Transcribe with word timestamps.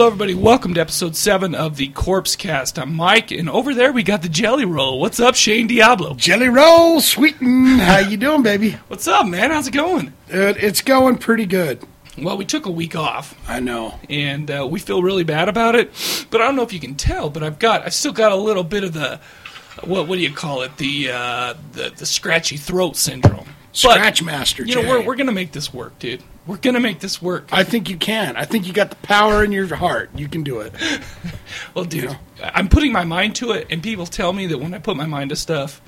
Hello, 0.00 0.08
everybody. 0.08 0.32
Welcome 0.32 0.72
to 0.72 0.80
episode 0.80 1.14
seven 1.14 1.54
of 1.54 1.76
the 1.76 1.88
Corpse 1.88 2.34
Cast. 2.34 2.78
I'm 2.78 2.96
Mike, 2.96 3.30
and 3.32 3.50
over 3.50 3.74
there 3.74 3.92
we 3.92 4.02
got 4.02 4.22
the 4.22 4.30
Jelly 4.30 4.64
Roll. 4.64 4.98
What's 4.98 5.20
up, 5.20 5.34
Shane 5.34 5.66
Diablo? 5.66 6.14
Jelly 6.14 6.48
roll, 6.48 7.02
sweeten. 7.02 7.78
How 7.78 7.98
you 7.98 8.16
doing, 8.16 8.42
baby? 8.42 8.78
What's 8.88 9.06
up, 9.06 9.26
man? 9.26 9.50
How's 9.50 9.68
it 9.68 9.74
going? 9.74 10.14
Dude, 10.30 10.56
it's 10.56 10.80
going 10.80 11.18
pretty 11.18 11.44
good. 11.44 11.86
Well, 12.16 12.38
we 12.38 12.46
took 12.46 12.64
a 12.64 12.70
week 12.70 12.96
off, 12.96 13.38
I 13.46 13.60
know. 13.60 14.00
and 14.08 14.50
uh, 14.50 14.66
we 14.66 14.80
feel 14.80 15.02
really 15.02 15.22
bad 15.22 15.50
about 15.50 15.74
it. 15.74 15.92
But 16.30 16.40
I 16.40 16.46
don't 16.46 16.56
know 16.56 16.62
if 16.62 16.72
you 16.72 16.80
can 16.80 16.94
tell, 16.94 17.28
but 17.28 17.42
I've 17.42 17.58
got, 17.58 17.84
I've 17.84 17.92
still 17.92 18.14
got 18.14 18.32
a 18.32 18.36
little 18.36 18.64
bit 18.64 18.84
of 18.84 18.94
the, 18.94 19.20
what, 19.84 20.08
what 20.08 20.16
do 20.16 20.22
you 20.22 20.32
call 20.32 20.62
it? 20.62 20.78
The, 20.78 21.10
uh, 21.12 21.54
the, 21.72 21.92
the 21.94 22.06
scratchy 22.06 22.56
throat 22.56 22.96
syndrome. 22.96 23.44
But, 23.44 23.76
Scratch 23.76 24.22
master. 24.22 24.64
You 24.64 24.76
know, 24.76 24.82
Jay. 24.82 24.88
we're, 24.88 25.04
we're 25.04 25.16
gonna 25.16 25.30
make 25.30 25.52
this 25.52 25.74
work, 25.74 25.98
dude. 25.98 26.22
We're 26.50 26.56
gonna 26.56 26.80
make 26.80 26.98
this 26.98 27.22
work. 27.22 27.48
I 27.52 27.62
think 27.62 27.88
you 27.88 27.96
can. 27.96 28.34
I 28.36 28.44
think 28.44 28.66
you 28.66 28.72
got 28.72 28.90
the 28.90 28.96
power 28.96 29.44
in 29.44 29.52
your 29.52 29.72
heart. 29.72 30.10
You 30.16 30.28
can 30.28 30.42
do 30.42 30.60
it. 30.60 30.74
Well, 31.74 31.84
dude, 31.84 32.04
know? 32.04 32.16
I'm 32.42 32.68
putting 32.68 32.92
my 32.92 33.04
mind 33.04 33.36
to 33.36 33.52
it, 33.52 33.66
and 33.70 33.82
people 33.82 34.06
tell 34.06 34.32
me 34.32 34.46
that 34.46 34.58
when 34.58 34.72
I 34.72 34.78
put 34.78 34.96
my 34.96 35.06
mind 35.06 35.30
to 35.30 35.36
stuff, 35.36 35.80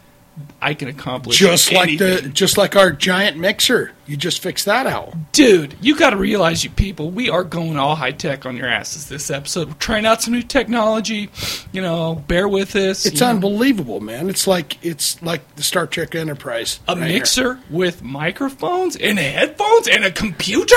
I 0.63 0.75
can 0.75 0.89
accomplish 0.89 1.39
Just 1.39 1.73
like 1.73 1.99
the, 1.99 2.31
just 2.33 2.57
like 2.57 2.75
our 2.75 2.91
giant 2.91 3.37
mixer. 3.37 3.93
You 4.07 4.17
just 4.17 4.41
fix 4.41 4.65
that 4.65 4.87
out. 4.87 5.15
Dude, 5.33 5.77
you 5.81 5.97
got 5.97 6.11
to 6.11 6.17
realize, 6.17 6.65
you 6.65 6.71
people, 6.71 7.11
we 7.11 7.29
are 7.29 7.45
going 7.45 7.77
all 7.77 7.95
high 7.95 8.13
tech 8.13 8.47
on 8.47 8.57
your 8.57 8.67
asses 8.67 9.09
this 9.09 9.31
episode. 9.31 9.69
We're 9.69 9.75
trying 9.75 10.07
out 10.07 10.23
some 10.23 10.33
new 10.33 10.43
technology. 10.43 11.31
You 11.73 11.83
know, 11.83 12.15
bear 12.27 12.49
with 12.49 12.75
us. 12.77 13.05
It's 13.05 13.21
you 13.21 13.27
know. 13.27 13.31
unbelievable, 13.31 14.01
man. 14.01 14.31
It's 14.31 14.47
like 14.47 14.83
it's 14.85 15.21
like 15.23 15.57
the 15.57 15.63
Star 15.63 15.87
Trek 15.87 16.15
Enterprise. 16.15 16.81
a 16.89 16.95
right 16.95 17.05
here. 17.05 17.19
mixer 17.19 17.61
with 17.69 18.03
microphones 18.03 18.97
and 18.97 19.19
headphones 19.19 19.89
and 19.89 20.05
a 20.05 20.11
computer. 20.11 20.77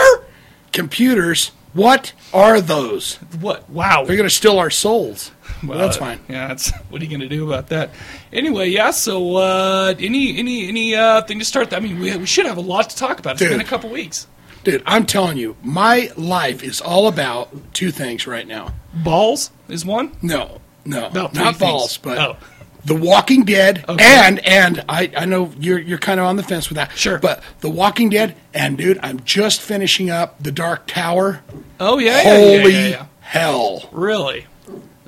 Computers. 0.73 1.51
What 1.73 2.13
are 2.33 2.61
those? 2.61 3.15
What? 3.39 3.69
Wow. 3.69 4.05
They're 4.05 4.15
going 4.15 4.29
to 4.29 4.33
steal 4.33 4.59
our 4.59 4.69
souls. 4.69 5.31
Well, 5.67 5.77
that's 5.79 5.97
fine. 5.97 6.19
Yeah, 6.27 6.47
that's 6.47 6.71
what 6.89 7.01
are 7.01 7.05
you 7.05 7.11
gonna 7.11 7.27
do 7.29 7.45
about 7.47 7.67
that? 7.69 7.91
Anyway, 8.33 8.69
yeah. 8.69 8.91
So, 8.91 9.35
uh, 9.37 9.93
any 9.99 10.37
any 10.37 10.67
any 10.67 10.95
uh, 10.95 11.21
thing 11.23 11.39
to 11.39 11.45
start? 11.45 11.73
I 11.73 11.79
mean, 11.79 11.99
we, 11.99 12.15
we 12.17 12.25
should 12.25 12.45
have 12.45 12.57
a 12.57 12.61
lot 12.61 12.89
to 12.89 12.95
talk 12.95 13.19
about. 13.19 13.33
It's 13.33 13.39
Dude. 13.39 13.51
been 13.51 13.61
a 13.61 13.63
couple 13.65 13.89
weeks. 13.89 14.27
Dude, 14.63 14.81
I'm 14.85 15.05
telling 15.05 15.37
you, 15.37 15.55
my 15.61 16.11
life 16.17 16.63
is 16.63 16.81
all 16.81 17.07
about 17.07 17.73
two 17.73 17.91
things 17.91 18.25
right 18.25 18.47
now. 18.47 18.73
Balls 18.95 19.51
is 19.69 19.85
one. 19.85 20.11
No, 20.23 20.59
no, 20.85 21.09
No, 21.09 21.29
not 21.33 21.59
balls, 21.59 21.97
but 21.97 22.17
Oh. 22.17 22.37
The 22.83 22.95
Walking 22.95 23.45
Dead, 23.45 23.83
Okay. 23.89 24.03
and 24.03 24.39
and 24.45 24.83
I, 24.87 25.11
I 25.17 25.25
know 25.25 25.51
you're 25.59 25.79
you're 25.79 25.97
kind 25.97 26.19
of 26.19 26.27
on 26.27 26.35
the 26.35 26.43
fence 26.43 26.69
with 26.69 26.75
that. 26.75 26.95
Sure. 26.95 27.17
but 27.17 27.41
The 27.61 27.69
Walking 27.69 28.09
Dead, 28.09 28.35
and 28.53 28.77
dude, 28.77 28.99
I'm 29.01 29.21
just 29.23 29.59
finishing 29.61 30.11
up 30.11 30.41
The 30.41 30.51
Dark 30.51 30.85
Tower. 30.85 31.41
Oh 31.79 31.97
yeah, 31.97 32.21
yeah, 32.21 32.23
yeah, 32.23 32.57
Holy 32.59 32.73
yeah, 32.73 32.87
yeah. 32.89 33.05
hell! 33.21 33.89
Really, 33.91 34.45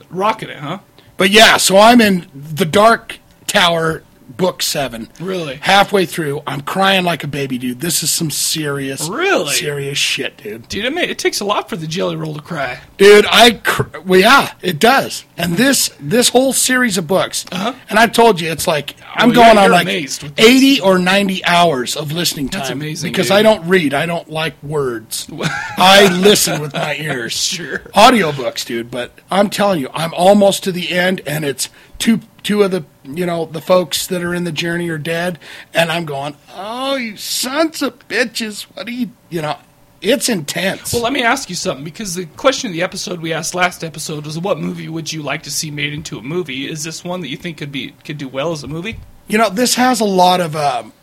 rocking 0.09 0.50
it, 0.50 0.57
huh? 0.57 0.79
But 1.18 1.29
yeah, 1.31 1.57
so 1.57 1.78
I'm 1.78 2.00
in 2.01 2.28
The 2.34 2.66
Dark 2.66 3.19
Tower, 3.47 4.03
book 4.37 4.61
seven. 4.61 5.09
Really? 5.19 5.55
halfway 5.57 6.05
through, 6.05 6.41
I'm 6.47 6.61
crying 6.61 7.03
like 7.03 7.23
a 7.23 7.27
baby, 7.27 7.57
dude. 7.57 7.81
This 7.81 8.03
is 8.03 8.11
some 8.11 8.29
serious, 8.31 9.09
Really? 9.09 9.53
serious 9.53 9.97
shit, 9.97 10.37
dude. 10.37 10.67
Dude, 10.69 10.85
it, 10.85 10.93
may, 10.93 11.03
it 11.07 11.19
takes 11.19 11.39
a 11.39 11.45
lot 11.45 11.67
for 11.69 11.75
the 11.75 11.87
jelly 11.87 12.15
roll 12.15 12.33
to 12.35 12.41
cry. 12.41 12.79
Dude, 12.97 13.25
I 13.29 13.53
cr- 13.63 13.99
well, 14.05 14.19
yeah, 14.19 14.53
it 14.61 14.79
does. 14.79 15.25
And 15.37 15.55
this 15.57 15.89
this 15.99 16.29
whole 16.29 16.53
series 16.53 16.97
of 16.97 17.07
books, 17.07 17.45
Uh-huh. 17.51 17.73
and 17.89 17.99
I've 17.99 18.11
told 18.13 18.39
you, 18.41 18.49
it's 18.51 18.67
like 18.67 18.95
I'm 19.13 19.29
Well, 19.29 19.35
going 19.53 19.57
on 19.57 19.71
like 19.71 19.83
amazed 19.83 20.23
with 20.23 20.35
this. 20.35 20.45
eighty 20.45 20.79
or 20.81 20.97
ninety 20.99 21.43
hours 21.45 21.95
of 21.95 22.11
listening 22.11 22.49
time. 22.49 22.59
That's 22.61 22.71
amazing, 22.71 23.11
because 23.11 23.27
dude. 23.27 23.37
I 23.37 23.41
don't 23.43 23.67
read. 23.67 23.93
I 23.93 24.05
don't 24.05 24.29
like 24.29 24.61
words. 24.63 25.27
I 25.77 26.07
listen 26.21 26.61
with 26.61 26.73
my 26.73 26.95
ears. 26.99 27.33
Sure. 27.33 27.79
Audiobooks, 27.95 28.65
dude. 28.65 28.89
But 28.91 29.11
I'm 29.29 29.49
telling 29.49 29.79
you, 29.81 29.89
I'm 29.93 30.13
almost 30.13 30.63
to 30.63 30.71
the 30.71 30.91
end, 30.91 31.21
and 31.27 31.45
it's 31.45 31.69
two 32.00 32.22
two 32.44 32.63
of 32.63 32.72
the 32.72 32.85
you 33.03 33.25
know 33.25 33.46
the 33.46 33.62
folks 33.62 34.08
that 34.08 34.24
are 34.24 34.34
in 34.34 34.44
the 34.44 34.52
journey 34.52 34.90
are 34.90 34.97
dead, 34.97 35.40
and 35.74 35.91
I'm 35.91 36.06
going, 36.06 36.35
oh, 36.53 36.96
you 36.96 37.18
sons 37.18 37.81
of 37.81 38.08
bitches! 38.08 38.63
What 38.63 38.88
are 38.88 38.91
you 38.91 39.12
you 39.30 39.41
know? 39.41 39.58
It's 40.00 40.30
intense. 40.30 40.94
Well, 40.94 41.02
let 41.02 41.12
me 41.12 41.24
ask 41.24 41.50
you 41.50 41.56
something 41.56 41.84
because 41.84 42.13
the 42.13 42.25
question 42.25 42.69
of 42.69 42.74
the 42.74 42.84
episode 42.84 43.19
we 43.19 43.34
asked 43.34 43.56
last 43.56 43.84
episode 43.84 44.25
was, 44.25 44.38
"What 44.38 44.59
movie 44.59 44.88
would 44.88 45.12
you 45.12 45.24
like 45.24 45.41
to 45.44 45.52
see 45.52 45.72
made 45.72 45.91
into 45.91 46.19
a 46.19 46.22
movie?" 46.22 46.69
Is 46.69 46.84
this 46.84 47.03
one 47.03 47.22
that 47.22 47.30
you 47.30 47.38
think 47.38 47.58
could 47.58 47.72
be 47.72 47.94
could 48.06 48.19
do 48.19 48.28
well 48.28 48.52
as 48.52 48.64
a 48.64 48.68
movie? 48.68 49.00
You 49.28 49.40
know, 49.40 49.50
this 49.50 49.74
has 49.74 50.00
a 50.00 50.06
lot 50.06 50.40
of 50.40 50.56
um, 50.56 50.94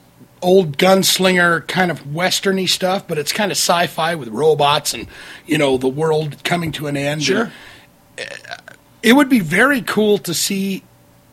old 0.40 0.78
gunslinger 0.78 1.66
kind 1.66 1.90
of 1.90 2.04
westerny 2.04 2.68
stuff, 2.68 3.06
but 3.08 3.18
it's 3.18 3.32
kind 3.32 3.50
of 3.50 3.56
sci-fi 3.56 4.14
with 4.14 4.28
robots 4.28 4.94
and 4.94 5.08
you 5.44 5.58
know 5.58 5.76
the 5.76 5.88
world 5.88 6.44
coming 6.44 6.70
to 6.72 6.86
an 6.86 6.96
end. 6.96 7.24
Sure. 7.24 7.50
And, 8.16 8.30
uh, 8.48 8.56
it 9.04 9.12
would 9.12 9.28
be 9.28 9.40
very 9.40 9.82
cool 9.82 10.18
to 10.18 10.32
see 10.34 10.82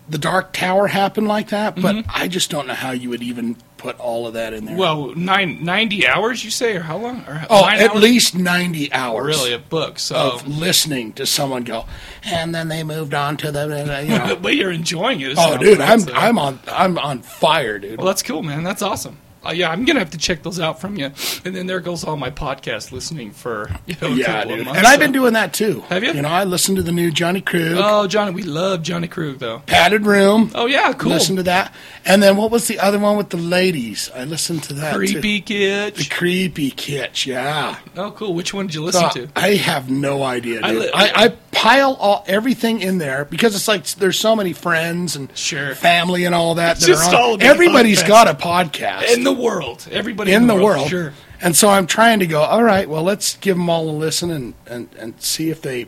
the 0.10 0.18
Dark 0.18 0.52
Tower 0.52 0.88
happen 0.88 1.26
like 1.26 1.50
that, 1.50 1.76
but 1.76 1.96
Mm-hmm. 1.96 2.10
I 2.14 2.28
just 2.28 2.50
don't 2.52 2.68
know 2.68 2.74
how 2.74 2.92
you 2.92 3.10
would 3.10 3.24
even 3.24 3.56
put 3.78 3.98
all 4.00 4.28
of 4.28 4.34
that 4.34 4.54
in 4.54 4.66
there. 4.66 4.78
Well, 4.78 5.16
nine, 5.16 5.64
90 5.64 6.06
hours, 6.08 6.44
you 6.44 6.52
say, 6.52 6.76
or 6.76 6.82
how 6.82 6.98
long? 6.98 7.24
Or 7.28 7.46
oh, 7.50 7.66
at 7.66 7.92
hours? 7.92 8.02
least 8.02 8.36
ninety 8.36 8.92
hours. 8.92 9.38
really 9.38 9.54
a 9.54 9.58
book. 9.60 10.00
So, 10.00 10.16
Of 10.16 10.48
listening 10.48 11.14
to 11.14 11.26
someone 11.26 11.64
go, 11.64 11.86
and 12.24 12.54
then 12.54 12.68
they 12.68 12.84
moved 12.84 13.14
on 13.14 13.38
to 13.38 13.52
the, 13.52 14.04
you 14.04 14.18
know. 14.18 14.36
but 14.42 14.56
you're 14.56 14.72
enjoying 14.72 15.22
it. 15.22 15.36
oh, 15.38 15.58
dude, 15.58 15.80
I'm. 15.82 16.02
I'm 16.14 16.38
on 16.38 16.60
I'm 16.68 16.98
on 17.00 17.22
fire, 17.22 17.80
dude. 17.80 17.98
Well, 17.98 18.08
that's 18.08 18.22
cool, 18.24 18.44
man. 18.44 18.64
That's 18.64 18.82
awesome. 18.82 19.18
Uh, 19.44 19.52
yeah, 19.52 19.72
I'm 19.72 19.86
gonna 19.86 20.00
have 20.00 20.12
to 20.12 20.18
check 20.18 20.44
those 20.44 20.60
out 20.60 20.80
from 20.80 20.98
you. 20.98 21.06
And 21.46 21.56
then 21.56 21.66
there 21.66 21.80
goes 21.80 22.04
all 22.04 22.16
my 22.16 22.30
podcast 22.30 22.92
listening 22.92 23.32
for 23.32 23.70
you 23.88 23.96
know, 24.02 24.10
Yeah, 24.10 24.44
dude. 24.46 24.66
months, 24.66 24.78
And 24.78 24.86
I've 24.88 24.94
so- 24.96 25.00
been 25.00 25.12
doing 25.12 25.34
that 25.34 25.54
too. 25.54 25.82
Have 25.90 26.04
you? 26.04 26.12
You 26.14 26.22
know, 26.22 26.30
I 26.30 26.44
listened 26.44 26.78
to 26.78 26.84
the 26.84 26.92
new 26.92 27.10
Johnny 27.12 27.42
Krug, 27.42 27.74
Oh, 27.78 28.06
Johnny, 28.08 28.32
we 28.32 28.44
love 28.44 28.84
Johnny 28.84 29.08
Krug 29.08 29.40
though. 29.40 29.60
Padded 29.66 30.06
Room. 30.06 30.52
Oh 30.54 30.68
yeah, 30.68 30.94
cool. 30.94 31.12
Listen 31.12 31.36
to 31.38 31.44
that. 31.44 31.74
And 32.06 32.22
then 32.22 32.38
what 32.38 32.52
was 32.52 32.68
the 32.68 32.80
other 32.80 33.00
one 33.00 33.18
with 33.18 33.30
the 33.30 33.38
ladies? 33.38 34.12
I 34.16 34.26
listened 34.26 34.64
to 34.64 34.74
that 34.76 34.96
Creepy 34.96 35.40
too. 35.42 35.46
kid. 35.46 35.96
The 35.96 36.06
creepy 36.06 36.72
kitsch, 36.72 37.26
yeah. 37.26 37.78
Oh, 37.98 38.12
cool. 38.12 38.34
Which 38.34 38.54
one 38.54 38.68
did 38.68 38.76
you 38.76 38.84
listen 38.84 39.10
So 39.12 39.26
to? 39.26 39.30
I 39.36 39.56
have 39.56 39.90
no 39.90 40.24
idea. 40.24 40.62
I 40.64 40.72
li- 40.72 40.92
I, 40.94 41.12
I, 41.26 41.51
pile 41.62 41.94
all 42.00 42.24
everything 42.28 42.82
in 42.82 42.98
there 42.98 43.26
because 43.26 43.56
it's 43.56 43.68
like 43.68 43.86
there's 43.92 44.20
so 44.20 44.36
many 44.36 44.52
friends 44.54 45.16
and 45.16 45.36
Sure. 45.38 45.76
family 45.76 46.26
and 46.26 46.34
all 46.34 46.56
that. 46.56 46.78
That 46.78 46.84
are 46.84 46.88
just 46.88 47.14
all 47.14 47.38
Everybody's 47.42 48.02
got 48.04 48.28
a 48.28 48.34
podcast 48.34 49.14
In 49.14 49.24
the 49.24 49.32
world, 49.34 49.88
everybody 49.92 50.34
in 50.34 50.48
the 50.48 50.56
world. 50.56 50.90
Sure. 50.90 51.14
And 51.40 51.56
so 51.56 51.70
I'm 51.70 51.88
trying 51.88 52.20
to 52.20 52.28
go, 52.28 52.42
all 52.42 52.64
right, 52.64 52.88
well, 52.90 53.04
let's 53.04 53.36
give 53.38 53.58
them 53.58 53.70
all 53.70 53.90
a 53.90 53.92
listen 53.92 54.30
and, 54.32 54.54
and, 54.68 54.90
and 54.98 55.22
see 55.22 55.50
if 55.50 55.62
they 55.62 55.88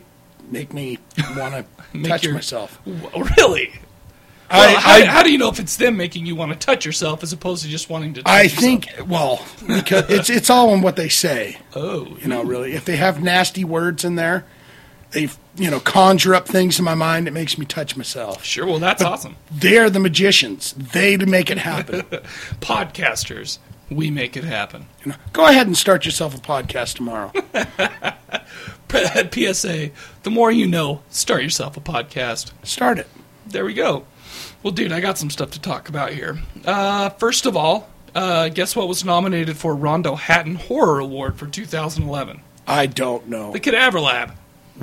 make 0.50 0.72
me 0.72 0.98
want 1.36 1.54
to 1.92 2.02
touch 2.08 2.24
your- 2.24 2.34
myself. 2.34 2.80
Really? 3.36 3.72
I, 4.50 4.58
Well, 4.58 4.76
how, 4.80 4.92
I, 4.92 5.04
how 5.06 5.22
do 5.22 5.32
you 5.32 5.38
know 5.38 5.48
if 5.48 5.58
it's 5.58 5.76
them 5.76 5.96
making 5.96 6.26
you 6.26 6.36
want 6.36 6.52
to 6.52 6.58
touch 6.58 6.84
yourself 6.84 7.22
as 7.22 7.32
opposed 7.32 7.62
to 7.64 7.68
just 7.68 7.88
wanting 7.90 8.14
to? 8.14 8.22
Touch 8.22 8.30
I 8.32 8.42
yourself? 8.42 8.60
think, 8.62 8.88
well, 9.08 9.44
because 9.66 10.08
it's, 10.10 10.28
it's 10.30 10.50
all 10.50 10.72
in 10.74 10.82
what 10.82 10.96
they 10.96 11.08
say, 11.08 11.56
Oh, 11.74 12.16
you 12.20 12.28
know, 12.28 12.44
really. 12.44 12.74
If 12.74 12.84
they 12.84 12.96
have 12.96 13.22
nasty 13.22 13.64
words 13.64 14.04
in 14.04 14.14
there, 14.16 14.44
they, 15.14 15.30
you 15.56 15.70
know, 15.70 15.80
conjure 15.80 16.34
up 16.34 16.46
things 16.46 16.78
in 16.78 16.84
my 16.84 16.94
mind 16.94 17.26
that 17.26 17.30
makes 17.30 17.56
me 17.56 17.64
touch 17.64 17.96
myself. 17.96 18.44
sure. 18.44 18.66
Well, 18.66 18.80
that's 18.80 19.02
awesome. 19.02 19.36
They're 19.50 19.88
the 19.88 20.00
magicians. 20.00 20.74
They 20.74 21.16
make 21.16 21.50
it 21.50 21.58
happen. 21.58 22.02
Podcasters, 22.60 23.58
we 23.90 24.10
make 24.10 24.36
it 24.36 24.44
happen. 24.44 24.86
You 25.04 25.12
know, 25.12 25.16
go 25.32 25.46
ahead 25.46 25.66
and 25.66 25.76
start 25.76 26.04
yourself 26.04 26.34
a 26.34 26.38
podcast 26.38 26.96
tomorrow. 26.96 27.32
PSA: 28.90 29.90
The 30.22 30.30
more 30.30 30.50
you 30.50 30.66
know, 30.66 31.02
start 31.10 31.42
yourself 31.42 31.76
a 31.76 31.80
podcast. 31.80 32.52
Start 32.64 32.98
it. 32.98 33.06
There 33.46 33.64
we 33.64 33.74
go. 33.74 34.06
Well, 34.62 34.72
dude, 34.72 34.92
I 34.92 35.00
got 35.00 35.18
some 35.18 35.30
stuff 35.30 35.50
to 35.52 35.60
talk 35.60 35.88
about 35.88 36.12
here. 36.12 36.38
Uh, 36.64 37.10
first 37.10 37.46
of 37.46 37.56
all, 37.56 37.88
uh, 38.14 38.48
guess 38.48 38.74
what 38.74 38.88
was 38.88 39.04
nominated 39.04 39.56
for 39.56 39.76
Rondo 39.76 40.14
Hatton 40.14 40.54
Horror 40.56 41.00
Award 41.00 41.38
for 41.38 41.46
2011? 41.46 42.40
I 42.66 42.86
don't 42.86 43.28
know. 43.28 43.52
The 43.52 43.60
Cadaver 43.60 44.00
Lab. 44.00 44.32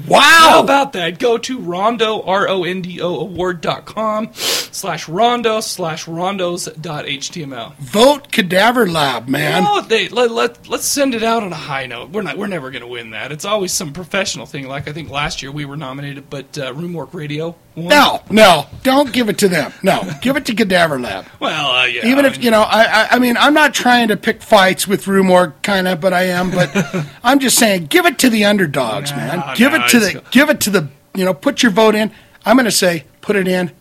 Wow. 0.08 0.20
How 0.22 0.64
about 0.64 0.94
that? 0.94 1.20
Go 1.20 1.38
to 1.38 1.60
rondo, 1.60 2.22
R-O-N-D-O 2.22 3.20
award.com 3.20 4.30
slash 4.34 5.10
rondo 5.10 5.60
slash 5.60 6.06
rondos.html. 6.06 7.76
Vote 7.76 8.32
Cadaver 8.32 8.88
Lab, 8.88 9.28
man. 9.28 9.64
Oh, 9.68 9.82
they 9.82 10.08
let, 10.08 10.32
let 10.32 10.70
let's 10.70 10.86
send 10.86 11.14
it 11.14 11.24
out 11.24 11.44
on 11.44 11.52
a 11.52 11.58
high 11.58 11.88
note. 11.88 12.12
We're 12.12 12.22
not 12.22 12.38
we're 12.38 12.48
never 12.48 12.72
going 12.72 12.84
to 12.84 12.88
win 12.88 13.12
that. 13.12 13.34
It's 13.34 13.44
always 13.46 13.74
some 13.74 13.92
professional 13.92 14.46
thing. 14.46 14.68
Like 14.68 14.88
I 14.88 14.94
think 14.94 15.10
last 15.10 15.42
year 15.42 15.52
we 15.52 15.66
were 15.66 15.78
nominated, 15.78 16.30
but 16.30 16.58
uh, 16.58 16.74
Rue 16.74 16.88
Morgue 16.88 17.14
Radio. 17.14 17.56
No, 17.76 18.22
no, 18.30 18.66
don't 18.84 19.14
give 19.14 19.30
it 19.30 19.38
to 19.40 19.48
them. 19.48 19.72
No, 19.82 20.04
give 20.22 20.36
it 20.36 20.46
to 20.48 20.54
Cadaver 20.54 21.00
Lab. 21.00 21.26
Well, 21.40 21.72
uh, 21.72 21.86
yeah. 21.86 22.06
Even 22.06 22.26
if 22.26 22.44
you 22.44 22.52
know, 22.52 22.62
I, 22.64 22.84
I, 22.84 23.08
I 23.12 23.20
mean, 23.20 23.38
I'm 23.38 23.54
not 23.54 23.74
trying 23.74 24.10
to 24.10 24.18
pick 24.18 24.42
fights 24.42 24.88
with 24.88 25.08
Rue 25.08 25.24
Morgue, 25.24 25.54
kind 25.62 25.88
of, 25.88 26.02
but 26.02 26.12
I 26.14 26.24
am. 26.24 26.52
But 26.52 26.70
I'm 27.24 27.40
just 27.40 27.58
saying, 27.58 27.86
give 27.86 28.06
it 28.06 28.20
to 28.20 28.30
the 28.30 28.44
underdogs, 28.44 29.12
No, 29.12 29.18
man. 29.18 29.56
Give 29.56 29.72
no, 29.72 29.86
it 29.86 29.90
to 29.90 30.00
the, 30.00 30.24
give 30.32 30.50
it 30.50 30.60
to 30.62 30.70
the, 30.70 30.90
you 31.16 31.24
know, 31.24 31.34
put 31.34 31.64
your 31.64 31.72
vote 31.72 31.96
in. 31.96 32.12
I'm 32.46 32.58
going 32.58 32.66
to 32.66 32.72
say, 32.72 33.06
put 33.22 33.36
it 33.38 33.48
in 33.48 33.72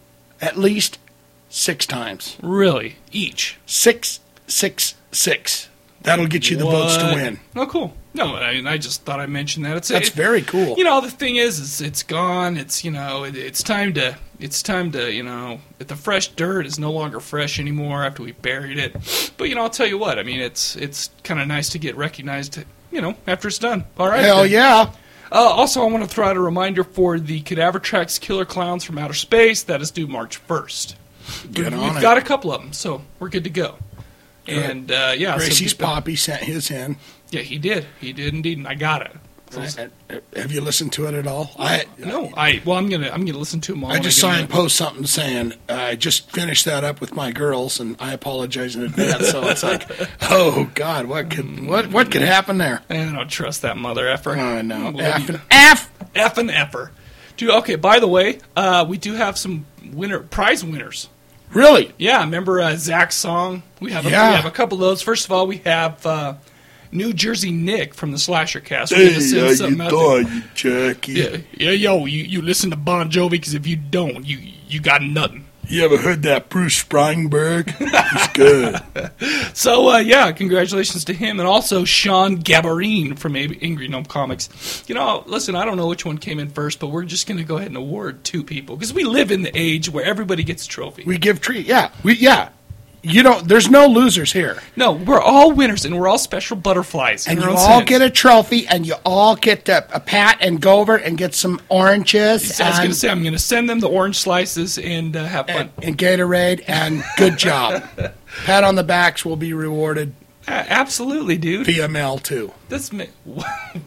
at 0.40 0.56
least 0.56 0.98
six 1.48 1.84
times. 1.84 2.36
really 2.42 2.96
each. 3.10 3.58
Six, 3.66 4.20
six, 4.46 4.94
six. 5.10 5.68
That'll 6.02 6.26
get 6.28 6.48
you 6.48 6.56
the 6.56 6.64
votes 6.64 6.96
to 6.96 7.12
win. 7.14 7.40
Oh, 7.56 7.66
cool. 7.66 7.94
No, 8.12 8.34
I, 8.34 8.60
I 8.66 8.76
just 8.76 9.02
thought 9.04 9.20
I'd 9.20 9.28
mention 9.28 9.62
that. 9.62 9.76
It's 9.76 9.88
That's 9.88 10.08
it- 10.08 10.14
very 10.14 10.42
cool. 10.42 10.76
You 10.76 10.84
know, 10.84 11.00
the 11.00 11.10
thing 11.10 11.36
is, 11.36 11.58
is 11.60 11.80
it's 11.80 12.02
gone. 12.02 12.56
It's 12.56 12.84
you 12.84 12.90
know, 12.90 13.24
it, 13.24 13.36
it's 13.36 13.62
time 13.62 13.94
to 13.94 14.16
it's 14.40 14.62
time 14.62 14.90
to 14.92 15.12
you 15.12 15.22
know, 15.22 15.60
the 15.78 15.94
fresh 15.96 16.28
dirt 16.28 16.66
is 16.66 16.78
no 16.78 16.90
longer 16.90 17.20
fresh 17.20 17.60
anymore 17.60 18.04
after 18.04 18.22
we 18.22 18.32
buried 18.32 18.78
it. 18.78 19.32
But 19.36 19.48
you 19.48 19.54
know, 19.54 19.62
I'll 19.62 19.70
tell 19.70 19.86
you 19.86 19.96
what. 19.98 20.18
I 20.18 20.24
mean, 20.24 20.40
it's 20.40 20.74
it's 20.76 21.10
kind 21.22 21.40
of 21.40 21.46
nice 21.46 21.68
to 21.70 21.78
get 21.78 21.96
recognized. 21.96 22.58
You 22.90 23.00
know, 23.00 23.14
after 23.28 23.46
it's 23.46 23.58
done. 23.58 23.84
All 23.96 24.08
right. 24.08 24.24
Hell 24.24 24.42
then. 24.42 24.50
yeah. 24.50 24.92
Uh, 25.32 25.36
also, 25.36 25.80
I 25.82 25.84
want 25.84 26.02
to 26.02 26.10
throw 26.10 26.26
out 26.26 26.36
a 26.36 26.40
reminder 26.40 26.82
for 26.82 27.20
the 27.20 27.40
Cadaver 27.42 27.78
Tracks 27.78 28.18
Killer 28.18 28.44
Clowns 28.44 28.82
from 28.82 28.98
Outer 28.98 29.14
Space. 29.14 29.62
That 29.62 29.80
is 29.80 29.92
due 29.92 30.08
March 30.08 30.38
first. 30.38 30.96
Get 31.52 31.66
We've 31.72 31.80
on 31.80 31.96
it. 31.98 32.00
got 32.00 32.18
a 32.18 32.22
couple 32.22 32.52
of 32.52 32.60
them, 32.60 32.72
so 32.72 33.02
we're 33.20 33.28
good 33.28 33.44
to 33.44 33.50
go. 33.50 33.76
And 34.48 34.90
uh, 34.90 35.12
yeah, 35.16 35.34
so 35.34 35.38
Gracie's 35.44 35.72
it- 35.72 35.78
Poppy 35.78 36.16
sent 36.16 36.42
his 36.42 36.70
in. 36.72 36.96
Yeah, 37.30 37.42
he 37.42 37.58
did. 37.58 37.86
He 38.00 38.12
did 38.12 38.34
indeed, 38.34 38.58
and 38.58 38.66
I 38.68 38.74
got 38.74 39.02
it. 39.02 39.12
So- 39.50 39.88
Have 40.36 40.52
you 40.52 40.60
listened 40.60 40.92
to 40.92 41.06
it 41.06 41.14
at 41.14 41.26
all? 41.26 41.50
I 41.58 41.84
no, 41.98 42.30
I 42.36 42.62
well, 42.64 42.76
I'm 42.78 42.88
gonna 42.88 43.10
I'm 43.10 43.24
gonna 43.24 43.36
listen 43.38 43.60
to 43.62 43.72
him. 43.72 43.82
all. 43.82 43.90
I 43.90 43.98
just 43.98 44.18
saw 44.18 44.32
in 44.38 44.46
post 44.46 44.76
something 44.76 45.06
saying 45.06 45.54
uh, 45.68 45.74
I 45.74 45.96
just 45.96 46.30
finished 46.30 46.66
that 46.66 46.84
up 46.84 47.00
with 47.00 47.16
my 47.16 47.32
girls, 47.32 47.80
and 47.80 47.96
I 47.98 48.12
apologize 48.12 48.76
in 48.76 48.82
advance. 48.82 49.28
so 49.28 49.42
it's 49.48 49.64
like, 49.64 49.88
oh 50.30 50.70
God, 50.76 51.06
what 51.06 51.30
could 51.30 51.66
what 51.66 51.88
what 51.90 52.12
could 52.12 52.22
happen 52.22 52.58
there? 52.58 52.82
there. 52.86 53.08
I 53.08 53.12
don't 53.12 53.28
trust 53.28 53.62
that 53.62 53.76
mother 53.76 54.06
effer. 54.06 54.36
I 54.36 54.62
know. 54.62 54.92
Well, 54.92 55.04
F 55.04 55.28
you- 55.28 55.34
and 55.34 55.42
F. 55.50 55.90
F 56.14 56.38
and 56.38 56.48
effer. 56.50 56.92
Dude, 57.36 57.50
okay. 57.50 57.74
By 57.74 57.98
the 57.98 58.06
way, 58.08 58.38
uh, 58.54 58.84
we 58.88 58.98
do 58.98 59.14
have 59.14 59.36
some 59.36 59.66
winner 59.92 60.20
prize 60.20 60.62
winners. 60.64 61.08
Really? 61.52 61.92
Yeah, 61.98 62.20
remember 62.20 62.60
uh, 62.60 62.76
Zach's 62.76 63.16
song? 63.16 63.64
We 63.80 63.90
have 63.90 64.06
a, 64.06 64.10
Yeah. 64.10 64.30
we 64.30 64.36
have 64.36 64.44
a 64.46 64.52
couple 64.52 64.76
of 64.76 64.80
those. 64.82 65.02
First 65.02 65.24
of 65.24 65.32
all, 65.32 65.48
we 65.48 65.56
have 65.58 66.06
uh, 66.06 66.34
New 66.92 67.12
Jersey 67.12 67.50
Nick 67.52 67.94
from 67.94 68.12
the 68.12 68.18
Slasher 68.18 68.60
Cast. 68.60 68.92
We're 68.92 69.08
gonna 69.10 69.20
send 69.20 69.56
something 69.58 69.80
out 69.80 69.90
there. 69.90 70.20
you 70.22 70.42
jerky? 70.54 71.12
Yeah, 71.12 71.36
yeah, 71.52 71.70
yo, 71.70 72.06
you, 72.06 72.24
you 72.24 72.42
listen 72.42 72.70
to 72.70 72.76
Bon 72.76 73.10
Jovi 73.10 73.30
because 73.32 73.54
if 73.54 73.66
you 73.66 73.76
don't, 73.76 74.26
you 74.26 74.38
you 74.68 74.80
got 74.80 75.02
nothing. 75.02 75.46
You 75.68 75.84
ever 75.84 75.98
heard 75.98 76.22
that 76.24 76.48
Bruce 76.48 76.82
Sprangberg? 76.82 77.70
He's 77.78 78.28
good. 78.28 78.80
So 79.54 79.90
uh, 79.90 79.98
yeah, 79.98 80.32
congratulations 80.32 81.04
to 81.04 81.12
him 81.12 81.38
and 81.38 81.46
also 81.48 81.84
Sean 81.84 82.38
Gabarine 82.42 83.18
from 83.18 83.36
A- 83.36 83.58
Angry 83.60 83.88
Gnome 83.88 84.04
Comics. 84.06 84.84
You 84.88 84.94
know, 84.94 85.22
listen, 85.26 85.54
I 85.54 85.64
don't 85.64 85.76
know 85.76 85.86
which 85.86 86.04
one 86.06 86.18
came 86.18 86.38
in 86.38 86.48
first, 86.50 86.80
but 86.80 86.88
we're 86.88 87.04
just 87.04 87.26
going 87.26 87.36
to 87.38 87.44
go 87.44 87.56
ahead 87.56 87.68
and 87.68 87.76
award 87.76 88.24
two 88.24 88.42
people 88.42 88.76
because 88.76 88.94
we 88.94 89.04
live 89.04 89.30
in 89.30 89.42
the 89.42 89.50
age 89.56 89.90
where 89.90 90.04
everybody 90.04 90.44
gets 90.44 90.64
a 90.64 90.68
trophy. 90.68 91.02
We 91.04 91.18
give 91.18 91.40
treat. 91.40 91.66
Yeah, 91.66 91.90
we 92.02 92.14
yeah. 92.14 92.50
You 93.02 93.22
don't. 93.22 93.48
There's 93.48 93.70
no 93.70 93.86
losers 93.86 94.32
here, 94.32 94.58
no, 94.76 94.92
we're 94.92 95.20
all 95.20 95.52
winners 95.52 95.84
and 95.84 95.98
we're 95.98 96.08
all 96.08 96.18
special 96.18 96.56
butterflies. 96.56 97.26
and 97.26 97.40
you 97.40 97.48
all 97.48 97.78
sense. 97.78 97.88
get 97.88 98.02
a 98.02 98.10
trophy, 98.10 98.66
and 98.66 98.86
you 98.86 98.94
all 99.04 99.36
get 99.36 99.68
a, 99.68 99.96
a 99.96 100.00
pat 100.00 100.38
and 100.40 100.60
go 100.60 100.80
over 100.80 100.96
and 100.96 101.16
get 101.16 101.34
some 101.34 101.60
oranges 101.68 102.60
I 102.60 102.68
was 102.68 102.78
going 102.78 102.90
to 102.90 102.94
say 102.94 103.08
I'm 103.08 103.22
going 103.22 103.32
to 103.32 103.38
send 103.38 103.70
them 103.70 103.80
the 103.80 103.88
orange 103.88 104.16
slices 104.16 104.78
and 104.78 105.16
uh, 105.16 105.24
have 105.24 105.46
fun. 105.46 105.70
and, 105.76 105.84
and 105.84 105.98
Gatorade, 105.98 106.64
and 106.66 107.02
good 107.16 107.38
job. 107.38 107.82
pat 108.44 108.64
on 108.64 108.74
the 108.74 108.84
backs 108.84 109.24
will 109.24 109.36
be 109.36 109.52
rewarded 109.52 110.14
absolutely, 110.50 111.38
dude. 111.38 111.66
mail 111.90 112.18
too. 112.18 112.52
That's 112.68 112.92
me. 112.92 113.08
wow. 113.24 113.44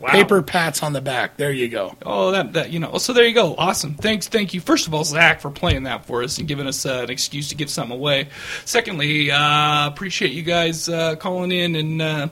Paper 0.08 0.42
pats 0.42 0.84
on 0.84 0.94
the 0.94 1.02
back. 1.02 1.38
There 1.38 1.52
you 1.52 1.70
go. 1.70 1.96
Oh, 2.06 2.32
that 2.32 2.54
that 2.54 2.72
you 2.72 2.80
know. 2.80 2.98
So 2.98 3.14
there 3.14 3.26
you 3.26 3.34
go. 3.34 3.56
Awesome. 3.58 3.96
Thanks, 3.96 4.28
thank 4.28 4.54
you. 4.54 4.62
First 4.62 4.88
of 4.88 4.94
all, 4.94 5.04
Zach, 5.04 5.42
for 5.42 5.52
playing 5.52 5.84
that 5.84 6.06
for 6.06 6.24
us 6.24 6.38
and 6.38 6.48
giving 6.48 6.68
us 6.68 6.86
uh, 6.86 7.02
an 7.04 7.10
excuse 7.10 7.50
to 7.50 7.56
give 7.56 7.70
something 7.70 7.96
away. 7.96 8.30
Secondly, 8.66 9.32
uh, 9.32 9.88
appreciate 9.88 10.32
you 10.32 10.44
guys 10.44 10.90
uh, 10.90 11.16
calling 11.16 11.52
in 11.52 11.76
and 11.76 12.02
uh, 12.02 12.28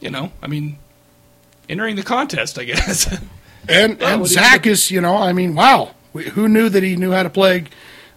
you 0.00 0.10
know, 0.10 0.30
I 0.42 0.46
mean, 0.46 0.78
entering 1.68 1.96
the 1.96 2.02
contest. 2.02 2.58
I 2.58 2.64
guess. 2.64 3.18
And 3.68 4.02
and 4.02 4.22
what 4.22 4.28
do 4.28 4.34
you 4.34 4.40
Zach 4.40 4.66
is, 4.66 4.90
you 4.90 5.00
know, 5.00 5.16
I 5.16 5.32
mean, 5.32 5.54
wow. 5.54 5.94
We, 6.14 6.24
who 6.24 6.48
knew 6.48 6.70
that 6.70 6.82
he 6.82 6.96
knew 6.96 7.12
how 7.12 7.22
to 7.22 7.30
play 7.30 7.64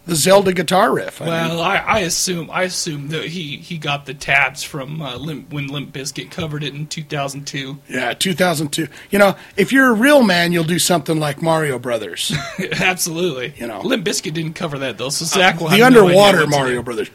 the 0.05 0.15
Zelda 0.15 0.53
guitar 0.53 0.93
riff? 0.93 1.21
I 1.21 1.25
mean, 1.25 1.33
well, 1.33 1.61
I, 1.61 1.77
I 1.77 1.99
assume 1.99 2.49
I 2.51 2.63
assume 2.63 3.09
that 3.09 3.25
he 3.25 3.57
he 3.57 3.77
got 3.77 4.05
the 4.05 4.13
tabs 4.13 4.63
from 4.63 5.01
uh, 5.01 5.15
Limp, 5.17 5.51
when 5.53 5.67
Limp 5.67 5.93
Bizkit 5.93 6.31
covered 6.31 6.63
it 6.63 6.73
in 6.73 6.87
2002. 6.87 7.77
yeah, 7.87 8.13
2002. 8.13 8.87
You 9.09 9.19
know, 9.19 9.35
if 9.57 9.71
you're 9.71 9.89
a 9.89 9.93
real 9.93 10.23
man, 10.23 10.51
you'll 10.51 10.63
do 10.63 10.79
something 10.79 11.19
like 11.19 11.41
Mario 11.41 11.77
Brothers, 11.79 12.33
Absolutely. 12.79 13.53
You 13.57 13.67
know. 13.67 13.81
Limp 13.81 14.05
Bizkit 14.05 14.33
didn't 14.33 14.53
cover 14.53 14.77
that 14.79 14.97
though. 14.97 15.09
So 15.09 15.25
Zach 15.25 15.59
will 15.59 15.67
have 15.67 15.79
the 15.79 15.89
no 15.89 16.05
underwater 16.05 16.43
in 16.43 16.49
Mario. 16.49 16.81
Brothers. 16.81 17.09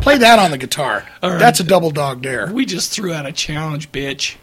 Play 0.00 0.18
that 0.18 0.38
on 0.38 0.50
the 0.50 0.58
guitar. 0.58 1.06
Right. 1.22 1.38
That's 1.38 1.60
a 1.60 1.64
double 1.64 1.90
dog 1.90 2.22
dare. 2.22 2.50
We 2.52 2.64
just 2.64 2.92
threw 2.92 3.12
out 3.12 3.26
a 3.26 3.32
challenge, 3.32 3.92
bitch. 3.92 4.36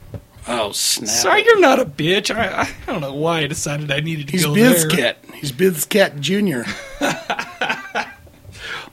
Oh 0.48 0.72
snap! 0.72 1.10
Sorry, 1.10 1.44
you're 1.44 1.60
not 1.60 1.80
a 1.80 1.86
bitch. 1.86 2.34
I, 2.34 2.62
I 2.62 2.92
don't 2.92 3.02
know 3.02 3.14
why 3.14 3.40
I 3.40 3.48
decided 3.48 3.92
I 3.92 4.00
needed 4.00 4.28
to 4.28 4.32
He's 4.34 4.46
go 4.46 4.54
there. 4.54 4.74
Bizkit. 4.74 5.16
He's 5.36 5.52
Bizkit 5.52 6.20
Junior. 6.20 6.66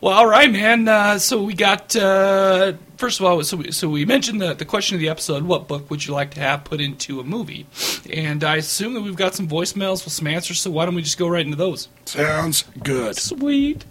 Well, 0.02 0.19
all 0.19 0.26
right, 0.26 0.50
man. 0.50 0.88
Uh, 0.88 1.20
so 1.20 1.44
we 1.44 1.54
got 1.54 1.94
uh, 1.94 2.72
first 2.96 3.20
of 3.20 3.26
all, 3.26 3.40
so 3.44 3.58
we, 3.58 3.70
so 3.70 3.88
we 3.88 4.04
mentioned 4.04 4.40
the 4.40 4.52
the 4.52 4.64
question 4.64 4.96
of 4.96 5.00
the 5.00 5.08
episode: 5.08 5.44
What 5.44 5.69
book 5.69 5.88
would 5.90 6.04
you 6.04 6.12
like 6.12 6.32
to 6.32 6.40
have 6.40 6.64
put 6.64 6.80
into 6.80 7.21
a 7.21 7.25
movie? 7.25 7.68
And 8.12 8.42
I 8.42 8.56
assume 8.56 8.94
that 8.94 9.02
we've 9.02 9.14
got 9.14 9.37
some 9.37 9.47
voicemails 9.47 10.04
with 10.04 10.12
some 10.12 10.26
answers. 10.26 10.61
So 10.61 10.73
why 10.73 10.87
don't 10.87 10.97
we 10.97 11.02
just 11.02 11.18
go 11.18 11.28
right 11.28 11.44
into 11.47 11.56
those? 11.56 11.88
Sounds 12.04 12.64
good. 12.82 13.14
Sweet. 13.14 13.85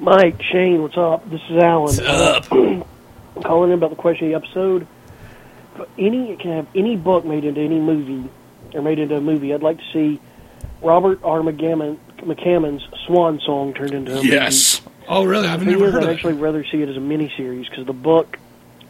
Mike, 0.00 0.42
Shane, 0.42 0.82
what's 0.82 0.98
up? 0.98 1.30
This 1.30 1.40
is 1.48 1.62
Alan. 1.62 1.84
What's 1.84 1.98
up? 1.98 2.52
I'm 2.52 2.84
calling 3.42 3.70
in 3.70 3.78
about 3.78 3.88
the 3.88 3.96
question 3.96 4.26
of 4.26 4.42
the 4.42 4.46
episode. 4.46 4.86
Any 5.98 6.36
can 6.36 6.52
have 6.52 6.66
any 6.74 6.96
book 6.96 7.24
made 7.24 7.44
into 7.44 7.60
any 7.60 7.78
movie 7.80 8.28
or 8.74 8.82
made 8.82 8.98
into 8.98 9.16
a 9.16 9.20
movie. 9.20 9.52
I'd 9.54 9.62
like 9.62 9.78
to 9.78 9.84
see 9.92 10.20
Robert 10.82 11.20
R. 11.24 11.40
McGammon, 11.40 11.98
McCammon's 12.18 12.86
Swan 13.06 13.40
Song 13.40 13.74
turned 13.74 13.92
into 13.94 14.18
a 14.18 14.22
Yes. 14.24 14.82
Oh, 15.08 15.24
really? 15.24 15.46
I've 15.46 15.60
movie. 15.64 15.72
Never 15.78 15.90
heard 15.92 16.04
I'd 16.04 16.10
actually 16.10 16.34
it. 16.34 16.40
rather 16.40 16.64
see 16.64 16.82
it 16.82 16.88
as 16.88 16.96
a 16.96 17.00
miniseries 17.00 17.68
because 17.70 17.86
the 17.86 17.92
book 17.92 18.38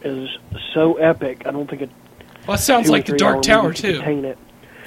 is 0.03 0.29
so 0.73 0.95
epic. 0.95 1.43
I 1.45 1.51
don't 1.51 1.69
think 1.69 1.83
it. 1.83 1.89
Well, 2.47 2.55
it 2.55 2.59
sounds 2.61 2.89
like 2.89 3.05
the 3.05 3.17
Dark 3.17 3.41
Tower 3.43 3.63
movie 3.63 3.75
too. 3.75 3.93
Contain 3.97 4.25
it. 4.25 4.37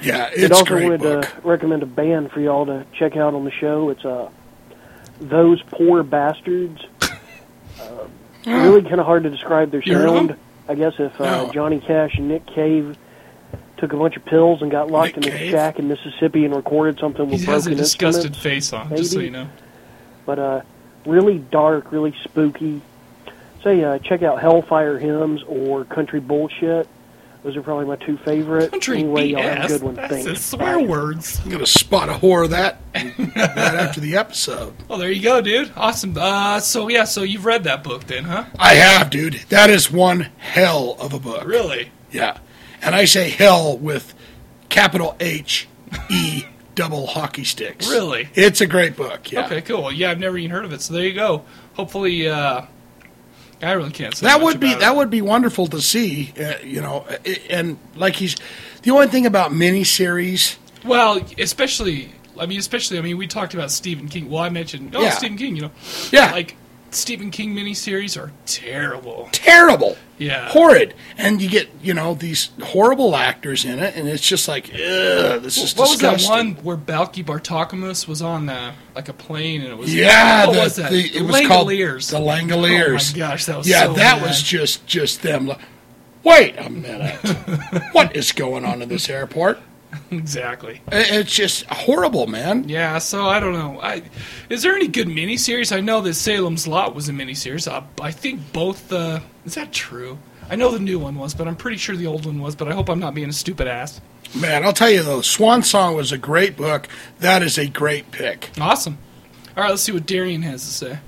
Yeah, 0.03 0.31
it's 0.33 0.51
a 0.51 0.55
also 0.55 0.75
wanted 0.83 1.01
book. 1.03 1.25
to 1.27 1.41
recommend 1.43 1.83
a 1.83 1.87
band 1.87 2.33
for 2.33 2.41
y'all 2.41 2.65
to 2.67 2.87
check 2.99 3.17
out 3.17 3.35
on 3.35 3.45
the 3.45 3.51
show. 3.51 3.91
It's 3.91 4.05
uh, 4.05 4.31
Those 5.21 5.63
Poor 5.63 6.03
Bastards. 6.03 6.81
Uh, 7.81 8.07
really 8.47 8.83
kind 8.83 9.01
of 9.01 9.07
hard 9.07 9.23
to 9.23 9.31
describe 9.31 9.71
their 9.71 9.83
sound. 9.83 10.35
I 10.71 10.75
guess 10.77 10.95
if 10.99 11.21
uh, 11.21 11.25
No. 11.47 11.53
Johnny 11.53 11.81
Cash 11.81 12.15
and 12.17 12.29
Nick 12.29 12.47
Cave 12.47 12.97
took 13.77 13.93
a 13.93 13.97
bunch 13.97 14.17
of 14.17 14.25
pills 14.25 14.63
and 14.63 14.71
got 14.71 14.91
locked 14.91 15.17
Nick 15.17 15.27
in 15.27 15.33
a 15.33 15.37
Cave? 15.39 15.51
shack 15.51 15.79
in 15.79 15.89
Mississippi 15.89 16.45
and 16.45 16.55
recorded 16.55 16.99
something 17.01 17.29
with 17.29 17.41
He 17.41 17.47
has 17.47 17.67
a 17.67 17.75
disgusted 17.75 18.37
face 18.37 18.73
on, 18.73 18.89
just 18.97 19.11
so 19.13 19.17
maybe. 19.19 19.27
you 19.27 19.31
know. 19.33 19.49
But 20.27 20.39
uh, 20.39 20.61
really 21.07 21.39
dark, 21.39 21.91
really 21.91 22.15
spooky. 22.25 22.83
Say, 23.65 23.83
uh, 23.85 23.99
check 23.99 24.23
out 24.23 24.41
Hellfire 24.41 24.99
Hymns 24.99 25.43
or 25.47 25.85
Country 25.85 26.21
Bullshit. 26.21 26.89
Those 27.43 27.57
are 27.57 27.63
probably 27.63 27.87
my 27.87 27.97
two 27.97 28.19
favorite. 28.19 28.71
Country 28.71 28.99
anyway, 28.99 29.27
y'all 29.29 29.41
have 29.43 29.65
a 29.65 29.69
good 29.69 29.83
one. 29.83 29.95
That's 29.95 30.13
Thanks. 30.13 30.27
the 30.27 30.37
swear 30.37 30.79
Bye. 30.79 30.85
words. 30.85 31.41
I'm 31.43 31.51
gonna 31.51 31.67
spot 31.67 32.09
a 32.11 32.13
whore 32.13 32.45
of 32.45 32.51
that 32.51 32.81
right 32.95 33.37
after 33.37 34.01
the 34.01 34.17
episode. 34.17 34.75
Well, 34.89 34.99
there 34.99 35.11
you 35.11 35.23
go, 35.23 35.41
dude. 35.41 35.73
Awesome. 35.75 36.15
Uh, 36.19 36.61
so 36.61 36.89
yeah, 36.89 37.05
so 37.05 37.23
you've 37.23 37.47
read 37.47 37.65
that 37.65 37.83
book 37.83 38.05
then, 38.05 38.25
huh? 38.25 38.45
I 38.59 38.75
have, 38.75 39.09
dude. 39.11 39.35
That 39.49 39.71
is 39.71 39.91
one 39.91 40.29
hell 40.39 40.97
of 41.01 41.15
a 41.15 41.19
book. 41.19 41.47
Really? 41.47 41.91
Yeah, 42.11 42.39
and 42.83 42.95
I 42.95 43.07
say 43.07 43.31
hell 43.31 43.77
with 43.79 44.15
capital 44.69 45.17
H 45.19 45.67
E 46.11 46.45
double 46.75 47.07
hockey 47.07 47.45
sticks. 47.45 47.89
Really? 47.89 48.29
It's 48.35 48.61
a 48.61 48.67
great 48.67 48.97
book. 48.97 49.33
Yeah. 49.33 49.47
Okay, 49.47 49.63
cool. 49.63 49.91
Yeah, 49.91 50.11
I've 50.11 50.21
never 50.21 50.37
even 50.39 50.51
heard 50.51 50.65
of 50.65 50.73
it. 50.73 50.83
So 50.83 50.93
there 50.95 51.05
you 51.05 51.15
go. 51.15 51.45
Hopefully, 51.75 52.29
uh, 52.29 52.63
I 53.63 53.73
really 53.73 53.91
can't 53.91 54.17
say 54.17 54.27
that 54.27 54.41
would 54.41 54.59
be 54.61 54.75
that 54.75 54.93
it. 54.93 54.97
would 54.97 55.11
be 55.11 55.21
wonderful 55.23 55.67
to 55.69 55.81
see. 55.81 56.33
Uh, 56.39 56.55
you 56.65 56.81
know, 56.81 57.07
and 57.51 57.79
like 57.95 58.17
he's 58.17 58.37
the 58.83 58.91
only 58.91 59.07
thing 59.09 59.27
about 59.27 59.51
miniseries. 59.53 60.57
Well, 60.85 61.21
especially, 61.39 62.11
I 62.39 62.47
mean, 62.47 62.59
especially, 62.59 62.99
I 62.99 63.03
mean, 63.03 63.19
we 63.19 63.27
talked 63.27 63.53
about 63.53 63.71
Stephen 63.71 64.09
King. 64.09 64.31
Well, 64.31 64.43
I 64.43 64.49
mentioned, 64.49 64.97
oh, 64.97 65.03
Yeah. 65.03 65.11
Stephen 65.11 65.37
King, 65.37 65.57
you 65.57 65.63
know. 65.63 65.71
Yeah. 66.11 66.33
Like, 66.33 66.57
Stephen 66.95 67.31
King 67.31 67.55
miniseries 67.55 68.21
are 68.21 68.33
terrible. 68.47 69.29
Terrible, 69.33 69.97
Yeah. 70.19 70.49
horrid, 70.49 70.95
and 71.17 71.41
you 71.41 71.49
get 71.49 71.69
you 71.83 71.95
know 71.95 72.15
these 72.15 72.51
horrible 72.63 73.15
actors 73.17 73.65
in 73.65 73.79
it, 73.79 73.95
and 73.97 74.09
it's 74.09 74.27
just 74.27 74.49
like, 74.49 74.67
ugh, 74.73 75.43
this 75.43 75.57
is 75.57 75.77
what 75.77 75.89
was 75.91 75.99
that 76.01 76.23
one 76.23 76.55
where 76.63 76.77
Balki 76.77 77.25
Bartokomous 77.25 78.09
was 78.09 78.21
on 78.23 78.49
uh, 78.49 78.73
like 78.95 79.09
a 79.09 79.13
plane 79.13 79.61
and 79.63 79.71
it 79.71 79.79
was 79.79 79.95
Yeah, 79.95 80.47
what 80.47 80.53
the, 80.55 80.59
was 80.61 80.77
that? 80.77 80.91
the- 80.91 81.17
it 81.17 81.23
was 81.23 81.47
called 81.47 81.69
Langoliers. 81.69 82.11
the 82.11 82.19
Langoliers. 82.19 83.13
Oh 83.15 83.19
my 83.19 83.19
gosh, 83.29 83.45
that 83.47 83.59
was 83.59 83.69
yeah, 83.69 83.85
so 83.85 83.93
that 83.95 84.17
bad. 84.19 84.23
was 84.27 84.43
just 84.43 84.87
just 84.87 85.23
them. 85.23 85.47
like, 85.47 85.59
Wait 86.23 86.55
a 86.59 86.69
minute, 86.69 87.15
what 87.93 88.15
is 88.15 88.33
going 88.33 88.63
on 88.65 88.83
in 88.83 88.89
this 88.91 89.09
airport? 89.09 89.59
exactly. 90.11 90.81
It's 90.91 91.35
just 91.35 91.65
horrible, 91.67 92.27
man. 92.27 92.69
Yeah, 92.69 92.99
so 92.99 93.27
I 93.27 93.41
don't 93.41 93.53
know. 93.53 93.81
I, 93.81 94.03
is 94.49 94.63
there 94.63 94.75
any 94.75 94.89
good 94.89 95.09
miniseries? 95.09 95.75
I 95.75 95.81
know 95.81 96.01
that 96.03 96.15
Salem's 96.15 96.67
Lot 96.67 96.95
was 96.95 97.09
a 97.09 97.13
miniseries. 97.13 97.71
Uh, 97.71 97.83
I 98.01 98.11
think 98.11 98.53
both. 98.53 98.93
Uh, 98.93 99.21
is 99.45 99.55
that 99.55 99.73
true? 99.73 100.19
I 100.49 100.57
know 100.57 100.71
the 100.71 100.81
new 100.81 100.99
one 100.99 101.17
was, 101.17 101.35
but 101.35 101.47
I'm 101.47 101.57
pretty 101.57 101.77
sure 101.77 101.97
the 101.97 102.07
old 102.07 102.27
one 102.27 102.41
was. 102.41 102.57
But 102.57 102.69
I 102.69 102.75
hope 102.75 102.89
I'm 102.89 102.99
not 102.99 103.15
being 103.15 103.29
a 103.29 103.33
stupid 103.33 103.67
ass. 103.67 104.01
Man, 104.35 104.65
I'll 104.65 104.73
tell 104.73 104.91
you 104.91 105.03
though, 105.03 105.23
Swan 105.23 105.63
Song 105.63 105.95
was 105.97 106.13
a 106.13 106.19
great 106.19 106.57
book. 106.57 106.89
That 107.19 107.43
is 107.43 107.59
a 107.59 107.69
great 107.69 108.11
pick. 108.13 108.51
Awesome. 108.61 108.99
All 109.57 109.65
right, 109.65 109.71
let's 109.71 109.83
see 109.83 109.93
what 109.93 110.07
Darian 110.07 110.43
has 110.43 110.65
to 110.65 110.73
say. 110.73 110.99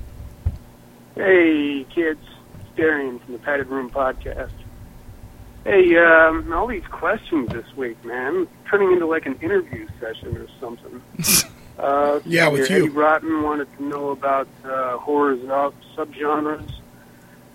Hey, 1.15 1.87
kids. 1.95 2.21
It's 2.55 2.77
Darian 2.77 3.19
from 3.21 3.35
the 3.35 3.39
Padded 3.39 3.69
Room 3.69 3.91
Podcast. 3.91 4.51
Hey, 5.65 5.97
um, 5.97 6.53
all 6.53 6.67
these 6.67 6.87
questions 6.91 7.49
this 7.51 7.67
week, 7.77 8.03
man, 8.05 8.49
turning 8.69 8.93
into 8.93 9.07
like 9.07 9.27
an 9.27 9.39
interview 9.41 9.87
session 10.01 10.37
or 10.37 10.47
something. 10.61 11.03
Uh, 11.79 12.21
Yeah, 12.27 12.49
with 12.49 12.69
you. 12.69 12.77
Eddie. 12.85 12.89
Rotten 12.91 13.43
wanted 13.43 13.67
to 13.79 13.83
know 13.83 14.11
about 14.11 14.47
uh, 14.63 14.99
horror 14.99 15.37
sub- 15.47 15.75
subgenres. 15.97 16.71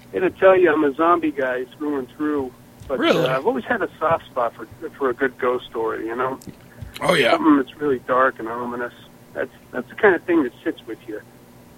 I 0.10 0.14
gotta 0.20 0.32
tell 0.32 0.58
you, 0.58 0.74
I'm 0.74 0.84
a 0.84 0.94
zombie 0.96 1.32
guy 1.32 1.66
through 1.78 2.00
and 2.00 2.10
through. 2.10 2.52
But 2.88 2.98
Really? 2.98 3.26
uh, 3.26 3.38
I've 3.38 3.46
always 3.46 3.64
had 3.66 3.84
a 3.84 3.90
soft 4.00 4.26
spot 4.26 4.56
for 4.56 4.66
for 4.98 5.12
a 5.12 5.14
good 5.14 5.38
ghost 5.38 5.68
story. 5.68 6.08
You 6.08 6.16
know, 6.16 6.40
Oh 7.00 7.14
yeah, 7.14 7.32
something 7.34 7.58
that's 7.58 7.76
really 7.80 8.00
dark 8.00 8.40
and 8.40 8.48
ominous. 8.50 8.94
That's 9.34 9.52
that's 9.72 9.88
the 9.88 9.96
kind 9.96 10.16
of 10.16 10.24
thing 10.24 10.42
that 10.44 10.52
sits 10.64 10.82
with 10.88 10.98
you, 11.08 11.22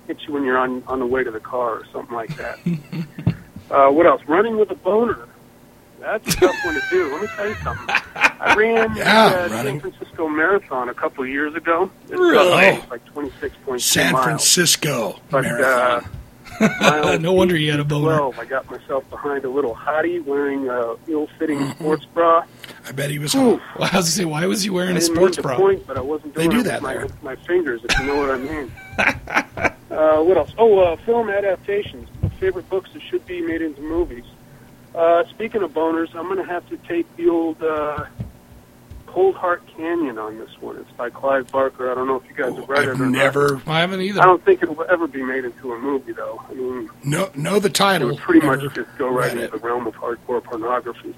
hits 0.07 0.25
you 0.25 0.33
when 0.33 0.43
you're 0.45 0.57
on 0.57 0.81
on 0.87 0.99
the 0.99 1.05
way 1.07 1.25
to 1.25 1.31
the 1.31 1.41
car 1.41 1.71
or 1.71 1.85
something 1.91 2.15
like 2.15 2.35
that. 2.37 2.57
uh, 3.69 3.89
what 3.91 4.05
else? 4.07 4.21
Running 4.27 4.57
with 4.57 4.71
a 4.71 4.75
boner. 4.75 5.27
That's 5.99 6.33
a 6.35 6.37
tough 6.39 6.55
one 6.65 6.73
to 6.75 6.81
do. 6.89 7.11
Let 7.11 7.21
me 7.21 7.27
tell 7.35 7.47
you 7.47 7.55
something. 7.63 7.95
I 8.15 8.55
ran 8.57 8.95
Yeah, 8.95 9.47
the 9.47 9.55
uh. 9.55 9.63
San 9.63 9.79
Francisco 9.79 10.27
Marathon 10.27 10.89
a 10.89 10.93
couple 10.93 11.23
of 11.23 11.29
years 11.29 11.53
ago. 11.55 11.89
It's, 12.05 12.13
uh, 12.13 12.17
Really? 12.17 12.81
like 12.89 13.05
26.2 13.13 13.79
San 13.81 14.13
miles. 14.13 14.25
Francisco 14.25 15.19
But, 15.29 15.43
marathon. 15.43 16.09
Uh, 16.61 17.17
no 17.21 17.31
wonder 17.33 17.55
you 17.55 17.71
had 17.71 17.79
a 17.79 17.85
boner. 17.85 18.17
12, 18.17 18.39
I 18.39 18.45
got 18.45 18.69
myself 18.69 19.09
behind 19.09 19.45
a 19.45 19.49
little 19.49 19.73
hottie 19.75 20.23
wearing 20.25 20.67
a 20.69 20.95
ill-fitting 21.07 21.57
Mm-hmm. 21.59 21.71
sports 21.83 22.05
bra. 22.05 22.43
I 22.87 22.91
bet 22.91 23.09
he 23.09 23.19
was. 23.19 23.33
Well, 23.35 23.61
I 23.77 23.83
was 23.83 23.91
gonna 23.91 24.03
say, 24.03 24.25
why 24.25 24.45
was 24.45 24.63
he 24.63 24.69
wearing 24.69 24.95
I 24.95 24.99
a 24.99 25.01
sports 25.01 25.37
bra? 25.37 25.55
point, 25.57 25.85
but 25.87 25.97
I 25.97 26.01
wasn't 26.01 26.33
They 26.35 26.47
doing 26.47 26.57
do 26.57 26.59
it 26.61 26.63
that 26.63 26.81
with 26.81 26.95
my, 26.97 27.03
with 27.03 27.23
my 27.23 27.35
fingers, 27.47 27.81
if 27.83 27.97
you 27.99 28.05
know 28.07 28.15
what 28.17 28.31
I 28.31 28.37
mean. 28.37 28.71
uh, 29.91 30.21
what 30.23 30.37
else? 30.37 30.51
Oh, 30.57 30.79
uh, 30.79 30.95
film 31.05 31.29
adaptations. 31.29 32.07
Favorite 32.39 32.69
books 32.69 32.89
that 32.93 33.01
should 33.03 33.25
be 33.25 33.41
made 33.41 33.61
into 33.61 33.81
movies. 33.81 34.23
Uh, 34.95 35.23
speaking 35.29 35.61
of 35.61 35.71
boners, 35.73 36.13
I'm 36.15 36.25
going 36.25 36.37
to 36.37 36.43
have 36.43 36.67
to 36.69 36.77
take 36.77 37.05
the 37.15 37.29
old 37.29 37.61
uh, 37.61 38.05
Cold 39.07 39.35
Heart 39.35 39.63
Canyon 39.75 40.17
on 40.17 40.37
this 40.37 40.49
one. 40.59 40.77
It's 40.77 40.91
by 40.91 41.09
Clive 41.09 41.47
Barker. 41.51 41.91
I 41.91 41.95
don't 41.95 42.07
know 42.07 42.15
if 42.17 42.27
you 42.27 42.35
guys 42.35 42.55
have 42.55 42.67
read 42.67 42.83
it 42.85 42.89
I've 42.89 43.01
or 43.01 43.05
never 43.05 43.61
I 43.67 43.79
haven't 43.81 44.01
either. 44.01 44.21
I 44.21 44.25
don't 44.25 44.43
think 44.43 44.61
it 44.63 44.69
will 44.75 44.85
ever 44.89 45.07
be 45.07 45.23
made 45.23 45.45
into 45.45 45.73
a 45.73 45.79
movie, 45.79 46.11
though. 46.13 46.43
I 46.49 46.53
mean, 46.53 46.89
know 47.03 47.29
know 47.35 47.59
the 47.59 47.69
it 47.69 47.73
title. 47.75 48.09
would 48.09 48.17
pretty 48.17 48.45
never 48.45 48.61
much 48.63 48.75
just 48.75 48.89
go 48.97 49.09
right 49.09 49.31
into 49.31 49.43
it. 49.45 49.51
the 49.51 49.57
realm 49.59 49.87
of 49.87 49.95
hardcore 49.95 50.43
pornography. 50.43 51.15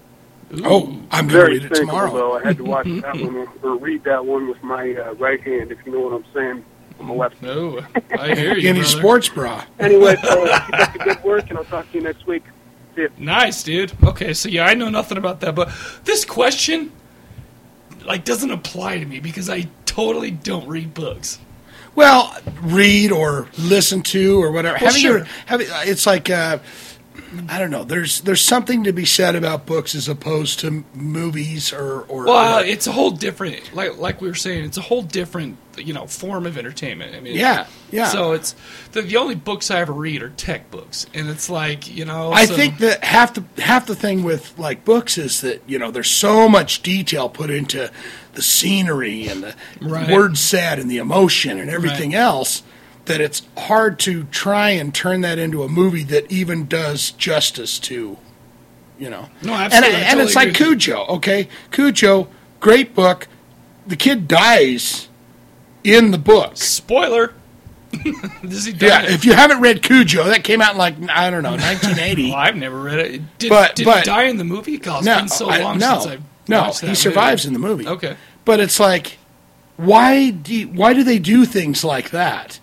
Oh, 0.66 0.88
I'm 1.12 1.28
going 1.28 1.30
to 1.30 1.34
Very 1.34 1.60
read 1.60 1.72
it 1.72 1.76
tomorrow. 1.76 2.14
though. 2.14 2.38
I 2.38 2.44
had 2.44 2.58
to 2.58 2.64
watch 2.66 2.86
that 2.86 3.16
one 3.22 3.48
or 3.64 3.78
read 3.78 4.04
that 4.04 4.26
one 4.26 4.50
with 4.50 4.62
my 4.62 4.94
uh, 4.96 5.14
right 5.14 5.42
hand, 5.42 5.72
if 5.72 5.78
you 5.86 5.94
know 5.94 6.02
what 6.02 6.14
I'm 6.14 6.26
saying, 6.34 6.66
on 7.00 7.08
the 7.08 7.14
left. 7.14 7.42
No, 7.42 7.80
I 8.20 8.36
hear 8.36 8.58
you. 8.58 8.68
Any 8.70 8.80
brother. 8.82 8.98
sports 8.98 9.30
bra? 9.30 9.64
Anyway, 9.80 10.18
so 10.22 10.44
keep 10.46 10.74
up 10.80 10.94
the 10.94 11.00
good 11.06 11.24
work, 11.24 11.50
and 11.50 11.58
I'll 11.58 11.64
talk 11.66 11.90
to 11.92 11.98
you 11.98 12.04
next 12.04 12.28
week. 12.28 12.44
See 12.96 13.04
ya. 13.04 13.08
Nice, 13.18 13.64
dude. 13.64 13.92
Okay, 14.04 14.34
so 14.34 14.50
yeah, 14.50 14.66
I 14.66 14.74
know 14.74 14.90
nothing 14.90 15.18
about 15.18 15.40
that, 15.42 15.56
but 15.56 15.72
this 16.04 16.26
question 16.26 16.92
like 18.06 18.26
doesn't 18.26 18.52
apply 18.52 19.00
to 19.00 19.06
me 19.06 19.20
because 19.20 19.50
I 19.50 19.68
totally 19.86 20.32
don't 20.32 20.68
read 20.68 20.94
books. 20.94 21.40
Well, 21.94 22.36
read 22.62 23.12
or 23.12 23.48
listen 23.58 24.02
to 24.04 24.42
or 24.42 24.52
whatever. 24.52 24.78
Well, 24.80 24.86
having 24.86 25.02
sure. 25.02 25.18
your, 25.20 25.28
having, 25.46 25.68
it's 25.70 26.06
like 26.06 26.30
uh, 26.30 26.60
I 27.50 27.60
don't 27.60 27.72
know. 27.72 27.84
There's 27.84 28.22
there's 28.22 28.42
something 28.42 28.84
to 28.84 28.92
be 28.94 29.06
said 29.06 29.36
about 29.36 29.66
books 29.66 29.96
as 29.96 30.08
opposed 30.10 30.60
to 30.62 30.84
movies 30.94 31.72
or 31.72 32.02
or. 32.10 32.26
Well, 32.26 32.60
or- 32.60 32.66
it's 32.66 32.88
a 32.88 32.92
whole 32.92 33.12
different, 33.12 33.74
like 33.74 33.98
like 33.98 34.22
we 34.22 34.28
were 34.28 34.36
saying, 34.36 34.66
it's 34.66 34.78
a 34.78 34.82
whole 34.82 35.02
different, 35.02 35.58
you 35.78 35.94
know, 35.94 36.08
form 36.08 36.46
of 36.46 36.58
entertainment. 36.58 37.16
I 37.16 37.20
mean, 37.22 37.36
yeah, 37.38 37.68
yeah. 37.92 38.08
So 38.10 38.34
it's 38.34 38.54
the, 38.92 39.02
the 39.04 39.18
only 39.18 39.36
books 39.36 39.72
I 39.72 39.80
ever 39.80 39.94
read 39.94 40.22
are 40.24 40.30
tech 40.30 40.70
books, 40.72 41.06
and 41.14 41.30
it's 41.30 41.50
like 41.50 41.94
you 41.94 42.04
know. 42.06 42.32
I 42.32 42.46
so- 42.46 42.56
think 42.56 42.80
that 42.80 43.04
half 43.04 43.34
the 43.34 43.44
half 43.62 43.86
the 43.86 43.96
thing 43.96 44.24
with 44.24 44.58
like 44.60 44.84
books 44.84 45.18
is 45.18 45.42
that 45.42 45.62
you 45.68 45.80
know 45.80 45.90
there's 45.92 46.12
so 46.12 46.50
much 46.50 46.82
detail 46.82 47.30
put 47.30 47.50
into 47.50 47.90
the 48.34 48.42
scenery 48.42 49.28
and 49.28 49.44
the 49.44 49.56
Right. 49.82 50.10
word 50.10 50.38
said 50.38 50.80
and 50.80 50.90
the 50.90 50.98
emotion 50.98 51.60
and 51.60 51.70
everything 51.70 52.12
Right. 52.12 52.20
else 52.20 52.64
that 53.06 53.20
it's 53.22 53.42
hard 53.58 54.00
to 54.00 54.24
try 54.26 54.70
and 54.72 54.94
turn 54.94 55.22
that 55.22 55.40
into 55.40 55.64
a 55.64 55.68
movie 55.70 56.04
that 56.04 56.32
even 56.32 56.68
does 56.68 57.12
justice 57.12 57.80
to 57.80 58.18
you 59.00 59.10
know 59.10 59.30
No, 59.42 59.54
and, 59.54 59.74
absolutely. 59.74 59.96
I 59.96 60.00
and 60.12 60.20
it's 60.20 60.36
like 60.36 60.54
Cujo 60.54 61.06
okay 61.08 61.48
Cujo 61.72 62.28
great 62.60 62.94
book 62.94 63.28
the 63.88 63.96
kid 63.96 64.28
dies 64.28 65.10
in 65.84 66.12
the 66.12 66.18
book 66.20 66.58
spoiler. 66.58 67.34
Does 68.48 68.66
he 68.66 68.72
die? 68.72 68.88
yeah 68.88 69.02
if 69.12 69.26
you 69.26 69.34
haven't 69.34 69.60
read 69.60 69.82
Cujo 69.84 70.24
that 70.26 70.44
came 70.46 70.62
out 70.62 70.74
in 70.74 70.78
like 70.78 70.96
I 71.10 71.30
don't 71.30 71.44
know 71.44 71.52
1980 71.52 72.30
Well, 72.30 72.38
I've 72.40 72.56
never 72.56 72.80
read 72.80 73.00
it. 73.00 73.38
Did, 73.40 73.50
But- 73.50 73.76
did 73.76 73.86
but- 73.86 73.98
he 74.00 74.04
die 74.06 74.24
in 74.26 74.38
the 74.38 74.44
movie? 74.46 74.78
God, 74.78 75.00
it's 75.00 75.06
no, 75.08 75.18
been 75.18 75.28
so 75.28 75.50
I- 75.50 75.58
long 75.62 75.78
no, 75.80 76.00
since 76.00 76.06
I've 76.14 76.22
no, 76.48 76.62
watched 76.62 76.76
that 76.82 76.86
he 76.88 76.92
movie. 76.92 76.96
survives 77.02 77.46
in 77.46 77.54
the 77.54 77.60
movie. 77.60 77.88
Okay. 77.88 78.16
but 78.46 78.60
it's 78.62 78.80
like, 78.80 79.18
why 79.76 80.30
do 80.30 80.54
you- 80.56 80.68
why 80.70 80.94
do 80.94 81.04
they 81.04 81.20
do 81.20 81.44
things 81.44 81.84
like 81.84 82.12
that? 82.12 82.61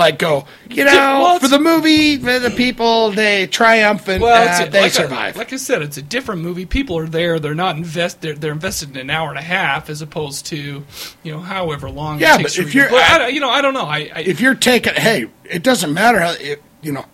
Like 0.00 0.18
go, 0.18 0.46
you 0.70 0.86
know, 0.86 0.92
well, 0.92 1.38
for 1.38 1.46
the 1.48 1.58
movie, 1.58 2.16
for 2.16 2.38
the 2.38 2.48
people, 2.48 3.10
they 3.10 3.46
triumphant, 3.46 4.22
Well, 4.22 4.48
uh, 4.48 4.64
it's, 4.64 4.72
they 4.72 4.80
like, 4.80 4.92
survive. 4.92 5.36
I, 5.36 5.38
like 5.38 5.52
I 5.52 5.56
said, 5.56 5.82
it's 5.82 5.98
a 5.98 6.02
different 6.02 6.40
movie. 6.40 6.64
People 6.64 6.96
are 6.96 7.06
there; 7.06 7.38
they're 7.38 7.54
not 7.54 7.76
invest. 7.76 8.22
They're, 8.22 8.34
they're 8.34 8.52
invested 8.52 8.92
in 8.92 8.96
an 8.96 9.10
hour 9.10 9.28
and 9.28 9.38
a 9.38 9.42
half, 9.42 9.90
as 9.90 10.00
opposed 10.00 10.46
to, 10.46 10.86
you 11.22 11.32
know, 11.32 11.40
however 11.40 11.90
long. 11.90 12.18
Yeah, 12.18 12.36
it 12.36 12.38
takes 12.38 12.56
but 12.56 12.66
if 12.66 12.74
you're-. 12.74 12.88
I 12.90 13.28
you 13.28 13.40
know, 13.40 13.50
I 13.50 13.60
don't 13.60 13.74
know. 13.74 13.84
I, 13.84 14.10
I 14.14 14.20
if 14.20 14.40
you're 14.40 14.54
taking, 14.54 14.94
hey, 14.94 15.26
it 15.44 15.62
doesn't 15.62 15.92
matter 15.92 16.18
how, 16.18 16.32
if, 16.40 16.60
you 16.80 16.92
know, 16.92 17.04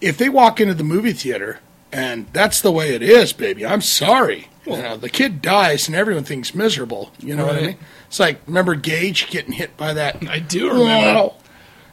if 0.00 0.18
they 0.18 0.28
walk 0.28 0.60
into 0.60 0.74
the 0.74 0.82
movie 0.82 1.12
theater 1.12 1.60
and 1.92 2.26
that's 2.32 2.60
the 2.60 2.72
way 2.72 2.92
it 2.92 3.02
is, 3.02 3.32
baby. 3.32 3.64
I'm 3.64 3.80
sorry. 3.82 4.48
you 4.66 4.78
know, 4.78 4.96
the 4.96 5.08
kid 5.08 5.40
dies 5.40 5.86
and 5.86 5.96
everyone 5.96 6.24
thinks 6.24 6.56
miserable. 6.56 7.12
You 7.20 7.36
know 7.36 7.46
what 7.46 7.56
I 7.56 7.60
mean? 7.60 7.76
It's 8.08 8.18
like 8.18 8.40
remember 8.48 8.74
Gage 8.74 9.30
getting 9.30 9.52
hit 9.52 9.76
by 9.76 9.92
that. 9.94 10.28
I 10.28 10.40
do 10.40 10.68
remember. 10.72 11.34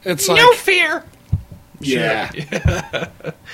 It's 0.04 0.28
like 0.28 0.38
no 0.38 0.52
fear. 0.52 1.04
Yeah. 1.80 2.30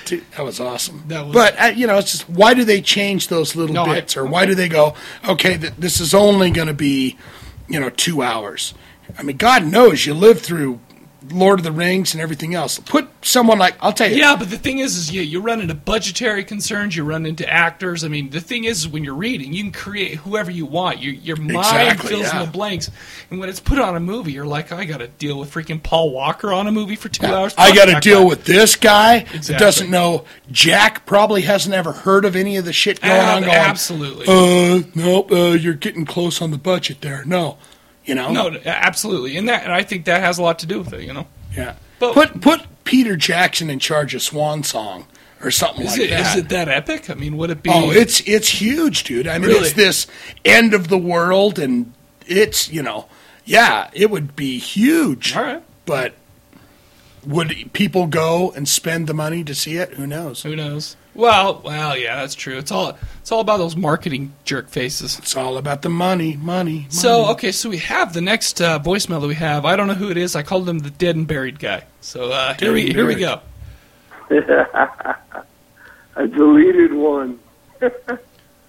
Dude, 0.05 0.25
that 0.37 0.45
was 0.45 0.61
awesome. 0.61 1.03
That 1.09 1.25
was- 1.27 1.35
but, 1.35 1.61
uh, 1.61 1.65
you 1.75 1.87
know, 1.89 1.99
it's 1.99 2.13
just 2.13 2.29
why 2.29 2.55
do 2.55 2.63
they 2.65 2.81
change 2.81 3.27
those 3.29 3.57
little 3.57 3.75
No, 3.75 3.85
I- 3.85 3.95
bits? 3.95 4.17
or 4.17 4.25
why 4.25 4.47
do 4.47 4.55
they 4.55 4.69
go, 4.69 4.95
okay, 5.29 5.59
th- 5.59 5.73
this 5.79 6.01
is 6.01 6.15
only 6.15 6.51
going 6.53 6.69
to 6.69 6.75
be, 6.75 7.17
you 7.69 7.81
know, 7.81 7.91
two 7.91 8.23
hours? 8.23 8.73
I 9.19 9.25
mean, 9.25 9.37
God 9.37 9.65
knows 9.67 10.07
you 10.07 10.15
live 10.15 10.41
through 10.41 10.79
Lord 11.31 11.61
of 11.61 11.65
the 11.65 11.73
Rings 11.73 12.15
and 12.15 12.21
everything 12.21 12.55
else. 12.55 12.79
Put 12.79 13.09
someone 13.23 13.59
like, 13.59 13.77
I'll 13.81 13.93
tell 13.93 14.11
you. 14.11 14.17
Yeah, 14.17 14.37
but 14.37 14.51
the 14.51 14.57
thing 14.57 14.79
is, 14.79 14.97
is 14.97 15.13
you, 15.13 15.23
you 15.23 15.41
run 15.41 15.61
into 15.61 15.75
budgetary 15.75 16.45
concerns. 16.45 16.97
You 16.97 17.05
run 17.05 17.27
into 17.27 17.49
actors. 17.49 18.05
I 18.05 18.09
mean, 18.09 18.31
the 18.31 18.41
thing 18.41 18.65
is, 18.65 18.89
when 18.89 19.05
you're 19.05 19.15
reading, 19.15 19.53
you 19.53 19.63
can 19.63 19.73
create 19.73 20.17
whoever 20.17 20.51
you 20.51 20.67
want. 20.67 21.01
Your 21.01 21.15
your 21.15 21.37
mind 21.37 21.59
Exactly, 21.59 22.09
fills 22.09 22.23
yeah. 22.25 22.41
in 22.41 22.47
the 22.47 22.53
blanks. 22.53 22.91
And 23.31 23.39
when 23.39 23.49
it's 23.49 23.61
put 23.61 23.79
on 23.79 23.97
a 23.97 24.01
movie, 24.01 24.33
you're 24.33 24.47
like, 24.47 24.73
I 24.73 24.85
got 24.85 24.99
to 24.99 25.09
deal 25.09 25.39
with 25.39 25.53
freaking 25.53 25.83
Paul 25.83 26.11
Walker 26.11 26.53
on 26.53 26.67
a 26.67 26.73
movie 26.73 26.97
for 26.97 27.09
two 27.09 27.27
hours. 27.27 27.55
I 27.59 27.75
got 27.75 27.87
to 27.87 28.01
deal 28.01 28.21
guy. 28.23 28.29
with 28.29 28.45
this 28.45 28.77
guy 28.77 29.17
Exactly. 29.17 29.41
that 29.55 29.59
doesn't 29.59 29.91
know 29.91 30.25
Jack. 30.51 31.07
Probably 31.07 31.43
hasn't 31.43 31.75
ever 31.75 31.93
heard 31.93 32.25
of 32.25 32.37
any 32.37 32.57
of 32.57 32.65
the 32.65 32.73
shit 32.73 33.01
going 33.01 33.13
Ab- 33.15 33.37
on. 33.37 33.43
Going, 33.43 33.55
absolutely. 33.55 34.27
Uh, 34.27 34.83
nope. 34.95 35.31
Uh, 35.31 35.53
you're 35.53 35.75
getting 35.75 36.05
close 36.05 36.41
on 36.41 36.51
the 36.51 36.59
budget 36.59 37.01
there. 37.01 37.25
No, 37.25 37.59
you 38.11 38.15
know. 38.17 38.31
No, 38.33 38.59
absolutely, 38.67 39.37
and 39.39 39.49
that, 39.49 39.63
and 39.65 39.73
I 39.73 39.83
think 39.85 40.05
that 40.05 40.21
has 40.21 40.37
a 40.39 40.43
lot 40.43 40.59
to 40.59 40.67
do 40.67 40.81
with 40.81 40.93
it. 40.93 41.03
You 41.05 41.13
know, 41.15 41.27
Yeah. 41.57 41.75
But- 41.99 42.15
put 42.15 42.41
put 42.41 42.61
Peter 42.85 43.17
Jackson 43.17 43.71
in 43.71 43.79
charge 43.79 44.15
of 44.15 44.21
Swan 44.23 44.63
Song 44.65 45.07
or 45.43 45.51
something 45.51 45.87
Is 45.87 45.93
like 45.93 46.01
it 46.01 46.11
that. 46.11 46.37
is 46.37 46.43
it 46.45 46.49
that 46.51 46.69
epic? 46.69 47.09
I 47.09 47.15
mean, 47.15 47.37
would 47.37 47.51
it 47.51 47.63
be? 47.63 47.71
Oh, 47.73 47.91
it's 47.91 48.21
it's 48.27 48.49
huge, 48.61 49.05
dude. 49.05 49.27
I 49.29 49.39
mean, 49.39 49.49
Really? 49.49 49.61
it's 49.69 49.73
this 49.75 50.07
end 50.45 50.75
of 50.75 50.89
the 50.89 50.99
world, 50.99 51.59
and 51.59 51.93
it's 52.27 52.69
you 52.71 52.83
know, 52.83 53.07
yeah, 53.45 53.89
it 53.93 54.11
would 54.11 54.35
be 54.37 54.59
huge. 54.59 55.37
all 55.37 55.43
right. 55.45 55.63
But 55.87 56.15
would 57.27 57.71
people 57.73 58.07
go 58.07 58.51
and 58.57 58.69
spend 58.69 59.07
the 59.07 59.15
money 59.15 59.45
to 59.45 59.55
see 59.55 59.77
it? 59.77 59.95
Who 59.95 60.07
knows? 60.07 60.43
Who 60.43 60.57
knows? 60.57 60.97
Well, 61.21 61.61
well, 61.63 61.99
yeah, 61.99 62.17
that's 62.17 62.35
true. 62.35 62.57
It's 62.57 62.73
all 62.73 62.97
it's 63.21 63.31
all 63.31 63.41
about 63.41 63.59
those 63.59 63.77
marketing 63.77 64.33
jerk 64.45 64.71
faces. 64.71 65.19
It's 65.19 65.37
all 65.37 65.59
about 65.59 65.83
the 65.83 65.91
money, 65.91 66.35
money. 66.37 66.73
money. 66.73 66.87
So 66.89 67.31
okay, 67.33 67.53
so 67.53 67.69
we 67.69 67.77
have 67.77 68.15
the 68.15 68.23
next 68.23 68.63
uh, 68.63 68.79
voicemail 68.79 69.21
that 69.21 69.27
we 69.27 69.35
have. 69.35 69.67
I 69.67 69.77
don't 69.77 69.87
know 69.87 69.93
who 69.93 70.11
it 70.11 70.17
is. 70.17 70.35
I 70.35 70.43
called 70.43 70.67
him 70.67 70.79
the 70.79 70.89
dead 70.89 71.17
and 71.17 71.27
buried 71.27 71.59
guy. 71.59 71.85
So 72.01 72.33
uh, 72.33 72.55
here 72.55 72.73
we 72.73 72.87
and 72.87 72.95
here 72.95 73.07
we 73.07 73.17
go. 73.17 73.43
I 74.31 76.27
deleted 76.27 76.95
one. 76.95 77.39
I 77.83 77.91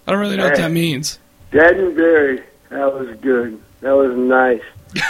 don't 0.07 0.19
really 0.19 0.35
know 0.35 0.43
what 0.43 0.57
that 0.57 0.71
means. 0.71 1.19
Dead 1.51 1.77
and 1.77 1.95
buried. 1.95 2.43
That 2.67 2.93
was 2.93 3.15
good. 3.21 3.61
That 3.79 3.93
was 3.93 4.15
nice. 4.17 4.63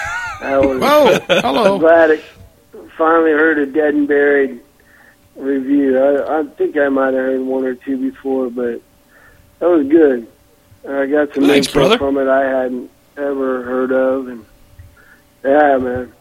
That 0.41 0.59
was. 0.59 0.79
whoa, 0.79 1.35
I'm 1.35 1.41
hello. 1.43 1.77
glad 1.77 2.09
I 2.09 2.17
finally 2.97 3.29
heard 3.29 3.59
a 3.59 3.67
dead 3.67 3.93
and 3.93 4.07
buried 4.07 4.59
review. 5.41 5.97
I, 5.99 6.39
I 6.39 6.43
think 6.43 6.77
I 6.77 6.89
might 6.89 7.13
have 7.13 7.15
heard 7.15 7.41
one 7.41 7.65
or 7.65 7.75
two 7.75 7.97
before, 7.97 8.49
but 8.49 8.81
that 9.59 9.69
was 9.69 9.87
good. 9.87 10.27
I 10.87 11.05
got 11.05 11.33
some 11.33 11.45
Thanks, 11.45 11.67
brother. 11.67 11.97
from 11.97 12.17
it 12.17 12.27
I 12.27 12.43
hadn't 12.43 12.89
ever 13.17 13.63
heard 13.63 13.91
of, 13.91 14.27
and 14.27 14.45
yeah, 15.43 15.77
man. 15.77 16.13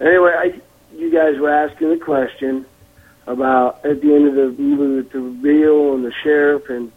Anyway, 0.00 0.32
I, 0.32 0.60
you 0.94 1.10
guys 1.10 1.38
were 1.38 1.50
asking 1.50 1.90
the 1.90 1.98
question 1.98 2.66
about 3.26 3.84
at 3.84 4.00
the 4.00 4.14
end 4.14 4.28
of 4.28 4.34
the 4.34 4.62
movie 4.62 4.96
with 4.96 5.10
the 5.10 5.20
reveal 5.20 5.94
and 5.94 6.04
the 6.04 6.12
sheriff, 6.22 6.68
and 6.70 6.92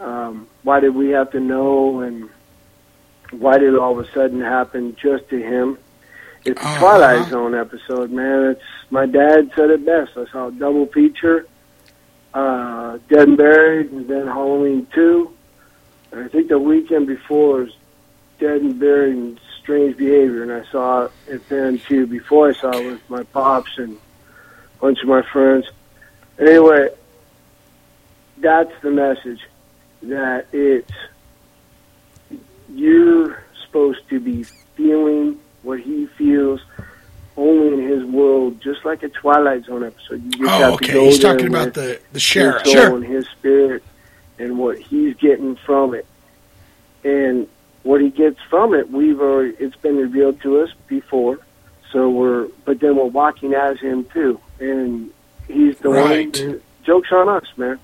um, 0.00 0.46
why 0.62 0.80
did 0.80 0.94
we 0.94 1.10
have 1.10 1.30
to 1.32 1.40
know, 1.40 2.00
and 2.00 2.28
why 3.30 3.58
did 3.58 3.72
it 3.74 3.78
all 3.78 3.98
of 3.98 4.06
a 4.06 4.10
sudden 4.12 4.40
happen 4.40 4.94
just 4.96 5.28
to 5.30 5.40
him? 5.40 5.78
It's 6.44 6.60
a 6.60 6.64
Uh-huh. 6.64 6.78
Twilight 6.80 7.28
Zone 7.30 7.54
episode, 7.54 8.10
man. 8.10 8.50
It's 8.50 8.62
my 8.90 9.06
dad 9.06 9.50
said 9.56 9.70
it 9.70 9.84
best. 9.84 10.12
I 10.16 10.26
saw 10.30 10.48
a 10.48 10.52
double 10.52 10.86
feature, 10.86 11.46
uh, 12.34 12.98
Dead 13.08 13.28
and 13.28 13.36
Buried, 13.36 13.90
and 13.92 14.06
then 14.08 14.26
Halloween 14.26 14.86
Two. 14.94 15.30
And 16.12 16.24
I 16.24 16.28
think 16.28 16.48
the 16.48 16.58
weekend 16.58 17.06
before 17.06 17.60
was 17.60 17.76
Dead 18.38 18.60
and 18.60 18.78
Buried 18.78 19.14
and 19.14 19.40
Strange 19.60 19.96
Behavior, 19.96 20.42
and 20.42 20.52
I 20.52 20.64
saw 20.70 21.08
it 21.26 21.48
then 21.48 21.78
too. 21.78 22.06
Before 22.06 22.50
I 22.50 22.52
saw 22.52 22.70
it 22.72 22.84
with 22.86 23.10
my 23.10 23.22
pops 23.22 23.78
and 23.78 23.96
a 23.96 24.80
bunch 24.82 25.00
of 25.02 25.08
my 25.08 25.22
friends. 25.22 25.66
Anyway, 26.38 26.90
that's 28.38 28.72
the 28.82 28.90
message 28.90 29.40
that 30.02 30.46
it's 30.52 30.92
you're 32.68 33.42
supposed 33.64 34.06
to 34.10 34.20
be 34.20 34.42
feeling 34.76 35.38
what 35.64 35.80
he 35.80 36.06
feels 36.18 36.60
only 37.36 37.82
in 37.82 37.88
his 37.90 38.04
world, 38.04 38.60
just 38.60 38.84
like 38.84 39.02
a 39.02 39.08
Twilight 39.08 39.64
Zone 39.64 39.82
episode. 39.84 40.22
You 40.24 40.30
just 40.30 40.42
Oh, 40.42 40.46
have 40.48 40.68
to 40.78 40.84
okay. 40.84 40.92
go 40.92 41.04
He's 41.06 41.18
there 41.20 41.32
talking 41.32 41.48
about 41.48 41.74
the 41.74 42.00
the 42.12 42.20
sheriff. 42.20 42.66
soul 42.66 42.96
and 42.96 43.04
his 43.04 43.26
spirit 43.28 43.82
and 44.38 44.58
what 44.58 44.78
he's 44.78 45.14
getting 45.16 45.56
from 45.56 45.94
it. 45.94 46.06
And 47.02 47.48
what 47.82 48.00
he 48.00 48.08
gets 48.10 48.40
from 48.48 48.72
it, 48.74 48.90
we've 48.90 49.20
already 49.20 49.54
it's 49.58 49.76
been 49.76 49.96
revealed 49.96 50.40
to 50.42 50.60
us 50.60 50.70
before. 50.86 51.38
So 51.92 52.08
we're 52.10 52.48
but 52.64 52.80
then 52.80 52.96
we're 52.96 53.04
walking 53.06 53.52
as 53.54 53.78
him 53.80 54.04
too. 54.12 54.40
And 54.60 55.10
he's 55.48 55.78
the 55.78 55.88
Right. 55.90 56.34
one 56.36 56.60
joke's 56.84 57.10
on 57.12 57.28
us, 57.28 57.44
man. 57.56 57.78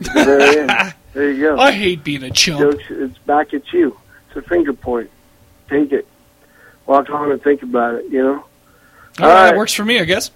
At 0.00 0.06
the 0.14 0.24
very 0.24 0.58
end. 0.60 0.94
There 1.14 1.30
you 1.30 1.40
go. 1.42 1.58
I 1.58 1.72
hate 1.72 2.04
being 2.04 2.22
a 2.22 2.30
chump. 2.30 2.60
Jokes 2.60 2.84
it's 2.90 3.18
back 3.18 3.52
at 3.54 3.72
you. 3.72 3.96
It's 4.28 4.36
a 4.36 4.48
finger 4.48 4.72
point. 4.72 5.10
Take 5.68 5.92
it. 5.92 6.06
Walk 6.88 7.10
on 7.10 7.30
and 7.30 7.42
think 7.42 7.62
about 7.62 7.96
it, 7.96 8.06
you 8.06 8.22
know? 8.22 8.34
All 8.34 8.44
right, 9.18 9.28
Alright. 9.28 9.56
works 9.58 9.74
for 9.74 9.84
me, 9.84 10.00
I 10.00 10.04
guess. 10.04 10.30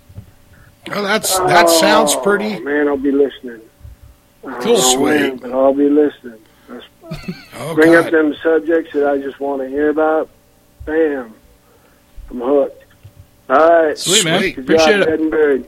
Oh, 0.91 1.01
that's 1.03 1.39
that 1.39 1.65
oh, 1.67 1.81
sounds 1.81 2.13
Oh, 2.15 2.21
pretty. 2.21 2.61
Man, 2.61 2.89
I'll 2.89 2.97
be 2.99 3.11
listening. 3.11 3.61
Cool. 4.43 4.77
Oh, 4.77 4.95
Sweet. 4.95 5.21
man, 5.21 5.37
but 5.39 5.51
I'll 5.53 5.73
be 5.73 5.89
listening. 5.89 6.39
That's 6.69 6.85
Oh 7.55 7.75
bring 7.75 7.95
up 7.95 8.11
them 8.11 8.35
subjects 8.43 8.93
that 8.93 9.09
I 9.09 9.19
just 9.19 9.41
want 9.41 9.63
to 9.63 9.69
hear 9.69 9.89
about. 9.89 10.29
Bam, 10.85 11.33
I'm 12.31 12.41
hooked. 12.41 12.85
All 13.49 13.57
right, 13.57 13.97
Sweet, 13.97 14.25
man. 14.25 14.41
Sweet. 14.41 14.57
Good 14.57 14.65
Appreciate 14.65 14.99
job, 14.99 15.01
it. 15.03 15.07
Dead 15.11 15.21
and 15.21 15.31
buried. 15.31 15.67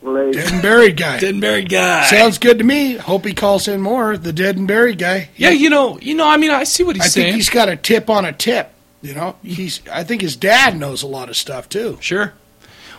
Late. 0.00 0.34
Dead 0.34 0.52
and 0.52 0.62
buried 0.62 0.96
guy. 0.96 1.18
Dead 1.18 1.30
and 1.34 1.40
buried 1.40 1.68
guy. 1.68 2.04
Sounds 2.04 2.38
good 2.38 2.58
to 2.58 2.64
me. 2.64 2.94
Hope 2.96 3.26
he 3.26 3.34
calls 3.34 3.68
in 3.68 3.80
more. 3.82 4.16
The 4.16 4.32
dead 4.32 4.56
and 4.56 4.68
buried 4.68 4.98
guy. 4.98 5.28
yeah, 5.36 5.50
you 5.50 5.68
know, 5.68 5.98
you 5.98 6.14
know. 6.14 6.26
I 6.26 6.36
mean, 6.38 6.50
I 6.50 6.64
see 6.64 6.84
what 6.84 6.96
he's 6.96 7.12
saying. 7.12 7.26
I 7.26 7.30
think 7.30 7.32
saying. 7.32 7.34
he's 7.34 7.50
got 7.50 7.68
a 7.68 7.76
tip 7.76 8.08
on 8.08 8.24
a 8.24 8.32
tip. 8.32 8.70
You 9.02 9.14
know, 9.14 9.36
he's. 9.42 9.80
I 9.90 10.02
think 10.04 10.22
his 10.22 10.34
dad 10.36 10.76
knows 10.78 11.02
a 11.02 11.06
lot 11.06 11.28
of 11.28 11.36
stuff 11.36 11.68
too. 11.68 11.98
Sure. 12.00 12.34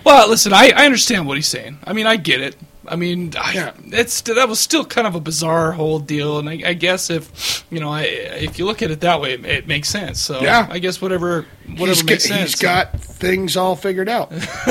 Well, 0.06 0.30
listen, 0.30 0.54
I, 0.54 0.72
I 0.76 0.86
understand 0.86 1.28
what 1.28 1.36
he's 1.38 1.48
saying. 1.48 1.80
I 1.84 1.92
mean, 1.92 2.08
I 2.08 2.16
get 2.16 2.40
it. 2.40 2.56
I 2.88 2.96
mean, 2.96 3.34
I, 3.38 3.52
Yeah. 3.54 3.72
it's 3.88 4.22
that 4.22 4.48
was 4.48 4.60
still 4.60 4.86
kind 4.86 5.06
of 5.06 5.14
a 5.14 5.20
bizarre 5.20 5.74
whole 5.74 6.00
deal, 6.00 6.40
and 6.40 6.50
I, 6.50 6.62
I 6.68 6.74
guess 6.74 7.10
if 7.10 7.66
you 7.70 7.80
know, 7.82 7.90
I, 7.90 8.04
if 8.04 8.58
you 8.58 8.66
look 8.66 8.82
at 8.82 8.90
it 8.92 9.02
that 9.02 9.20
way, 9.20 9.34
it, 9.34 9.46
it 9.46 9.68
makes 9.68 9.90
sense. 9.90 10.22
So 10.22 10.40
Yeah. 10.42 10.68
I 10.72 10.80
guess 10.80 11.02
whatever 11.02 11.46
whatever 11.68 11.88
He's, 11.88 12.04
makes 12.06 12.28
got, 12.28 12.36
sense. 12.38 12.52
he's 12.52 12.62
got 12.62 13.00
things 13.00 13.58
all 13.58 13.76
figured 13.76 14.08
out. 14.10 14.32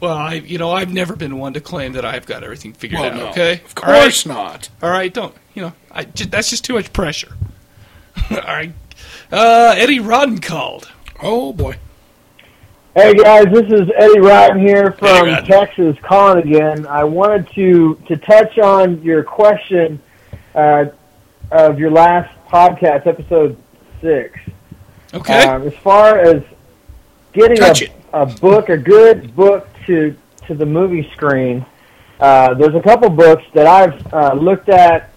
well, 0.00 0.16
I 0.16 0.42
you 0.44 0.58
know, 0.58 0.70
I've 0.72 0.92
never 0.92 1.14
been 1.14 1.38
one 1.38 1.52
to 1.52 1.60
claim 1.60 1.92
that 1.92 2.04
I've 2.04 2.26
got 2.26 2.42
everything 2.42 2.72
figured 2.72 3.00
Well, 3.00 3.10
out. 3.10 3.16
no, 3.16 3.28
Okay, 3.28 3.60
of 3.64 3.74
All 3.84 3.92
right? 3.92 4.02
course 4.02 4.26
not. 4.26 4.68
All 4.82 4.90
right, 4.90 5.12
don't 5.12 5.34
you 5.54 5.62
know? 5.62 5.72
I 5.92 6.04
that's 6.04 6.50
just 6.50 6.64
too 6.64 6.72
much 6.74 6.92
pressure. 6.92 7.32
All 8.30 8.36
right, 8.38 8.72
uh, 9.32 9.74
Eddie 9.76 9.98
Rodden 10.00 10.42
called. 10.42 10.90
Oh 11.22 11.52
boy. 11.52 11.76
Hey 12.94 13.14
guys, 13.14 13.46
this 13.52 13.66
is 13.66 13.88
Eddie 13.96 14.18
Rodden 14.20 14.60
here 14.60 14.92
from 14.92 15.08
Rodden. 15.26 15.46
Texas 15.46 15.96
calling 16.02 16.38
again. 16.46 16.86
I 16.86 17.04
wanted 17.04 17.48
to 17.54 17.94
to 18.08 18.16
touch 18.16 18.58
on 18.58 19.02
your 19.02 19.22
question 19.22 20.00
uh, 20.54 20.86
of 21.50 21.78
your 21.78 21.90
last 21.90 22.34
podcast, 22.48 23.06
episode 23.06 23.56
six. 24.00 24.38
Okay, 25.14 25.44
Um, 25.44 25.62
as 25.66 25.74
far 25.76 26.18
as 26.18 26.42
getting 27.32 27.56
Touch 27.56 27.82
a, 27.82 27.84
it. 27.86 27.92
a 28.12 28.26
book, 28.26 28.68
a 28.68 28.76
good 28.76 29.34
book 29.36 29.68
to 29.86 30.16
to 30.46 30.54
the 30.54 30.66
movie 30.66 31.08
screen, 31.12 31.64
uh, 32.20 32.54
there's 32.54 32.74
a 32.74 32.82
couple 32.82 33.08
books 33.10 33.44
that 33.54 33.66
I've 33.66 34.12
uh, 34.12 34.34
looked 34.34 34.68
at 34.70 35.07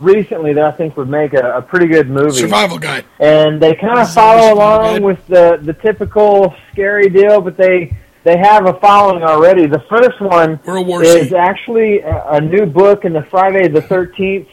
recently 0.00 0.52
that 0.54 0.64
I 0.64 0.72
think 0.72 0.96
would 0.96 1.08
make 1.08 1.34
a, 1.34 1.58
a 1.58 1.62
pretty 1.62 1.86
good 1.86 2.08
movie 2.08 2.30
Survival 2.38 2.78
guide. 2.78 3.04
and 3.18 3.60
they 3.60 3.74
kind 3.74 3.98
of 3.98 4.12
follow 4.12 4.54
along 4.54 4.94
good. 4.94 5.02
with 5.02 5.26
the 5.26 5.58
the 5.62 5.74
typical 5.74 6.54
scary 6.72 7.08
deal, 7.08 7.40
but 7.40 7.56
they 7.56 7.96
they 8.24 8.36
have 8.38 8.66
a 8.66 8.74
following 8.74 9.22
already. 9.22 9.66
The 9.66 9.84
first 9.88 10.20
one 10.20 10.60
is 11.02 11.32
actually 11.32 12.00
a, 12.00 12.30
a 12.32 12.40
new 12.40 12.66
book 12.66 13.04
in 13.04 13.12
the 13.12 13.22
Friday 13.24 13.68
the 13.68 13.82
Thirteenth 13.82 14.48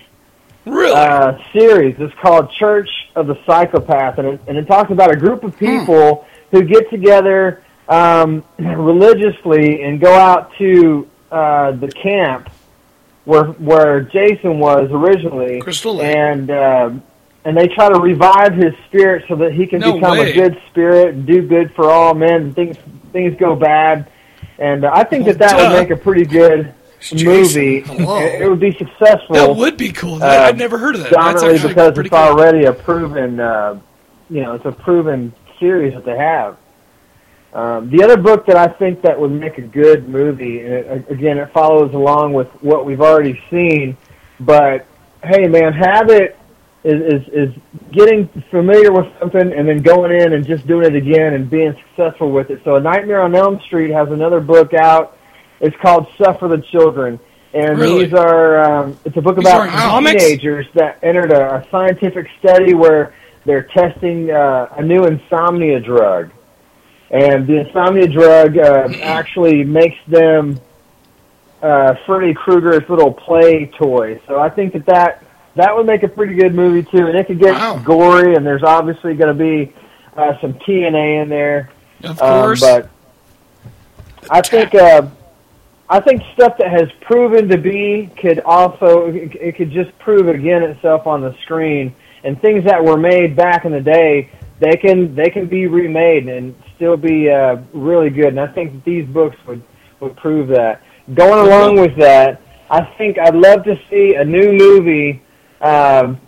really? 0.65 0.94
uh, 0.96 1.38
series. 1.54 1.96
It's 2.00 2.13
called 2.22 2.52
Church 2.52 2.89
of 3.15 3.28
the 3.28 3.38
Psychopath, 3.46 4.18
and 4.18 4.28
it, 4.28 4.41
and 4.48 4.58
it 4.58 4.65
talks 4.68 4.91
about 4.91 5.12
a 5.12 5.18
group 5.18 5.44
of 5.44 5.58
people 5.58 6.26
who 6.52 6.63
get 6.63 6.89
together 6.89 7.63
um, 7.88 8.44
religiously 8.60 9.84
and 9.84 10.00
go 10.00 10.13
out 10.13 10.52
to 10.58 11.08
uh, 11.32 11.72
the 11.72 11.88
camp 11.89 12.50
where 13.26 13.46
where 13.46 14.02
Jason 14.02 14.60
was 14.60 14.90
originally, 14.92 15.60
Crystal 15.62 15.96
Lake. 15.96 16.16
and 16.16 16.50
um, 16.52 17.04
and 17.44 17.56
they 17.58 17.68
try 17.68 17.90
to 17.90 18.00
revive 18.00 18.54
his 18.54 18.74
spirit 18.88 19.26
so 19.28 19.36
that 19.38 19.54
he 19.54 19.68
can 19.68 19.80
No 19.80 19.94
become 19.94 20.18
way. 20.18 20.32
a 20.32 20.34
good 20.34 20.62
spirit 20.70 21.14
and 21.16 21.26
do 21.26 21.42
good 21.48 21.74
for 21.76 21.92
all 21.92 22.14
men. 22.14 22.42
And 22.42 22.56
things 22.56 22.78
things 23.12 23.38
go 23.40 23.56
bad, 23.56 24.10
and 24.58 24.86
uh, 24.86 24.92
I 24.94 25.04
think 25.04 25.26
that 25.26 25.38
that 25.40 25.52
Duh. 25.58 25.70
would 25.70 25.80
make 25.80 25.90
a 25.90 26.02
pretty 26.02 26.26
good 26.26 26.74
Jason, 27.02 27.28
movie. 27.28 27.80
hello. 27.82 28.18
It, 28.20 28.50
would 28.50 28.60
be 28.60 28.72
successful 28.72 29.36
that 29.36 29.56
would 29.56 29.78
be 29.78 29.92
cool. 29.92 30.18
That, 30.20 30.40
uh, 30.42 30.48
I've 30.48 30.58
never 30.58 30.78
heard 30.78 30.96
of 30.96 31.02
that. 31.04 31.12
That's 31.12 31.42
dominantly 31.42 31.70
because 31.70 31.98
it's 32.00 32.10
cool. 32.10 32.18
already 32.18 32.66
a 32.66 32.74
proven, 32.74 33.40
uh, 33.40 33.80
you 34.30 34.42
know, 34.42 34.54
it's 34.56 34.66
a 34.66 34.72
proven 34.72 35.32
series 35.60 35.94
that 35.94 36.04
they 36.06 36.18
have. 36.18 36.58
Um, 37.56 37.89
the 37.89 38.04
other 38.04 38.18
book 38.18 38.46
that 38.48 38.58
I 38.58 38.68
think 38.68 39.02
that 39.04 39.18
would 39.18 39.32
make 39.32 39.58
a 39.58 39.62
good 39.62 40.10
movie, 40.10 40.60
and 40.60 40.74
it, 40.74 41.10
again, 41.10 41.38
it 41.38 41.54
follows 41.54 41.94
along 41.94 42.34
with 42.34 42.50
what 42.62 42.86
we've 42.86 43.00
already 43.00 43.41
seen, 43.50 43.96
but 44.41 44.86
hey, 45.24 45.48
man, 45.48 45.72
Habit 45.72 46.38
is, 46.84 47.02
is 47.02 47.28
is 47.30 47.56
getting 47.94 48.28
familiar 48.52 48.91
with 48.91 49.08
something 49.20 49.54
and 49.54 49.70
then 49.70 49.82
going 49.82 50.12
in 50.12 50.34
and 50.34 50.46
just 50.46 50.68
doing 50.68 50.86
it 50.86 50.96
again 50.98 51.34
and 51.34 51.50
being 51.50 51.74
successful 51.88 52.30
with 52.30 52.50
it. 52.50 52.60
So, 52.65 52.76
A 52.76 52.82
Nightmare 52.82 53.22
on 53.22 53.34
Elm 53.34 53.62
Street 53.62 53.91
has 53.91 54.12
another 54.12 54.41
book 54.41 54.74
out. 54.74 55.18
It's 55.62 55.76
called 55.78 56.08
Suffer 56.18 56.50
the 56.50 56.62
Children. 56.62 57.22
And 57.54 57.80
Really? 57.80 58.04
these 58.04 58.13
are, 58.13 58.60
um, 58.60 59.00
it's 59.06 59.15
a 59.15 59.22
book 59.22 59.38
These 59.38 59.48
about 59.48 60.04
teenagers 60.04 60.68
that 60.74 61.00
entered 61.02 61.32
a, 61.32 61.56
a 61.56 61.68
scientific 61.72 62.28
study 62.38 62.74
where 62.74 63.15
they're 63.46 63.63
testing 63.63 64.30
uh, 64.30 64.68
a 64.78 64.84
new 64.84 65.06
insomnia 65.06 65.80
drug. 65.80 66.32
And 67.12 67.46
the 67.48 67.65
insomnia 67.68 68.08
drug 68.08 68.58
uh, 68.58 68.89
actually 69.02 69.63
makes 69.63 69.98
them 70.08 70.60
uh, 71.62 71.96
Freddy 72.06 72.34
Krueger's 72.34 72.88
little 72.89 73.13
play 73.13 73.68
toy. 73.78 74.20
So 74.28 74.39
I 74.39 74.50
think 74.50 74.74
that 74.74 74.86
that 74.88 75.24
that 75.56 75.76
would 75.76 75.86
make 75.86 76.04
a 76.04 76.08
pretty 76.10 76.36
good 76.36 76.54
movie 76.54 76.84
too, 76.84 77.06
and 77.08 77.15
it 77.18 77.28
could 77.28 77.39
get 77.39 77.54
Wow. 77.54 77.78
gory, 77.84 78.36
and 78.36 78.46
there's 78.46 78.63
obviously 78.63 79.13
going 79.15 79.36
to 79.38 79.41
be 79.41 79.74
uh, 80.18 80.39
some 80.41 80.54
TNA 80.54 81.22
in 81.24 81.30
there. 81.30 81.70
Of 82.04 82.22
Um, 82.22 82.41
course. 82.41 82.60
but 82.62 82.89
I 84.30 84.41
think 84.41 84.76
uh, 84.76 85.08
I 85.89 86.00
think 86.02 86.24
stuff 86.34 86.58
that 86.58 86.72
has 86.72 86.91
proven 87.02 87.48
to 87.50 87.58
be 87.58 88.10
could 88.18 88.39
also 88.41 89.08
it 89.13 89.56
could 89.56 89.72
just 89.72 89.98
prove 90.00 90.28
again 90.28 90.63
itself 90.63 91.06
on 91.08 91.22
the 91.22 91.34
screen, 91.44 91.96
and 92.24 92.39
things 92.41 92.65
that 92.65 92.84
were 92.84 92.98
made 92.98 93.36
back 93.36 93.63
in 93.65 93.72
the 93.72 93.80
day 93.82 94.30
they 94.60 94.76
can 94.78 95.15
they 95.15 95.30
can 95.30 95.48
be 95.48 95.68
remade 95.68 96.28
and 96.28 96.56
still 96.76 96.98
be 96.98 97.30
uh, 97.30 97.58
really 97.74 98.10
good. 98.10 98.28
And 98.28 98.39
I 98.39 98.48
think 98.48 98.74
that 98.74 98.86
these 98.86 99.06
books 99.08 99.36
would 99.48 99.63
would 100.00 100.15
prove 100.18 100.48
that. 100.50 100.82
Going 101.13 101.48
along 101.48 101.80
with 101.80 101.96
that, 101.98 102.41
I 102.70 102.82
think 102.98 103.20
I'd 103.20 103.36
love 103.36 103.63
to 103.65 103.80
see 103.89 104.15
a 104.15 104.24
new 104.26 104.52
movie 104.54 105.22
um, 105.62 106.20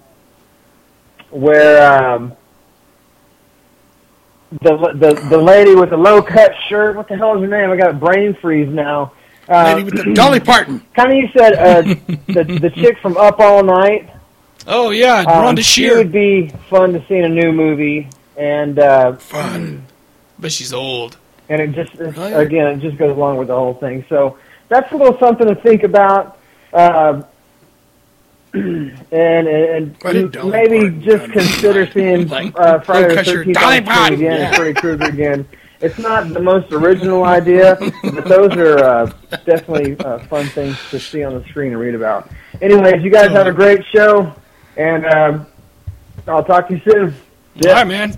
where. 1.29 1.81
Um, 2.13 2.33
the 4.61 4.77
the 4.95 5.27
the 5.29 5.37
lady 5.37 5.75
with 5.75 5.89
the 5.89 5.97
low 5.97 6.21
cut 6.21 6.53
shirt. 6.69 6.95
What 6.95 7.09
the 7.09 7.17
hell 7.17 7.35
is 7.35 7.41
her 7.41 7.47
name? 7.47 7.69
I 7.69 7.75
got 7.75 7.89
a 7.89 7.93
brain 7.93 8.33
freeze 8.41 8.69
now. 8.69 9.11
Uh, 9.49 9.73
Lady 9.75 9.83
with 9.83 10.05
the 10.05 10.13
Dolly 10.15 10.39
Parton. 10.39 10.79
kind 10.95 11.11
of 11.11 11.17
you 11.17 11.27
said 11.37 11.53
uh, 11.53 11.81
the 11.81 12.59
the 12.61 12.69
chick 12.69 12.97
from 13.01 13.17
Up 13.17 13.39
All 13.39 13.61
Night. 13.63 14.09
oh 14.65 14.91
yeah, 14.91 15.19
Um, 15.27 15.43
Rhonda 15.55 15.61
she 15.63 15.89
would 15.89 16.11
be 16.13 16.49
fun 16.69 16.93
to 16.93 17.05
see 17.07 17.15
in 17.15 17.25
a 17.25 17.29
new 17.29 17.51
movie, 17.51 18.09
and 18.37 18.79
uh, 18.79 19.13
Fun. 19.17 19.85
but 20.39 20.51
she's 20.51 20.73
old. 20.73 21.17
and 21.49 21.61
it 21.61 21.71
just 21.73 21.93
it's- 21.95 22.15
Really? 22.17 22.33
again 22.33 22.67
it 22.67 22.79
just 22.79 22.97
goes 22.97 23.11
along 23.11 23.37
with 23.37 23.47
the 23.47 23.55
whole 23.55 23.73
thing. 23.75 24.05
So 24.09 24.37
that's 24.69 24.91
a 24.91 24.95
little 24.95 25.17
something 25.19 25.47
to 25.47 25.55
think 25.55 25.83
about. 25.83 26.37
Uh, 26.73 27.23
and 28.53 28.91
and, 29.11 29.47
and 29.47 29.87
maybe 30.03 30.79
Parton 30.79 31.01
just 31.01 31.23
done? 31.23 31.31
consider 31.31 31.91
seeing 31.91 32.27
Like, 32.27 32.57
uh, 32.59 32.79
Friday 32.79 33.15
the 33.15 33.23
Thirteenth 33.23 33.57
Dolly 33.57 33.77
on 33.77 33.83
screen 33.83 33.85
Parton, 33.85 34.13
again, 34.15 34.39
yeah. 34.39 34.47
and 34.47 34.55
Freddy 34.55 34.73
Krueger 34.73 35.05
again. 35.05 35.47
It's 35.79 35.99
not 35.99 36.27
the 36.33 36.39
most 36.39 36.73
original 36.73 37.23
idea, 37.23 37.77
but 38.01 38.25
those 38.25 38.51
are 38.53 38.79
uh, 38.83 39.11
definitely 39.45 39.95
uh, 39.99 40.17
fun 40.25 40.47
things 40.47 40.75
to 40.89 40.99
see 40.99 41.23
on 41.23 41.35
the 41.39 41.47
screen 41.49 41.71
and 41.71 41.79
read 41.79 41.93
about. 41.93 42.31
Anyways, 42.63 43.03
you 43.03 43.11
guys 43.11 43.29
have 43.29 43.45
a 43.45 43.51
great 43.51 43.85
show, 43.93 44.33
and 44.75 45.05
um, 45.05 45.45
I'll 46.27 46.43
talk 46.43 46.67
to 46.69 46.77
you 46.77 46.81
soon. 46.83 47.13
All 47.65 47.71
right, 47.73 47.87
man. 47.87 48.17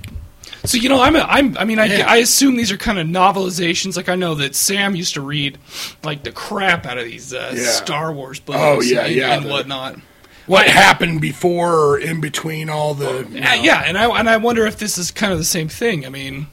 So 0.65 0.77
you 0.77 0.89
know, 0.89 1.01
I'm, 1.01 1.15
a, 1.15 1.19
I'm, 1.19 1.57
I 1.57 1.63
mean, 1.63 1.79
I, 1.79 1.85
Yeah. 1.85 2.05
I 2.09 2.17
assume 2.17 2.57
these 2.57 2.71
are 2.71 2.77
kind 2.77 2.99
of 2.99 3.07
novelizations. 3.07 3.95
Like 3.95 4.09
I 4.09 4.15
know 4.15 4.35
that 4.35 4.55
Sam 4.55 4.95
used 4.95 5.13
to 5.13 5.21
read 5.21 5.57
like 6.03 6.23
the 6.23 6.31
crap 6.31 6.85
out 6.85 6.97
of 6.97 7.05
these 7.05 7.33
uh, 7.33 7.53
Yeah. 7.55 7.63
Star 7.63 8.11
Wars 8.11 8.39
books. 8.39 8.59
Oh, 8.61 8.81
yeah, 8.81 9.05
and, 9.05 9.15
yeah, 9.15 9.35
and 9.37 9.45
the- 9.45 9.49
whatnot. 9.49 9.95
What 10.47 10.65
happened 10.67 11.21
before 11.21 11.73
or 11.75 11.99
in 11.99 12.21
between 12.21 12.69
all 12.71 12.95
the. 12.95 13.27
you 13.29 13.37
Yeah, 13.37 13.55
know. 13.55 13.61
yeah, 13.61 13.83
and 13.85 13.95
I 13.97 14.05
and 14.19 14.27
I 14.27 14.37
wonder 14.37 14.65
if 14.65 14.77
this 14.79 14.97
is 14.97 15.11
kind 15.11 15.31
of 15.31 15.37
the 15.37 15.45
same 15.45 15.69
thing. 15.69 16.07
I 16.07 16.09
mean, 16.09 16.47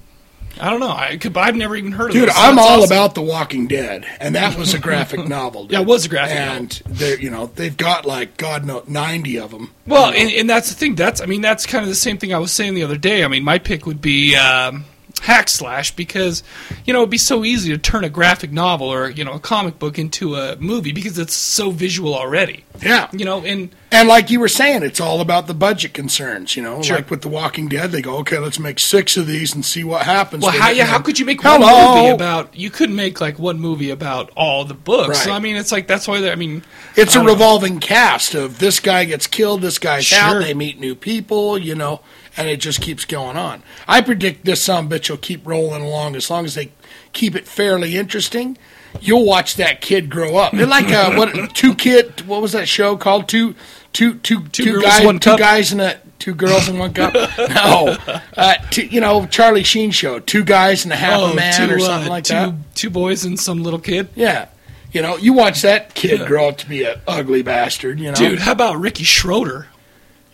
I 0.59 0.71
don't 0.71 0.81
know. 0.81 0.91
I 0.91 1.17
could, 1.17 1.33
but 1.33 1.41
I've 1.41 1.57
never 1.57 1.77
even 1.77 1.93
heard 1.93 2.11
of 2.11 2.13
Dude, 2.15 2.29
this. 2.29 2.35
I'm 2.37 2.59
all 2.59 2.83
awesome. 2.83 2.85
about 2.97 3.15
The 3.15 3.23
Walking 3.23 3.67
Dead, 3.67 4.07
and 4.21 4.35
that 4.35 4.57
was 4.59 4.75
a 4.75 4.79
graphic 4.79 5.27
novel. 5.29 5.65
Dude. 5.65 5.73
Yeah, 5.73 5.81
it 5.81 5.87
was 5.87 6.07
a 6.07 6.09
graphic 6.09 6.37
novel. 6.39 6.83
and 7.01 7.21
you 7.21 7.31
know, 7.31 7.47
they've 7.55 7.77
got 7.77 8.07
like 8.07 8.37
God 8.37 8.65
knows 8.65 8.89
ninety 8.89 9.39
of 9.39 9.51
them. 9.51 9.73
Well, 9.87 10.13
and, 10.13 10.31
and 10.31 10.49
that's 10.49 10.69
the 10.71 10.75
thing. 10.75 10.95
That's 10.95 11.21
I 11.21 11.27
mean, 11.27 11.41
that's 11.43 11.67
kind 11.67 11.83
of 11.83 11.89
the 11.89 11.95
same 11.95 12.19
thing 12.19 12.33
I 12.33 12.39
was 12.39 12.53
saying 12.53 12.75
the 12.75 12.83
other 12.85 12.97
day. 12.97 13.25
I 13.25 13.29
mean, 13.29 13.45
my 13.45 13.59
pick 13.59 13.87
would 13.87 14.01
be 14.01 14.35
um, 14.37 14.85
Hack 15.23 15.49
Slash 15.49 15.97
because 15.97 16.43
you 16.85 16.93
know 16.93 17.01
it'd 17.01 17.11
be 17.11 17.19
so 17.19 17.45
easy 17.45 17.71
to 17.71 17.79
turn 17.79 18.05
a 18.05 18.09
graphic 18.11 18.53
novel 18.53 18.93
or 18.93 19.09
you 19.11 19.25
know 19.25 19.33
a 19.33 19.41
comic 19.41 19.79
book 19.79 19.99
into 19.99 20.37
a 20.37 20.57
movie 20.57 20.93
because 20.93 21.19
it's 21.19 21.35
so 21.35 21.71
visual 21.71 22.15
already. 22.15 22.65
Yeah, 22.83 23.09
You 23.13 23.25
know, 23.25 23.43
and 23.43 23.75
and 23.91 24.07
like 24.07 24.31
you 24.31 24.39
were 24.39 24.49
saying, 24.49 24.83
it's 24.83 25.01
all 25.01 25.23
about 25.23 25.47
the 25.47 25.55
budget 25.55 25.95
concerns. 25.95 26.55
You 26.57 26.63
know, 26.63 26.83
Sure. 26.83 26.97
like 26.97 27.11
with 27.11 27.23
The 27.23 27.29
Walking 27.29 27.69
Dead, 27.69 27.91
they 27.91 28.03
go, 28.03 28.19
okay, 28.19 28.39
let's 28.39 28.59
make 28.59 28.79
six 28.79 29.17
of 29.17 29.27
these 29.27 29.55
and 29.55 29.65
see 29.65 29.83
what 29.83 30.03
happens. 30.03 30.43
well, 30.43 30.53
how 30.53 30.69
yeah, 30.69 30.85
how 30.85 30.99
could 30.99 31.19
you 31.19 31.25
make 31.25 31.43
one 31.43 31.61
movie 31.61 32.09
about? 32.11 32.55
You 32.55 32.69
couldn't 32.69 32.95
make 32.97 33.19
like 33.21 33.39
one 33.39 33.59
movie 33.59 33.89
about 33.91 34.31
all 34.37 34.67
the 34.67 34.75
books. 34.75 35.23
So, 35.23 35.33
I 35.33 35.39
mean, 35.39 35.57
it's 35.57 35.73
like 35.73 35.87
that's 35.87 36.07
why. 36.07 36.19
I 36.31 36.35
mean, 36.35 36.63
It's 36.95 37.13
I 37.17 37.21
a 37.21 37.21
don't 37.21 37.27
know. 37.27 37.33
revolving 37.33 37.81
cast 37.81 38.35
of 38.35 38.59
this 38.59 38.79
guy 38.81 39.07
gets 39.07 39.27
killed, 39.27 39.63
this 39.63 39.79
guy's 39.79 40.05
Sure. 40.05 40.19
out, 40.19 40.43
they 40.43 40.53
meet 40.53 40.79
new 40.79 40.95
people, 40.95 41.57
you 41.57 41.75
know, 41.75 42.03
and 42.37 42.49
it 42.49 42.59
just 42.61 42.81
keeps 42.81 43.05
going 43.05 43.37
on. 43.37 43.63
I 43.89 44.01
predict 44.01 44.45
this 44.45 44.63
some 44.63 44.89
bitch 44.89 45.09
will 45.11 45.17
keep 45.17 45.47
rolling 45.47 45.83
along 45.83 46.17
as 46.17 46.31
long 46.31 46.45
as 46.45 46.55
they 46.55 46.73
keep 47.13 47.35
it 47.35 47.47
fairly 47.47 47.97
interesting. 47.97 48.59
You'll 49.01 49.27
watch 49.27 49.57
that 49.57 49.81
kid 49.81 50.09
grow 50.11 50.37
up. 50.37 50.53
They're 50.53 50.67
like 50.67 50.89
uh, 50.89 51.15
what 51.15 51.55
two 51.55 51.75
kid? 51.75 52.23
What 52.27 52.41
was 52.43 52.53
that 52.53 52.69
show 52.69 52.97
called? 52.97 53.29
Two, 53.29 53.55
two, 53.93 54.15
two, 54.19 54.43
Two 54.49 54.65
two 54.65 54.73
girls, 54.73 54.85
guys, 54.85 55.05
one 55.05 55.19
two 55.19 55.31
cup? 55.31 55.39
guys 55.39 55.73
in 55.73 55.81
a 55.81 56.01
two 56.19 56.35
girls 56.35 56.69
in 56.69 56.79
one 56.79 56.95
cup. 56.95 57.13
no, 57.39 57.97
uh, 58.37 58.55
two, 58.71 58.87
you 58.87 59.01
know 59.01 59.27
Charlie 59.27 59.65
Sheen 59.65 59.91
show. 59.91 60.19
Two 60.19 60.45
guys 60.45 60.85
and 60.85 60.93
a 60.93 60.97
half 60.97 61.21
oh, 61.21 61.33
a 61.33 61.35
man 61.35 61.69
two, 61.69 61.75
or 61.75 61.79
something 61.79 62.09
uh, 62.09 62.11
like 62.11 62.25
two, 62.25 62.35
that. 62.35 62.55
Two 62.75 62.89
boys 62.91 63.25
and 63.25 63.39
some 63.39 63.63
little 63.63 63.81
kid. 63.81 64.09
Yeah. 64.15 64.49
You 64.93 65.03
know, 65.03 65.19
you 65.19 65.35
watch 65.35 65.61
that 65.61 65.95
kid 65.95 66.21
Yeah. 66.21 66.27
grow 66.27 66.49
up 66.49 66.57
to 66.59 66.69
be 66.69 66.85
an 66.85 66.99
ugly 67.07 67.43
bastard. 67.43 68.01
You 68.01 68.13
know, 68.13 68.15
Dude, 68.15 68.39
how 68.39 68.53
about 68.53 68.79
Ricky 68.81 69.05
Schroder 69.05 69.67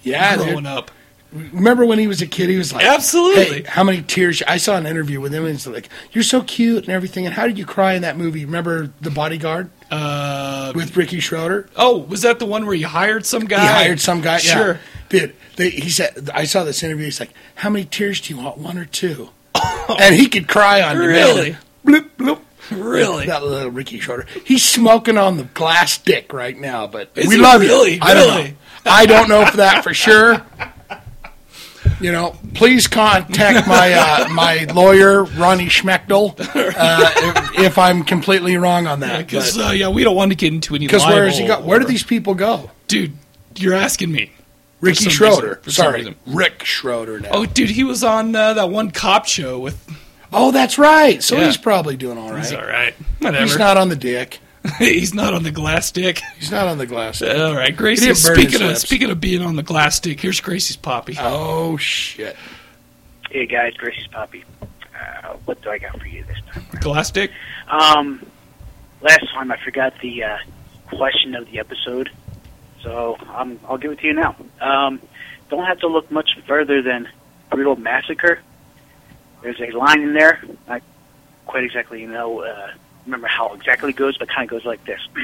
yeah, 0.03 0.37
dude. 0.37 0.47
growing 0.47 0.67
up? 0.67 0.93
Remember 1.33 1.87
when 1.87 1.99
he 1.99 2.07
was 2.07 2.21
a 2.21 2.27
kid? 2.27 2.51
He 2.51 2.57
was 2.57 2.73
like, 2.73 2.85
Absolutely. 2.85 3.45
Hey, 3.45 3.62
how 3.62 3.83
many 3.85 4.03
tears? 4.03 4.42
I 4.47 4.59
saw 4.59 4.77
an 4.77 4.87
interview 4.87 5.21
with 5.21 5.33
him, 5.33 5.45
and 5.45 5.53
he's 5.55 5.66
like, 5.66 5.88
"You're 6.12 6.25
so 6.25 6.42
cute 6.42 6.85
and 6.85 6.92
everything." 6.92 7.25
And 7.27 7.35
how 7.35 7.47
did 7.47 7.59
you 7.59 7.64
cry 7.64 7.95
in 7.95 8.03
that 8.03 8.16
movie? 8.18 8.45
Remember 8.45 8.90
The 9.01 9.11
Bodyguard 9.11 9.71
Uh, 9.90 10.73
with 10.75 10.97
Ricky 10.97 11.21
Schroder? 11.21 11.68
oh, 11.77 11.99
was 11.99 12.23
that 12.23 12.38
the 12.38 12.47
one 12.47 12.66
where 12.66 12.75
you 12.75 12.87
hired 12.87 13.25
some 13.25 13.47
guy? 13.47 13.61
He 13.62 13.66
hired 13.66 14.01
some 14.01 14.21
guy. 14.21 14.35
Yeah. 14.45 14.55
Sure. 14.55 14.81
Dude, 15.09 15.35
they, 15.57 15.71
he 15.71 15.88
said, 15.90 16.31
I 16.35 16.45
saw 16.45 16.64
this 16.64 16.83
interview. 16.83 17.07
He's 17.07 17.21
like, 17.21 17.31
"How 17.57 17.71
many 17.71 17.85
tears 17.87 18.21
do 18.21 18.35
you 18.35 18.40
want? 18.42 18.59
One 18.59 18.77
or 18.79 18.85
two? 18.85 19.31
and 19.99 20.14
he 20.14 20.29
could 20.29 20.49
cry 20.49 20.83
on 20.83 20.97
Really? 20.99 21.53
demand. 21.53 21.59
Bloop, 21.87 22.09
bloop. 22.18 22.38
Really? 22.71 23.27
That 23.27 23.42
little 23.45 23.71
Ricky 23.71 23.99
Schroder. 24.01 24.27
He's 24.45 24.62
smoking 24.64 25.18
on 25.18 25.37
the 25.37 25.45
glass 25.45 25.99
dick 25.99 26.33
right 26.33 26.57
now, 26.59 26.87
but 26.87 27.11
Is 27.16 27.27
we 27.29 27.37
love 27.37 27.61
really? 27.61 27.95
you. 27.95 27.99
I 28.03 28.14
don't 28.14 28.29
know. 28.45 28.57
I 28.87 29.07
don't 29.07 29.29
know 29.29 29.45
for 29.47 29.57
that 29.59 29.83
for 29.83 29.92
sure. 29.95 30.45
You 32.03 32.12
know, 32.12 32.37
please 32.55 32.88
contact 32.88 33.67
my 33.69 33.93
uh, 33.93 34.29
my 34.33 34.65
lawyer 34.75 35.25
Ronnie 35.25 35.67
Schmechtel 35.67 36.38
uh, 36.41 37.11
if, 37.55 37.59
if 37.59 37.79
I'm 37.79 38.03
completely 38.03 38.57
wrong 38.57 38.87
on 38.87 39.01
that. 39.01 39.19
Because 39.27 39.55
Because 39.55 39.71
uh, 39.71 39.73
yeah, 39.73 39.88
we 39.88 40.03
don't 40.05 40.17
want 40.17 40.33
to 40.33 40.37
get 40.37 40.53
into 40.53 40.75
any. 40.75 40.88
where 40.88 41.27
has 41.27 41.38
he 41.38 41.45
libel 41.49 41.62
go? 41.62 41.69
Where 41.69 41.79
do 41.79 41.85
these 41.87 42.03
people 42.03 42.35
go? 42.35 42.71
dude? 42.88 43.12
You're 43.57 43.75
asking 43.75 44.11
me. 44.12 44.33
Ricky 44.81 45.09
Schroder. 45.11 45.61
reason- 45.65 45.71
Sorry. 45.73 46.17
Rick 46.27 46.65
Schroder. 46.65 47.21
Now. 47.21 47.29
Oh, 47.33 47.47
dude, 47.47 47.71
he 47.71 47.85
was 47.85 48.03
on 48.03 48.35
uh, 48.35 48.55
that 48.55 48.69
one 48.71 48.91
cop 48.91 49.27
show 49.27 49.59
with. 49.61 49.79
Oh, 50.33 50.51
that's 50.51 50.79
right. 50.79 51.23
So 51.23 51.37
Yeah. 51.37 51.47
he's 51.47 51.57
probably 51.57 51.97
doing 51.97 52.19
all 52.19 52.31
right. 52.33 52.38
He's 52.43 52.53
all 52.53 52.65
right. 52.67 52.95
Whatever. 53.21 53.45
He's 53.45 53.57
not 53.59 53.77
on 53.77 53.91
the 53.91 53.97
dick. 53.97 54.41
He's 54.79 55.12
not 55.14 55.35
on 55.35 55.42
the 55.42 55.51
glass 55.51 55.87
stick. 55.87 56.20
He's 56.38 56.51
not 56.51 56.68
on 56.68 56.79
the 56.79 56.87
glass. 56.87 57.20
All 57.20 57.55
right, 57.55 57.77
Gracie. 57.77 58.07
didn't 58.07 58.22
burn 58.22 58.37
his 58.37 58.46
Speaking 58.48 58.70
of 58.70 58.79
speaking 58.79 59.11
of 59.11 59.20
being 59.20 59.42
on 59.42 59.57
the 59.57 59.62
glass 59.62 59.96
stick, 59.96 60.20
here's 60.20 60.40
Gracie's 60.40 60.77
poppy. 60.77 61.16
Oh 61.18 61.77
shit. 61.77 62.37
Hey 63.31 63.46
guys, 63.46 63.72
Gracie's 63.75 64.07
Poppy. 64.09 64.44
Uh, 64.62 65.37
what 65.46 65.62
do 65.62 65.70
I 65.70 65.79
got 65.79 65.98
for 65.98 66.07
you 66.07 66.22
this 66.25 66.37
time? 66.53 66.66
Glass 66.81 67.09
stick. 67.09 67.31
Um, 67.66 68.25
last 69.01 69.25
time 69.33 69.51
I 69.51 69.57
forgot 69.64 69.94
the 70.03 70.22
uh, 70.25 70.38
question 70.88 71.35
of 71.35 71.51
the 71.51 71.59
episode, 71.59 72.11
so 72.83 73.16
um, 73.35 73.59
I'll 73.66 73.79
give 73.79 73.90
it 73.90 74.01
to 74.01 74.07
you 74.07 74.12
now. 74.12 74.37
Um, 74.61 75.01
don't 75.48 75.64
have 75.64 75.79
to 75.81 75.87
look 75.87 76.11
much 76.11 76.38
further 76.46 76.83
than 76.83 77.09
Brutal 77.51 77.77
Massacre. 77.77 78.40
There's 79.42 79.61
a 79.61 79.77
line 79.77 80.03
in 80.03 80.12
there. 80.12 80.44
I 80.68 80.83
quite 81.46 81.64
exactly 81.64 82.07
know 82.07 82.40
uh, 82.42 82.70
remember 83.07 83.27
how 83.29 83.53
exactly 83.55 83.91
it 83.91 83.97
goes, 83.97 84.17
but 84.19 84.29
kind 84.29 84.45
of 84.45 84.51
goes 84.51 84.65
like 84.65 84.85
this: 84.85 85.01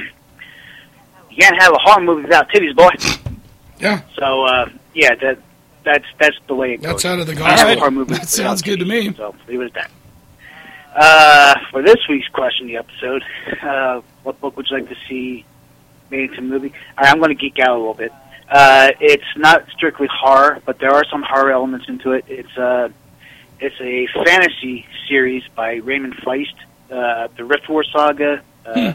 You 1.31 1.37
can't 1.38 1.61
have 1.62 1.73
a 1.73 1.79
horror 1.79 2.03
movie 2.03 2.23
without 2.23 2.49
titties, 2.51 2.75
boy. 2.75 2.91
Yeah. 3.79 4.03
So 4.17 4.45
uh, 4.45 4.69
yeah, 4.95 5.14
that 5.17 5.38
that's 5.85 6.05
that's 6.19 6.37
the 6.49 6.55
way 6.55 6.75
it 6.75 6.79
goes. 6.83 7.03
That's 7.03 7.05
out 7.05 7.19
of 7.21 7.27
the 7.27 7.33
You 7.35 7.38
can't 7.38 7.59
have 7.59 7.69
a 7.69 7.75
gospel. 7.75 7.79
horror 7.81 7.91
movie 7.91 8.14
That 8.19 8.29
sounds 8.29 8.62
good 8.62 8.79
to 8.81 8.85
me. 8.85 9.12
So 9.14 9.35
leave 9.47 9.61
it 9.61 9.67
at 9.67 9.75
that. 9.75 9.91
Uh, 10.97 11.55
for 11.71 11.83
this 11.83 11.97
week's 12.09 12.29
question, 12.29 12.67
of 12.67 12.69
the 12.69 12.77
episode, 12.77 13.23
uh, 13.62 14.01
what 14.25 14.41
book 14.41 14.57
would 14.57 14.67
you 14.71 14.79
like 14.79 14.88
to 14.88 14.97
see 15.09 15.45
made 16.11 16.31
into 16.31 16.38
a 16.38 16.43
movie? 16.43 16.73
All 16.97 17.05
right, 17.05 17.12
I'm 17.12 17.19
going 17.19 17.29
to 17.29 17.35
geek 17.35 17.59
out 17.61 17.69
a 17.71 17.79
little 17.79 17.95
bit. 17.95 18.11
Uh, 18.49 18.91
it's 18.99 19.23
not 19.37 19.69
strictly 19.71 20.09
horror, 20.11 20.61
but 20.64 20.79
there 20.79 20.91
are 20.91 21.05
some 21.11 21.23
horror 21.23 21.53
elements 21.53 21.87
into 21.88 22.12
it. 22.12 22.25
It's 22.27 22.57
uh, 22.57 22.88
it's 23.61 23.77
a 23.81 24.07
fantasy 24.25 24.87
series 25.09 25.45
by 25.55 25.75
Raymond 25.75 26.17
Feist, 26.17 26.55
uh, 26.90 27.29
the 27.37 27.44
Rift 27.44 27.68
War 27.68 27.85
saga. 27.85 28.42
Uh, 28.66 28.92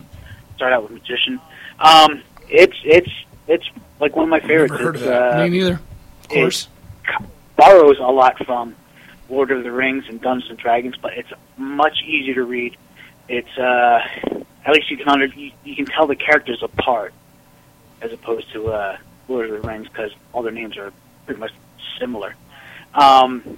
Start 0.55 0.73
out 0.73 0.83
with 0.83 0.91
Magician. 0.91 1.39
Um, 1.79 2.21
it's 2.47 2.77
it's 2.83 3.09
it's 3.47 3.65
like 3.99 4.15
one 4.15 4.23
of 4.25 4.29
my 4.29 4.39
favorites. 4.39 4.71
never 4.73 4.83
heard 4.83 4.95
of 4.95 5.01
It's, 5.01 5.09
that. 5.09 5.33
uh, 5.39 5.43
Me 5.43 5.49
neither. 5.49 5.73
Of 6.21 6.29
course. 6.29 6.67
borrows 7.57 7.97
a 7.99 8.03
lot 8.11 8.37
from 8.45 8.75
Lord 9.29 9.51
of 9.51 9.63
the 9.63 9.71
Rings 9.71 10.05
and 10.07 10.21
Dungeons 10.21 10.49
and 10.51 10.59
Dragons, 10.59 10.95
but 11.01 11.13
it's 11.17 11.31
much 11.57 12.01
easier 12.05 12.35
to 12.35 12.43
read. 12.43 12.77
It's 13.27 13.57
uh, 13.57 13.99
at 14.65 14.73
least 14.73 14.89
you 14.91 14.97
can 14.97 15.09
under 15.09 15.25
you, 15.25 15.51
you 15.63 15.75
can 15.75 15.85
tell 15.85 16.05
the 16.07 16.15
characters 16.15 16.61
apart, 16.61 17.13
as 18.01 18.11
opposed 18.13 18.51
to 18.53 18.67
uh, 18.71 18.97
Lord 19.27 19.49
of 19.49 19.61
the 19.61 19.67
Rings 19.67 19.87
because 19.87 20.11
all 20.33 20.43
their 20.43 20.51
names 20.51 20.77
are 20.77 20.91
pretty 21.25 21.39
much 21.39 21.51
similar. 21.99 22.35
Um, 22.93 23.57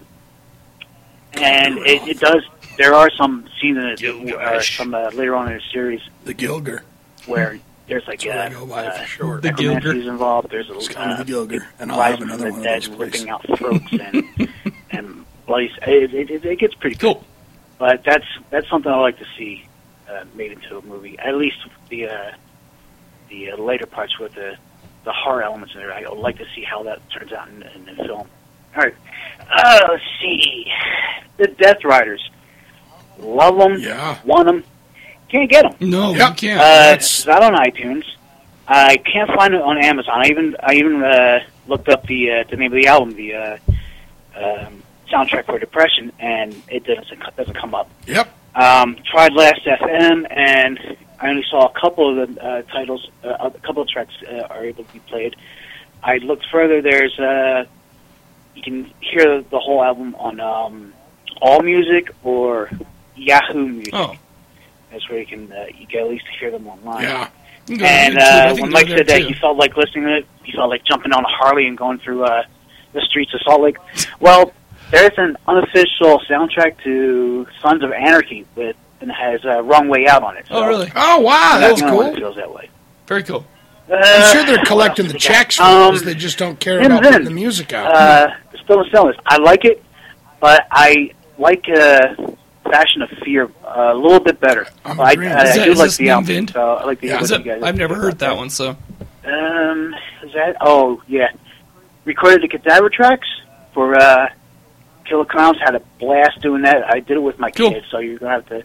and 1.33 1.77
it, 1.79 2.07
it 2.07 2.19
does. 2.19 2.43
There 2.77 2.93
are 2.93 3.09
some 3.11 3.47
scenes 3.59 3.77
in 3.77 3.85
it, 4.09 4.33
uh, 4.35 4.61
some 4.61 4.93
uh, 4.93 5.09
later 5.13 5.35
on 5.35 5.47
in 5.51 5.57
the 5.57 5.63
series 5.71 6.01
The 6.25 6.33
Gilger. 6.33 6.81
where 7.25 7.59
there's 7.88 8.05
like 8.07 8.21
That's 8.21 8.25
what 8.25 8.38
I 8.38 8.61
uh, 8.61 8.65
by 8.65 8.85
uh, 8.88 8.99
for 9.01 9.05
short. 9.05 9.41
The 9.43 9.49
Gilger. 9.51 9.91
involved. 10.07 10.49
There's 10.49 10.69
a 10.69 10.75
It's 10.75 10.88
kind 10.89 11.11
of 11.11 11.19
uh, 11.19 11.23
the 11.23 11.31
Gilger, 11.31 11.65
and 11.79 11.91
I'll 11.91 12.01
have 12.01 12.21
another 12.21 12.49
from 12.49 12.53
one 12.53 12.61
the 12.63 12.75
of 12.75 12.83
dead, 12.83 12.91
those, 12.91 12.99
ripping 12.99 13.29
out 13.29 13.45
throats 13.57 13.85
and 13.91 14.49
and 14.91 15.25
bloody. 15.45 15.71
It, 15.88 16.13
it, 16.13 16.29
it, 16.31 16.45
it 16.45 16.59
gets 16.59 16.73
pretty 16.75 16.95
Cool. 16.95 17.23
but 17.77 18.03
that's 18.03 18.25
that's 18.49 18.67
something 18.69 18.91
I 18.91 18.95
like 18.97 19.19
to 19.19 19.25
see 19.38 19.67
uh, 20.09 20.25
made 20.35 20.51
into 20.51 20.77
a 20.77 20.81
movie. 20.81 21.17
At 21.19 21.35
least 21.35 21.57
the 21.89 22.07
uh, 22.09 22.31
the 23.29 23.51
uh, 23.51 23.57
later 23.57 23.85
parts 23.85 24.17
with 24.19 24.33
the 24.33 24.57
the 25.03 25.13
horror 25.13 25.43
elements 25.43 25.75
in 25.75 25.81
there. 25.81 25.93
I 25.93 26.01
would 26.09 26.17
like 26.17 26.38
to 26.39 26.45
see 26.55 26.63
how 26.63 26.81
that 26.83 26.99
turns 27.11 27.31
out 27.31 27.47
in, 27.49 27.61
in 27.63 27.85
the 27.85 28.03
film. 28.03 28.27
All 28.75 28.83
right, 28.83 28.95
uh, 29.49 29.79
let's 29.89 30.03
see 30.19 30.65
the 31.38 31.47
Death 31.47 31.83
Riders. 31.83 32.27
Love 33.19 33.58
them, 33.58 33.78
Yeah. 33.80 34.17
want 34.25 34.45
them, 34.47 34.63
can't 35.30 35.49
get 35.49 35.63
them. 35.63 35.89
No, 35.89 36.13
Yep. 36.13 36.30
you 36.30 36.36
can't. 36.36 36.60
Uh, 36.62 36.93
it's 36.95 37.25
not 37.25 37.43
on 37.43 37.54
iTunes. 37.56 38.04
I 38.67 38.97
can't 38.97 39.30
find 39.36 39.54
it 39.54 39.62
on 39.62 39.78
Amazon. 39.78 40.21
I 40.25 40.28
even 40.30 40.56
I 40.62 40.73
even 40.75 41.04
uh, 41.04 41.39
looked 41.67 41.88
up 41.89 42.06
the 42.08 42.32
uh, 42.32 42.43
the 42.49 42.58
name 42.58 42.71
of 42.73 42.75
the 42.82 42.88
album, 42.88 43.15
the 43.15 43.34
uh, 43.36 43.58
um, 44.36 44.82
soundtrack 45.12 45.45
for 45.45 45.60
Depression, 45.60 46.12
and 46.19 46.56
it 46.67 46.84
doesn't 46.84 47.19
doesn't 47.38 47.54
come 47.56 47.75
up. 47.75 47.89
Yep. 48.08 48.28
Um, 48.56 48.97
tried 49.12 49.34
Last 49.34 49.62
FM, 49.65 50.25
and 50.32 50.80
I 51.19 51.30
only 51.30 51.43
saw 51.49 51.67
a 51.67 51.80
couple 51.80 52.19
of 52.21 52.34
the 52.36 52.41
uh, 52.43 52.62
titles. 52.63 53.10
Uh, 53.23 53.49
a 53.54 53.60
couple 53.60 53.82
of 53.84 53.88
tracks 53.89 54.13
uh, 54.28 54.47
are 54.49 54.63
able 54.65 54.84
to 54.84 54.93
be 54.93 54.99
played. 54.99 55.36
I 56.04 56.17
looked 56.17 56.45
further. 56.51 56.82
There's 56.82 57.17
uh, 57.19 57.65
you 58.56 58.63
can 58.63 58.91
hear 59.01 59.41
the 59.41 59.60
whole 59.60 59.84
album 59.84 60.15
on 60.15 60.39
um, 60.39 60.93
All 61.41 61.62
Music 61.62 62.10
or 62.23 62.69
Yahoo 63.15 63.67
Music. 63.67 63.93
oh, 63.93 64.15
That's 64.91 65.08
where 65.10 65.19
you 65.19 65.25
can 65.25 65.51
uh, 65.51 65.65
you 65.78 65.88
can 65.88 65.99
at 66.01 66.10
least 66.10 66.25
hear 66.39 66.51
them 66.51 66.67
online. 66.67 67.04
Yeah. 67.04 67.30
you 67.67 67.78
can 67.78 67.78
go 67.78 67.86
to 67.86 67.91
And 67.91 68.17
uh, 68.19 68.56
when 68.62 68.71
Mike 68.71 68.88
said 68.88 69.08
that 69.08 69.19
too. 69.21 69.28
he 69.28 69.34
felt 69.34 69.58
like 69.58 69.75
listening 69.78 70.06
to 70.06 70.17
it, 70.17 70.28
he 70.43 70.51
felt 70.51 70.69
like 70.69 70.84
jumping 70.86 71.12
on 71.13 71.23
a 71.23 71.28
Harley 71.28 71.67
and 71.67 71.78
going 71.78 71.97
through 71.99 72.23
uh, 72.23 72.43
the 72.93 73.01
streets 73.01 73.34
of 73.34 73.41
Salt 73.41 73.62
Lake. 73.62 73.78
Well, 74.19 74.54
there's 74.91 75.17
an 75.17 75.36
unofficial 75.47 76.19
soundtrack 76.30 76.82
to 76.84 77.47
Sons 77.62 77.84
of 77.84 77.91
Anarchy 77.91 78.45
with 78.56 78.75
and 79.01 79.12
has 79.12 79.43
uh, 79.43 79.62
"Wrong 79.63 79.88
Way 79.89 80.08
Out" 80.08 80.23
on 80.23 80.38
it. 80.38 80.45
So 80.47 80.56
Oh, 80.56 80.67
really? 80.67 80.91
Oh, 80.95 81.19
wow. 81.21 81.58
That's 81.60 81.82
cool. 81.82 82.15
feels 82.15 82.36
that 82.38 82.51
way. 82.54 82.69
Very 83.08 83.23
cool. 83.23 83.45
Uh, 83.89 83.95
I'm 83.95 84.32
sure 84.34 84.45
they're 84.45 84.63
collecting 84.65 85.08
the 85.08 85.13
checks 85.15 85.58
for 85.58 85.63
Um, 85.63 85.91
those. 85.91 86.04
They 86.04 86.13
just 86.15 86.38
don't 86.39 86.60
care 86.60 86.80
about 86.82 87.04
putting 87.04 87.23
the 87.25 87.30
music 87.32 87.73
out. 87.73 87.93
Uh, 87.93 88.30
still 88.63 88.82
in 88.84 88.89
sellers. 88.91 89.15
I 89.28 89.38
like 89.38 89.65
it, 89.65 89.84
but 90.39 90.65
I 90.71 91.12
like 91.38 91.65
uh, 91.69 92.15
Fashion 92.69 93.01
of 93.01 93.10
Fear 93.23 93.49
uh, 93.63 93.91
a 93.93 93.95
little 93.95 94.19
bit 94.19 94.39
better. 94.39 94.67
I'm 94.84 94.99
I. 94.99 95.04
I, 95.04 95.12
Is 95.13 95.17
I 95.17 95.58
that- 95.58 95.65
do 95.65 95.71
is 95.71 95.78
like 95.80 95.88
this 95.88 95.97
the 95.97 96.10
album, 96.10 96.28
Nim 96.28 96.36
Vind? 96.36 96.49
so 96.51 96.73
I 96.75 96.84
like 96.86 96.99
the. 96.99 97.08
Yeah. 97.08 97.13
what 97.15 97.23
Is 97.23 97.32
you 97.32 97.38
that, 97.38 97.45
guys 97.45 97.63
I've 97.63 97.78
never 97.78 97.95
heard 97.95 98.19
that 98.19 98.36
one, 98.36 98.49
so 98.49 98.69
Um, 99.25 99.93
is 100.23 100.34
that? 100.34 100.58
Oh, 100.62 101.01
yeah. 101.08 101.28
Recorded 102.06 102.41
the 102.43 102.47
cadaver 102.47 102.89
tracks 102.89 103.28
for 103.73 103.95
uh, 103.99 104.30
Killer 105.06 105.25
Clowns. 105.25 105.58
Had 105.60 105.75
a 105.75 105.82
blast 105.99 106.41
doing 106.41 106.62
that. 106.63 106.84
I 106.91 106.99
did 106.99 107.17
it 107.17 107.21
with 107.21 107.39
my 107.39 107.49
Cool. 107.51 107.71
kids, 107.71 107.86
so 107.89 107.99
you're 107.99 108.19
gonna 108.19 108.32
have 108.34 108.45
to 108.49 108.63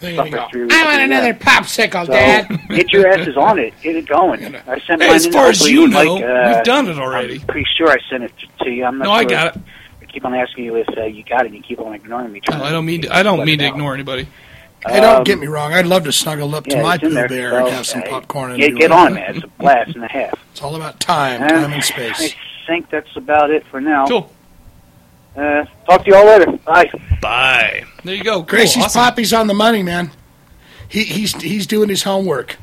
there 0.00 0.14
suffer 0.16 0.46
through. 0.50 0.68
I 0.70 0.84
want 0.84 1.02
another 1.02 1.32
that. 1.32 1.40
popsicle, 1.40 2.06
So 2.06 2.12
Dad. 2.12 2.48
get 2.68 2.92
your 2.92 3.08
asses 3.08 3.36
on 3.36 3.58
it. 3.58 3.74
Get 3.82 3.96
it 3.96 4.06
going. 4.06 4.44
I 4.44 4.78
sent 4.86 5.02
Hey, 5.02 5.08
mine 5.08 5.16
as 5.16 5.26
in. 5.26 5.32
far 5.32 5.48
as 5.48 5.68
you 5.68 5.88
know, 5.88 6.18
Mike, 6.18 6.24
uh, 6.24 6.52
we've 6.54 6.64
done 6.64 6.88
it 6.88 6.98
already. 6.98 7.34
I'm 7.40 7.46
pretty 7.46 7.66
sure 7.76 7.88
I 7.90 7.96
sent 8.08 8.22
it 8.24 8.32
to 8.60 8.70
you. 8.70 8.84
I'm 8.84 8.96
not 8.98 9.04
No, 9.04 9.10
I 9.10 9.22
sure. 9.22 9.30
got 9.30 9.56
it. 9.56 9.62
I 10.08 10.12
keep 10.12 10.24
on 10.24 10.34
asking 10.34 10.64
you 10.64 10.76
if 10.76 10.88
uh, 10.96 11.04
you 11.04 11.22
got 11.24 11.42
it. 11.42 11.46
and 11.46 11.56
You 11.56 11.62
keep 11.62 11.80
on 11.80 11.94
ignoring 11.94 12.32
me. 12.32 12.40
No, 12.50 12.62
I 12.62 12.72
don't 12.72 12.86
mean 12.86 13.02
to, 13.02 13.14
I 13.14 13.22
don't 13.22 13.44
mean 13.44 13.58
to 13.58 13.66
ignore 13.66 13.94
anybody. 13.94 14.26
Hey, 14.86 15.00
don't 15.00 15.18
Um, 15.18 15.24
get 15.24 15.38
me 15.38 15.48
wrong. 15.48 15.74
I'd 15.74 15.86
love 15.86 16.04
to 16.04 16.12
snuggle 16.12 16.54
up 16.54 16.64
to 16.66 16.76
yeah, 16.76 16.82
my 16.82 16.94
it's 16.94 17.02
in 17.02 17.08
Pooh 17.10 17.14
there, 17.16 17.28
Bear 17.28 17.50
so, 17.50 17.56
and 17.58 17.68
have 17.68 17.86
some 17.86 18.02
popcorn 18.02 18.52
and 18.52 18.60
Get, 18.60 18.76
get 18.76 18.92
on, 18.92 19.14
man. 19.14 19.36
It's 19.36 19.44
a 19.44 19.48
blast 19.48 19.94
and 19.94 20.04
a 20.04 20.08
half. 20.08 20.34
It's 20.52 20.62
all 20.62 20.74
about 20.76 20.98
time, 20.98 21.42
Uh, 21.42 21.48
time 21.48 21.72
and 21.72 21.84
space. 21.84 22.20
I 22.20 22.66
think 22.66 22.90
that's 22.90 23.14
about 23.16 23.50
it 23.50 23.64
for 23.66 23.80
now. 23.80 24.06
Cool. 24.08 24.32
Uh, 25.36 25.64
talk 25.86 26.04
to 26.04 26.10
you 26.10 26.16
all 26.16 26.26
later. 26.26 26.50
Bye. 26.64 26.90
Bye. 27.22 27.84
There 28.02 28.14
you 28.14 28.24
go. 28.24 28.42
Cool. 28.42 28.42
Gracie's 28.58 28.84
awesome. 28.84 29.00
Poppy's 29.02 29.32
on 29.32 29.46
the 29.46 29.54
money, 29.54 29.82
man. 29.84 30.10
He, 30.88 31.04
he's 31.04 31.32
he's 31.40 31.66
doing 31.68 31.88
his 31.88 32.02
homework. 32.02 32.56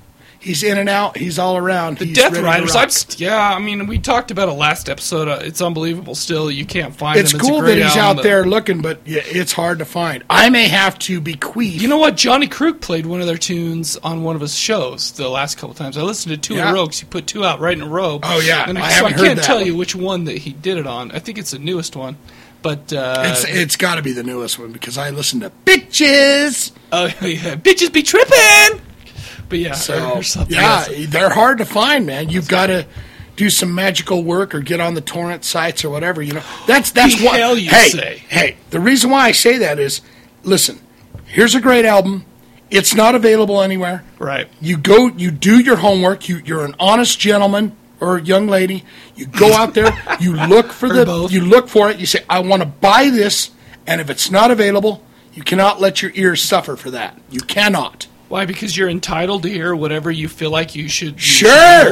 He's 0.46 0.62
in 0.62 0.78
and 0.78 0.88
out. 0.88 1.18
He's 1.18 1.40
all 1.40 1.58
around. 1.58 1.98
The 1.98 2.06
he's 2.06 2.16
Death 2.16 2.38
Riders. 2.38 2.76
I'm 2.76 2.90
yeah. 3.18 3.56
I 3.56 3.58
mean, 3.58 3.88
we 3.88 3.98
talked 3.98 4.30
about 4.30 4.48
it 4.48 4.52
last 4.52 4.90
episode. 4.90 5.28
Uh, 5.28 5.40
it's 5.42 5.60
unbelievable. 5.60 6.14
Still, 6.14 6.52
you 6.52 6.68
can't 6.68 6.96
find 6.96 7.20
It's 7.20 7.32
them. 7.32 7.42
cool 7.42 7.60
a 7.60 7.64
that 7.64 7.78
he's 7.80 7.98
out 7.98 8.22
there 8.22 8.46
looking, 8.46 8.84
but 8.84 9.00
yeah, 9.06 9.22
it's 9.26 9.52
hard 9.52 9.80
to 9.80 9.86
find. 9.86 10.24
I 10.30 10.52
may 10.52 10.68
have 10.68 11.00
to 11.00 11.20
bequeath. 11.20 11.82
You 11.82 11.88
know 11.88 11.98
what? 11.98 12.16
Johnny 12.16 12.46
Krug 12.48 12.80
played 12.80 13.08
one 13.08 13.22
of 13.22 13.28
their 13.28 13.40
tunes 13.40 13.98
on 13.98 14.22
one 14.22 14.36
of 14.36 14.42
his 14.42 14.56
shows 14.56 15.14
the 15.14 15.28
last 15.30 15.58
couple 15.58 15.74
times. 15.74 15.98
I 15.98 16.04
listened 16.04 16.36
to 16.36 16.40
two 16.40 16.60
in 16.60 16.68
a 16.68 16.72
row 16.72 16.86
because 16.86 17.00
he 17.00 17.08
put 17.08 17.26
two 17.26 17.44
out 17.44 17.60
right 17.60 17.76
in 17.76 17.82
a 17.82 17.88
row. 17.90 18.20
Oh, 18.22 18.40
yeah. 18.40 18.70
and 18.70 18.78
I 18.78 18.90
so 18.92 19.06
haven't 19.08 19.20
I 19.20 19.26
can't 19.28 19.44
tell 19.44 19.58
one. 19.58 19.66
you 19.66 19.76
which 19.76 19.96
one 19.96 20.26
that 20.26 20.38
he 20.38 20.54
did 20.54 20.78
it 20.78 20.86
on. 20.86 21.12
I 21.12 21.18
think 21.18 21.40
it's 21.40 21.52
the 21.52 21.60
newest 21.60 21.96
one, 21.96 22.18
but 22.62 22.94
uh, 22.94 23.24
it's 23.26 23.46
it's 23.46 23.76
got 23.78 23.96
to 23.96 24.04
be 24.04 24.12
the 24.12 24.24
newest 24.24 24.60
one 24.60 24.72
because 24.72 24.96
I 24.96 25.10
listen 25.10 25.40
to 25.40 25.52
bitches. 25.66 26.72
oh 26.92 27.06
yeah, 27.22 27.56
bitches 27.56 27.92
be 27.92 28.04
tripping. 28.04 28.82
But 29.50 29.60
yeah, 29.60 29.74
So 29.74 30.22
yeah, 30.48 30.86
else. 30.88 30.90
they're 31.10 31.30
hard 31.30 31.60
to 31.60 31.66
find, 31.66 32.06
man. 32.06 32.30
You've 32.30 32.48
got 32.48 32.68
to 32.68 32.86
do 33.36 33.50
some 33.50 33.76
magical 33.76 34.24
work 34.24 34.56
or 34.56 34.60
get 34.62 34.80
on 34.80 34.94
the 34.94 35.02
torrent 35.02 35.44
sites 35.44 35.84
or 35.86 35.90
whatever. 35.90 36.22
You 36.22 36.34
know, 36.34 36.44
that's 36.68 36.92
that's 36.92 37.18
The 37.20 37.26
what. 37.26 37.40
hell 37.40 37.58
you 37.58 37.70
hey, 37.70 37.90
say. 37.90 38.18
hey, 38.30 38.58
the 38.72 38.80
reason 38.80 39.10
why 39.12 39.26
I 39.28 39.32
say 39.34 39.58
that 39.60 39.78
is, 39.80 40.02
listen, 40.44 40.80
here's 41.26 41.54
a 41.56 41.62
great 41.62 41.86
album. 41.86 42.26
It's 42.72 42.96
not 42.96 43.14
available 43.14 43.62
anywhere. 43.62 44.04
right. 44.20 44.48
You 44.60 44.78
go, 44.78 45.08
you 45.08 45.30
do 45.32 45.60
your 45.60 45.76
homework. 45.78 46.28
You 46.28 46.38
you're 46.44 46.66
an 46.66 46.76
honest 46.80 47.20
gentleman 47.20 47.76
or 48.00 48.18
young 48.18 48.48
lady. 48.48 48.84
You 49.16 49.28
go 49.28 49.54
out 49.54 49.74
there. 49.76 49.92
You 50.20 50.34
look 50.34 50.72
for 50.72 50.90
the. 50.90 51.06
both. 51.06 51.32
You 51.32 51.42
look 51.42 51.68
for 51.68 51.90
it. 51.92 52.00
You 52.00 52.06
say, 52.06 52.24
I 52.30 52.40
want 52.40 52.62
to 52.64 52.66
buy 52.68 53.10
this, 53.12 53.52
and 53.86 54.00
if 54.02 54.10
it's 54.10 54.32
not 54.32 54.50
available, 54.50 55.04
you 55.34 55.44
cannot 55.44 55.80
let 55.82 56.02
your 56.02 56.12
ears 56.16 56.42
suffer 56.42 56.76
for 56.78 56.90
that. 56.92 57.20
You 57.30 57.42
cannot. 57.42 58.08
Why? 58.28 58.46
Because 58.46 58.76
you're 58.76 58.90
entitled 58.90 59.44
to 59.44 59.50
hear 59.50 59.76
whatever 59.76 60.10
you 60.12 60.28
feel 60.28 60.50
like 60.50 60.76
you 60.76 60.88
should. 60.90 61.14
you 61.14 61.20
Sure. 61.20 61.50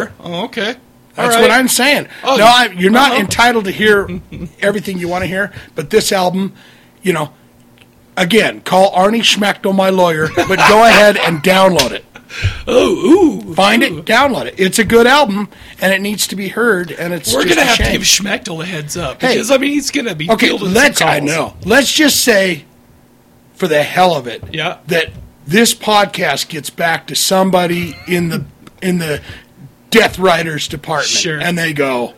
should. 0.08 0.12
Oh, 0.19 0.46
okay. 0.46 0.76
That's 1.15 1.36
right. 1.36 1.41
what 1.41 1.52
I'm 1.52 1.67
saying. 1.67 2.08
Oh, 2.24 2.38
no, 2.38 2.46
I, 2.46 2.74
you're 2.76 2.89
not 2.91 3.12
uh-huh. 3.12 3.22
entitled 3.22 3.65
to 3.65 3.72
hear 3.72 4.10
everything 4.62 4.98
you 4.98 5.08
want 5.08 5.22
to 5.24 5.28
hear, 5.28 5.54
but 5.76 5.91
this 5.91 6.12
album, 6.12 6.54
you 7.04 7.13
know, 7.13 7.34
again, 8.17 8.62
call 8.62 8.91
Arnie 8.93 9.22
Schmechtel, 9.22 9.76
my 9.76 9.89
lawyer, 9.91 10.28
but 10.36 10.58
go 10.67 10.84
ahead 10.88 11.17
and 11.17 11.43
download 11.43 11.91
it. 11.91 12.04
Oh, 12.65 12.89
ooh. 13.46 13.54
Find 13.54 13.84
ooh. 13.84 14.00
it, 14.00 14.06
download 14.06 14.48
it. 14.48 14.56
It's 14.58 14.80
a 14.80 14.84
good 14.84 15.06
album, 15.06 15.50
and 15.80 15.93
it 15.93 16.02
needs 16.02 16.26
to 16.28 16.36
be 16.36 16.48
heard, 16.48 16.91
and 16.91 17.13
it's 17.13 17.32
We're 17.32 17.46
gonna 17.48 17.63
have 17.63 17.78
to 17.78 17.84
shame. 17.84 17.91
give 17.93 18.02
Schmechtel 18.02 18.63
a 18.63 18.65
heads 18.65 18.98
up 18.98 19.22
Hey. 19.22 19.34
because 19.36 19.52
I 19.52 19.58
mean 19.58 19.74
he's 19.74 19.91
gonna 19.91 20.15
be 20.15 20.32
Okay, 20.32 20.52
let's. 20.52 21.00
I 21.00 21.19
know. 21.19 21.54
Let's 21.63 21.91
just 21.93 22.22
say, 22.24 22.65
for 23.54 23.67
the 23.67 23.84
hell 23.84 24.15
of 24.15 24.26
it, 24.26 24.43
Yeah. 24.52 24.80
that 24.88 25.10
this 25.46 25.74
podcast 25.74 26.50
gets 26.50 26.70
back 26.70 27.08
to 27.08 27.16
somebody 27.16 27.96
in 28.08 28.30
the 28.30 28.46
in 28.82 28.98
the 29.00 29.22
Death 29.90 30.18
Riders 30.20 30.68
department, 30.68 31.10
Sure. 31.10 31.40
and 31.40 31.58
they 31.58 31.74
go, 31.74 32.14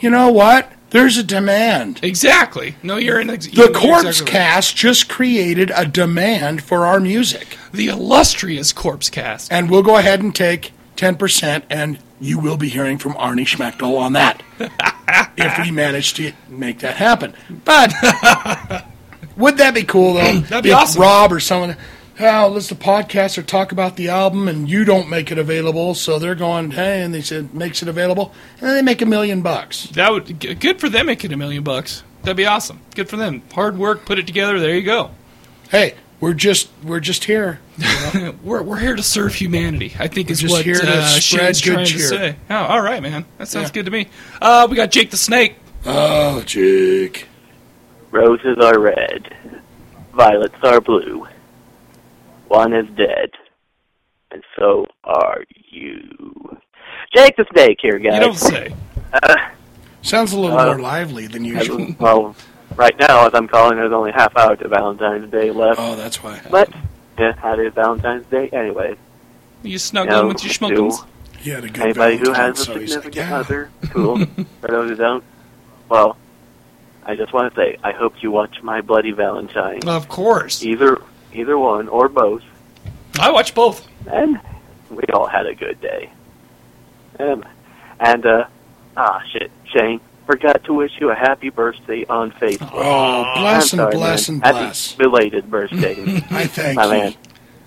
you 0.00 0.10
know 0.10 0.30
what? 0.30 0.72
There's 0.90 1.18
a 1.18 1.22
demand. 1.22 2.00
Exactly. 2.02 2.76
No, 2.82 2.96
you're 2.96 3.20
in. 3.20 3.28
Ex- 3.28 3.48
The 3.48 3.70
Corpse 3.74 4.06
exactly. 4.20 4.32
Cast 4.32 4.76
just 4.76 5.08
created 5.08 5.70
a 5.74 5.84
demand 5.84 6.62
for 6.62 6.86
our 6.86 6.98
music, 7.00 7.58
the 7.72 7.88
illustrious 7.88 8.72
Corpse 8.72 9.10
Cast. 9.10 9.52
and 9.52 9.68
we'll 9.70 9.82
go 9.82 9.96
ahead 9.98 10.22
and 10.22 10.34
take 10.34 10.72
ten 10.96 11.16
percent, 11.16 11.64
and 11.68 11.98
you 12.20 12.38
will 12.38 12.56
be 12.56 12.68
hearing 12.70 12.96
from 12.98 13.12
Arnie 13.14 13.46
Schmechtel 13.46 13.98
on 13.98 14.14
that 14.14 14.42
if 15.36 15.58
we 15.58 15.70
manage 15.70 16.14
to 16.14 16.32
make 16.48 16.78
that 16.78 16.96
happen. 16.96 17.34
But 17.64 17.92
would 19.36 19.58
that 19.58 19.74
be 19.74 19.82
cool 19.82 20.14
though? 20.14 20.38
That'd 20.40 20.64
be 20.64 20.70
if 20.70 20.76
awesome. 20.76 21.02
Rob 21.02 21.32
or 21.32 21.40
someone. 21.40 21.76
Oh, 22.20 22.48
let's 22.52 22.68
the 22.68 22.74
podcast 22.74 23.38
or 23.38 23.42
talk 23.42 23.70
about 23.70 23.94
the 23.96 24.08
album, 24.08 24.48
and 24.48 24.68
you 24.68 24.84
don't 24.84 25.08
make 25.08 25.30
it 25.30 25.38
available, 25.38 25.94
so 25.94 26.18
they're 26.18 26.34
going, 26.34 26.72
hey, 26.72 27.02
and 27.02 27.14
they 27.14 27.20
said 27.20 27.54
makes 27.54 27.80
it 27.82 27.88
available, 27.88 28.32
and 28.60 28.68
then 28.68 28.74
they 28.76 28.82
make 28.82 29.00
a 29.02 29.06
million 29.06 29.40
bucks. 29.40 29.84
That 29.90 30.10
would 30.10 30.40
g- 30.40 30.54
good 30.54 30.80
for 30.80 30.88
them 30.88 31.06
making 31.06 31.32
a 31.32 31.36
million 31.36 31.62
bucks. 31.62 32.02
That'd 32.22 32.36
be 32.36 32.46
awesome. 32.46 32.80
Good 32.96 33.08
for 33.08 33.16
them. 33.16 33.42
Hard 33.52 33.78
work, 33.78 34.04
put 34.04 34.18
it 34.18 34.26
together. 34.26 34.58
There 34.58 34.74
you 34.74 34.82
go. 34.82 35.12
Hey, 35.70 35.94
we're 36.18 36.34
just 36.34 36.68
we're 36.82 36.98
just 37.00 37.24
here. 37.24 37.60
We're, 38.42 38.62
we're 38.62 38.78
here 38.78 38.96
to 38.96 39.02
serve 39.04 39.34
humanity. 39.34 39.94
I 40.00 40.08
think 40.08 40.30
is 40.30 40.42
what 40.42 40.64
here 40.64 40.74
to 40.80 40.88
uh, 40.98 41.06
spread 41.06 41.22
Shane's 41.56 41.60
good 41.60 41.72
trying 41.74 41.86
cheer. 41.86 41.98
to 41.98 42.06
say. 42.08 42.36
Oh, 42.50 42.56
all 42.56 42.80
right, 42.82 43.00
man. 43.00 43.24
That 43.36 43.46
sounds 43.46 43.68
Yeah. 43.68 43.74
good 43.74 43.84
to 43.84 43.90
me. 43.92 44.08
Uh, 44.42 44.66
we 44.68 44.74
got 44.76 44.90
Jake 44.90 45.10
the 45.12 45.16
Snake. 45.16 45.56
Oh, 45.86 46.40
Jake. 46.42 47.28
Roses 48.10 48.58
are 48.58 48.78
red, 48.80 49.32
violets 50.14 50.56
are 50.64 50.80
blue. 50.80 51.28
One 52.48 52.72
is 52.72 52.86
dead, 52.96 53.30
and 54.30 54.42
so 54.58 54.86
are 55.04 55.44
you. 55.70 56.58
Jake 57.14 57.36
the 57.36 57.44
Snake 57.52 57.78
here, 57.80 57.98
guys. 57.98 58.14
You 58.14 58.20
don't 58.20 58.36
say. 58.36 58.74
Uh, 59.12 59.36
Sounds 60.02 60.32
a 60.32 60.38
little 60.38 60.58
Uh, 60.58 60.66
more 60.66 60.78
lively 60.78 61.26
than 61.26 61.44
usual. 61.44 61.94
well, 61.98 62.34
right 62.76 62.98
now, 62.98 63.26
as 63.26 63.34
I'm 63.34 63.48
calling, 63.48 63.76
there's 63.76 63.92
only 63.92 64.12
half 64.12 64.36
hour 64.36 64.56
to 64.56 64.68
Valentine's 64.68 65.30
Day 65.30 65.50
left. 65.50 65.78
Oh, 65.80 65.96
that's 65.96 66.22
why. 66.22 66.40
But, 66.50 66.70
yeah, 67.18 67.32
how 67.36 67.58
is 67.58 67.72
Valentine's 67.74 68.26
Day 68.26 68.48
anyway? 68.52 68.96
You 69.62 69.78
snuggling 69.78 70.28
with 70.28 70.44
your 70.44 70.52
schmuckums? 70.52 71.04
He 71.38 71.50
had 71.50 71.64
a 71.64 71.68
good 71.68 71.82
Anybody 71.82 72.16
who 72.16 72.32
has 72.32 72.60
a 72.60 72.64
so 72.64 72.78
he's 72.78 72.94
like, 72.94 73.02
significant 73.04 73.30
yeah. 73.30 73.38
other, 73.38 73.70
cool. 73.90 74.18
For 74.60 74.68
those 74.68 74.90
who 74.90 74.96
don't, 74.96 75.24
well, 75.88 76.16
I 77.04 77.14
just 77.16 77.32
want 77.32 77.54
to 77.54 77.60
say, 77.60 77.78
I 77.82 77.92
hope 77.92 78.14
you 78.22 78.30
watch 78.30 78.56
My 78.62 78.80
Bloody 78.80 79.12
Valentine. 79.12 79.86
Of 79.86 80.08
course. 80.08 80.62
Either, 80.62 81.00
either 81.32 81.58
one 81.58 81.88
or 81.88 82.08
both, 82.08 82.42
I 83.18 83.30
watch 83.30 83.54
both. 83.54 83.86
and 84.06 84.40
we 84.90 85.02
all 85.12 85.26
had 85.26 85.46
a 85.46 85.54
good 85.54 85.80
day. 85.80 86.10
Um, 87.18 87.44
and 88.00 88.24
uh, 88.24 88.44
ah, 88.96 89.20
shit, 89.32 89.50
Shane, 89.72 90.00
forgot 90.26 90.64
to 90.64 90.72
wish 90.74 90.92
you 91.00 91.10
a 91.10 91.14
happy 91.14 91.50
birthday 91.50 92.04
on 92.06 92.30
Facebook. 92.32 92.70
Oh, 92.72 93.32
bless 93.36 93.72
I'm 93.74 93.80
and 93.80 93.90
bless 93.90 94.28
man. 94.28 94.34
and 94.36 94.44
happy 94.44 94.58
bless. 94.66 94.92
belated 94.94 95.50
birthday, 95.50 95.96
I 96.30 96.46
thank 96.46 96.76
my 96.76 96.84
you. 96.84 96.90
man. 96.90 97.14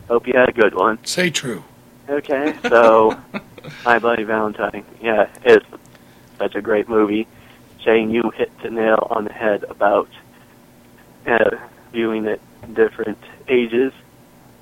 Hope 0.08 0.28
you 0.28 0.34
had 0.34 0.50
a 0.50 0.54
good 0.54 0.74
one. 0.76 1.04
Say 1.06 1.30
true. 1.30 1.64
Okay, 2.10 2.54
so 2.64 3.18
My 3.86 4.00
Bloody 4.00 4.24
Valentine, 4.24 4.84
yeah, 5.02 5.30
it's 5.44 5.66
such 6.38 6.56
a 6.56 6.62
great 6.62 6.90
movie. 6.90 7.28
Shane, 7.84 8.10
you 8.12 8.32
hit 8.36 8.52
the 8.62 8.70
nail 8.70 9.08
on 9.10 9.26
the 9.26 9.34
head 9.34 9.64
about 9.70 10.10
uh, 11.26 11.52
viewing 11.92 12.26
it 12.26 12.42
in 12.64 12.74
different 12.74 13.18
ages. 13.52 13.94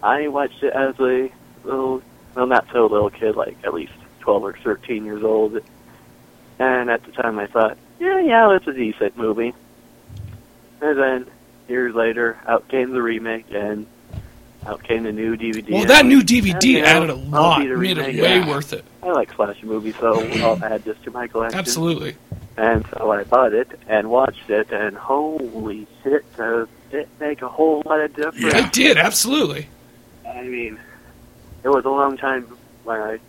I 0.01 0.27
watched 0.27 0.63
it 0.63 0.73
as 0.73 0.99
a 0.99 1.29
little, 1.63 2.01
well, 2.35 2.47
not 2.47 2.67
so 2.73 2.87
little 2.87 3.09
kid, 3.09 3.35
like 3.35 3.57
at 3.63 3.73
least 3.73 3.93
12 4.21 4.43
or 4.43 4.57
13 4.63 5.05
years 5.05 5.23
old. 5.23 5.59
And 6.57 6.89
at 6.89 7.03
the 7.03 7.11
time 7.11 7.39
I 7.39 7.47
thought, 7.47 7.77
yeah, 7.99 8.19
yeah, 8.19 8.55
it's 8.55 8.67
a 8.67 8.73
decent 8.73 9.17
movie. 9.17 9.53
And 10.81 10.97
then 10.97 11.27
years 11.67 11.93
later, 11.93 12.37
out 12.47 12.67
came 12.69 12.91
the 12.91 13.01
remake, 13.01 13.45
and 13.51 13.85
out 14.65 14.83
came 14.83 15.03
the 15.03 15.11
new 15.11 15.35
DVD. 15.35 15.71
Well, 15.71 15.85
that 15.85 16.05
new 16.05 16.17
went, 16.17 16.31
"Yeah, 16.31 16.41
DVD 16.41 16.67
you 16.67 16.81
know, 16.81 16.87
added 16.87 17.09
a 17.09 17.15
lot, 17.15 17.59
the 17.61 17.75
made 17.75 17.97
it 17.97 18.01
way 18.01 18.13
Yeah. 18.13 18.47
worth 18.47 18.73
it. 18.73 18.85
I 19.03 19.11
like 19.11 19.33
slasher 19.33 19.65
movies, 19.65 19.95
so 19.99 20.25
I'll 20.41 20.63
add 20.63 20.83
this 20.83 20.97
to 21.03 21.11
my 21.11 21.27
collection. 21.27 21.59
Absolutely. 21.59 22.15
And 22.57 22.85
so 22.91 23.11
I 23.11 23.23
bought 23.23 23.53
it 23.53 23.67
and 23.87 24.09
watched 24.09 24.49
it, 24.49 24.71
and 24.71 24.97
holy 24.97 25.87
shit, 26.03 26.25
does 26.37 26.67
it 26.93 27.07
make 27.19 27.41
a 27.41 27.49
whole 27.49 27.81
lot 27.85 27.99
of 28.01 28.15
difference. 28.15 28.53
It 28.53 28.71
did, 28.71 28.97
absolutely. 28.97 29.67
I 30.27 30.41
mean, 30.43 30.79
it 31.63 31.69
was 31.69 31.85
a 31.85 31.89
long 31.89 32.17
time 32.17 32.43
when 32.83 32.99
I 33.01 33.19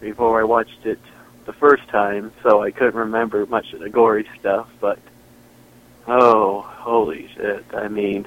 before 0.00 0.40
I 0.40 0.44
watched 0.44 0.84
it 0.84 0.98
the 1.46 1.52
first 1.52 1.86
time, 1.88 2.32
so 2.42 2.62
I 2.62 2.70
couldn't 2.70 2.94
remember 2.96 3.46
much 3.46 3.72
of 3.72 3.80
the 3.80 3.88
gory 3.90 4.28
stuff. 4.38 4.68
But 4.80 4.98
oh, 6.06 6.62
holy 6.62 7.28
shit! 7.34 7.64
I 7.74 7.88
mean, 7.88 8.26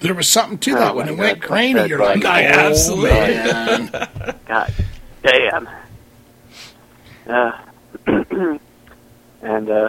There 0.00 0.14
was 0.14 0.28
something 0.28 0.58
to 0.58 0.72
Oh 0.72 0.78
that 0.80 0.94
when 0.96 1.06
my 1.06 1.12
it 1.12 1.18
went 1.18 1.40
God, 1.40 1.48
grainy. 1.48 1.88
You're 1.88 1.98
right. 1.98 2.16
like, 2.22 2.24
I 2.26 2.46
oh, 2.46 2.68
absolutely- 2.68 3.10
man. 3.10 3.90
God 4.46 4.72
damn. 5.22 5.68
Uh, 7.26 7.52
and 9.40 9.70
uh, 9.70 9.88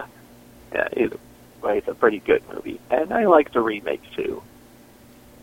yeah, 0.72 0.88
either 0.96 1.18
way, 1.66 1.78
it's 1.78 1.88
a 1.88 1.94
pretty 1.94 2.20
good 2.20 2.42
movie, 2.52 2.80
and 2.90 3.12
I 3.12 3.26
like 3.26 3.52
the 3.52 3.60
remake 3.60 4.02
too. 4.14 4.42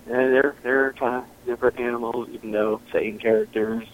And 0.05 0.15
they're 0.33 0.55
they're 0.63 0.93
kind 0.93 1.15
of 1.15 1.25
different 1.45 1.79
animals, 1.79 2.29
even 2.31 2.51
though 2.51 2.81
same 2.91 3.19
characters, 3.19 3.87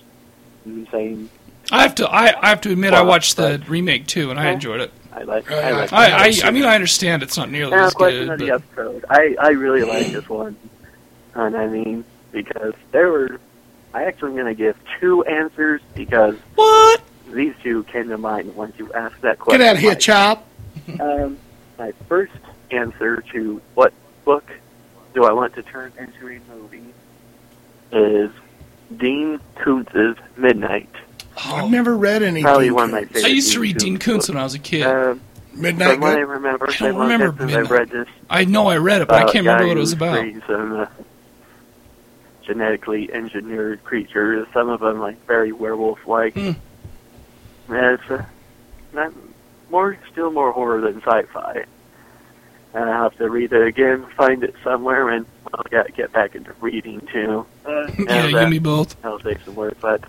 and 0.66 0.88
same. 0.90 1.30
I 1.72 1.84
have 1.84 1.96
to. 1.96 2.10
I, 2.10 2.34
I 2.42 2.50
have 2.50 2.62
to 2.62 2.72
admit, 2.72 2.94
I 2.94 3.02
watched 3.04 3.36
the 3.38 3.60
but- 3.60 3.70
remake 3.70 4.08
too, 4.08 4.32
and 4.32 4.40
I 4.40 4.50
enjoyed 4.52 4.82
it. 4.82 4.92
I 5.12 5.24
like. 5.24 5.52
I 5.52 5.72
like. 5.72 5.94
I, 5.94 6.30
I, 6.30 6.34
I 6.46 6.52
mean. 6.52 6.64
I 6.66 6.76
understand 6.76 7.22
it's 7.24 7.36
not 7.38 7.50
nearly 7.52 7.72
Now, 7.72 7.86
as 7.88 7.94
question 7.94 8.28
good. 8.28 8.34
of 8.34 8.40
the 8.40 8.48
But 8.76 8.86
episode. 8.88 9.06
I 9.10 9.36
I 9.40 9.50
really 9.50 9.84
like 9.84 10.08
this 10.08 10.28
one, 10.30 10.56
and 11.36 11.56
I 11.58 11.68
mean 11.68 12.06
because 12.32 12.74
there 12.92 13.12
were. 13.12 13.40
I 13.94 14.04
actually 14.06 14.30
am 14.32 14.36
going 14.36 14.46
to 14.46 14.54
give 14.56 14.78
two 15.00 15.24
answers 15.24 15.82
because 15.96 16.36
what? 16.56 17.02
these 17.32 17.56
two 17.64 17.84
came 17.86 18.08
to 18.10 18.18
mind 18.20 18.56
once 18.56 18.76
you 18.78 18.94
asked 18.94 19.22
that 19.22 19.40
question. 19.40 19.60
Get 19.62 19.68
out 19.68 19.76
of 19.76 19.82
here, 19.82 19.92
Mike. 19.92 20.00
Chop. 20.00 20.48
Um, 21.00 21.38
my 21.80 21.94
first 22.08 22.34
answer 22.70 23.24
to 23.34 23.62
what 23.74 23.94
book 24.26 24.44
do 25.16 25.24
I 25.24 25.32
want 25.32 25.56
to 25.56 25.64
turn 25.64 25.92
into 25.98 26.28
a 26.28 26.40
movie 26.54 26.94
is 27.92 28.30
Dean 28.96 29.40
Koontz's 29.56 30.18
Midnight. 30.38 30.90
I've 31.38 31.72
never 31.72 31.96
read 31.98 32.22
any. 32.22 32.44
Probably 32.44 32.66
Dean 32.66 32.76
one 32.76 32.84
of 32.86 32.92
my 32.92 33.00
Koontz. 33.00 33.14
favorite. 33.14 33.30
I 33.30 33.34
used 33.34 33.54
to 33.54 33.60
read 33.60 33.78
Dean 33.78 33.94
Dean 33.94 34.00
Koontz 34.00 34.28
when 34.30 34.38
I 34.38 34.44
was 34.44 34.54
a 34.54 34.60
kid. 34.60 34.84
Um, 34.84 35.22
Midnight 35.54 35.94
from 35.94 36.02
what 36.02 36.18
I 36.18 36.20
remember, 36.20 36.70
I 36.70 36.74
don't 36.74 36.92
been 36.94 37.02
remember 37.02 37.28
time 37.32 37.50
since 37.50 37.54
I've 37.54 37.72
read 37.72 37.90
this. 37.90 38.08
I 38.30 38.46
know 38.46 38.68
I 38.68 38.78
read 38.78 39.02
it, 39.02 39.08
but 39.08 39.16
I 39.16 39.32
can't 39.32 39.46
remember 39.46 39.68
what 39.68 39.78
it 39.78 39.80
was 39.80 39.94
about. 39.94 40.26
some 40.46 40.80
uh, 40.82 40.86
genetically 42.44 43.12
engineered 43.12 43.84
creatures. 43.84 44.48
Some 44.54 44.70
of 44.70 44.80
them 44.80 45.00
like 45.00 45.26
very 45.26 45.52
werewolf-like. 45.52 46.34
Hmm. 46.36 46.52
Yeah, 47.70 47.94
it's 47.96 48.12
uh, 48.12 48.26
not 48.94 49.12
more, 49.70 49.98
still 50.12 50.32
more 50.32 50.52
horror 50.52 50.82
than 50.82 51.02
sci-fi. 51.02 51.66
And 52.74 52.90
I 52.90 53.04
have 53.04 53.16
to 53.18 53.30
read 53.30 53.52
it 53.52 53.66
again, 53.66 54.06
find 54.16 54.44
it 54.44 54.54
somewhere, 54.64 55.10
and 55.10 55.26
I'll 55.54 55.64
get 55.72 55.96
get 55.96 56.12
back 56.14 56.36
into 56.36 56.54
reading 56.62 57.02
too. 57.12 57.46
Uh, 57.66 57.88
Yeah, 57.98 58.24
and, 58.24 58.32
you 58.32 58.38
and 58.38 58.50
me 58.52 58.60
both. 58.60 59.00
That'll 59.02 59.18
take 59.20 59.40
some 59.42 59.56
work, 59.56 59.76
but 59.82 60.04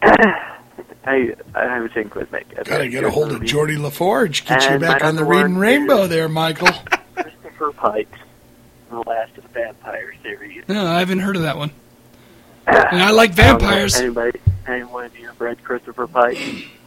I 0.02 1.34
I 1.54 1.88
think 1.92 2.14
would 2.14 2.30
make 2.30 2.52
it. 2.52 2.66
Gotta 2.66 2.88
get 2.88 3.02
a 3.02 3.10
hold 3.10 3.32
of 3.32 3.40
Geordi 3.40 3.76
LaForge. 3.76 4.46
Get 4.46 4.70
you 4.70 4.78
back 4.78 5.02
on 5.02 5.16
the 5.16 5.24
reading 5.24 5.56
rainbow 5.56 6.06
there, 6.06 6.28
Michael. 6.28 6.68
Christopher 7.14 7.72
Pike, 7.72 8.12
the 8.90 8.98
last 8.98 9.36
of 9.36 9.42
the 9.42 9.48
vampire 9.48 10.14
series. 10.22 10.62
No, 10.68 10.86
I 10.86 11.00
haven't 11.00 11.18
heard 11.20 11.36
of 11.36 11.42
that 11.42 11.56
one. 11.56 11.70
And 12.68 13.02
I 13.02 13.10
like 13.12 13.32
vampires. 13.32 13.96
I 13.96 14.02
don't 14.02 14.14
know 14.14 14.22
if 14.26 14.34
anybody, 14.34 14.52
anyone 14.66 15.04
of 15.06 15.18
you 15.18 15.26
have 15.28 15.40
read 15.40 15.64
Christopher 15.64 16.06
Pike? 16.06 16.36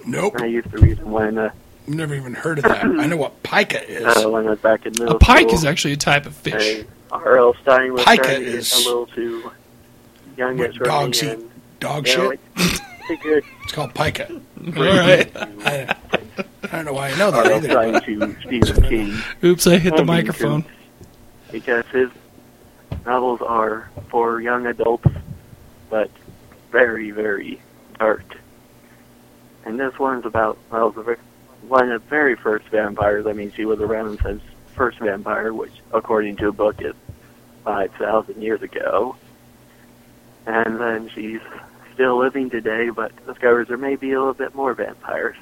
Nope. 0.05 0.35
I 0.39 0.45
used 0.45 0.69
to 0.71 0.77
read 0.77 0.97
him 0.97 1.11
when 1.11 1.37
uh, 1.37 1.51
Never 1.87 2.13
even 2.15 2.33
heard 2.35 2.59
of 2.59 2.65
that. 2.65 2.83
I 2.85 3.05
know 3.07 3.17
what 3.17 3.41
pica 3.43 3.83
is. 3.89 4.05
uh, 4.05 4.29
when 4.29 4.47
I 4.47 4.51
was 4.51 4.59
back 4.59 4.85
in 4.85 4.93
middle 4.93 5.15
A 5.15 5.19
pike 5.19 5.47
school. 5.47 5.53
is 5.55 5.65
actually 5.65 5.93
a 5.93 5.97
type 5.97 6.25
of 6.25 6.35
fish. 6.35 6.85
R.L. 7.11 7.55
Stine 7.61 7.93
was 7.93 8.05
Pica 8.05 8.23
trying 8.23 8.39
to 8.41 8.45
is- 8.47 8.69
get 8.71 8.85
a 8.85 8.87
little 8.87 9.05
too 9.07 9.51
young 10.37 10.57
What 10.57 10.73
for 10.75 10.79
me, 10.83 10.85
dogs 10.85 11.23
eat 11.23 11.29
and, 11.29 11.49
dog 11.79 12.07
you 12.07 12.17
know, 12.17 12.29
shit. 12.31 12.39
it's 12.57 12.81
pretty 13.05 13.21
good. 13.23 13.43
It's 13.63 13.71
called 13.73 13.93
pica. 13.93 14.29
All 14.31 14.71
right. 14.83 15.31
I, 15.35 15.95
I 16.63 16.67
don't 16.67 16.85
know 16.85 16.93
why 16.93 17.09
I 17.09 17.17
know 17.17 17.31
that 17.31 17.45
R.L. 17.47 17.57
either. 17.57 17.69
Stine 17.69 18.01
to 18.01 18.41
Stephen 18.41 18.83
King. 18.83 19.17
Oops, 19.43 19.67
I 19.67 19.77
hit 19.77 19.91
the 19.91 19.97
King 19.97 20.05
microphone. 20.05 20.65
Because 21.51 21.85
his 21.87 22.09
novels 23.05 23.41
are 23.41 23.89
for 24.09 24.39
young 24.39 24.67
adults, 24.67 25.07
but 25.89 26.09
very, 26.71 27.11
very 27.11 27.59
dark. 27.99 28.23
And 29.65 29.79
this 29.79 29.97
one's 29.99 30.25
about, 30.25 30.57
well, 30.71 30.91
the, 30.91 31.17
one 31.67 31.91
of 31.91 32.01
the 32.01 32.09
very 32.09 32.35
first 32.35 32.65
vampires. 32.69 33.27
I 33.27 33.33
mean, 33.33 33.51
she 33.51 33.65
was 33.65 33.79
around 33.79 34.19
since 34.21 34.41
first 34.75 34.99
vampire, 34.99 35.53
which, 35.53 35.73
according 35.93 36.37
to 36.37 36.47
a 36.47 36.51
book, 36.51 36.81
is 36.81 36.95
5,000 37.63 38.41
years 38.41 38.61
ago. 38.61 39.15
And 40.45 40.79
then 40.79 41.09
she's 41.09 41.41
still 41.93 42.17
living 42.17 42.49
today, 42.49 42.89
but 42.89 43.11
discovers 43.27 43.67
there 43.67 43.77
may 43.77 43.95
be 43.95 44.11
a 44.11 44.19
little 44.19 44.33
bit 44.33 44.55
more 44.55 44.73
vampires. 44.73 45.37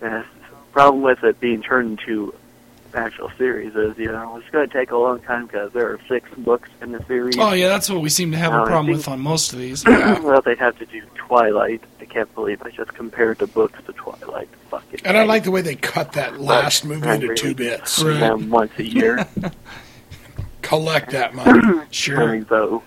And 0.00 0.24
the 0.24 0.72
problem 0.72 1.02
with 1.02 1.22
it 1.22 1.38
being 1.40 1.62
turned 1.62 2.00
into 2.00 2.34
actual 2.94 3.30
series 3.36 3.74
is, 3.74 3.96
you 3.98 4.06
know, 4.10 4.36
it's 4.36 4.48
going 4.50 4.68
to 4.68 4.72
take 4.72 4.90
a 4.90 4.96
long 4.96 5.20
time 5.20 5.46
because 5.46 5.72
there 5.72 5.88
are 5.92 6.00
six 6.08 6.28
books 6.38 6.68
in 6.80 6.92
the 6.92 7.04
series. 7.04 7.36
Oh 7.38 7.52
yeah, 7.52 7.68
that's 7.68 7.90
what 7.90 8.00
we 8.00 8.08
seem 8.08 8.30
to 8.32 8.36
have 8.38 8.52
No, 8.52 8.62
a 8.62 8.66
problem 8.66 8.86
think- 8.86 8.98
with 8.98 9.08
on 9.08 9.20
most 9.20 9.52
of 9.52 9.58
these. 9.58 9.84
well, 9.86 10.40
they 10.42 10.54
have 10.56 10.78
to 10.78 10.86
do 10.86 11.02
Twilight. 11.14 11.82
I 12.00 12.04
can't 12.04 12.32
believe 12.34 12.62
I 12.62 12.70
just 12.70 12.94
compared 12.94 13.38
the 13.38 13.46
books 13.48 13.78
to 13.86 13.92
Twilight. 13.92 14.48
Fucking 14.70 15.00
And 15.04 15.16
I 15.16 15.24
like 15.24 15.44
the 15.44 15.50
way 15.50 15.60
they 15.62 15.74
cut 15.74 16.12
that 16.12 16.40
last 16.40 16.84
movie 16.84 17.08
into 17.08 17.28
really- 17.28 17.36
two 17.40 17.54
bits. 17.54 18.02
Right. 18.02 18.34
once 18.38 18.72
a 18.78 18.84
year. 18.84 19.26
Collect 20.62 21.10
that 21.10 21.34
money. 21.34 21.84
Sure. 21.90 22.40
though, 22.42 22.82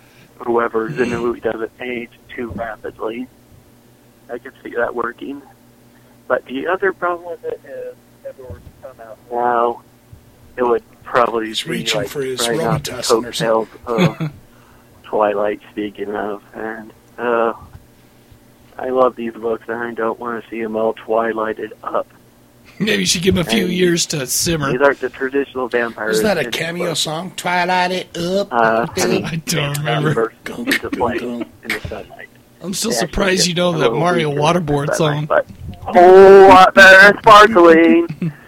whoever's 0.46 0.98
in 1.00 1.10
the 1.10 1.20
movie 1.20 1.42
doesn't 1.42 1.72
age 1.80 2.12
too 2.36 2.50
rapidly. 2.52 3.28
I 4.30 4.38
can 4.40 4.52
see 4.64 4.72
that 4.76 4.96
working. 4.96 5.42
But 6.28 6.46
the 6.46 6.68
other 6.68 6.92
problem 6.92 7.30
with 7.30 7.44
it 7.46 7.62
is, 7.66 7.96
it 8.26 8.36
to 8.36 8.60
come 8.82 9.00
out 9.00 9.18
now, 9.32 9.84
it 10.58 10.64
would 10.64 10.84
probably 11.04 11.48
He's 11.48 11.64
be 11.64 11.72
reaching 11.72 12.02
like 12.02 12.10
for 12.10 12.22
his 12.22 12.48
right 12.48 12.60
off 12.62 12.84
the 12.84 13.02
coattails 13.02 13.68
of 13.86 14.32
Twilight, 15.04 15.62
speaking 15.72 16.14
of. 16.14 16.44
And 16.54 16.92
uh, 17.18 17.54
I 18.78 18.90
love 18.90 19.16
these 19.16 19.34
books, 19.34 19.64
and 19.68 19.78
I 19.78 19.94
don't 19.94 20.20
want 20.20 20.44
to 20.44 20.50
see 20.50 20.62
them 20.62 20.76
all 20.76 20.94
Twilighted 20.94 21.74
up. 21.84 22.08
Maybe 22.80 23.04
you 23.04 23.06
should 23.06 23.24
give 23.24 23.36
him 23.36 23.42
a 23.42 23.50
few 23.50 23.64
And 23.66 23.74
years 23.74 24.06
to 24.08 24.28
simmer. 24.28 24.72
These 24.72 24.82
aren't 24.82 25.00
the 25.00 25.10
traditional 25.10 25.68
vampires. 25.68 26.18
Is 26.18 26.24
that 26.24 26.38
a 26.38 26.52
cameo 26.52 26.90
book. 26.90 26.98
song? 26.98 27.32
Twilight 27.32 27.92
it 27.92 28.18
up. 28.18 28.50
Uh, 28.52 28.88
I 28.98 29.42
don't 29.46 29.78
remember. 29.80 30.34
into 30.46 30.90
flame 30.92 31.42
in 31.64 31.70
the 31.70 31.80
sunlight. 31.88 32.28
I'm 32.62 32.74
still 32.74 32.92
They 32.92 32.98
surprised 32.98 33.48
you 33.48 33.54
know 33.54 33.72
that 33.80 33.94
Mario 33.94 34.32
Waterboard 34.32 34.94
song. 34.96 35.26
But 35.26 35.48
a 35.88 35.94
whole 35.94 36.48
lot 36.50 36.74
better 36.76 37.10
and 37.10 37.20
sparkling. 37.20 38.34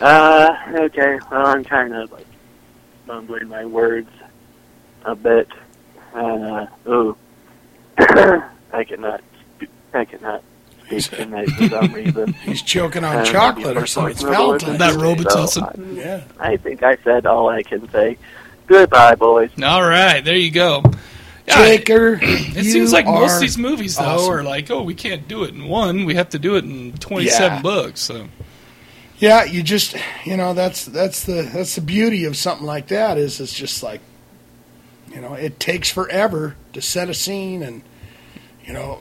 uh, 0.00 0.54
okay, 0.74 1.18
well, 1.30 1.46
I'm 1.46 1.64
kind 1.64 1.94
of 1.94 2.10
like 2.12 2.26
mumbling 3.06 3.48
my 3.48 3.64
words 3.64 4.10
a 5.04 5.14
bit. 5.14 5.48
Uh, 6.14 6.66
ooh. 6.88 7.16
I 7.98 8.84
cannot, 8.86 9.22
I 9.94 10.04
cannot 10.04 10.42
speak 10.86 11.02
tonight 11.18 11.48
for 11.50 11.68
some 11.68 11.92
reason. 11.94 12.32
He's 12.34 12.62
choking 12.62 13.04
on 13.04 13.16
Uh, 13.16 13.24
chocolate 13.24 13.76
or 13.76 13.86
something. 13.86 14.12
It's 14.12 14.22
Valentine's. 14.22 14.78
That 14.78 14.92
Day. 14.92 14.96
Robitussin. 15.00 15.48
So, 15.76 16.00
Yeah. 16.00 16.24
I, 16.38 16.52
I 16.52 16.56
think 16.58 16.82
I 16.82 16.96
said 17.04 17.26
all 17.26 17.48
I 17.48 17.62
can 17.62 17.88
say. 17.90 18.18
Goodbye, 18.66 19.14
boys. 19.14 19.50
All 19.62 19.82
right, 19.82 20.20
there 20.24 20.36
you 20.36 20.50
go. 20.50 20.82
Yeah, 21.46 21.62
it, 21.66 21.84
Jaker, 21.84 22.18
it 22.22 22.64
you 22.64 22.72
seems 22.72 22.92
like 22.92 23.06
most 23.06 23.36
of 23.36 23.40
these 23.40 23.56
movies, 23.56 23.96
though, 23.96 24.04
awesome. 24.04 24.32
are 24.34 24.42
like, 24.42 24.68
oh, 24.70 24.82
we 24.82 24.94
can't 24.94 25.28
do 25.28 25.44
it 25.44 25.54
in 25.54 25.68
one. 25.68 26.04
We 26.04 26.16
have 26.16 26.30
to 26.30 26.38
do 26.40 26.56
it 26.56 26.64
in 26.64 26.92
27 26.94 27.52
Yeah. 27.56 27.62
books. 27.62 28.00
So 28.00 28.26
Yeah, 29.18 29.44
you 29.44 29.62
just 29.62 29.96
you 30.24 30.36
know 30.36 30.52
that's 30.54 30.84
that's 30.84 31.24
the 31.24 31.42
that's 31.42 31.74
the 31.74 31.80
beauty 31.80 32.24
of 32.24 32.36
something 32.36 32.66
like 32.66 32.88
that 32.88 33.16
is 33.16 33.40
it's 33.40 33.54
just 33.54 33.82
like 33.82 34.00
you 35.12 35.20
know 35.20 35.34
it 35.34 35.58
takes 35.58 35.90
forever 35.90 36.56
to 36.74 36.82
set 36.82 37.08
a 37.08 37.14
scene 37.14 37.62
and 37.62 37.82
you 38.64 38.72
know 38.74 39.00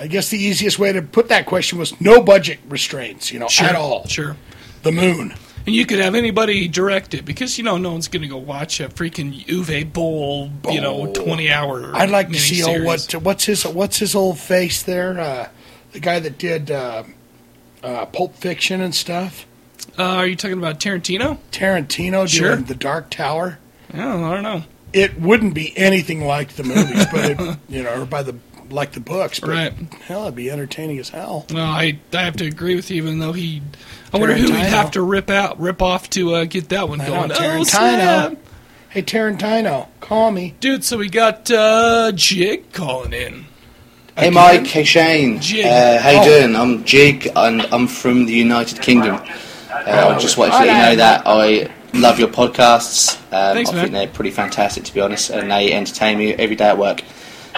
I 0.00 0.08
guess 0.08 0.30
the 0.30 0.38
easiest 0.38 0.78
way 0.78 0.92
to 0.92 1.00
put 1.02 1.28
that 1.28 1.46
question 1.46 1.78
was 1.78 1.98
no 2.00 2.22
budget 2.22 2.58
restraints 2.68 3.30
you 3.30 3.38
know 3.38 3.46
sure, 3.48 3.68
at 3.68 3.76
all 3.76 4.06
Sure. 4.08 4.36
the 4.82 4.90
moon 4.90 5.34
And 5.64 5.74
you 5.74 5.86
could 5.86 5.98
have 6.00 6.14
anybody 6.16 6.66
direct 6.68 7.14
it 7.14 7.24
because 7.24 7.56
you 7.58 7.62
know 7.64 7.76
no 7.76 7.92
one's 7.92 8.08
going 8.08 8.22
to 8.22 8.28
go 8.28 8.38
watch 8.38 8.80
a 8.80 8.88
freaking 8.88 9.44
Uwe 9.46 9.92
Boll, 9.92 10.50
you 10.70 10.80
know, 10.80 11.12
twenty 11.12 11.50
hour. 11.50 11.94
I'd 11.94 12.10
like 12.10 12.28
to 12.30 12.38
see 12.38 12.62
oh, 12.64 12.84
what 12.84 13.12
what's 13.22 13.44
his 13.44 13.64
what's 13.66 13.98
his 13.98 14.14
old 14.14 14.38
face 14.38 14.82
there 14.84 15.18
uh, 15.18 15.48
the 15.92 16.00
guy 16.00 16.20
that 16.20 16.38
did 16.38 16.70
uh, 16.70 17.02
uh, 17.86 18.06
Pulp 18.06 18.34
Fiction 18.36 18.80
and 18.80 18.94
stuff 18.94 19.46
Uh, 19.98 20.02
are 20.02 20.26
you 20.26 20.36
talking 20.36 20.58
about 20.58 20.78
Tarantino? 20.80 21.38
Tarantino 21.52 22.28
Sure. 22.28 22.54
doing 22.56 22.64
The 22.66 22.74
Dark 22.74 23.10
Tower 23.10 23.58
Oh, 23.94 24.24
I 24.24 24.34
don't 24.34 24.42
know. 24.42 24.64
it 24.92 25.18
wouldn't 25.20 25.54
be 25.54 25.72
anything 25.78 26.24
like 26.26 26.50
the 26.54 26.64
movies, 26.64 27.06
but 27.12 27.30
it, 27.30 27.58
you 27.68 27.82
know, 27.82 28.02
or 28.02 28.04
by 28.06 28.22
the 28.22 28.34
like 28.68 28.90
the 28.92 29.00
books. 29.00 29.38
But 29.38 29.50
Right. 29.50 29.72
hell, 30.08 30.22
it'd 30.24 30.34
be 30.34 30.50
entertaining 30.50 30.98
as 30.98 31.10
hell. 31.10 31.46
No, 31.52 31.62
I 31.62 31.98
I 32.12 32.22
have 32.22 32.36
to 32.38 32.44
agree 32.46 32.74
with 32.74 32.90
you, 32.90 32.96
even 32.96 33.20
though 33.20 33.32
he. 33.32 33.62
I 34.12 34.18
wonder 34.18 34.34
who 34.34 34.46
he'd 34.46 34.54
have 34.66 34.90
to 34.92 35.02
rip 35.02 35.30
out, 35.30 35.60
rip 35.60 35.80
off 35.82 36.10
to 36.10 36.34
uh, 36.34 36.44
get 36.46 36.70
that 36.70 36.88
one 36.88 37.00
I 37.00 37.06
going. 37.06 37.30
Oh, 37.30 37.34
Tarantino. 37.36 37.64
snap. 37.66 38.36
Hey, 38.88 39.02
Tarantino, 39.02 39.86
call 40.00 40.32
me. 40.32 40.54
dude! 40.58 40.82
So 40.82 40.98
we 40.98 41.08
got 41.08 41.48
uh, 41.50 42.10
Jig 42.12 42.72
calling 42.72 43.12
in. 43.12 43.46
Hey 44.16 44.30
Mike, 44.30 44.66
hey 44.66 44.84
Shane. 44.84 45.40
Jig. 45.40 45.64
Uh, 45.66 45.98
how 46.00 46.10
you 46.10 46.18
Oh. 46.20 46.24
doing? 46.24 46.56
I'm 46.56 46.84
Jig 46.84 47.28
and 47.36 47.62
I'm 47.70 47.86
from 47.86 48.24
the 48.26 48.32
United 48.32 48.80
Kingdom. 48.80 49.20
Uh, 49.70 50.14
I 50.14 50.18
just 50.18 50.38
wanted 50.38 50.52
to 50.52 50.58
let 50.58 50.66
you 50.66 50.72
know 50.90 50.96
that 50.96 51.22
I 51.26 51.68
love 51.92 52.18
your 52.18 52.28
podcasts. 52.28 53.16
Um, 53.30 53.54
Thanks, 53.54 53.70
I 53.70 53.74
man. 53.74 53.82
think 53.82 53.92
they're 53.94 54.06
pretty 54.06 54.30
fantastic 54.30 54.84
to 54.84 54.94
be 54.94 55.00
honest, 55.00 55.30
and 55.30 55.50
they 55.50 55.72
entertain 55.72 56.18
me 56.18 56.32
every 56.34 56.56
day 56.56 56.64
at 56.68 56.78
work. 56.78 57.02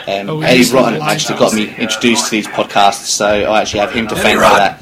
Um, 0.09 0.31
Oh, 0.31 0.41
Eddie 0.41 0.65
Rotten 0.73 1.01
actually 1.01 1.39
got 1.39 1.53
me 1.55 1.73
introduced 1.79 2.25
to 2.27 2.31
these 2.33 2.47
podcasts, 2.49 3.07
so 3.07 3.27
I 3.27 3.61
actually 3.61 3.81
have 3.81 3.93
him 3.93 4.09
to 4.09 4.17
thank 4.17 4.37
for 4.39 4.43
that. 4.43 4.81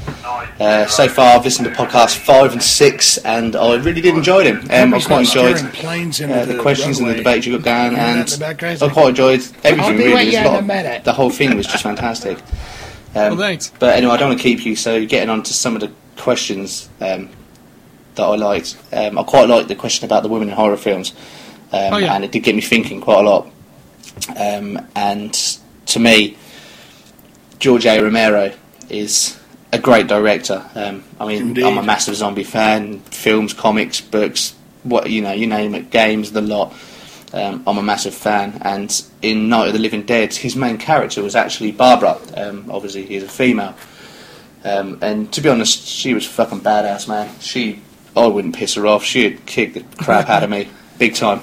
Uh, 0.59 0.87
so 0.87 1.07
far, 1.07 1.37
I've 1.37 1.45
listened 1.45 1.69
to 1.69 1.75
podcast 1.75 2.17
five 2.17 2.53
and 2.53 2.63
six, 2.63 3.19
and 3.19 3.55
I 3.55 3.75
really 3.77 4.01
did 4.01 4.15
enjoy 4.15 4.45
them. 4.45 4.61
Um, 4.71 4.95
I 4.95 5.01
quite 5.03 5.27
enjoyed 5.27 5.57
uh, 5.57 6.45
the 6.47 6.59
questions 6.61 6.99
and 6.99 7.11
the 7.11 7.15
debates 7.15 7.47
you 7.47 7.59
got 7.59 7.65
going, 7.91 7.99
and? 7.99 8.43
I 8.43 8.89
quite 8.89 9.11
enjoyed 9.11 9.41
everything. 9.65 9.99
Really, 9.99 10.13
with 10.25 10.33
There's 10.33 10.47
a 10.47 10.49
lot 10.49 10.97
of- 10.97 11.05
the 11.05 11.13
whole 11.13 11.29
thing 11.31 11.55
was 11.57 11.67
just 11.67 11.83
fantastic. 11.83 12.39
Um, 13.15 13.31
Well, 13.31 13.37
thanks. 13.37 13.71
But 13.79 13.97
anyway, 13.97 14.13
I 14.15 14.17
don't 14.17 14.29
want 14.31 14.41
to 14.41 14.43
keep 14.43 14.65
you. 14.65 14.77
So 14.77 15.05
getting 15.05 15.29
on 15.29 15.43
to 15.43 15.53
some 15.53 15.75
of 15.75 15.81
the 15.83 15.91
questions 16.17 16.89
um, 17.03 17.29
that 18.15 18.25
I 18.25 18.35
liked. 18.37 18.77
Um, 18.93 19.19
I 19.19 19.23
quite 19.25 19.49
liked 19.51 19.69
the 19.69 19.75
question 19.75 20.07
about 20.07 20.23
the 20.23 20.29
women 20.31 20.49
in 20.49 20.55
horror 20.55 20.77
films, 20.79 21.13
um, 21.73 21.93
Oh, 21.95 21.97
yeah. 21.99 22.15
and 22.15 22.25
it 22.25 22.33
did 22.33 22.41
get 22.45 22.55
me 22.55 22.63
thinking 22.63 23.01
quite 23.03 23.25
a 23.25 23.29
lot. 23.29 23.47
Um, 24.39 24.87
and 24.95 25.35
to 25.87 25.99
me, 26.01 26.39
George 27.59 27.85
A. 27.87 28.01
Romero 28.03 28.53
is 28.89 29.39
a 29.73 29.79
great 29.79 30.07
director. 30.07 30.65
Um, 30.75 31.05
I 31.19 31.27
mean, 31.27 31.43
Indeed. 31.49 31.65
I'm 31.65 31.79
a 31.79 31.83
massive 31.83 32.15
zombie 32.17 32.45
fan. 32.45 33.01
Films, 33.01 33.53
comics, 33.53 34.01
books, 34.01 34.55
what 34.85 35.11
you 35.11 35.23
know, 35.23 35.33
you 35.33 35.47
name 35.47 35.75
it, 35.75 35.91
games, 35.91 36.33
the 36.33 36.41
lot. 36.43 36.75
Um, 37.33 37.65
I'm 37.67 37.77
a 37.77 37.83
massive 37.83 38.15
fan, 38.15 38.59
and 38.63 39.05
in 39.21 39.49
Night 39.49 39.67
of 39.67 39.73
the 39.73 39.79
Living 39.81 40.03
Dead, 40.05 40.33
his 40.33 40.55
main 40.57 40.79
character 40.79 41.23
was 41.23 41.35
actually 41.35 41.73
Barbara. 41.73 42.19
Um, 42.37 42.71
obviously, 42.71 43.05
he's 43.05 43.25
a 43.25 43.29
female, 43.29 43.75
um, 44.65 44.99
and 45.03 45.31
to 45.33 45.41
be 45.41 45.49
honest, 45.49 45.87
she 45.87 46.15
was 46.15 46.25
fucking 46.25 46.61
badass, 46.61 47.09
man. 47.09 47.29
She, 47.41 47.83
I 48.17 48.27
wouldn't 48.27 48.55
piss 48.55 48.75
her 48.75 48.87
off. 48.87 49.05
She'd 49.05 49.45
kick 49.45 49.75
the 49.75 49.83
crap 50.03 50.29
out 50.31 50.45
of 50.45 50.51
me, 50.51 50.69
big 50.99 51.15
time. 51.17 51.41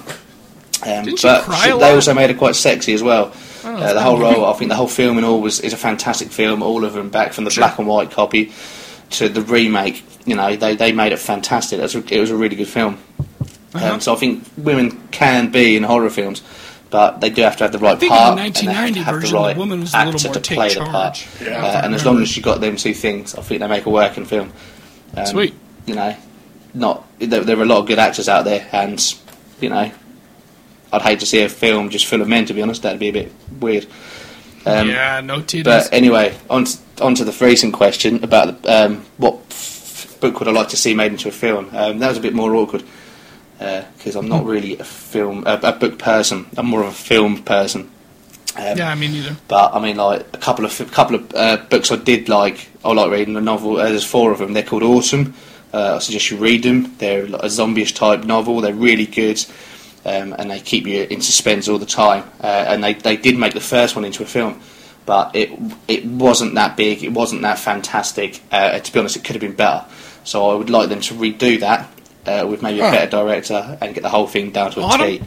Um, 0.84 1.04
Didn't 1.04 1.18
she 1.20 1.28
but 1.28 1.44
cry 1.44 1.64
she- 1.66 1.70
a 1.70 1.76
they 1.78 1.92
also 1.94 2.14
made 2.14 2.30
her 2.30 2.36
quite 2.36 2.56
sexy 2.56 2.94
as 2.94 3.02
well. 3.02 3.32
Oh, 3.64 3.74
uh, 3.76 3.92
the 3.94 4.02
whole 4.02 4.18
role, 4.18 4.44
I 4.46 4.52
think, 4.54 4.68
the 4.68 4.74
whole 4.76 4.88
film 4.88 5.16
and 5.16 5.24
all 5.26 5.40
was 5.40 5.60
is 5.60 5.72
a 5.72 5.76
fantastic 5.76 6.28
film. 6.30 6.62
All 6.62 6.84
of 6.84 6.92
them, 6.92 7.08
back 7.10 7.32
from 7.32 7.44
the 7.44 7.50
Sure. 7.50 7.62
black 7.62 7.78
and 7.78 7.86
white 7.88 8.10
copy 8.10 8.52
to 9.10 9.28
the 9.28 9.40
remake. 9.42 10.04
You 10.26 10.36
know, 10.36 10.56
they, 10.56 10.74
they 10.76 10.92
made 10.92 11.12
it 11.12 11.18
fantastic. 11.18 11.78
It 11.78 11.82
was, 11.82 11.94
a, 11.94 12.14
it 12.14 12.20
was 12.20 12.30
a 12.30 12.36
really 12.36 12.56
good 12.56 12.68
film. 12.68 12.98
Uh-huh. 13.74 13.94
Um, 13.94 14.00
so 14.00 14.12
I 14.12 14.16
think 14.16 14.44
women 14.56 15.08
can 15.10 15.50
be 15.50 15.76
in 15.76 15.82
horror 15.82 16.08
films, 16.10 16.42
but 16.90 17.20
they 17.20 17.28
do 17.30 17.42
have 17.42 17.56
to 17.56 17.64
have 17.64 17.72
the 17.72 17.78
right 17.78 17.96
I 17.96 17.98
think 17.98 18.12
in 18.12 18.18
part. 18.18 18.36
the 18.36 18.42
and 18.44 18.54
they 18.54 18.72
have 18.72 18.84
1990 18.94 18.98
to 19.00 19.04
have 19.04 19.14
version, 19.16 19.32
the 19.34 19.38
the 19.40 19.44
right 19.48 19.56
woman 19.56 19.80
was 19.80 19.94
a 19.94 19.96
little 20.04 20.12
actor 20.14 20.28
more 20.28 20.34
to 20.34 20.40
take 20.40 20.56
play 20.56 20.68
the 20.68 20.74
charge. 20.74 20.90
part. 20.90 21.28
Yeah, 21.42 21.64
Uh, 21.64 21.80
and 21.84 21.94
as 21.94 22.04
long 22.06 22.22
as 22.22 22.36
you 22.36 22.42
got 22.42 22.60
them 22.60 22.76
two 22.76 22.94
things, 22.94 23.34
I 23.34 23.42
think 23.42 23.60
they 23.60 23.66
make 23.66 23.86
a 23.86 23.90
working 23.90 24.24
film. 24.26 24.52
Um, 25.16 25.26
Sweet. 25.26 25.54
You 25.86 25.94
know, 25.96 26.16
not 26.72 27.04
there, 27.18 27.42
there 27.42 27.58
are 27.58 27.62
a 27.62 27.66
lot 27.66 27.78
of 27.80 27.86
good 27.86 27.98
actors 27.98 28.28
out 28.28 28.44
there, 28.44 28.66
and 28.72 29.14
you 29.60 29.68
know, 29.70 29.90
I'd 30.94 31.02
hate 31.02 31.20
to 31.20 31.26
see 31.26 31.42
a 31.42 31.48
film 31.48 31.90
just 31.90 32.06
full 32.06 32.22
of 32.22 32.28
men. 32.28 32.46
To 32.46 32.54
be 32.54 32.62
honest, 32.62 32.82
that'd 32.82 32.98
be 33.00 33.08
a 33.08 33.12
bit 33.12 33.32
weird. 33.60 33.86
Um, 34.66 34.88
yeah, 34.88 35.20
no 35.20 35.40
titties. 35.40 35.64
but 35.64 35.92
anyway, 35.92 36.36
on 36.48 36.64
to, 36.64 36.78
on 37.02 37.14
to 37.16 37.24
the 37.24 37.44
recent 37.44 37.74
question 37.74 38.24
about 38.24 38.66
um, 38.66 39.04
what 39.18 39.38
f- 39.50 40.16
book 40.20 40.38
would 40.38 40.48
I 40.48 40.52
like 40.52 40.68
to 40.68 40.76
see 40.76 40.94
made 40.94 41.12
into 41.12 41.28
a 41.28 41.32
film. 41.32 41.68
Um, 41.72 41.98
that 41.98 42.08
was 42.08 42.18
a 42.18 42.22
bit 42.22 42.32
more 42.34 42.54
awkward 42.54 42.82
because 43.58 44.16
I'm 44.16 44.28
not 44.28 44.44
really 44.44 44.78
a 44.78 44.84
film 44.84 45.44
a, 45.46 45.58
a 45.62 45.72
book 45.72 45.98
person. 45.98 46.46
I'm 46.56 46.66
more 46.66 46.82
of 46.82 46.88
a 46.88 46.92
film 46.92 47.42
person. 47.42 47.90
Um, 48.56 48.78
yeah, 48.78 48.90
I 48.90 48.94
mean 48.94 49.12
neither. 49.12 49.36
But 49.48 49.74
I 49.74 49.80
mean, 49.80 49.96
like 49.96 50.26
a 50.32 50.38
couple 50.38 50.64
of 50.64 50.80
a 50.80 50.84
couple 50.84 51.16
of 51.16 51.34
uh, 51.34 51.56
books 51.68 51.90
I 51.90 51.96
did 51.96 52.28
like. 52.28 52.68
I 52.84 52.92
like 52.92 53.10
reading. 53.10 53.36
A 53.36 53.40
novel. 53.40 53.76
Uh, 53.78 53.88
there's 53.88 54.04
four 54.04 54.32
of 54.32 54.38
them. 54.38 54.52
They're 54.52 54.62
called 54.62 54.82
Autumn. 54.82 55.34
Uh, 55.72 55.96
I 55.96 55.98
suggest 55.98 56.30
you 56.30 56.36
read 56.36 56.62
them. 56.62 56.94
They're 56.98 57.26
like 57.26 57.42
a 57.42 57.50
zombie-ish 57.50 57.94
type 57.94 58.22
novel. 58.24 58.60
They're 58.60 58.72
really 58.72 59.06
good, 59.06 59.44
um, 60.04 60.34
and 60.38 60.50
they 60.50 60.60
keep 60.60 60.86
you 60.86 61.04
in 61.04 61.20
suspense 61.20 61.68
all 61.68 61.78
the 61.78 61.86
time. 61.86 62.24
Uh, 62.42 62.46
and 62.68 62.82
they, 62.84 62.94
they 62.94 63.16
did 63.16 63.38
make 63.38 63.54
the 63.54 63.60
first 63.60 63.96
one 63.96 64.04
into 64.04 64.22
a 64.22 64.26
film, 64.26 64.60
but 65.06 65.34
it 65.34 65.50
it 65.88 66.04
wasn't 66.04 66.54
that 66.54 66.76
big. 66.76 67.02
It 67.02 67.12
wasn't 67.12 67.42
that 67.42 67.58
fantastic. 67.58 68.42
Uh, 68.50 68.78
to 68.78 68.92
be 68.92 68.98
honest, 68.98 69.16
it 69.16 69.24
could 69.24 69.34
have 69.36 69.40
been 69.42 69.54
better. 69.54 69.84
So 70.24 70.50
I 70.50 70.54
would 70.54 70.70
like 70.70 70.88
them 70.88 71.00
to 71.02 71.14
redo 71.14 71.60
that 71.60 71.88
uh, 72.26 72.46
with 72.48 72.62
maybe 72.62 72.80
a 72.80 72.90
better 72.90 73.10
director 73.10 73.78
and 73.80 73.94
get 73.94 74.02
the 74.02 74.08
whole 74.08 74.26
thing 74.26 74.50
down 74.50 74.70
to 74.72 74.80
a 74.80 74.84
Autumn? 74.84 75.22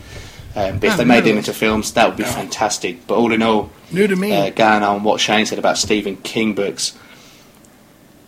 Um, 0.55 0.79
but 0.79 0.87
if 0.87 0.93
Ah, 0.93 0.97
they 0.97 1.05
made 1.05 1.23
them 1.23 1.37
into 1.37 1.53
films, 1.53 1.93
that 1.93 2.07
would 2.07 2.17
be 2.17 2.23
fantastic. 2.23 3.05
But 3.05 3.15
all 3.17 3.31
in 3.31 3.43
all, 3.43 3.69
New 3.91 4.07
to 4.07 4.15
me. 4.15 4.31
uh, 4.35 4.49
going 4.49 4.81
on 4.81 5.03
what 5.03 5.19
Shane 5.21 5.45
said 5.45 5.59
about 5.59 5.77
Stephen 5.77 6.17
King 6.17 6.55
books, 6.55 6.97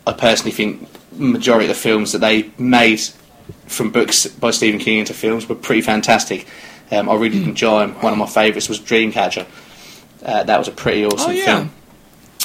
I 0.06 0.14
personally 0.14 0.52
think 0.52 0.88
majority 1.14 1.66
of 1.66 1.70
the 1.76 1.82
films 1.82 2.12
that 2.12 2.20
they 2.20 2.52
made 2.60 3.02
from 3.68 3.92
books 3.92 4.28
by 4.28 4.52
Stephen 4.52 4.80
King 4.80 5.00
into 5.00 5.14
films 5.14 5.48
were 5.48 5.56
pretty 5.56 5.82
fantastic. 5.82 6.48
Um, 6.92 7.08
I 7.10 7.16
really 7.16 7.40
Hmm. 7.42 7.50
enjoy 7.50 7.80
them. 7.82 7.92
One 8.02 8.14
of 8.14 8.20
my 8.20 8.26
favourites 8.26 8.68
was 8.70 8.80
Dreamcatcher. 8.80 9.46
Uh, 10.26 10.44
that 10.44 10.58
was 10.58 10.68
a 10.68 10.72
pretty 10.72 11.06
awesome 11.06 11.32
Oh, 11.32 11.34
yeah. 11.34 11.46
film. 11.46 11.72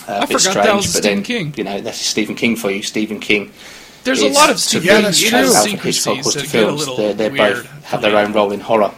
Uh, 0.06 0.12
I 0.22 0.26
forgot 0.26 0.30
that 0.30 0.40
strange, 0.40 0.76
was 0.76 0.92
but 0.92 1.02
Stephen 1.02 1.16
then, 1.16 1.22
King. 1.22 1.54
You 1.56 1.64
know, 1.64 1.80
that's 1.80 1.98
Stephen 1.98 2.34
King 2.34 2.56
for 2.56 2.70
you. 2.70 2.82
Stephen 2.82 3.20
King. 3.20 3.50
There's 4.04 4.20
a 4.20 4.28
lot 4.28 4.50
of 4.50 4.58
Stephen 4.60 4.86
Yeah, 4.86 4.94
King 4.96 5.02
that's 5.04 5.22
as 5.32 5.64
true. 5.64 5.76
Hitchcock 5.78 6.16
was 6.24 6.34
to 6.34 6.44
films. 6.44 6.86
They're, 6.96 7.14
they 7.14 7.30
both 7.30 7.66
have 7.84 8.02
their 8.02 8.16
own 8.18 8.32
role 8.34 8.52
in 8.52 8.60
horror. 8.60 8.92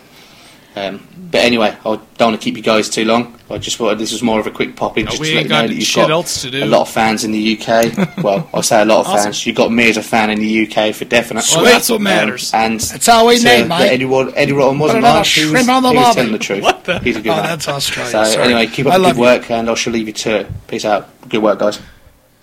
Um, 0.75 1.07
but 1.31 1.41
anyway, 1.45 1.77
I 1.81 1.83
don't 1.85 2.21
want 2.21 2.41
to 2.41 2.45
keep 2.45 2.57
you 2.57 2.63
guys 2.63 2.89
too 2.89 3.05
long. 3.05 3.39
I 3.51 3.59
just 3.59 3.79
wanted 3.79 3.99
this 3.99 4.13
was 4.13 4.23
more 4.23 4.41
of 4.41 4.47
a 4.47 4.51
quick 4.51 4.75
pop 4.77 4.99
in 4.99 5.05
No, 5.05 5.11
just 5.13 5.21
we 5.21 5.29
to 5.31 5.35
let 5.37 5.43
you 5.45 5.49
know 5.51 5.67
that 5.69 5.75
you've 5.75 5.85
shit 5.85 6.03
got 6.03 6.11
else 6.11 6.43
to 6.43 6.51
do. 6.51 6.65
a 6.65 6.67
lot 6.67 6.83
of 6.83 6.89
fans 6.91 7.23
in 7.25 7.31
the 7.33 7.59
UK. 7.61 8.19
well, 8.25 8.49
I 8.53 8.61
say 8.61 8.83
a 8.83 8.85
lot 8.85 9.01
of 9.01 9.07
Awesome. 9.07 9.25
fans. 9.25 9.47
You've 9.47 9.57
got 9.57 9.71
me 9.73 9.89
as 9.89 9.97
a 9.97 10.03
fan 10.03 10.31
in 10.31 10.39
the 10.41 10.67
UK 10.67 10.95
for 10.95 11.05
definite. 11.05 11.45
Well, 11.55 11.65
that's 11.65 11.89
what 11.89 12.01
matters. 12.01 12.53
Um, 12.53 12.61
and 12.61 12.81
That's 12.81 13.09
all 13.09 13.27
we 13.27 13.39
to- 13.39 13.45
need, 13.45 13.63
that 13.63 13.69
mate. 13.69 13.89
Eddie, 13.93 14.05
Wa- 14.05 14.33
Eddie 14.35 14.53
Rotten 14.53 14.79
wasn't 14.79 14.97
Put 14.97 14.99
another 15.05 15.15
harsh. 15.19 15.37
He 15.39 15.51
was, 15.51 15.69
on 15.69 15.83
the 15.83 15.91
he 15.91 15.97
was 15.97 16.15
telling 16.15 16.33
the 16.33 16.39
truth. 16.39 16.63
What 16.63 16.85
the- 16.85 16.99
He's 17.01 17.17
a 17.17 17.21
good 17.21 17.31
Oh, 17.31 17.37
man. 17.37 17.45
that's 17.45 17.69
Australia. 17.69 18.11
So 18.11 18.25
Sorry. 18.25 18.45
anyway, 18.45 18.67
keep 18.67 18.87
I 18.87 18.91
up 18.97 19.01
the 19.03 19.07
good 19.09 19.17
you. 19.17 19.23
work, 19.23 19.51
and 19.51 19.71
I 19.71 19.75
shall 19.75 19.93
leave 19.93 20.07
you 20.09 20.13
to 20.15 20.37
it. 20.41 20.67
Peace 20.67 20.85
out. 20.85 21.09
Good 21.29 21.43
work, 21.43 21.59
guys. 21.61 21.79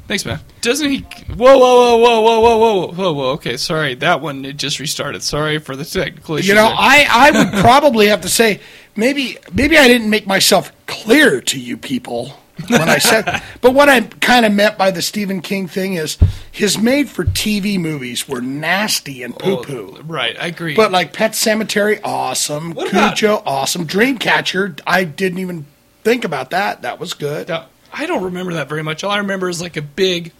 Thanks, 0.08 0.26
man. 0.26 0.40
Doesn't 0.62 0.90
he? 0.90 1.00
Whoa, 1.34 1.58
whoa, 1.58 1.98
whoa, 1.98 1.98
whoa, 1.98 2.22
whoa, 2.22 2.40
whoa, 2.40 2.58
whoa, 2.58 2.92
whoa, 2.92 3.14
whoa. 3.14 3.30
Okay, 3.32 3.58
sorry. 3.58 3.96
That 3.96 4.22
one 4.22 4.44
it 4.44 4.58
just 4.58 4.80
restarted. 4.80 5.24
Sorry 5.24 5.60
for 5.60 5.76
the 5.76 5.86
technical 5.86 6.36
issue. 6.38 6.50
You 6.50 6.56
know, 6.56 6.68
there. 6.68 6.76
I 6.78 7.08
I 7.10 7.32
would 7.32 7.54
probably 7.62 8.08
have 8.08 8.22
to 8.22 8.30
say 8.30 8.60
maybe 8.96 9.38
maybe 9.54 9.78
I 9.78 9.88
didn't 9.88 10.10
make 10.10 10.28
myself 10.28 10.72
clear 10.88 11.40
to 11.42 11.60
you 11.60 11.78
people 11.78 12.34
when 12.68 12.90
I 12.90 12.98
said. 12.98 13.42
but 13.62 13.74
what 13.74 13.90
I 13.90 14.02
kind 14.02 14.46
of 14.46 14.52
meant 14.54 14.78
by 14.78 14.92
the 14.92 15.02
Stephen 15.02 15.42
King 15.42 15.68
thing 15.68 15.94
is 15.96 16.18
his 16.52 16.78
made-for-TV 16.78 17.80
movies 17.80 18.28
were 18.28 18.42
nasty 18.42 19.24
and 19.24 19.34
oh, 19.36 19.58
poo-poo. 19.58 19.96
Oh, 19.98 20.02
right, 20.04 20.36
I 20.40 20.48
agree. 20.48 20.76
But 20.76 20.92
like 20.92 21.14
Pet 21.14 21.32
Sematary, 21.32 22.00
awesome. 22.04 22.74
What 22.74 22.90
Cujo, 22.90 23.38
about- 23.38 23.48
awesome. 23.48 23.88
Dreamcatcher, 23.88 24.82
I 24.86 25.04
didn't 25.04 25.40
even 25.40 25.66
think 26.04 26.24
about 26.24 26.52
that. 26.52 26.84
That 26.84 27.00
was 27.00 27.14
good. 27.14 27.48
That, 27.48 27.70
I 27.94 28.06
don't 28.08 28.24
remember 28.24 28.54
that 28.56 28.68
very 28.70 28.84
much. 28.84 29.04
All 29.04 29.12
I 29.12 29.18
remember 29.20 29.48
is 29.50 29.62
like 29.62 29.78
a 29.78 29.82
big, 29.82 30.32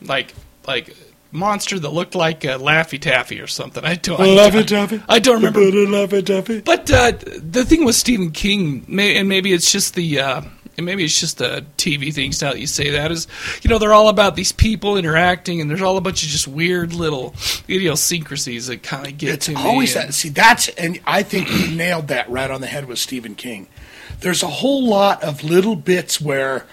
like 0.00 0.32
like 0.66 0.94
monster 1.32 1.78
that 1.78 1.90
looked 1.90 2.14
like 2.14 2.44
a 2.44 2.58
Laffy 2.58 3.00
Taffy 3.00 3.40
or 3.40 3.46
something. 3.46 3.84
I 3.84 3.96
don't. 3.96 4.20
I, 4.20 4.26
Laffy 4.26 4.66
Taffy? 4.66 5.02
I 5.08 5.18
don't 5.18 5.36
remember. 5.36 5.60
Laffy 5.60 6.24
Taffy. 6.24 6.60
But 6.60 6.90
uh, 6.90 7.12
the 7.36 7.64
thing 7.64 7.84
with 7.84 7.96
Stephen 7.96 8.30
King, 8.30 8.84
may, 8.88 9.16
and 9.16 9.28
maybe 9.28 9.52
it's 9.52 9.70
just 9.72 9.94
the. 9.94 10.20
Uh, 10.20 10.42
and 10.76 10.86
maybe 10.86 11.04
it's 11.04 11.18
just 11.20 11.36
the 11.38 11.66
TV 11.76 12.14
things 12.14 12.40
now 12.40 12.52
that 12.52 12.60
you 12.60 12.66
say 12.66 12.90
that 12.90 13.10
is, 13.10 13.26
you 13.60 13.68
know, 13.68 13.76
they're 13.78 13.92
all 13.92 14.08
about 14.08 14.34
these 14.34 14.52
people 14.52 14.96
interacting, 14.96 15.60
and 15.60 15.68
there's 15.68 15.82
all 15.82 15.98
a 15.98 16.00
bunch 16.00 16.22
of 16.22 16.28
just 16.30 16.48
weird 16.48 16.94
little 16.94 17.34
idiosyncrasies 17.68 18.68
that 18.68 18.82
kind 18.82 19.06
of 19.06 19.18
get 19.18 19.34
It's 19.34 19.46
to 19.46 19.52
me. 19.54 19.60
always 19.60 19.94
and- 19.96 20.08
that. 20.08 20.12
See, 20.14 20.28
that's 20.30 20.68
and 20.70 21.00
I 21.06 21.22
think 21.22 21.50
you 21.50 21.76
nailed 21.76 22.08
that 22.08 22.30
right 22.30 22.50
on 22.50 22.60
the 22.60 22.66
head 22.66 22.86
with 22.86 22.98
Stephen 22.98 23.34
King. 23.34 23.66
There's 24.20 24.42
a 24.42 24.48
whole 24.48 24.86
lot 24.86 25.22
of 25.22 25.42
little 25.42 25.76
bits 25.76 26.20
where 26.20 26.66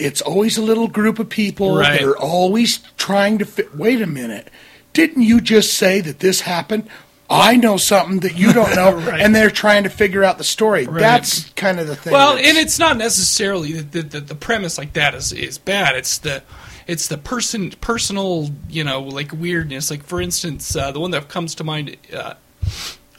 it's 0.00 0.20
always 0.20 0.56
a 0.58 0.62
little 0.62 0.88
group 0.88 1.18
of 1.18 1.28
people 1.28 1.76
Right. 1.76 2.00
that 2.00 2.08
are 2.08 2.16
always 2.16 2.78
trying 2.96 3.38
to 3.38 3.44
fit. 3.44 3.76
Wait 3.76 4.00
a 4.02 4.06
minute, 4.06 4.48
didn't 4.92 5.22
you 5.22 5.40
just 5.40 5.74
say 5.74 6.00
that 6.00 6.18
this 6.20 6.40
happened? 6.42 6.88
I 7.32 7.54
know 7.56 7.76
something 7.76 8.20
that 8.20 8.36
you 8.36 8.52
don't 8.52 8.74
know, 8.74 8.92
Right. 9.06 9.20
and 9.20 9.32
they're 9.34 9.50
trying 9.50 9.84
to 9.84 9.88
figure 9.90 10.24
out 10.24 10.38
the 10.38 10.42
story. 10.44 10.86
Right. 10.86 10.98
That's 11.00 11.48
kind 11.50 11.78
of 11.78 11.86
the 11.86 11.94
thing. 11.94 12.12
Well, 12.12 12.36
and 12.36 12.58
it's 12.58 12.78
not 12.78 12.96
necessarily 12.96 13.72
that 13.74 13.92
the, 13.92 14.02
the, 14.02 14.20
the 14.20 14.34
premise 14.34 14.78
like 14.78 14.94
that 14.94 15.14
is, 15.14 15.32
is 15.32 15.56
bad. 15.58 15.94
It's 15.96 16.18
the 16.18 16.42
it's 16.88 17.06
the 17.06 17.18
person 17.18 17.70
personal 17.80 18.50
you 18.68 18.82
know 18.82 19.00
like 19.02 19.30
weirdness. 19.32 19.92
Like 19.92 20.02
for 20.02 20.20
instance, 20.20 20.74
uh, 20.74 20.90
the 20.90 20.98
one 20.98 21.12
that 21.12 21.28
comes 21.28 21.54
to 21.56 21.62
mind 21.64 21.96
uh, 22.12 22.34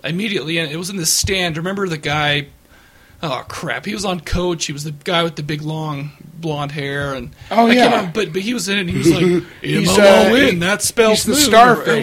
immediately, 0.04 0.58
and 0.58 0.70
it 0.72 0.76
was 0.78 0.90
in 0.90 0.98
the 0.98 1.06
stand. 1.06 1.56
Remember 1.58 1.88
the 1.88 1.98
guy? 1.98 2.48
Oh 3.24 3.44
crap! 3.48 3.86
He 3.86 3.94
was 3.94 4.04
on 4.06 4.20
Coach. 4.20 4.66
He 4.66 4.74
was 4.74 4.84
the 4.84 4.92
guy 4.92 5.22
with 5.24 5.36
the 5.36 5.44
big 5.44 5.62
long 5.62 6.12
blonde 6.34 6.72
hair, 6.72 7.14
and 7.14 7.32
Oh, 7.52 7.68
I 7.68 7.74
yeah. 7.74 7.86
remember, 7.86 8.12
but 8.14 8.34
but 8.34 8.42
he 8.42 8.54
was 8.54 8.68
in 8.68 8.78
it. 8.78 8.82
and 8.82 8.90
He 8.90 8.98
was 8.98 9.12
like, 9.12 9.44
He's, 9.62 9.90
"M 9.98 10.04
O 10.04 10.30
O 10.32 10.48
uh, 10.48 10.60
That 10.60 10.82
spells 10.82 11.24
he's 11.24 11.26
the 11.26 11.32
moon," 11.32 11.40
or 11.40 11.44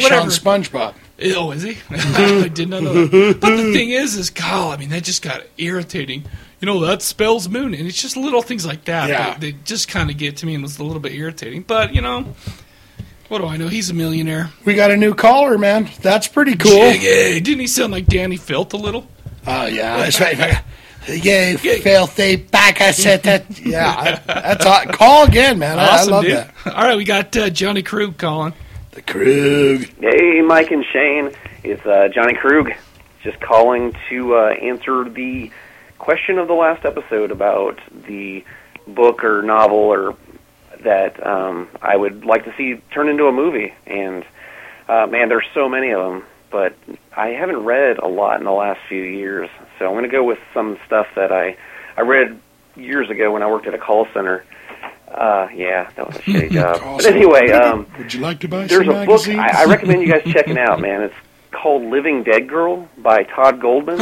starfish 0.01 0.11
on 0.13 0.29
SpongeBob. 0.29 0.95
Oh, 1.35 1.51
is 1.51 1.65
he? 1.65 1.77
I 1.91 2.47
did 2.47 2.69
not 2.69 2.85
know 2.85 3.05
that. 3.07 3.41
But 3.41 3.57
the 3.57 3.73
thing 3.73 3.91
is, 3.91 4.15
is 4.15 4.31
God, 4.31 4.77
I 4.79 4.81
mean, 4.81 4.91
that 4.91 5.03
just 5.03 5.21
got 5.21 5.43
irritating. 5.57 6.23
You 6.61 6.67
know, 6.67 6.79
that 6.87 7.03
spells 7.03 7.49
moon, 7.49 7.75
and 7.75 7.89
it's 7.89 8.01
just 8.01 8.17
little 8.17 8.41
things 8.41 8.65
like 8.65 8.85
that 8.85 9.09
Yeah. 9.09 9.31
that, 9.31 9.41
that 9.41 9.65
just 9.65 9.89
kind 9.89 10.11
of 10.11 10.17
get 10.17 10.37
to 10.37 10.47
me 10.47 10.55
and 10.55 10.63
was 10.63 10.79
a 10.79 10.85
little 10.85 11.01
bit 11.01 11.15
irritating. 11.15 11.63
But 11.63 11.93
you 11.93 12.03
know, 12.03 12.35
what 13.27 13.39
do 13.39 13.47
I 13.47 13.57
know? 13.57 13.67
He's 13.67 13.91
a 13.91 13.95
millionaire. 13.95 14.51
We 14.65 14.75
got 14.75 14.93
a 14.93 14.97
new 14.97 15.13
caller, 15.13 15.59
man. 15.59 15.91
That's 16.03 16.29
pretty 16.29 16.55
cool. 16.55 16.71
Jiggy. 16.93 17.41
Didn't 17.41 17.61
he 17.63 17.67
sound 17.67 17.93
like 17.93 18.07
Dani 18.07 18.39
Filth 18.39 18.73
a 18.75 18.77
little? 18.77 19.05
Oh 19.45 19.67
yeah, 19.67 19.97
that's 19.97 20.21
right. 20.21 20.63
You 21.07 21.59
filthy 21.59 22.37
back! 22.37 22.81
I 22.81 22.91
said 22.93 23.23
that. 23.23 23.59
Yeah, 23.61 24.21
I, 24.27 24.33
that's 24.33 24.67
all. 24.67 24.85
call 24.87 25.25
again, 25.27 25.59
man. 25.59 25.79
I, 25.79 25.85
I 25.85 25.89
awesome, 25.95 26.13
love 26.13 26.25
dude. 26.25 26.33
that. 26.33 26.55
All 26.67 26.85
right, 26.85 26.97
we 26.97 27.05
got 27.05 27.37
uh, 27.37 27.51
Johnny 27.51 27.83
Krug 27.83 28.19
calling. 28.19 28.53
The 28.93 29.03
Krug. 29.03 29.87
Hey, 30.01 30.43
Mike 30.43 30.71
and 30.71 30.85
Shane. 30.93 31.31
It's 31.65 31.85
uh, 31.87 32.09
Johnny 32.15 32.35
Krug. 32.35 32.73
Just 33.23 33.41
calling 33.41 33.95
to 34.11 34.35
uh, 34.35 34.49
answer 34.61 35.09
the 35.09 35.51
question 35.99 36.39
of 36.39 36.47
the 36.49 36.55
last 36.55 36.85
episode 36.85 37.31
about 37.31 37.81
the 38.07 38.45
book 38.87 39.25
or 39.25 39.43
novel 39.43 39.79
or 39.79 40.17
that 40.81 41.25
um, 41.27 41.69
I 41.83 41.97
would 41.97 42.25
like 42.25 42.45
to 42.45 42.55
see 42.57 42.81
turn 42.93 43.09
into 43.09 43.27
a 43.27 43.33
movie. 43.33 43.75
And 43.87 44.25
uh, 44.89 45.07
man, 45.07 45.29
there's 45.29 45.47
so 45.55 45.69
many 45.69 45.91
of 45.93 46.01
them, 46.11 46.25
but 46.51 46.75
I 47.17 47.29
haven't 47.29 47.65
read 47.65 47.99
a 47.99 48.09
lot 48.09 48.39
in 48.39 48.45
the 48.45 48.53
last 48.53 48.81
few 48.89 49.03
years. 49.03 49.49
So 49.79 49.87
I'm 49.87 49.93
going 49.93 50.05
to 50.05 50.11
go 50.11 50.25
with 50.25 50.39
some 50.55 50.79
stuff 50.87 51.07
that 51.17 51.33
I 51.33 51.57
I 51.97 52.03
read 52.03 52.39
years 52.77 53.11
ago 53.11 53.33
when 53.33 53.43
I 53.43 53.51
worked 53.51 53.67
at 53.67 53.75
a 53.75 53.79
call 53.79 54.07
center. 54.15 54.45
Uh, 55.09 55.49
yeah, 55.55 55.91
that 55.97 56.07
was 56.07 56.17
a 56.17 56.21
shitty 56.21 56.51
job. 56.53 56.81
But 56.99 57.07
anyway, 57.07 57.51
um, 57.51 57.87
Would 57.99 58.13
you 58.13 58.21
like 58.21 58.41
to 58.41 58.49
buy 58.49 58.67
there's 58.67 58.87
some 58.87 58.95
a 58.95 59.07
book? 59.07 59.27
I, 59.29 59.63
I 59.63 59.65
recommend 59.65 60.03
you 60.03 60.13
guys 60.13 60.23
checking 60.33 60.59
out, 60.59 60.81
man. 60.87 61.03
It's 61.03 61.15
called 61.51 61.83
Living 61.83 62.25
Dead 62.25 62.49
Girl 62.49 62.89
by 62.99 63.23
Todd 63.25 63.61
Goldman, 63.61 64.01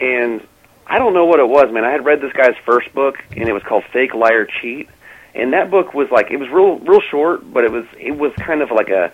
and 0.00 0.46
I 0.86 0.98
don't 0.98 1.14
know 1.14 1.24
what 1.24 1.40
it 1.40 1.48
was, 1.48 1.72
man. 1.72 1.84
I 1.84 1.90
had 1.90 2.04
read 2.04 2.20
this 2.20 2.32
guy's 2.32 2.56
first 2.66 2.92
book, 2.94 3.16
and 3.30 3.48
it 3.48 3.52
was 3.52 3.62
called 3.62 3.84
Fake 3.92 4.14
Liar 4.14 4.46
Cheat, 4.60 4.88
and 5.34 5.54
that 5.54 5.70
book 5.70 5.94
was 5.94 6.08
like 6.10 6.30
it 6.30 6.36
was 6.36 6.48
real, 6.50 6.78
real 6.78 7.00
short, 7.10 7.50
but 7.52 7.64
it 7.64 7.72
was 7.72 7.86
it 7.98 8.12
was 8.16 8.32
kind 8.36 8.60
of 8.60 8.70
like 8.70 8.90
a 8.90 9.10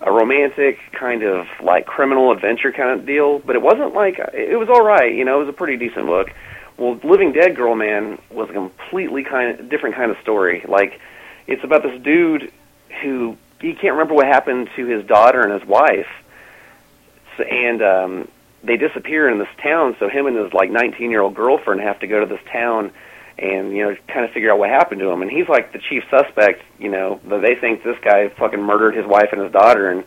a 0.00 0.10
romantic 0.10 0.78
kind 0.92 1.22
of 1.22 1.46
like 1.62 1.86
criminal 1.86 2.32
adventure 2.32 2.72
kind 2.72 2.98
of 2.98 3.06
deal, 3.06 3.38
but 3.38 3.56
it 3.56 3.62
wasn't 3.62 3.94
like 3.94 4.18
it 4.32 4.58
was 4.58 4.68
all 4.68 4.84
right, 4.84 5.14
you 5.14 5.24
know. 5.24 5.40
It 5.40 5.46
was 5.46 5.48
a 5.48 5.56
pretty 5.56 5.76
decent 5.76 6.06
book. 6.06 6.28
Well, 6.76 6.98
Living 7.04 7.32
Dead 7.32 7.54
Girl, 7.54 7.74
man, 7.76 8.18
was 8.30 8.50
a 8.50 8.52
completely 8.52 9.22
kind 9.22 9.58
of 9.58 9.68
different 9.68 9.94
kind 9.94 10.10
of 10.10 10.16
story. 10.18 10.64
Like, 10.66 11.00
it's 11.46 11.62
about 11.62 11.82
this 11.84 12.00
dude 12.02 12.52
who 13.02 13.36
he 13.60 13.74
can't 13.74 13.92
remember 13.92 14.14
what 14.14 14.26
happened 14.26 14.68
to 14.76 14.86
his 14.86 15.06
daughter 15.06 15.42
and 15.42 15.52
his 15.52 15.68
wife, 15.68 16.08
and 17.38 17.82
um, 17.82 18.28
they 18.64 18.76
disappear 18.76 19.28
in 19.28 19.38
this 19.38 19.48
town. 19.62 19.96
So 19.98 20.08
him 20.08 20.26
and 20.26 20.36
his 20.36 20.52
like 20.52 20.70
19 20.70 21.10
year 21.10 21.20
old 21.20 21.34
girlfriend 21.34 21.80
have 21.80 22.00
to 22.00 22.06
go 22.06 22.20
to 22.20 22.26
this 22.26 22.42
town 22.52 22.92
and 23.38 23.76
you 23.76 23.84
know 23.84 23.96
kind 24.08 24.24
of 24.24 24.30
figure 24.32 24.52
out 24.52 24.58
what 24.58 24.70
happened 24.70 25.00
to 25.00 25.10
him. 25.10 25.22
And 25.22 25.30
he's 25.30 25.48
like 25.48 25.72
the 25.72 25.78
chief 25.78 26.04
suspect. 26.10 26.62
You 26.78 26.90
know, 26.90 27.20
that 27.28 27.42
they 27.42 27.54
think 27.54 27.82
this 27.82 27.98
guy 28.02 28.28
fucking 28.28 28.62
murdered 28.62 28.94
his 28.94 29.06
wife 29.06 29.28
and 29.32 29.40
his 29.40 29.52
daughter, 29.52 29.90
and 29.90 30.04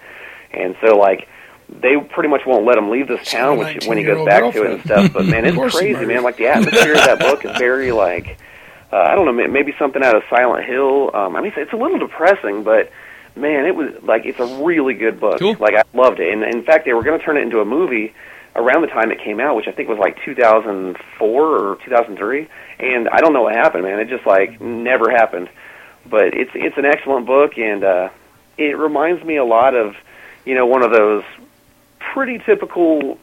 and 0.52 0.76
so 0.82 0.98
like 0.98 1.28
they 1.70 1.98
pretty 1.98 2.30
much 2.30 2.42
won't 2.46 2.66
let 2.66 2.78
him 2.78 2.90
leave 2.90 3.10
this 3.10 3.30
town 3.30 3.58
which, 3.58 3.86
when 3.88 3.98
he 3.98 4.04
goes 4.06 4.20
19-year-old 4.20 4.28
back 4.30 4.54
to 4.54 4.64
it 4.64 4.72
and 4.72 4.84
stuff. 4.84 5.14
But 5.14 5.26
man, 5.26 5.46
it's 5.46 5.76
crazy, 5.76 6.06
man. 6.06 6.24
Like 6.24 6.38
the 6.38 6.48
atmosphere 6.48 6.94
of 6.94 7.06
that 7.06 7.20
book 7.20 7.44
is 7.44 7.58
very 7.58 7.92
like 7.92 8.38
uh, 8.92 8.98
I 8.98 9.16
don't 9.16 9.26
know, 9.26 9.48
maybe 9.48 9.74
something 9.78 10.04
out 10.04 10.16
of 10.16 10.24
Silent 10.30 10.66
Hill. 10.66 11.12
Um, 11.14 11.36
I 11.36 11.42
mean, 11.42 11.50
it's, 11.50 11.58
it's 11.58 11.74
a 11.74 11.76
little 11.76 12.00
depressing, 12.00 12.64
but 12.64 12.92
man, 13.36 13.66
it 13.66 13.76
was 13.76 13.92
like 14.04 14.26
it's 14.26 14.40
a 14.40 14.64
really 14.64 14.94
good 14.94 15.20
book. 15.20 15.40
Cool. 15.40 15.58
Like 15.60 15.76
I 15.76 15.84
loved 15.94 16.20
it, 16.20 16.32
and 16.32 16.44
in 16.44 16.64
fact, 16.64 16.86
they 16.86 16.94
were 16.94 17.04
going 17.04 17.20
to 17.20 17.26
turn 17.26 17.38
it 17.38 17.42
into 17.42 17.60
a 17.60 17.66
movie 17.66 18.14
around 18.58 18.82
the 18.82 18.88
time 18.88 19.12
it 19.12 19.20
came 19.24 19.40
out, 19.40 19.56
which 19.56 19.68
I 19.68 19.72
think 19.72 19.88
was 19.88 20.00
like 20.00 20.18
2004 20.26 21.30
or 21.32 21.76
2003. 21.86 22.48
And 22.80 23.08
I 23.10 23.22
don't 23.22 23.34
know 23.34 23.44
what 23.44 23.56
happened, 23.56 23.84
man. 23.84 24.00
It 24.00 24.10
just 24.10 24.26
like 24.26 24.60
never 24.60 25.10
happened. 25.10 25.50
But 26.06 26.34
it's 26.34 26.52
it's 26.54 26.78
an 26.78 26.86
excellent 26.86 27.26
book, 27.26 27.58
and 27.58 27.84
uh, 27.84 28.10
it 28.58 28.78
reminds 28.78 29.24
me 29.24 29.36
a 29.38 29.46
lot 29.46 29.76
of 29.76 29.96
you 30.46 30.56
know 30.56 30.66
one 30.66 30.82
of 30.84 30.92
those 30.92 31.24
pretty 32.00 32.40
typical 32.40 33.20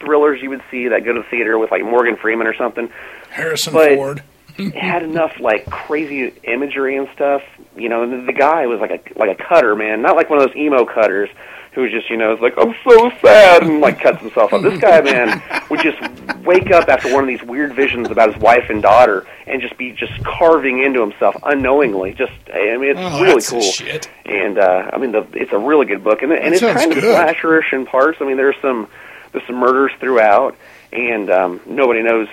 thrillers 0.00 0.40
you 0.42 0.50
would 0.50 0.62
see 0.70 0.88
that 0.88 1.04
go 1.04 1.12
to 1.12 1.20
the 1.22 1.28
theater 1.28 1.58
with 1.58 1.70
like 1.70 1.82
Morgan 1.84 2.16
Freeman 2.16 2.46
or 2.46 2.54
something 2.54 2.90
Harrison 3.30 3.72
but- 3.72 3.94
Ford. 3.94 4.22
it 4.58 4.74
had 4.74 5.02
enough 5.02 5.38
like 5.40 5.66
crazy 5.70 6.32
imagery 6.44 6.96
and 6.96 7.08
stuff. 7.14 7.42
You 7.76 7.88
know, 7.88 8.02
and 8.02 8.12
the, 8.12 8.32
the 8.32 8.38
guy 8.38 8.66
was 8.66 8.80
like 8.80 8.90
a 8.90 9.18
like 9.18 9.38
a 9.38 9.42
cutter, 9.42 9.76
man, 9.76 10.00
not 10.00 10.16
like 10.16 10.30
one 10.30 10.40
of 10.40 10.46
those 10.46 10.56
emo 10.56 10.84
cutters 10.86 11.28
who's 11.74 11.90
just 11.90 12.08
you 12.10 12.16
know 12.16 12.34
is 12.34 12.40
like 12.40 12.54
I'm 12.56 12.74
so 12.88 13.10
sad 13.22 13.62
and 13.64 13.80
like 13.80 14.00
cuts 14.00 14.20
himself 14.20 14.52
up. 14.52 14.62
This 14.62 14.78
guy, 14.80 15.00
man, 15.00 15.42
would 15.70 15.80
just 15.80 15.98
wake 16.44 16.70
up 16.70 16.88
after 16.88 17.12
one 17.12 17.24
of 17.24 17.28
these 17.28 17.42
weird 17.42 17.74
visions 17.74 18.10
about 18.10 18.32
his 18.32 18.40
wife 18.42 18.70
and 18.70 18.80
daughter 18.82 19.26
and 19.46 19.60
just 19.60 19.76
be 19.76 19.92
just 19.92 20.12
carving 20.24 20.82
into 20.84 21.00
himself 21.00 21.36
unknowingly. 21.44 22.12
Just 22.14 22.32
I 22.52 22.76
mean, 22.76 22.90
it's 22.96 23.00
Oh, 23.00 23.22
really 23.22 23.42
cool. 23.42 23.60
shit. 23.60 24.08
And 24.24 24.58
uh, 24.58 24.90
I 24.92 24.98
mean, 24.98 25.12
the, 25.12 25.26
it's 25.32 25.52
a 25.52 25.58
really 25.58 25.86
good 25.86 26.02
book, 26.04 26.22
and, 26.22 26.32
and 26.32 26.54
That 26.54 26.62
it's 26.62 26.62
kind 26.62 26.92
of 26.92 27.00
good. 27.00 27.14
slasherish 27.16 27.72
in 27.72 27.86
parts. 27.86 28.18
I 28.20 28.24
mean, 28.24 28.36
there's 28.36 28.56
some 28.62 28.88
there's 29.32 29.46
some 29.46 29.56
murders 29.56 29.90
throughout, 30.00 30.56
and 30.92 31.28
um, 31.30 31.60
nobody 31.66 32.02
knows 32.02 32.28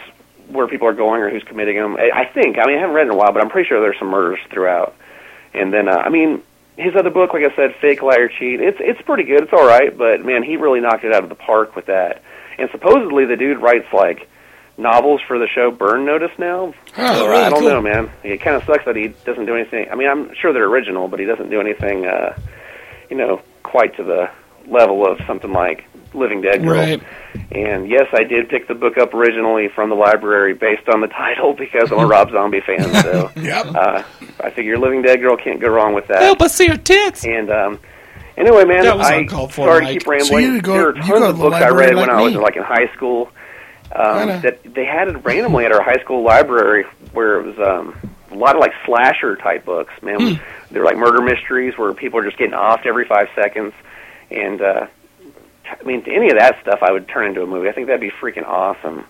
where 0.50 0.68
people 0.68 0.88
are 0.88 0.94
going 0.94 1.22
or 1.22 1.30
who's 1.30 1.44
committing 1.44 1.78
them. 1.78 1.96
I, 1.98 2.12
I 2.14 2.26
think. 2.26 2.58
I 2.60 2.66
mean, 2.66 2.78
I 2.78 2.82
haven't 2.82 2.96
read 2.96 3.08
in 3.08 3.14
a 3.14 3.16
while, 3.16 3.32
but 3.32 3.42
I'm 3.42 3.50
pretty 3.50 3.68
sure 3.70 3.80
there's 3.80 3.98
some 3.98 4.10
murders 4.10 4.40
throughout. 4.50 4.94
And 5.54 5.74
then, 5.74 5.88
uh, 5.88 5.94
I 5.98 6.10
mean, 6.10 6.44
his 6.82 6.96
other 6.98 7.10
book, 7.10 7.34
like 7.34 7.44
I 7.44 7.56
said, 7.56 7.76
Fake 7.82 8.02
Liar 8.02 8.28
Cheat. 8.28 8.60
It's 8.62 8.78
it's 8.80 9.02
pretty 9.04 9.24
good. 9.24 9.44
It's 9.44 9.54
all 9.54 9.66
right, 9.68 9.96
but 9.98 10.26
man, 10.26 10.44
he 10.44 10.58
really 10.58 10.80
knocked 10.82 11.04
it 11.04 11.14
out 11.14 11.24
of 11.24 11.30
the 11.30 11.36
park 11.36 11.76
with 11.76 11.86
that. 11.88 12.22
And 12.58 12.70
supposedly, 12.72 13.26
the 13.26 13.36
dude 13.38 13.62
writes 13.62 13.88
like 13.94 14.28
novels 14.78 15.22
for 15.28 15.38
the 15.38 15.48
show 15.54 15.72
Burn 15.72 16.06
Notice 16.06 16.32
now. 16.38 16.74
Oh, 16.98 17.14
So, 17.14 17.28
really 17.28 17.44
I 17.44 17.50
don't 17.50 17.60
cool. 17.62 17.70
know, 17.70 17.82
man. 17.82 18.10
It 18.24 18.42
kind 18.42 18.56
of 18.56 18.64
sucks 18.64 18.86
that 18.86 18.96
he 18.96 19.10
doesn't 19.26 19.46
do 19.46 19.56
anything. 19.56 19.88
I 19.92 19.96
mean, 19.96 20.10
I'm 20.10 20.34
sure 20.36 20.54
they're 20.54 20.68
original, 20.70 21.08
but 21.08 21.20
he 21.20 21.26
doesn't 21.26 21.50
do 21.50 21.60
anything, 21.62 22.06
uh, 22.06 22.36
you 23.10 23.18
know, 23.18 23.42
quite 23.64 23.96
to 23.98 24.04
the 24.04 24.30
level 24.68 25.06
of 25.06 25.20
something 25.28 25.52
like 25.52 25.84
Living 26.14 26.42
Dead 26.42 26.62
Girl. 26.64 26.72
Right. 26.78 27.02
And 27.52 27.88
yes, 27.90 28.08
I 28.14 28.24
did 28.24 28.50
pick 28.50 28.68
the 28.68 28.76
book 28.76 28.98
up 28.98 29.14
originally 29.14 29.70
from 29.70 29.90
the 29.90 29.96
library 29.96 30.54
based 30.54 30.88
on 30.90 31.02
the 31.02 31.08
title 31.24 31.54
because 31.54 31.92
I'm 31.92 32.00
a 32.00 32.06
Rob 32.08 32.32
Zombie 32.32 32.62
fan. 32.62 32.84
So 33.04 33.32
Yep. 33.42 33.66
uh, 33.76 34.04
I 34.42 34.50
figure 34.52 34.78
Living 34.78 35.02
Dead 35.02 35.22
Girl 35.22 35.38
can't 35.38 35.60
go 35.60 35.70
wrong 35.70 35.94
with 35.94 36.08
that. 36.08 36.22
Help 36.22 36.42
us 36.42 36.54
see 36.54 36.68
her 36.68 36.78
tits. 36.78 37.24
And 37.26 37.50
um, 37.50 37.80
anyway, 38.38 38.66
man, 38.66 38.84
That 38.84 38.98
was 38.98 39.08
I 39.08 39.16
uncalled 39.16 39.54
for, 39.54 39.68
sorry 39.68 39.84
Mike. 39.86 40.00
to 40.04 40.10
keep 40.12 40.22
So 40.24 40.38
you 40.38 40.62
go- 40.62 40.74
there 40.74 40.90
are 40.90 40.96
you 40.96 41.02
tons 41.02 41.20
go 41.20 41.30
of 41.30 41.38
books 41.38 41.56
I 41.56 41.60
library 41.70 41.88
read 41.88 41.96
when 41.96 42.08
like 42.10 42.18
I 42.18 42.22
was 42.22 42.34
me. 42.34 42.40
like 42.40 42.56
in 42.58 42.64
high 42.64 42.94
school 42.96 43.30
um, 43.96 44.28
that 44.42 44.60
they 44.64 44.86
had 44.86 45.10
it 45.10 45.18
randomly 45.26 45.66
at 45.66 45.72
our 45.74 45.82
high 45.84 46.02
school 46.04 46.24
library 46.24 46.86
where 47.14 47.40
it 47.40 47.46
was 47.46 47.60
um, 47.60 47.96
a 48.32 48.36
lot 48.36 48.56
of 48.56 48.62
like 48.62 48.72
slasher 48.86 49.36
type 49.36 49.66
books. 49.66 49.94
Man, 50.02 50.36
Hmm. 50.36 50.44
they're 50.72 50.86
like 50.86 50.98
murder 50.98 51.22
mysteries 51.22 51.78
where 51.78 51.94
people 51.94 52.20
are 52.20 52.24
just 52.24 52.38
getting 52.38 52.54
offed 52.54 52.86
every 52.86 53.06
five 53.06 53.28
seconds, 53.36 53.74
and 54.30 54.62
uh, 54.62 54.88
I 55.66 55.84
mean 55.84 56.04
any 56.08 56.30
of 56.30 56.38
that 56.38 56.60
stuff 56.62 56.80
I 56.82 56.92
would 56.92 57.08
turn 57.08 57.28
into 57.28 57.42
a 57.42 57.48
movie. 57.48 57.70
I 57.70 57.72
think 57.72 57.88
that'd 57.88 58.02
be 58.02 58.12
freaking 58.12 58.48
awesome. 58.48 59.06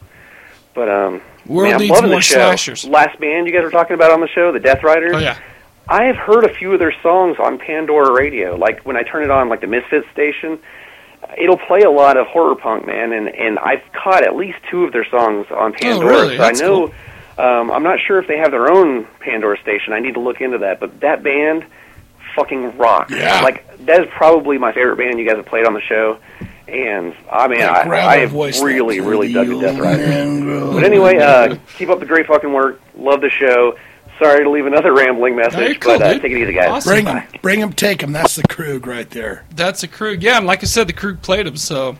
But 0.73 0.89
um, 0.89 1.21
World 1.45 1.71
man, 1.71 1.73
I'm 1.73 1.79
needs 1.81 1.91
loving 1.91 2.09
more 2.11 2.19
the 2.19 2.23
show. 2.23 2.35
slashers. 2.35 2.85
Last 2.85 3.19
band 3.19 3.47
you 3.47 3.53
guys 3.53 3.63
were 3.63 3.71
talking 3.71 3.93
about 3.93 4.11
on 4.11 4.21
the 4.21 4.27
show, 4.29 4.51
the 4.51 4.59
Death 4.59 4.83
Riders. 4.83 5.13
Oh 5.15 5.19
yeah. 5.19 5.37
I 5.89 6.05
have 6.05 6.15
heard 6.15 6.45
a 6.45 6.53
few 6.53 6.71
of 6.73 6.79
their 6.79 6.93
songs 7.01 7.37
on 7.39 7.57
Pandora 7.57 8.13
Radio. 8.13 8.55
Like 8.55 8.85
when 8.85 8.95
I 8.95 9.03
turn 9.03 9.23
it 9.23 9.31
on, 9.31 9.49
like 9.49 9.61
the 9.61 9.67
Misfits 9.67 10.07
station, 10.13 10.59
it'll 11.37 11.57
play 11.57 11.81
a 11.81 11.91
lot 11.91 12.15
of 12.17 12.27
horror 12.27 12.55
punk, 12.55 12.85
man. 12.85 13.11
And 13.11 13.27
and 13.27 13.59
I've 13.59 13.83
caught 13.91 14.23
at 14.23 14.35
least 14.35 14.59
two 14.69 14.85
of 14.85 14.93
their 14.93 15.05
songs 15.05 15.47
on 15.51 15.73
Pandora. 15.73 16.15
Oh, 16.15 16.21
really? 16.21 16.37
So 16.37 16.43
I 16.43 16.51
know. 16.53 16.93
Um, 17.37 17.71
I'm 17.71 17.83
not 17.83 17.99
sure 17.99 18.19
if 18.19 18.27
they 18.27 18.37
have 18.37 18.51
their 18.51 18.71
own 18.71 19.05
Pandora 19.19 19.59
station. 19.61 19.93
I 19.93 19.99
need 19.99 20.13
to 20.13 20.19
look 20.19 20.41
into 20.41 20.59
that. 20.59 20.79
But 20.79 20.99
that 21.01 21.23
band 21.23 21.65
fucking 22.35 22.77
rocks. 22.77 23.11
Yeah. 23.11 23.41
Like 23.41 23.70
that 23.85 24.01
is 24.01 24.07
probably 24.11 24.57
my 24.57 24.71
favorite 24.71 24.97
band 24.97 25.19
you 25.19 25.25
guys 25.27 25.37
have 25.37 25.45
played 25.45 25.65
on 25.65 25.73
the 25.73 25.81
show. 25.81 26.17
And 26.67 27.13
I 27.29 27.47
mean, 27.49 27.59
That 27.59 27.87
I, 27.87 28.15
I 28.15 28.17
have 28.19 28.33
really, 28.33 29.01
really 29.01 29.33
dug 29.33 29.47
the 29.47 29.59
Death 29.59 29.77
Riders. 29.79 30.07
Riders. 30.07 30.73
But 30.73 30.83
anyway, 30.85 31.17
uh, 31.17 31.57
keep 31.77 31.89
up 31.89 31.99
the 31.99 32.05
great 32.05 32.27
fucking 32.27 32.51
work. 32.53 32.81
Love 32.95 33.19
the 33.21 33.29
show. 33.29 33.77
Sorry 34.19 34.43
to 34.43 34.49
leave 34.49 34.67
another 34.67 34.93
rambling 34.93 35.35
No, 35.35 35.41
you're 35.41 35.51
message, 35.51 35.79
cool, 35.79 35.97
but 35.97 36.01
uh, 36.05 36.13
take 36.19 36.31
it 36.31 36.37
easy, 36.37 36.53
guys. 36.53 36.69
Awesome. 36.69 36.91
Bring 36.91 37.05
Bye. 37.05 37.19
him, 37.21 37.39
bring 37.41 37.59
him, 37.59 37.73
take 37.73 38.01
him. 38.03 38.11
That's 38.11 38.35
the 38.35 38.43
Krug 38.43 38.85
right 38.85 39.09
there, 39.09 39.43
That's 39.55 39.81
the 39.81 39.87
Krug. 39.87 40.21
Yeah, 40.21 40.37
and 40.37 40.45
like 40.45 40.61
I 40.63 40.67
said, 40.67 40.87
the 40.87 40.93
Krug 40.93 41.21
played 41.23 41.47
him, 41.47 41.57
so 41.57 41.97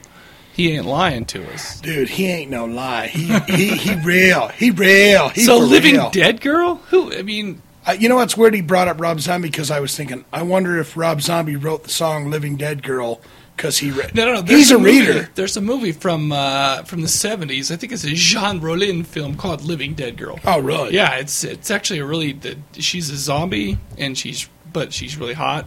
he 0.54 0.72
ain't 0.74 0.86
lying 0.86 1.26
to 1.26 1.52
us. 1.52 1.82
dude. 1.82 2.10
He 2.10 2.28
ain't 2.28 2.52
no 2.52 2.66
lie. 2.66 3.08
He 3.08 3.40
he 3.52 3.76
he 3.76 3.96
real. 4.06 4.50
He 4.50 4.70
real. 4.70 5.30
He 5.30 5.42
so 5.44 5.58
Living 5.58 5.96
real. 5.96 6.12
Dead 6.12 6.42
Girl? 6.42 6.76
Who? 6.92 7.12
I 7.12 7.24
mean, 7.24 7.62
Uh, 7.86 7.94
you 7.94 8.08
know 8.10 8.16
what's 8.18 8.38
weird? 8.38 8.54
He 8.54 8.62
brought 8.62 8.88
up 8.88 9.00
Rob 9.02 9.20
Zombie 9.20 9.50
because 9.50 9.72
I 9.72 9.80
was 9.80 9.96
thinking. 9.96 10.24
I 10.32 10.44
wonder 10.44 10.78
if 10.80 10.96
Rob 10.96 11.22
Zombie 11.22 11.56
wrote 11.56 11.84
the 11.84 11.90
song 11.90 12.30
"Living 12.30 12.56
Dead 12.56 12.84
Girl" 12.84 13.20
because 13.58 13.80
he 13.80 13.90
read. 13.92 14.14
no, 14.16 14.26
no, 14.26 14.42
no. 14.42 14.44
He's 14.44 14.70
a 14.72 14.78
movie- 14.78 15.00
reader. 15.00 15.30
There's 15.36 15.58
a 15.58 15.62
movie 15.62 15.92
from 15.92 16.32
uh, 16.32 16.84
from 16.84 17.02
the 17.02 17.08
'70s. 17.08 17.72
I 17.72 17.78
think 17.78 17.92
it's 17.92 18.04
a 18.04 18.10
Jean 18.14 18.60
Rollin 18.62 19.04
film 19.04 19.36
called 19.36 19.62
Living 19.64 19.96
Dead 19.96 20.16
Girl. 20.18 20.40
Oh, 20.46 20.60
really? 20.60 20.94
Yeah, 20.94 21.16
it's 21.16 21.44
it's 21.44 21.72
actually 21.72 22.00
a 22.00 22.06
really. 22.06 22.34
The, 22.34 22.58
she's 22.74 23.10
a 23.10 23.18
zombie, 23.18 23.78
and 23.98 24.16
she's 24.18 24.48
but 24.72 24.94
she's 24.94 25.18
really 25.18 25.34
hot, 25.34 25.66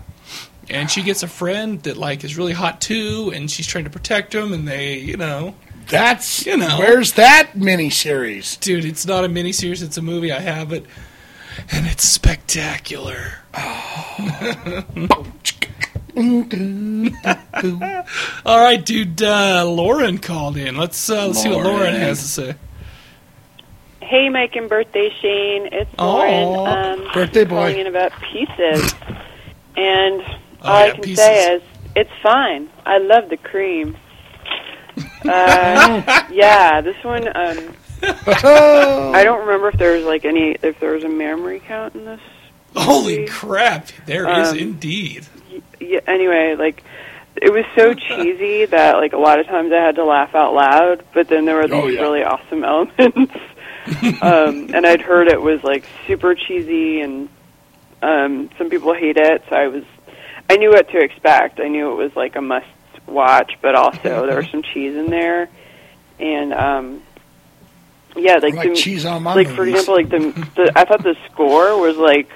and 0.71 0.89
she 0.89 1.03
gets 1.03 1.25
a 1.25 1.29
friend 1.29 1.83
that 1.83 1.97
like 1.97 2.23
is 2.23 2.39
really 2.39 2.53
hot 2.53 2.81
too, 2.81 3.33
and 3.35 3.51
she's 3.51 3.67
trying 3.67 3.85
to 3.85 3.91
protect 3.91 4.33
him, 4.35 4.53
and 4.53 4.69
they, 4.69 4.99
you 4.99 5.17
know, 5.17 5.57
That's 5.89 6.47
You 6.47 6.57
know. 6.59 6.79
Where's 6.79 7.15
that 7.15 7.55
miniseries? 7.57 8.59
dude, 8.61 8.85
it's 8.85 9.05
not 9.05 9.25
a 9.25 9.29
miniseries, 9.29 9.83
it's 9.83 9.97
a 9.99 10.03
movie. 10.03 10.31
I 10.33 10.39
have 10.41 10.73
it, 10.73 10.87
and 11.71 11.87
it's 11.87 12.05
spectacular. 12.05 13.39
All 18.47 18.61
right, 18.61 18.85
dude. 18.85 19.23
Uh, 19.23 19.65
Lauren 19.67 20.19
called 20.19 20.57
in. 20.57 20.77
Let's 20.77 21.09
uh, 21.11 21.27
let's 21.29 21.43
see 21.43 21.49
what 21.49 21.65
Lauren 21.65 21.79
Lauren. 21.79 21.95
has 21.95 22.21
to 22.23 22.29
say. 22.29 22.55
Hey, 24.01 24.29
Mike 24.29 24.55
and 24.55 24.69
birthday 24.69 25.11
Shane. 25.21 25.69
It's 25.73 25.91
Aw. 25.99 26.05
Lauren. 26.05 27.01
Um, 27.01 27.09
Birthday 27.15 27.45
boy. 27.45 27.57
Calling 27.57 27.79
in 27.81 27.87
about 27.87 28.13
pieces, 28.21 28.95
and 29.77 30.23
Oh, 30.67 30.69
all 30.71 30.81
yeah, 30.87 30.87
I 30.87 30.91
can 30.93 31.03
Pieces. 31.03 31.25
say 31.25 31.55
is 31.57 31.63
it's 31.97 32.11
fine. 32.23 32.69
I 32.87 32.99
love 32.99 33.29
the 33.31 33.37
cream. 33.37 33.97
Uh, 35.27 36.23
yeah, 36.31 36.81
this 36.83 37.03
one. 37.03 37.27
Um, 37.35 37.75
I 38.27 39.23
don't 39.25 39.41
remember 39.41 39.69
if 39.69 39.79
there 39.79 39.93
was 39.97 40.05
like 40.05 40.25
any 40.25 40.57
if 40.63 40.79
there 40.81 40.93
was 40.93 41.05
a 41.05 41.09
memory 41.09 41.61
count 41.61 41.95
in 41.95 42.05
this. 42.05 42.21
Holy 42.77 43.27
crap! 43.27 43.89
There 44.07 44.29
is 44.41 44.51
Um, 44.51 44.59
indeed. 44.59 45.27
Yeah, 45.81 46.01
anyway, 46.07 46.57
like 46.59 46.83
it 47.41 47.53
was 47.53 47.65
so 47.77 47.95
cheesy 47.95 48.67
that 48.67 48.97
like 48.97 49.13
a 49.13 49.19
lot 49.19 49.39
of 49.41 49.47
times 49.47 49.73
I 49.73 49.77
had 49.77 49.97
to 49.97 50.05
laugh 50.05 50.35
out 50.35 50.55
loud, 50.55 51.05
but 51.15 51.29
then 51.29 51.45
there 51.45 51.57
were 51.57 51.69
these 51.69 51.73
Oh, 51.73 51.87
yeah. 51.89 52.01
really 52.01 52.23
awesome 52.25 52.65
elements. 52.65 53.35
um, 54.23 54.71
and 54.75 54.87
I'd 54.87 55.03
heard 55.03 55.29
it 55.29 55.41
was 55.41 55.63
like 55.63 55.85
super 56.07 56.35
cheesy, 56.35 57.01
and 57.01 57.29
um, 58.03 58.51
some 58.59 58.71
people 58.71 58.93
hate 58.95 59.17
it. 59.19 59.43
So 59.49 59.57
I 59.57 59.69
was, 59.69 59.85
I 60.51 60.57
knew 60.57 60.71
what 60.71 60.89
to 60.91 60.99
expect. 60.99 61.61
I 61.61 61.69
knew 61.69 61.91
it 61.93 61.97
was 61.97 62.15
like 62.17 62.35
a 62.37 62.41
must 62.41 62.67
watch, 63.07 63.53
but 63.63 63.75
also 63.75 64.27
there 64.27 64.37
was 64.37 64.49
some 64.51 64.63
cheese 64.63 64.97
in 64.97 65.11
there, 65.11 65.49
and 66.19 66.53
um, 66.55 67.03
yeah, 68.17 68.35
like, 68.43 68.55
like 68.55 68.69
the, 68.71 68.75
cheese 68.77 69.05
on 69.05 69.23
my 69.23 69.35
like 69.35 69.49
for 69.49 69.67
example, 69.67 69.95
like 69.95 70.09
the, 70.09 70.19
the 70.57 70.73
I 70.77 70.85
thought 70.85 71.03
the 71.03 71.17
score 71.31 71.79
was 71.81 71.97
like 71.97 72.31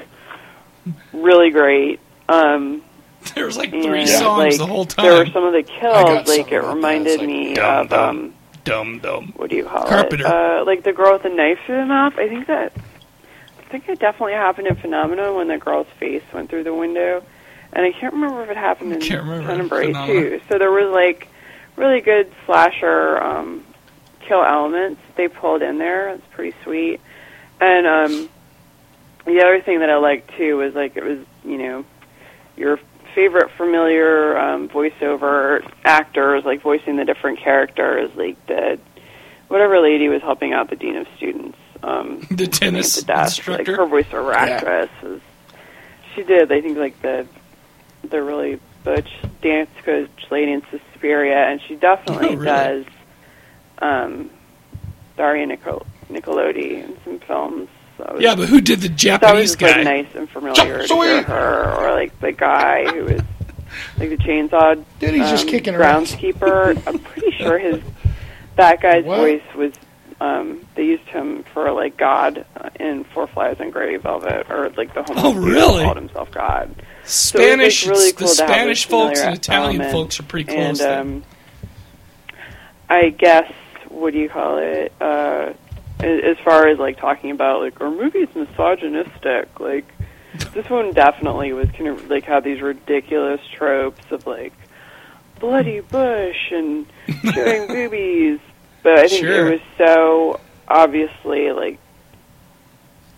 really 1.13 1.51
great. 1.51 2.01
Um, 2.29 2.83
There 3.35 3.47
was 3.47 3.57
like 3.57 3.71
three 3.71 4.01
Yeah. 4.01 4.19
songs 4.19 4.39
like, 4.39 4.57
the 4.59 4.67
whole 4.67 4.85
time. 4.85 5.05
There 5.07 5.19
were 5.19 5.27
some 5.33 5.45
of 5.45 5.53
the 5.53 5.63
kills, 5.63 6.29
like 6.29 6.53
it 6.53 6.61
reminded 6.61 7.19
like, 7.21 7.29
me 7.29 7.55
dum, 7.55 7.81
of 7.85 7.89
dum. 7.91 8.09
um, 8.09 8.35
Dum 8.65 8.99
dum. 8.99 9.33
what 9.37 9.49
do 9.51 9.57
you 9.57 9.65
call 9.65 9.87
Carpenter. 9.87 10.27
it? 10.27 10.27
Uh, 10.27 10.65
like 10.67 10.83
the 10.85 10.93
girl 10.93 11.15
with 11.15 11.23
the 11.23 11.31
knife 11.31 11.59
through 11.65 11.77
the 11.79 11.87
mouth. 11.87 12.15
I 12.19 12.29
think 12.29 12.47
that 12.49 12.73
I 13.59 13.63
think 13.71 13.89
it 13.89 13.99
definitely 13.99 14.33
happened 14.35 14.67
in 14.67 14.77
Phenomena 14.77 15.33
when 15.35 15.49
the 15.49 15.59
girl's 15.59 15.87
face 15.99 16.23
went 16.33 16.49
through 16.51 16.65
the 16.65 16.75
window, 16.75 17.23
and 17.73 17.85
I 17.87 17.93
can't 17.93 18.13
remember 18.15 18.43
if 18.43 18.51
it 18.51 18.57
happened 18.57 18.93
in 18.93 19.01
Can't 19.01 19.23
remember 19.25 19.47
Son 19.49 19.61
of 19.61 19.69
Bray 19.69 19.93
too. 19.93 20.41
So 20.49 20.59
there 20.59 20.71
was 20.71 20.93
like 20.93 21.29
really 21.77 22.01
good 22.01 22.31
slasher 22.47 23.23
um, 23.23 23.65
kill 24.29 24.45
elements 24.45 25.01
they 25.17 25.29
pulled 25.29 25.63
in 25.63 25.79
there. 25.79 26.11
It's 26.11 26.23
pretty 26.33 26.55
sweet, 26.63 27.01
and 27.61 27.87
um, 27.87 28.29
the 29.25 29.41
other 29.43 29.61
thing 29.61 29.81
that 29.81 29.91
I 29.91 29.97
liked 29.97 30.31
too 30.37 30.57
was 30.59 30.75
like 30.75 30.97
it 30.97 31.05
was 31.05 31.19
you 31.45 31.59
know 31.59 31.85
your 32.57 32.79
favorite 33.15 33.51
familiar 33.57 34.39
um, 34.39 34.69
voiceover 34.69 35.69
actors 35.85 36.45
like 36.45 36.61
voicing 36.63 36.97
the 36.97 37.05
different 37.05 37.41
characters 37.41 38.11
like 38.15 38.37
the 38.47 38.79
whatever 39.49 39.81
lady 39.81 40.09
was 40.09 40.21
helping 40.23 40.53
out 40.53 40.69
the 40.71 40.77
dean 40.77 40.95
of 40.97 41.07
students 41.17 41.57
um 41.83 42.21
The 42.31 42.47
tennis 42.47 42.97
to 42.97 43.05
death. 43.07 43.27
instructor. 43.29 43.77
like 43.77 43.79
her 43.79 43.87
voiceover 43.87 44.33
Yeah. 44.35 44.57
actress 44.57 45.21
she 46.15 46.23
did 46.23 46.53
I 46.53 46.61
think 46.61 46.77
like 46.79 47.01
the 47.03 47.27
the 48.09 48.23
really 48.23 48.61
butch 48.85 49.09
dance 49.43 49.71
coach 49.85 50.11
lady 50.31 50.53
in 50.53 50.63
Suspiria 50.71 51.47
and 51.49 51.61
she 51.67 51.75
definitely 51.77 52.27
Oh, 52.29 52.35
really? 52.35 52.45
does 52.45 52.85
um 53.81 54.31
Daria 55.17 55.47
Nicol- 55.47 55.87
Nicolodi 56.11 56.85
in 56.85 56.97
some 57.05 57.19
films 57.21 57.69
so 57.97 58.05
it 58.05 58.13
was- 58.15 58.23
Yeah, 58.23 58.35
but 58.37 58.49
who 58.49 58.61
did 58.61 58.81
the 58.81 58.89
that 58.89 59.35
was 59.35 59.57
Japanese 59.57 59.61
like 59.63 59.75
guy? 59.75 59.83
nice 59.83 60.15
and 60.15 60.29
familiar 60.31 60.87
to 60.87 61.23
her, 61.25 61.75
or 61.75 61.93
like 61.93 62.19
the 62.21 62.33
guy 62.33 62.85
who 62.93 63.05
was 63.05 63.23
like 63.99 64.09
the 64.11 64.17
chainsaw 64.17 64.83
Dude, 64.99 65.15
he's 65.15 65.29
just 65.31 65.45
um, 65.45 65.51
kicking 65.51 65.75
around. 65.75 66.07
groundskeeper. 66.07 66.83
I'm 66.87 66.99
pretty 67.01 67.33
sure 67.37 67.59
his 67.59 67.81
that 68.57 68.81
guy's 68.81 69.05
What? 69.05 69.19
voice 69.19 69.43
was. 69.57 69.73
Um, 70.21 70.67
they 70.75 70.85
used 70.85 71.05
him 71.05 71.45
for 71.55 71.71
like 71.71 71.97
God 71.97 72.45
uh, 72.57 72.71
in 72.81 73.05
Four 73.05 73.29
Flies 73.29 73.59
and 73.61 73.73
Grey 73.73 73.97
Velvet, 73.99 74.51
or 74.51 74.69
like 74.71 74.93
the 74.93 75.05
homeless 75.05 75.25
Oh, 75.25 75.35
really? 75.35 75.85
called 75.85 75.97
himself 75.97 76.33
God. 76.33 76.75
Spanish, 77.05 77.83
so 77.85 77.91
was, 77.91 77.99
like, 77.99 77.99
really 77.99 78.11
the 78.11 78.17
cool 78.19 78.35
to 78.35 78.43
have 78.43 78.51
Spanish 78.51 78.87
folks 78.87 79.21
and 79.21 79.35
Italian 79.37 79.81
element. 79.81 79.93
folks 79.93 80.19
are 80.19 80.25
pretty 80.25 80.53
close. 80.53 80.81
And 80.81 81.23
um, 81.23 81.25
I 82.89 83.11
guess 83.11 83.53
what 83.91 84.13
do 84.13 84.19
you 84.19 84.29
call 84.29 84.59
it? 84.59 84.93
Uh, 85.01 85.53
as 86.01 86.39
far 86.45 86.69
as 86.69 86.79
like 86.79 86.99
talking 86.99 87.31
about 87.31 87.61
like 87.61 87.81
our 87.81 87.91
movie's 87.91 88.29
misogynistic, 88.35 89.59
like 89.59 89.87
this 90.53 90.69
one 90.71 90.93
definitely 90.93 91.53
was 91.53 91.69
kind 91.73 91.89
of 91.89 92.09
like 92.09 92.25
had 92.25 92.45
these 92.45 92.61
ridiculous 92.61 93.41
tropes 93.53 94.05
of 94.11 94.27
like 94.27 94.53
bloody 95.41 95.81
bush 95.81 96.53
and 96.53 96.87
showing 97.35 97.67
boobies, 97.67 98.39
but 98.83 98.99
I 98.99 99.09
think 99.09 99.25
Sure. 99.27 99.49
it 99.49 99.51
was 99.53 99.61
so 99.77 100.41
obviously 100.69 101.51
like 101.53 101.79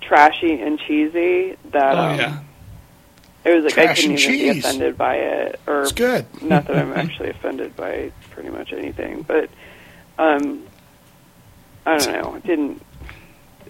trashy 0.01 0.61
and 0.61 0.79
cheesy 0.79 1.57
that 1.71 1.95
oh 1.97 2.01
um, 2.13 2.19
yeah, 2.19 2.39
it 3.45 3.55
was 3.55 3.65
like 3.65 3.79
I 3.79 3.85
Trash 3.87 3.97
couldn't 4.03 4.11
and 4.13 4.21
even 4.21 4.53
be 4.55 4.59
offended 4.59 4.99
by 4.99 5.15
it 5.17 5.61
or 5.67 5.83
It's 5.83 5.93
good. 5.93 6.27
not 6.43 6.67
that 6.67 6.77
I'm 6.77 6.93
actually 6.97 7.31
offended 7.31 7.77
by 7.77 8.11
pretty 8.31 8.49
much 8.51 8.73
anything, 8.73 9.23
but 9.23 9.51
um, 10.19 10.65
I 11.87 11.99
don't 11.99 12.13
know. 12.23 12.35
It 12.37 12.47
didn't. 12.47 12.83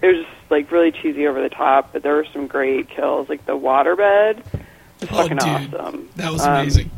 It 0.01 0.07
was 0.07 0.25
just 0.25 0.51
like 0.51 0.71
really 0.71 0.91
cheesy 0.91 1.27
over 1.27 1.41
the 1.41 1.49
top, 1.49 1.93
but 1.93 2.03
there 2.03 2.13
were 2.15 2.25
some 2.33 2.47
great 2.47 2.89
kills, 2.89 3.29
like 3.29 3.45
the 3.45 3.57
waterbed 3.57 4.43
was 4.43 5.09
Oh, 5.11 5.15
fucking 5.27 5.37
dude. 5.37 5.73
awesome. 5.75 6.09
that 6.15 6.31
was 6.31 6.41
Um, 6.41 6.53
amazing. 6.55 6.91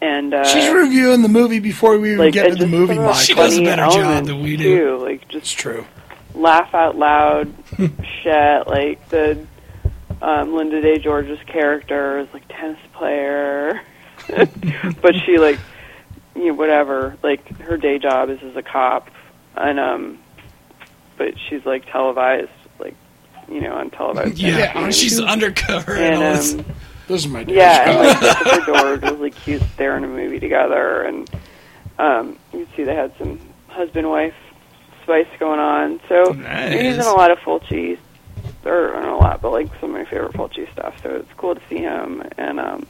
and 0.00 0.32
uh, 0.34 0.44
She's 0.44 0.68
reviewing 0.72 1.22
the 1.22 1.28
movie 1.28 1.58
before 1.60 1.98
we 1.98 2.12
even 2.12 2.24
like, 2.26 2.34
get 2.34 2.48
to 2.50 2.54
the 2.56 2.66
movie, 2.68 2.94
some 2.94 3.04
of 3.04 3.10
Mike. 3.10 3.24
She 3.24 3.34
does 3.34 3.56
a 3.58 3.64
better 3.64 3.82
job 3.88 4.26
than 4.26 4.42
we 4.42 4.56
do. 4.56 4.78
Too. 4.78 4.98
Like 5.04 5.28
just 5.28 5.42
It's 5.44 5.52
true. 5.52 5.84
laugh 6.34 6.72
out 6.74 6.96
loud 6.96 7.52
shit. 8.22 8.66
Like 8.66 9.08
the 9.10 9.44
um, 10.22 10.54
Linda 10.54 10.80
Day 10.80 10.98
George's 10.98 11.40
character 11.46 12.20
is 12.20 12.28
like 12.32 12.44
tennis 12.48 12.78
player, 12.94 13.80
but 14.28 15.14
she 15.26 15.38
like 15.38 15.58
you 16.34 16.46
know 16.48 16.54
whatever. 16.54 17.16
Like 17.22 17.46
her 17.60 17.76
day 17.76 17.98
job 17.98 18.30
is 18.30 18.42
as 18.42 18.56
a 18.56 18.62
cop, 18.62 19.10
and 19.56 19.78
um, 19.80 20.18
but 21.18 21.34
she's 21.48 21.64
like 21.64 21.90
televised, 21.90 22.50
like 22.78 22.94
you 23.48 23.60
know 23.60 23.72
on 23.74 23.90
televised. 23.90 24.38
Yeah, 24.38 24.72
TV. 24.72 24.92
she's 25.00 25.20
undercover 25.20 25.94
and, 25.94 26.14
all 26.16 26.22
and 26.22 26.38
this. 26.38 26.54
um, 26.54 26.64
This 27.08 27.24
is 27.24 27.28
my 27.28 27.44
day 27.44 27.56
yeah, 27.56 27.90
and 27.90 28.12
job. 28.14 28.22
like 28.22 28.36
Christopher 28.38 28.72
George 28.72 29.02
was 29.02 29.20
like 29.20 29.34
cute. 29.36 29.62
They're 29.76 29.96
in 29.96 30.04
a 30.04 30.08
movie 30.08 30.40
together, 30.40 31.02
and 31.02 31.30
um, 31.98 32.38
you 32.52 32.66
see 32.76 32.84
they 32.84 32.94
had 32.94 33.12
some 33.18 33.38
husband 33.68 34.08
wife 34.08 34.34
spice 35.02 35.26
going 35.38 35.58
on. 35.60 36.00
So 36.08 36.22
Nice. 36.32 36.72
he's 36.80 36.94
in 36.94 37.00
a 37.00 37.12
lot 37.14 37.30
of 37.30 37.38
Fulci, 37.38 37.98
or 38.64 38.92
not 38.94 39.04
a 39.08 39.16
lot, 39.16 39.42
but 39.42 39.50
like 39.50 39.68
some 39.80 39.90
of 39.90 39.96
my 39.96 40.04
favorite 40.04 40.32
Fulci 40.34 40.70
stuff. 40.72 40.94
So 41.02 41.10
it's 41.16 41.32
cool 41.36 41.54
to 41.56 41.60
see 41.68 41.78
him. 41.78 42.22
And 42.38 42.60
um, 42.60 42.86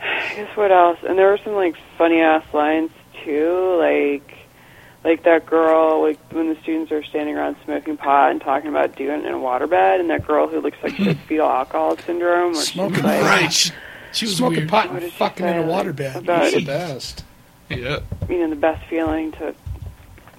I 0.00 0.32
guess 0.36 0.56
what 0.56 0.70
else? 0.72 0.98
And 1.06 1.18
there 1.18 1.28
were 1.28 1.38
some 1.44 1.54
like 1.54 1.76
funny 1.98 2.20
ass 2.20 2.44
lines 2.52 2.90
too, 3.24 3.76
like. 3.78 4.36
Like 5.02 5.22
that 5.22 5.46
girl, 5.46 6.02
like 6.02 6.18
when 6.30 6.50
the 6.52 6.60
students 6.60 6.92
are 6.92 7.02
standing 7.02 7.34
around 7.34 7.56
smoking 7.64 7.96
pot 7.96 8.32
and 8.32 8.38
talking 8.38 8.68
about 8.68 8.96
doing 8.96 9.20
it 9.20 9.24
in 9.24 9.32
a 9.32 9.38
waterbed, 9.38 9.98
and 9.98 10.10
that 10.10 10.26
girl 10.26 10.46
who 10.46 10.60
looks 10.60 10.76
like 10.82 10.94
she 10.94 11.04
has 11.04 11.16
mm-hmm. 11.16 11.26
fetal 11.26 11.48
alcohol 11.48 11.96
syndrome, 11.96 12.52
where 12.52 12.62
she's 12.62 12.74
Smoking 12.74 13.04
like, 13.04 13.22
Right. 13.22 13.50
She, 13.50 13.70
she 14.12 14.26
was 14.26 14.36
Smoking 14.36 14.58
weird. 14.58 14.68
pot 14.68 14.90
and 14.90 15.10
fucking 15.10 15.46
in 15.46 15.56
a 15.56 15.62
waterbed. 15.62 16.16
about- 16.16 16.52
the 16.52 16.62
best. 16.66 17.24
Yeah. 17.70 18.00
you 18.28 18.40
know 18.40 18.50
the 18.50 18.56
best 18.56 18.86
feeling 18.90 19.32
to 19.32 19.54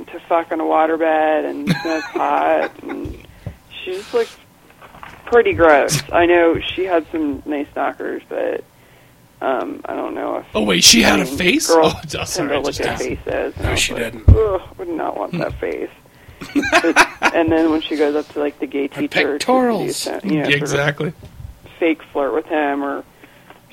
to 0.05 0.20
fuck 0.30 0.51
on 0.51 0.59
a 0.59 0.64
waterbed 0.64 1.49
and 1.49 1.68
smoke 1.82 2.03
pot 2.14 2.84
and 2.84 3.18
she 3.84 3.93
just 3.93 4.14
looks 4.14 4.38
pretty 5.26 5.53
gross. 5.53 6.03
I 6.12 6.28
know 6.28 6.59
she 6.59 6.86
had 6.86 7.07
some 7.12 7.41
nice 7.47 7.68
knockers, 7.76 8.22
but 8.30 8.64
um 9.41 9.81
I 9.85 9.95
don't 9.95 10.13
know 10.15 10.37
if 10.37 10.45
Oh, 10.53 10.63
wait, 10.63 10.83
she 10.83 11.01
had 11.01 11.19
a 11.19 11.25
face? 11.25 11.67
Girls 11.67 11.93
Oh, 11.95 11.99
tend 12.01 12.11
that's 12.11 12.39
all 12.39 12.45
right, 12.45 12.51
to 12.53 12.59
look 12.59 12.65
just 12.75 12.81
at 12.81 12.87
ask. 12.87 13.03
faces. 13.03 13.57
No, 13.57 13.75
she 13.75 13.93
like, 13.93 14.03
didn't. 14.03 14.29
Ugh, 14.29 14.61
would 14.77 14.87
not 14.89 15.17
want 15.17 15.31
that 15.37 15.53
face. 15.59 15.89
And 17.33 17.51
then 17.51 17.71
when 17.71 17.81
she 17.81 17.95
goes 17.95 18.15
up 18.15 18.27
to 18.33 18.39
like 18.39 18.59
the 18.59 18.65
gay 18.67 18.87
teacher 18.87 19.07
to 19.07 19.07
do 19.07 19.37
pectorals. 19.37 19.95
some, 19.95 20.19
you 20.23 20.31
know, 20.31 20.35
Yeah, 20.39 20.43
sort 20.43 20.53
of 20.55 20.61
exactly. 20.61 21.13
fake 21.79 22.01
flirt 22.11 22.33
with 22.33 22.45
him 22.45 22.83
or 22.83 23.03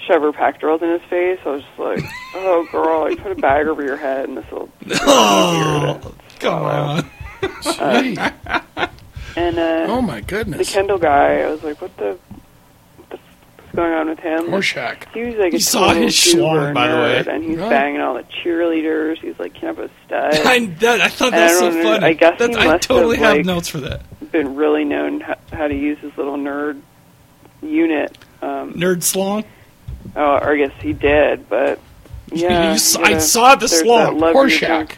shove 0.07 0.23
her 0.23 0.33
pectorals 0.33 0.81
in 0.83 0.91
his 0.91 1.03
face. 1.11 1.39
I 1.45 1.49
was 1.49 1.63
just 1.63 1.79
like, 1.79 2.05
oh, 2.37 2.67
girl, 2.71 3.01
like 3.09 3.19
put 3.23 3.33
a 3.33 3.35
bag 3.35 3.67
over 3.67 3.83
your 3.83 3.97
head 3.97 4.29
and 4.29 4.37
this 4.39 4.51
will. 4.51 4.69
Oh, 5.01 6.15
come 6.39 6.63
on. 6.63 7.11
Gee. 7.63 8.17
And 9.37 9.59
uh, 9.59 9.87
oh 9.89 10.01
my 10.03 10.21
goodness, 10.21 10.59
the 10.59 10.65
goodness. 10.65 10.73
Kendall 10.73 10.99
guy, 10.99 11.41
I 11.43 11.51
was 11.51 11.63
like, 11.63 11.81
what 11.81 11.97
the, 11.97 12.05
what 12.05 12.11
the 12.11 12.15
f- 12.15 12.19
what's 12.19 12.28
going 13.79 13.93
on 13.93 14.09
with 14.09 14.19
him? 14.19 14.47
Horshack. 14.47 15.13
He 15.15 15.23
was 15.23 15.37
like 15.37 15.53
You 15.53 15.59
a 15.59 15.61
saw 15.61 15.95
his 15.95 16.13
schlong, 16.15 16.75
by 16.75 16.89
the 16.89 16.97
way. 16.97 17.23
nerd, 17.23 17.27
and 17.29 17.45
he's 17.45 17.59
Right. 17.59 17.71
banging 17.71 18.01
all 18.01 18.15
the 18.15 18.25
cheerleaders. 18.25 19.19
He's 19.19 19.39
like, 19.39 19.55
can 19.55 19.65
I 19.65 19.67
have 19.69 19.79
a 19.79 19.91
stud? 20.05 20.35
I, 20.47 20.67
that, 20.81 21.01
I 21.01 21.09
thought 21.09 21.33
And 21.33 21.37
that 21.37 21.51
was 21.53 21.63
I 21.63 21.71
so 21.71 21.71
know, 21.71 21.83
funny. 21.85 22.05
I 22.07 22.13
guess 22.15 22.39
That- 22.41 22.51
he 22.51 22.57
I 22.57 22.67
must 22.67 22.83
totally 22.89 23.17
have, 23.19 23.27
have 23.27 23.37
like, 23.37 23.47
notes 23.47 23.69
for 23.69 23.79
that. 23.79 24.03
Been 24.33 24.57
really 24.57 24.85
known 24.85 25.21
how, 25.21 25.37
how 25.53 25.69
to 25.69 25.75
use 25.75 25.99
his 26.01 26.17
little 26.17 26.37
nerd 26.37 26.81
unit. 27.63 28.17
Um, 28.43 28.73
Nerd 28.75 29.03
slong? 29.03 29.45
oh, 30.17 30.23
or 30.23 30.53
I 30.53 30.57
guess 30.57 30.73
he 30.81 30.93
did, 30.93 31.49
but 31.49 31.79
yeah, 32.33 32.71
You 32.71 32.75
s- 32.75 32.97
yeah. 32.99 33.07
I 33.07 33.19
saw 33.19 33.55
the 33.55 33.69
slong. 33.69 34.19
your 34.19 34.33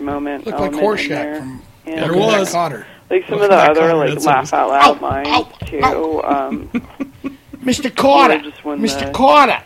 moment. 0.00 0.46
Looked 0.46 0.58
like 0.58 0.72
element 0.72 0.74
in 0.74 0.80
Horshack 0.80 1.08
there. 1.08 1.36
from 1.40 1.62
And, 1.86 1.98
There 1.98 2.14
was. 2.18 2.54
Kotter. 2.54 2.84
Like 3.10 3.26
some 3.28 3.42
of 3.42 3.48
the 3.50 3.56
other 3.56 3.92
like 3.94 4.10
that's 4.10 4.24
laugh 4.24 4.52
out 4.54 4.68
loud 4.70 5.02
Ow, 5.02 5.08
lines 5.08 5.28
ow, 5.28 5.42
too. 5.66 6.22
Um, 6.22 6.70
Mr. 7.70 7.94
Carter. 7.94 8.34
Yeah, 8.34 8.42
just 8.50 8.64
when 8.64 8.80
Mr. 8.80 9.06
the- 9.06 9.12
Carter. 9.12 9.62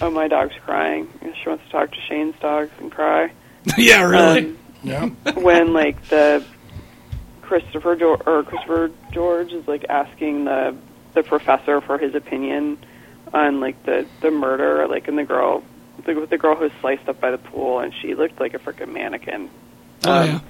oh, 0.00 0.10
my 0.10 0.28
dog's 0.28 0.54
crying. 0.64 1.08
She 1.42 1.48
wants 1.48 1.64
to 1.64 1.70
talk 1.70 1.90
to 1.92 2.00
Shane's 2.08 2.34
dogs 2.40 2.70
and 2.80 2.90
cry. 2.90 3.32
yeah, 3.78 4.02
really. 4.02 4.46
Um, 4.46 4.58
Yeah. 4.84 5.06
when 5.34 5.72
like 5.72 6.02
the 6.08 6.44
Christopher 7.42 7.94
George, 7.96 8.20
or 8.26 8.42
Christopher 8.42 8.90
George 9.12 9.52
is 9.52 9.66
like 9.68 9.84
asking 9.88 10.44
the 10.46 10.74
the 11.14 11.22
professor 11.22 11.80
for 11.82 11.98
his 11.98 12.14
opinion 12.14 12.78
on 13.32 13.60
like 13.60 13.80
the 13.84 14.06
the 14.20 14.30
murder, 14.30 14.86
like 14.88 15.06
in 15.08 15.16
the 15.16 15.24
girl, 15.24 15.62
the, 16.04 16.14
with 16.14 16.30
the 16.30 16.38
girl 16.38 16.56
who 16.56 16.64
was 16.64 16.72
sliced 16.80 17.08
up 17.08 17.20
by 17.20 17.30
the 17.30 17.38
pool, 17.38 17.78
and 17.80 17.92
she 18.00 18.14
looked 18.14 18.40
like 18.40 18.54
a 18.54 18.58
freaking 18.58 18.92
mannequin. 18.92 19.48
oh, 20.04 20.12
Um, 20.20 20.26
yeah. 20.28 20.40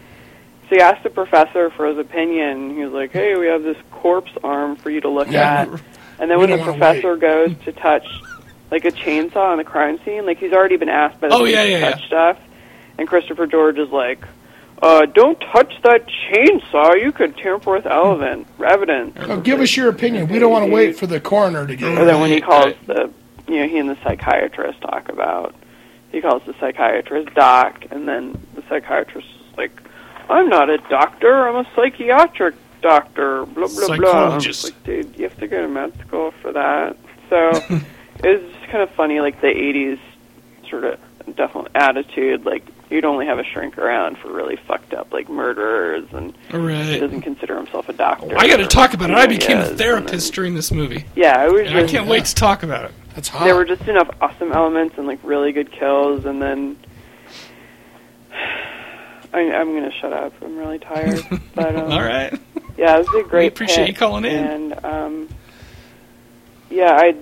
So 0.72 0.76
he 0.76 0.80
asked 0.82 1.02
the 1.02 1.10
professor 1.10 1.68
for 1.68 1.86
his 1.86 1.98
opinion. 1.98 2.74
He 2.74 2.82
was 2.82 2.94
like, 2.94 3.12
"Hey, 3.12 3.34
we 3.36 3.46
have 3.46 3.62
this 3.62 3.76
corpse 3.90 4.32
arm 4.42 4.76
for 4.76 4.88
you 4.88 5.02
to 5.02 5.08
look 5.10 5.30
Yeah. 5.30 5.66
at." 5.68 5.68
And 6.18 6.30
then 6.30 6.38
when 6.38 6.48
the 6.48 6.56
professor 6.64 7.14
goes 7.16 7.50
to 7.66 7.72
touch 7.72 8.06
like 8.70 8.86
a 8.86 8.90
chainsaw 8.90 9.50
on 9.50 9.58
the 9.58 9.64
crime 9.64 9.98
scene, 10.02 10.24
like 10.24 10.38
he's 10.38 10.54
already 10.54 10.78
been 10.78 10.88
asked 10.88 11.20
by 11.20 11.28
the 11.28 11.34
Oh, 11.34 11.38
police 11.40 11.52
yeah, 11.56 11.64
to 11.64 11.70
yeah, 11.72 11.90
touch 11.90 12.06
stuff, 12.06 12.38
and 12.96 13.06
Christopher 13.06 13.46
George 13.46 13.76
is 13.78 13.90
like, 13.90 14.24
uh, 14.80 15.04
"Don't 15.04 15.38
touch 15.52 15.74
that 15.82 16.06
chainsaw. 16.30 16.98
You 16.98 17.12
could 17.12 17.36
tamper 17.36 17.72
with 17.72 17.84
evidence." 17.86 18.48
evidence. 18.64 19.14
Oh, 19.28 19.40
give 19.40 19.60
us 19.60 19.76
your 19.76 19.90
opinion. 19.90 20.28
We 20.28 20.38
don't 20.38 20.50
want 20.50 20.64
to 20.64 20.70
wait 20.72 20.96
for 20.96 21.06
the 21.06 21.20
coroner 21.20 21.66
to 21.66 21.76
get 21.76 21.98
Or 21.98 22.06
then 22.06 22.18
when 22.18 22.30
he 22.30 22.40
calls 22.40 22.72
the, 22.86 23.10
you 23.46 23.56
know, 23.60 23.68
he 23.68 23.76
and 23.76 23.90
the 23.90 23.98
psychiatrist 24.02 24.80
talk 24.80 25.10
about, 25.10 25.54
he 26.12 26.22
calls 26.22 26.42
the 26.46 26.54
psychiatrist 26.58 27.34
Doc, 27.34 27.84
and 27.90 28.08
then 28.08 28.40
the 28.54 28.62
psychiatrist 28.70 29.28
is 29.28 29.58
like, 29.58 29.82
I'm 30.30 30.48
not 30.48 30.70
a 30.70 30.78
doctor, 30.78 31.48
I'm 31.48 31.56
a 31.64 31.68
psychiatric 31.74 32.54
doctor, 32.80 33.44
blah, 33.46 33.68
blah, 33.68 33.68
blah. 33.68 33.94
I'm 33.94 33.96
Psychologist. 33.98 34.44
just 34.44 34.64
like, 34.64 34.84
dude, 34.84 35.16
you 35.16 35.24
have 35.28 35.38
to 35.38 35.46
go 35.46 35.62
to 35.62 35.68
med 35.68 35.92
school 36.06 36.32
for 36.42 36.52
that. 36.52 36.96
So 37.30 37.48
it 38.24 38.42
was 38.42 38.52
just 38.52 38.66
kind 38.70 38.82
of 38.82 38.90
funny, 38.90 39.20
like 39.20 39.40
the 39.40 39.48
80s 39.48 39.98
sort 40.68 40.84
of 40.84 40.98
definite 41.36 41.70
attitude, 41.74 42.44
like, 42.44 42.64
you'd 42.90 43.04
only 43.04 43.24
have 43.26 43.38
a 43.38 43.44
shrink 43.44 43.78
around 43.78 44.18
for 44.18 44.30
really 44.32 44.56
fucked 44.56 44.92
up, 44.92 45.12
like, 45.12 45.28
murderers, 45.30 46.04
and 46.12 46.34
he 46.50 46.56
Right. 46.56 46.98
doesn't 47.00 47.22
consider 47.22 47.56
himself 47.56 47.88
a 47.88 47.92
doctor. 47.94 48.36
I 48.36 48.48
got 48.48 48.56
to 48.58 48.66
talk 48.66 48.92
about 48.92 49.08
it. 49.10 49.16
I 49.16 49.26
became 49.26 49.58
a 49.58 49.64
therapist 49.64 50.28
then- 50.28 50.34
during 50.34 50.54
this 50.54 50.72
movie. 50.72 51.04
Yeah, 51.14 51.46
it 51.46 51.52
was 51.52 51.68
And 51.68 51.78
I 51.78 51.86
can't 51.86 52.06
wait 52.08 52.24
to 52.26 52.34
talk 52.34 52.62
about 52.62 52.84
it. 52.86 52.90
That's 53.14 53.28
hot. 53.28 53.44
there 53.44 53.54
were 53.54 53.64
just 53.64 53.82
enough 53.88 54.10
awesome 54.20 54.52
elements 54.52 54.96
and 54.98 55.06
like 55.06 55.18
really 55.22 55.52
good 55.52 55.70
kills, 55.70 56.24
and 56.24 56.40
then 56.42 56.76
I, 59.32 59.40
I'm 59.52 59.74
gonna 59.74 59.92
shut 60.00 60.12
up. 60.12 60.32
I'm 60.42 60.56
really 60.56 60.78
tired. 60.78 61.24
But 61.54 61.76
um, 61.76 61.92
All 61.92 62.02
right. 62.02 62.32
yeah, 62.78 62.96
it 62.96 63.06
was 63.06 63.08
a 63.24 63.28
great. 63.28 63.42
We 63.44 63.46
appreciate 63.48 63.88
you 63.88 63.94
calling 63.94 64.24
in. 64.24 64.44
And 64.44 64.84
um, 64.84 65.28
yeah, 66.70 66.92
I. 66.92 67.14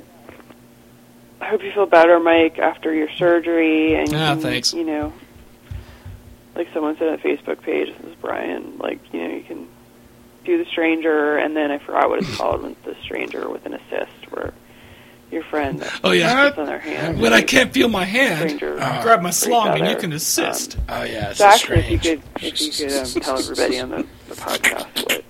I 1.40 1.46
hope 1.46 1.62
you 1.64 1.72
feel 1.72 1.86
better, 1.86 2.20
Mike, 2.20 2.58
after 2.58 2.92
your 2.92 3.08
surgery. 3.16 3.94
And 3.94 4.12
Ah, 4.14 4.34
you- 4.34 4.40
thanks. 4.40 4.72
You 4.74 4.84
know, 4.84 5.12
like 6.54 6.68
someone 6.74 6.96
said 6.98 7.08
on 7.08 7.16
the 7.16 7.22
Facebook 7.22 7.62
page, 7.62 7.88
this 7.96 8.06
is 8.12 8.14
Brian. 8.20 8.78
Like 8.78 9.00
you 9.12 9.26
know, 9.26 9.34
you 9.34 9.42
can 9.42 9.66
do 10.44 10.58
the 10.62 10.64
stranger, 10.70 11.36
and 11.38 11.56
then 11.56 11.70
I 11.70 11.78
forgot 11.78 12.08
what 12.08 12.20
it's 12.22 12.36
called, 12.36 12.62
with 12.62 12.82
the 12.84 12.94
stranger 13.02 13.48
with 13.48 13.66
an 13.66 13.74
assist, 13.74 14.30
where 14.30 14.52
your 15.30 15.42
friend 15.44 15.82
Oh, 16.04 16.10
yeah. 16.12 16.48
puts 16.48 16.58
on 16.58 16.66
their 16.66 16.78
hand. 16.78 17.20
When 17.20 17.32
I 17.32 17.42
can't 17.42 17.72
feel 17.72 17.88
my 17.88 18.04
hand, 18.04 18.50
Stranger 18.50 18.74
grab 18.76 19.22
my 19.22 19.30
for 19.30 19.34
slong 19.34 19.74
each 19.76 19.80
and 19.82 19.90
you 19.90 19.96
can 19.96 20.12
assist. 20.12 20.76
oh 20.88 21.02
yeah, 21.02 21.30
it's 21.30 21.38
So 21.38 21.46
actually, 21.46 21.78
if 21.80 21.90
you 21.90 21.98
could, 21.98 22.22
if 22.42 22.60
you 22.60 22.70
could 22.72 22.92
um, 22.98 23.06
tell 23.22 23.38
everybody 23.38 23.78
on 23.80 23.90
the, 23.90 24.06
the 24.28 24.34
podcast 24.34 25.04
what 25.06 25.24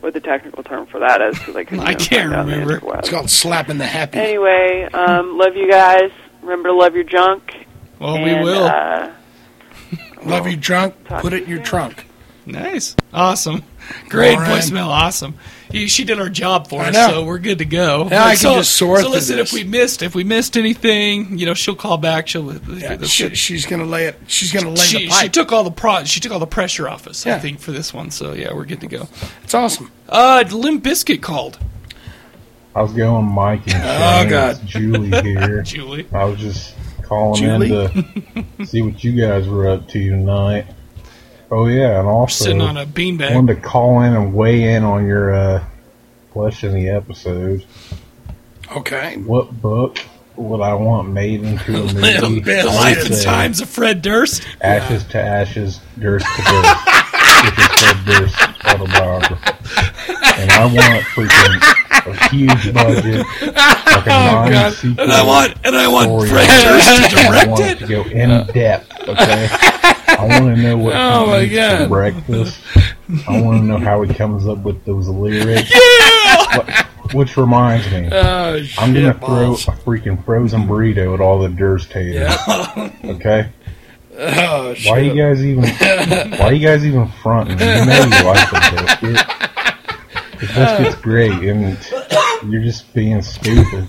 what 0.00 0.12
the 0.14 0.20
technical 0.20 0.62
term 0.62 0.86
for 0.86 1.00
that 1.00 1.20
is, 1.22 1.38
because 1.38 1.56
I 1.56 1.64
couldn't 1.64 1.80
I 1.86 1.92
even 1.92 2.04
can't 2.04 2.22
find 2.30 2.32
out 2.34 2.38
on 2.40 2.46
the 2.50 2.56
remember. 2.58 2.98
It's 2.98 3.08
called 3.10 3.30
slapping 3.30 3.78
the 3.78 3.86
happy. 3.86 4.18
Anyway, 4.18 4.88
um, 4.92 5.36
love 5.38 5.56
you 5.56 5.68
guys. 5.70 6.10
Remember 6.42 6.68
to 6.68 6.74
love 6.74 6.94
your 6.94 7.02
junk. 7.04 7.66
Well, 7.98 8.22
we 8.22 8.34
will. 8.34 8.64
Uh, 8.64 9.10
Love 10.24 10.46
you 10.48 10.56
drunk. 10.56 10.94
Put 11.04 11.32
it 11.32 11.44
in 11.44 11.48
your 11.48 11.58
soon. 11.58 11.64
trunk. 11.64 12.06
Nice. 12.46 12.96
Awesome. 13.12 13.62
Great 14.08 14.34
Lauren. 14.34 14.50
voicemail. 14.50 14.86
Awesome. 14.88 15.34
He, 15.70 15.88
she 15.88 16.04
did 16.04 16.20
our 16.20 16.28
job 16.28 16.68
for 16.68 16.82
us, 16.82 16.94
so 16.94 17.24
we're 17.24 17.38
good 17.38 17.58
to 17.58 17.64
go. 17.64 18.04
Now 18.08 18.24
I 18.24 18.30
can 18.30 18.36
so, 18.36 18.54
just 18.56 18.76
sort 18.76 18.98
So 19.00 19.06
through 19.06 19.12
listen, 19.14 19.36
this. 19.36 19.52
if 19.52 19.58
we 19.58 19.64
missed, 19.64 20.02
if 20.02 20.14
we 20.14 20.22
missed 20.24 20.56
anything, 20.56 21.38
you 21.38 21.44
know, 21.46 21.54
she'll 21.54 21.74
call 21.74 21.98
back. 21.98 22.28
She'll. 22.28 22.54
Yeah, 22.68 23.02
she, 23.02 23.34
she's 23.34 23.66
gonna 23.66 23.84
lay 23.84 24.06
it. 24.06 24.16
She's 24.28 24.52
gonna 24.52 24.70
lay 24.70 24.76
she, 24.76 24.98
the 25.06 25.08
pipe. 25.08 25.22
she 25.22 25.28
took 25.28 25.52
all 25.52 25.64
the 25.64 25.70
pro. 25.72 26.04
She 26.04 26.20
took 26.20 26.30
all 26.32 26.38
the 26.38 26.46
pressure 26.46 26.88
off 26.88 27.06
us. 27.08 27.26
I 27.26 27.38
think 27.38 27.58
for 27.58 27.72
this 27.72 27.92
one. 27.92 28.10
So 28.10 28.32
yeah, 28.32 28.52
we're 28.54 28.64
good 28.64 28.80
to 28.82 28.86
go. 28.86 29.08
it's 29.42 29.54
awesome. 29.54 29.90
Uh, 30.08 30.44
Limp 30.50 30.84
Bizkit 30.84 31.20
called. 31.22 31.58
How's 32.74 32.92
it 32.92 32.98
going, 32.98 33.24
Mike 33.24 33.66
and 33.68 33.82
Oh, 33.82 34.20
Shane? 34.20 34.28
God. 34.30 34.50
It's 34.62 34.70
Julie 34.70 35.22
here. 35.22 35.62
Julie. 35.64 36.06
I 36.12 36.24
was 36.26 36.38
just 36.38 36.74
calling 37.02 37.40
Julie? 37.42 37.72
in 37.72 38.46
to 38.58 38.66
see 38.66 38.82
what 38.82 39.02
you 39.02 39.12
guys 39.20 39.48
were 39.48 39.68
up 39.68 39.88
to 39.88 40.10
tonight. 40.10 40.66
Oh 41.50 41.66
yeah, 41.66 41.98
and 42.00 42.08
also 42.08 42.44
Sitting 42.44 42.60
on 42.60 42.76
a 42.76 42.84
beanbag. 42.86 43.34
wanted 43.34 43.54
to 43.56 43.60
call 43.60 44.00
in 44.02 44.12
and 44.14 44.34
weigh 44.34 44.74
in 44.74 44.82
on 44.82 45.06
your 45.06 45.32
uh, 45.32 45.64
question 46.32 46.70
of 46.70 46.74
the 46.74 46.88
episode. 46.88 47.64
Okay. 48.76 49.16
What 49.18 49.60
book 49.62 49.98
would 50.34 50.60
I 50.60 50.74
want 50.74 51.08
made 51.10 51.42
into 51.42 51.76
a 51.76 51.82
movie. 52.28 52.40
The 52.40 52.60
I 52.60 52.74
life 52.74 53.06
and 53.10 53.22
times 53.22 53.60
of 53.60 53.68
Fred 53.68 54.02
Durst. 54.02 54.42
Ashes 54.60 55.04
to 55.04 55.20
ashes, 55.22 55.80
Durst 55.98 56.26
to 56.26 56.42
Durst. 56.42 56.76
which 57.44 57.58
is 57.58 57.66
Fred 57.80 58.04
Durst's 58.06 58.42
autobiography. 58.66 59.52
And 60.38 60.50
I 60.50 60.64
want 60.66 61.04
freaking 61.04 62.06
a 62.06 62.28
huge 62.28 62.74
budget, 62.74 63.26
like 63.40 63.56
a 63.56 63.98
Oh, 63.98 64.04
God. 64.04 64.50
nine-sequel 64.50 65.02
And 65.04 65.12
I 65.12 65.24
want- 65.24 65.54
and 65.64 65.76
I 65.76 65.86
want 65.88 66.28
Fred. 66.28 66.48
Durst 66.48 67.14
to 67.14 67.18
I 67.20 67.28
direct 67.28 67.50
want 67.50 67.62
it. 67.64 67.78
to 67.78 67.86
go 67.86 68.02
in 68.04 68.46
depth, 68.52 69.08
okay? 69.08 69.48
I 70.18 70.24
want 70.40 70.56
to 70.56 70.62
know 70.62 70.76
what 70.78 70.92
Oh, 70.96 71.26
my 71.26 71.46
God. 71.46 71.82
for 71.84 71.88
breakfast. 71.88 72.58
I 73.28 73.40
want 73.40 73.60
to 73.60 73.64
know 73.64 73.78
how 73.78 74.02
he 74.02 74.12
comes 74.12 74.46
up 74.46 74.58
with 74.58 74.84
those 74.84 75.08
lyrics. 75.08 75.70
Yeah! 75.72 76.86
Which 77.12 77.36
reminds 77.36 77.88
me, 77.92 78.08
Oh, 78.10 78.60
I'm 78.78 78.92
gonna 78.92 79.14
throw 79.14 79.52
a 79.52 79.56
freaking 79.56 80.24
frozen 80.24 80.62
burrito 80.66 81.14
at 81.14 81.20
all 81.20 81.38
the 81.40 81.48
Durst 81.48 81.92
haters. 81.92 82.34
Okay. 83.04 83.48
Oh, 84.18 84.74
Why 84.86 84.98
you 85.00 85.14
guys 85.14 85.44
even? 85.44 85.64
Why 86.38 86.50
you 86.50 86.66
guys 86.66 86.84
even 86.84 87.06
fronting? 87.22 87.58
You 87.60 87.64
know 87.64 88.04
you 88.04 88.24
like 88.24 88.50
the 88.50 88.96
biscuit. 89.02 89.50
The 90.40 90.46
biscuit's 90.46 90.96
great, 91.02 91.32
and 91.32 91.78
you're 92.52 92.62
just 92.62 92.92
being 92.94 93.22
stupid. 93.22 93.86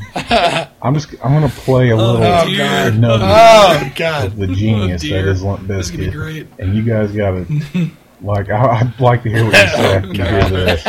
I'm 0.81 0.93
just. 0.93 1.11
I'm 1.23 1.33
gonna 1.33 1.49
play 1.49 1.89
a 1.89 1.93
oh, 1.93 1.97
little 1.97 2.17
Oh, 2.17 2.57
God. 2.57 2.97
nugget 2.97 3.27
Oh, 3.29 3.91
God. 3.95 4.25
of 4.27 4.37
the 4.37 4.47
genius 4.47 5.03
Oh, 5.05 5.09
that 5.09 5.25
is 5.25 5.43
Limp 5.43 5.67
This 5.67 5.85
is 5.89 5.91
gonna 5.91 6.03
be 6.11 6.17
Biscuit, 6.17 6.47
and 6.59 6.75
you 6.75 6.83
guys 6.83 7.11
gotta 7.11 7.45
like. 8.21 8.49
I, 8.49 8.79
I'd 8.79 8.99
like 8.99 9.23
to 9.23 9.29
hear 9.29 9.43
what 9.45 9.53
you 9.53 9.59
oh, 9.59 9.75
say 9.75 9.95
after 9.95 10.07
you 10.07 10.23
hear 10.23 10.49
this. 10.49 10.83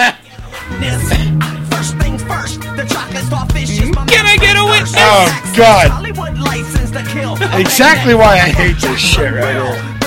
First 1.70 1.96
things 1.98 2.22
first, 2.24 2.61
the 2.61 2.86
chocolate 2.88 3.24
starfish 3.24 3.70
is 3.70 3.94
my 3.94 4.04
Can 4.06 4.26
I 4.26 4.36
get 4.36 4.56
a 4.56 4.64
witness? 4.64 4.94
Oh, 4.96 5.52
God. 5.56 5.90
Hollywood 5.90 6.38
license 6.38 6.90
to 6.90 7.02
kill. 7.04 7.34
Exactly 7.59 8.14
why 8.14 8.34
I 8.34 8.48
hate 8.50 8.76
this 8.78 8.98
shit 9.00 9.32
right 9.32 9.54
here. 9.54 9.97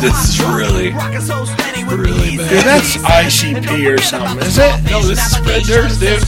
This 0.00 0.12
my 0.12 0.20
is 0.22 0.40
really, 0.40 1.20
so 1.20 1.44
steady 1.44 1.84
with 1.84 2.00
really 2.00 2.36
bad. 2.36 2.48
Dude, 2.50 2.64
that's 2.64 2.96
ICP 2.96 3.94
or 3.94 3.98
something, 4.00 4.44
is 4.44 4.58
it? 4.58 4.90
No, 4.90 5.02
this 5.02 5.24
is 5.24 5.36
Fred 5.36 5.62
Durst, 5.62 6.00
dude. 6.00 6.22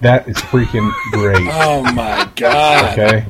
That 0.00 0.28
is 0.28 0.36
freaking 0.36 0.92
great. 1.12 1.48
Oh, 1.52 1.82
my 1.94 2.30
God. 2.36 2.98
Okay. 2.98 3.26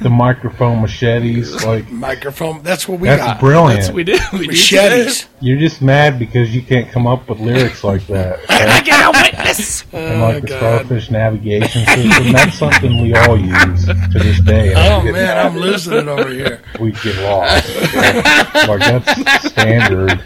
The 0.00 0.08
microphone 0.08 0.80
machetes, 0.80 1.62
like 1.64 1.90
Microphone. 1.90 2.62
That's 2.62 2.88
what 2.88 3.00
we 3.00 3.08
that's 3.08 3.22
got. 3.22 3.38
brilliant. 3.40 3.74
That's 3.80 3.88
what 3.88 3.96
we 3.96 4.04
did. 4.04 4.20
We 4.32 4.38
did 4.40 4.48
Machetes. 4.48 5.26
You're 5.40 5.58
just 5.58 5.82
mad 5.82 6.18
because 6.18 6.54
you 6.54 6.62
can't 6.62 6.90
come 6.90 7.06
up 7.06 7.28
with 7.28 7.38
lyrics 7.38 7.84
like 7.84 8.06
that. 8.06 8.38
okay? 8.44 8.80
get 8.82 9.04
a 9.04 9.10
witness. 9.10 9.84
and 9.92 10.20
like 10.22 10.36
Oh, 10.36 10.40
the 10.40 10.46
God. 10.46 10.58
Starfish 10.58 11.10
navigation 11.10 11.84
system, 11.84 12.32
that's 12.32 12.56
something 12.58 13.02
we 13.02 13.12
all 13.14 13.38
use 13.38 13.84
to 13.84 13.94
this 14.18 14.40
day. 14.40 14.72
Oh, 14.74 15.00
we 15.00 15.04
get- 15.06 15.12
man, 15.12 15.46
I'm 15.46 15.56
losing 15.58 15.92
it 15.98 16.08
over 16.08 16.28
here. 16.30 16.62
We 16.80 16.92
get 16.92 17.16
lost. 17.18 17.68
okay? 17.76 18.66
like 18.66 18.80
that's 19.04 19.48
standard. 19.50 20.22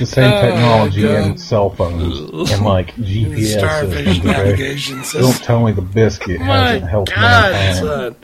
The 0.00 0.06
same 0.06 0.32
Oh, 0.32 0.40
technology 0.42 1.02
God. 1.02 1.10
in 1.26 1.38
cell 1.38 1.70
phones 1.70 2.50
and 2.50 2.64
like 2.64 2.94
GPS 2.96 3.58
Starfish 3.58 3.96
systems. 4.06 4.18
Okay? 4.18 4.26
navigation 4.32 5.04
system. 5.04 5.20
Don't 5.22 5.42
tell 5.44 5.64
me 5.64 5.70
the 5.72 5.82
biscuit 5.82 6.40
My 6.40 6.46
hasn't 6.72 6.90
helped 6.90 7.14
God, 7.14 7.52
mankind. 7.52 7.78
son. 7.86 8.16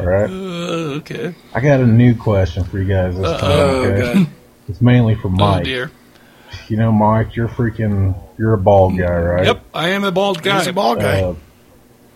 All 0.00 0.06
right. 0.06 0.30
Uh, 0.30 0.96
okay. 0.98 1.34
I 1.54 1.60
got 1.60 1.80
a 1.80 1.86
new 1.86 2.14
question 2.14 2.64
for 2.64 2.78
you 2.78 2.84
guys 2.88 3.16
this 3.16 3.40
time. 3.40 3.50
Oh, 3.50 3.82
Okay. 3.84 4.14
God. 4.24 4.26
It's 4.68 4.80
mainly 4.80 5.14
for 5.16 5.28
Oh 5.28 5.30
Mike. 5.30 5.64
dear. 5.64 5.90
You 6.68 6.76
know, 6.76 6.92
Mike, 6.92 7.34
you're 7.36 7.48
freaking, 7.48 8.14
you're 8.38 8.52
a 8.54 8.58
bald 8.58 8.96
guy, 8.96 9.16
right? 9.18 9.46
Yep, 9.46 9.64
I 9.74 9.88
am 9.90 10.04
a 10.04 10.12
bald 10.12 10.42
guy. 10.42 10.58
He's 10.58 10.66
a 10.68 10.72
ball 10.72 10.94
guy. 10.96 11.22
Uh, 11.22 11.34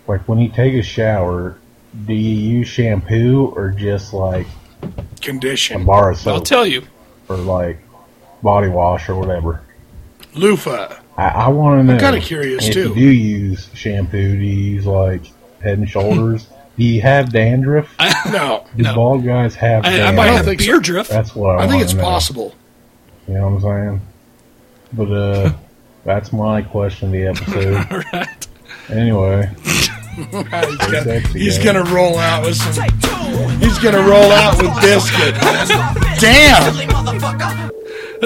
like 0.07 0.29
when 0.29 0.39
you 0.39 0.49
take 0.49 0.75
a 0.75 0.83
shower, 0.83 1.59
do 2.07 2.13
you 2.15 2.59
use 2.59 2.69
shampoo 2.69 3.53
or 3.57 3.71
just 3.71 4.13
like 4.13 4.47
a 5.27 5.79
bar 5.79 6.11
of 6.13 6.29
I'll 6.29 6.41
tell 6.41 6.67
you. 6.67 6.83
or 7.29 7.37
like 7.37 7.79
body 8.43 8.69
wash 8.69 9.09
or 9.09 9.17
whatever? 9.17 9.63
Loofah. 10.35 11.01
I, 11.17 11.29
I 11.29 11.49
want 11.49 11.81
to 11.81 11.85
know. 11.85 11.95
I'm 11.95 12.01
kinda 12.01 12.21
curious, 12.21 12.67
if 12.69 12.75
too. 12.75 12.89
You 12.91 12.95
do 12.95 13.01
use 13.01 13.69
shampoo? 13.75 14.37
Do 14.37 14.43
you 14.45 14.73
use 14.75 14.87
like 14.87 15.23
Head 15.63 15.79
and 15.79 15.89
Shoulders? 15.89 16.49
Do 16.77 16.85
you 16.85 17.01
have 17.03 17.31
dandruff? 17.33 17.89
No. 18.33 18.67
Do 18.77 18.83
No. 18.83 18.95
bald 18.95 19.25
guys 19.25 19.55
have 19.57 19.85
I, 19.85 19.89
I 19.89 19.91
dandruff? 19.97 20.15
might 20.17 20.27
have 20.29 20.45
think 20.47 20.59
beer 20.61 20.81
drift. 20.81 21.11
That's 21.11 21.35
what 21.37 21.57
I, 21.57 21.59
I 21.59 21.61
think 21.63 21.73
wanna 21.75 21.85
it's 21.85 21.95
know. 21.95 22.03
possible. 22.03 22.55
You 23.29 23.35
know 23.35 23.49
what 23.49 23.65
I'm 23.67 23.87
saying? 23.89 24.01
But 24.93 25.13
uh, 25.13 25.53
that's 26.05 26.33
my 26.33 26.63
question 26.63 27.09
of 27.09 27.13
the 27.13 27.27
episode. 27.27 27.75
All 27.91 28.03
right. 28.21 28.49
Anyway, 28.91 29.51
he's 29.65 29.89
gonna, 30.29 31.21
he's 31.29 31.59
gonna 31.59 31.85
roll 31.85 32.19
out 32.19 32.45
with 32.45 32.57
some. 32.57 32.89
He's 33.61 33.79
gonna 33.79 34.03
roll 34.03 34.31
out 34.31 34.57
with 34.61 34.75
biscuit. 34.83 35.35
Damn. 36.21 36.91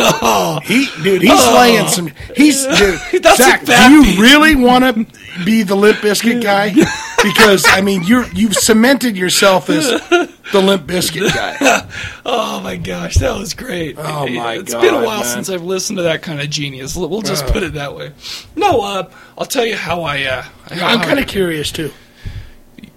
Oh, 0.01 0.61
He, 0.64 0.86
dude, 1.03 1.22
he's 1.22 1.30
Oh. 1.34 1.57
laying 1.59 1.88
some. 1.88 2.11
He's 2.36 2.64
dude. 2.66 3.22
That's 3.22 3.40
a 3.40 3.42
Zach, 3.42 3.66
bad 3.66 3.88
do 3.88 3.94
you 3.96 4.03
beat. 4.03 4.18
really 4.20 4.55
want 4.55 4.84
to 4.84 5.18
be 5.45 5.62
the 5.62 5.74
Limp 5.76 5.99
Bizkit 5.99 6.43
guy? 6.43 6.74
Because 7.20 7.64
I 7.66 7.80
mean, 7.80 8.05
you're 8.05 8.28
you've 8.28 8.55
cemented 8.55 9.16
yourself 9.16 9.68
as 9.70 9.86
the 9.91 10.62
Limp 10.62 10.86
Bizkit 10.86 11.34
guy. 11.34 11.84
oh 12.24 12.61
my 12.61 12.76
gosh, 12.76 13.16
that 13.16 13.36
was 13.36 13.55
great. 13.55 13.97
Oh, 13.99 14.28
my 14.28 14.55
It's 14.59 14.72
been 14.72 14.95
a 14.95 15.05
while 15.05 15.18
man. 15.22 15.24
since 15.24 15.51
I've 15.51 15.64
listened 15.64 15.97
to 15.97 16.05
that 16.05 16.22
kind 16.22 16.41
of 16.41 16.49
genius. 16.49 16.95
We'll 16.95 17.22
just 17.22 17.45
Oh. 17.47 17.51
put 17.51 17.64
it 17.64 17.72
that 17.74 17.97
way. 17.97 18.12
No, 18.55 18.82
uh, 18.82 19.11
I'll 19.36 19.47
tell 19.47 19.66
you 19.66 19.74
how 19.74 20.03
I. 20.03 20.22
Uh, 20.22 20.43
how, 20.70 20.86
I'm 20.86 21.01
kind 21.01 21.18
of 21.18 21.26
curious 21.26 21.72
too. 21.72 21.91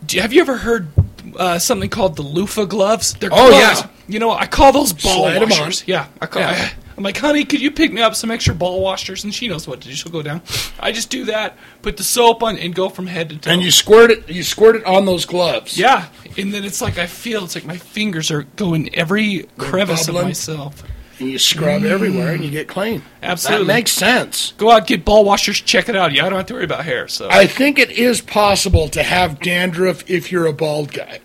You- 0.07 0.21
Have 0.21 0.33
you 0.33 0.41
ever 0.41 0.57
heard 0.57 0.89
uh, 1.37 1.57
something 1.57 1.89
called 1.89 2.15
the 2.15 2.21
loofah 2.21 2.65
gloves? 2.65 3.15
They're 3.15 3.31
Oh, 3.33 3.49
gloves. 3.49 3.81
yeah. 3.81 3.87
You 4.07 4.19
know, 4.19 4.29
I 4.31 4.45
call 4.45 4.71
those 4.71 4.93
ball 4.93 5.15
Slide 5.31 5.41
washers. 5.41 5.83
Yeah, 5.87 6.05
I 6.21 6.27
call. 6.27 6.43
Yeah. 6.43 6.49
I, 6.51 6.73
am 6.97 7.03
like, 7.03 7.17
honey, 7.17 7.45
could 7.45 7.61
you 7.61 7.71
pick 7.71 7.91
me 7.91 8.01
up 8.01 8.15
some 8.15 8.31
extra 8.31 8.53
ball 8.53 8.81
washers? 8.81 9.23
And 9.23 9.33
she 9.33 9.47
knows 9.47 9.67
what 9.67 9.81
to 9.81 9.87
do. 9.87 9.93
She'll 9.93 10.11
go 10.11 10.21
down. 10.21 10.41
I 10.79 10.91
just 10.91 11.09
do 11.09 11.25
that. 11.25 11.57
Put 11.81 11.97
the 11.97 12.03
soap 12.03 12.43
on 12.43 12.57
and 12.57 12.73
go 12.73 12.89
from 12.89 13.07
head 13.07 13.29
to 13.29 13.37
toe. 13.37 13.51
And 13.51 13.61
you 13.61 13.71
squirt 13.71 14.11
it. 14.11 14.29
You 14.29 14.43
squirt 14.43 14.75
it 14.75 14.85
on 14.85 15.05
those 15.05 15.25
gloves. 15.25 15.77
yeah, 15.77 16.07
and 16.37 16.53
then 16.53 16.63
it's 16.63 16.81
like 16.81 16.97
I 16.97 17.07
feel 17.07 17.43
it's 17.43 17.55
like 17.55 17.65
my 17.65 17.77
fingers 17.77 18.31
are 18.31 18.43
going 18.43 18.93
every 18.95 19.47
crevice 19.57 20.07
of 20.07 20.15
myself. 20.15 20.83
And 21.19 21.29
you 21.29 21.37
scrub 21.37 21.83
mm. 21.83 21.89
everywhere, 21.89 22.33
and 22.33 22.43
you 22.43 22.49
get 22.49 22.67
clean. 22.67 23.03
Absolutely. 23.21 23.67
That 23.67 23.73
makes 23.73 23.91
sense. 23.91 24.53
Go 24.57 24.71
out, 24.71 24.87
get 24.87 25.05
ball 25.05 25.23
washers, 25.23 25.61
check 25.61 25.87
it 25.87 25.95
out. 25.95 26.13
Yeah, 26.13 26.25
I 26.25 26.29
don't 26.29 26.37
have 26.37 26.47
to 26.47 26.55
worry 26.55 26.63
about 26.63 26.83
hair. 26.83 27.07
So 27.07 27.27
I 27.29 27.45
think 27.45 27.77
it 27.77 27.91
is 27.91 28.21
possible 28.21 28.89
to 28.89 29.03
have 29.03 29.39
dandruff 29.39 30.09
if 30.09 30.31
you're 30.31 30.47
a 30.47 30.53
bald 30.53 30.93
guy. 30.93 31.19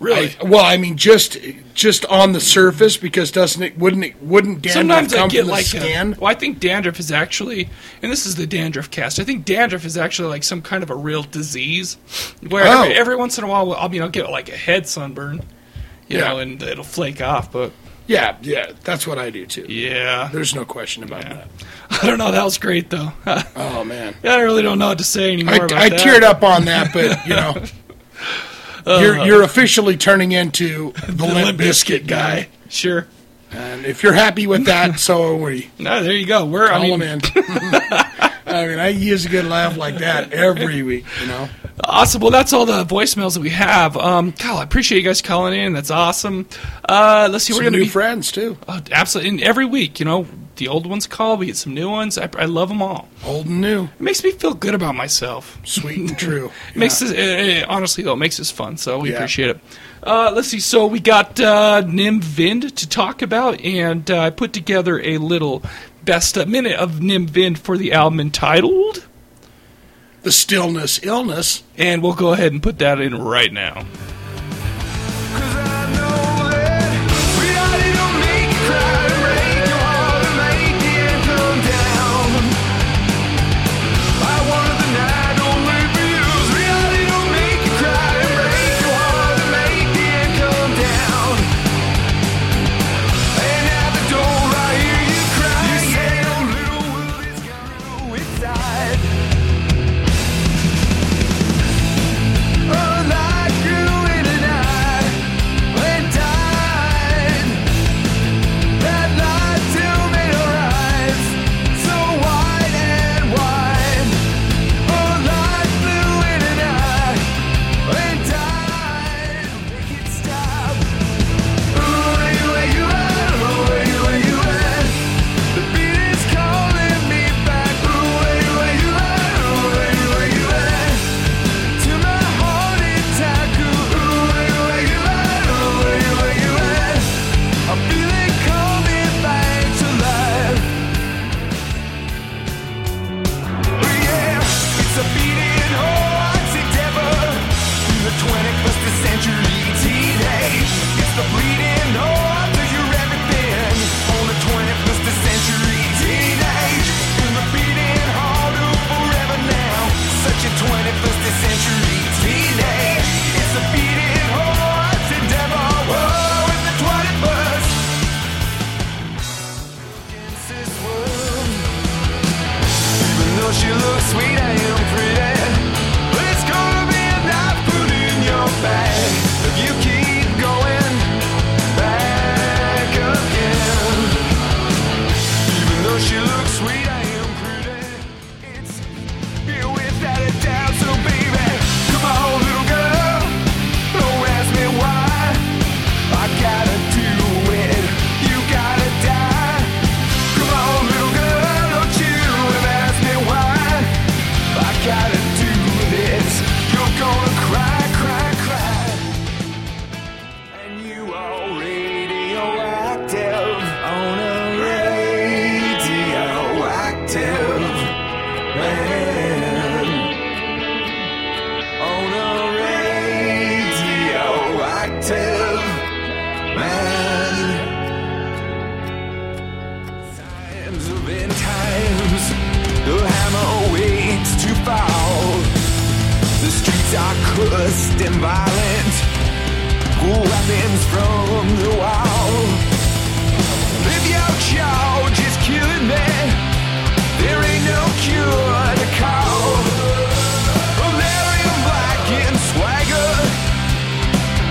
Really, 0.00 0.34
I- 0.40 0.44
well, 0.44 0.64
I 0.64 0.76
mean, 0.76 0.96
just 0.96 1.36
just 1.74 2.04
on 2.06 2.32
the 2.32 2.40
surface, 2.40 2.96
because 2.96 3.30
doesn't 3.30 3.62
it? 3.62 3.78
Wouldn't 3.78 4.04
it? 4.04 4.20
Wouldn't 4.22 4.62
dandruff 4.62 4.72
sometimes 4.74 5.14
I 5.14 5.16
come 5.18 5.28
get 5.28 5.38
from 5.40 5.46
the 5.46 5.52
like 5.52 5.66
skin? 5.66 6.08
A, 6.08 6.16
uh, 6.16 6.18
well, 6.20 6.30
I 6.30 6.34
think 6.34 6.58
dandruff 6.58 6.98
is 6.98 7.12
actually, 7.12 7.68
and 8.02 8.10
this 8.10 8.26
is 8.26 8.34
the 8.34 8.46
dandruff 8.46 8.90
cast. 8.90 9.20
I 9.20 9.24
think 9.24 9.44
dandruff 9.44 9.84
is 9.84 9.96
actually 9.96 10.28
like 10.28 10.42
some 10.42 10.62
kind 10.62 10.82
of 10.82 10.90
a 10.90 10.96
real 10.96 11.22
disease, 11.22 11.96
where 12.48 12.66
Oh. 12.66 12.82
every, 12.82 12.94
every 12.94 13.16
once 13.16 13.38
in 13.38 13.44
a 13.44 13.46
while, 13.46 13.72
I 13.74 13.86
mean, 13.88 14.02
I'll 14.02 14.08
get 14.08 14.28
like 14.30 14.48
a 14.48 14.56
head 14.56 14.88
sunburn, 14.88 15.42
you 16.08 16.18
Yeah. 16.18 16.28
know, 16.28 16.38
and 16.38 16.60
it'll 16.62 16.82
flake 16.82 17.20
off. 17.20 17.52
But 17.52 17.70
yeah, 18.06 18.36
yeah, 18.42 18.72
that's 18.82 19.06
what 19.06 19.18
I 19.18 19.30
do 19.30 19.46
too. 19.46 19.66
yeah, 19.68 20.28
There's 20.32 20.54
no 20.54 20.64
question 20.64 21.04
about 21.04 21.22
that. 21.22 21.48
I 22.02 22.06
don't 22.06 22.18
know. 22.18 22.30
That 22.32 22.44
was 22.44 22.58
great 22.58 22.90
though. 22.90 23.12
Oh 23.56 23.84
man, 23.84 24.14
I 24.24 24.40
really 24.40 24.62
don't 24.62 24.78
know 24.78 24.88
what 24.88 24.98
to 24.98 25.04
say 25.04 25.32
anymore. 25.32 25.68
I, 25.72 25.84
I 25.86 25.90
teared 25.90 26.22
up 26.22 26.42
on 26.42 26.64
that, 26.64 26.92
but 26.92 27.24
you 27.26 27.34
know, 27.36 27.62
you're 28.86 29.18
you're 29.24 29.42
officially 29.42 29.96
turning 29.96 30.32
into 30.32 30.92
the, 31.08 31.26
Limp 31.26 31.58
Bizkit 31.58 32.06
guy. 32.06 32.48
Sure. 32.68 33.06
And 33.52 33.84
if 33.84 34.02
you're 34.02 34.12
happy 34.12 34.46
with 34.46 34.66
that, 34.66 35.00
so 35.00 35.22
are 35.24 35.36
we. 35.36 35.70
No, 35.78 36.02
there 36.02 36.12
you 36.12 36.26
go. 36.26 36.44
We're 36.44 36.66
I 36.66 36.88
Call 36.88 36.98
mean, 36.98 37.02
in. 37.02 37.20
I 38.46 38.66
mean, 38.66 38.78
I 38.78 38.88
use 38.88 39.26
a 39.26 39.28
good 39.28 39.44
laugh 39.44 39.76
like 39.76 39.98
that 39.98 40.32
every 40.32 40.82
week. 40.82 41.04
You 41.20 41.26
know. 41.28 41.48
Awesome. 41.82 42.20
Well, 42.20 42.30
that's 42.30 42.52
all 42.52 42.66
the 42.66 42.84
voicemails 42.84 43.34
that 43.34 43.40
we 43.40 43.50
have. 43.50 43.96
Um, 43.96 44.32
Kyle, 44.32 44.58
I 44.58 44.64
appreciate 44.64 44.98
you 44.98 45.04
guys 45.04 45.22
calling 45.22 45.58
in. 45.58 45.72
That's 45.72 45.90
awesome. 45.90 46.48
Uh, 46.88 47.28
let's 47.30 47.44
see. 47.44 47.52
Some 47.52 47.60
we're 47.60 47.70
going 47.70 47.72
to 47.74 47.78
new 47.78 47.84
be 47.86 47.90
friends 47.90 48.32
too. 48.32 48.58
Oh, 48.68 48.80
absolutely. 48.90 49.30
And 49.30 49.42
every 49.42 49.64
week, 49.64 49.98
you 49.98 50.04
know, 50.04 50.26
the 50.60 50.68
old 50.68 50.86
ones 50.86 51.08
call. 51.08 51.36
We 51.36 51.46
get 51.46 51.56
some 51.56 51.74
new 51.74 51.90
ones. 51.90 52.16
I, 52.16 52.30
I 52.38 52.44
love 52.44 52.68
them 52.68 52.80
all. 52.80 53.08
Old 53.26 53.46
and 53.46 53.60
new, 53.60 53.84
It 53.86 54.00
makes 54.00 54.22
me 54.22 54.30
feel 54.30 54.54
good 54.54 54.74
about 54.76 54.94
myself. 54.94 55.58
sweet 55.64 55.98
and 55.98 56.16
true. 56.16 56.52
It 56.74 56.76
makes 56.76 57.00
this, 57.00 57.10
uh, 57.10 57.64
uh, 57.66 57.72
honestly 57.74 58.04
though, 58.04 58.12
it 58.12 58.16
makes 58.18 58.36
this 58.36 58.52
fun. 58.52 58.76
So 58.76 59.00
we 59.00 59.08
Yeah. 59.10 59.16
appreciate 59.16 59.50
it. 59.50 59.60
Uh, 60.04 60.30
let's 60.32 60.46
see. 60.48 60.60
So 60.60 60.86
we 60.86 61.00
got 61.00 61.40
uh, 61.40 61.80
Nim 61.80 62.20
Vind 62.20 62.76
to 62.76 62.88
talk 62.88 63.20
about, 63.22 63.60
and 63.62 64.08
uh, 64.10 64.20
I 64.20 64.30
put 64.30 64.52
together 64.52 65.00
a 65.00 65.18
little 65.18 65.62
best 66.04 66.38
uh, 66.38 66.46
minute 66.46 66.76
of 66.76 67.02
Nim 67.02 67.26
Vind 67.26 67.58
for 67.58 67.76
the 67.76 67.92
album 67.92 68.20
entitled, 68.20 69.06
the 70.22 70.32
stillness, 70.32 71.00
illness. 71.02 71.62
and 71.76 72.02
we'll 72.02 72.14
go 72.14 72.32
ahead 72.32 72.52
and 72.52 72.62
put 72.62 72.78
that 72.78 73.00
in 73.00 73.14
right 73.22 73.52
now. 73.52 73.84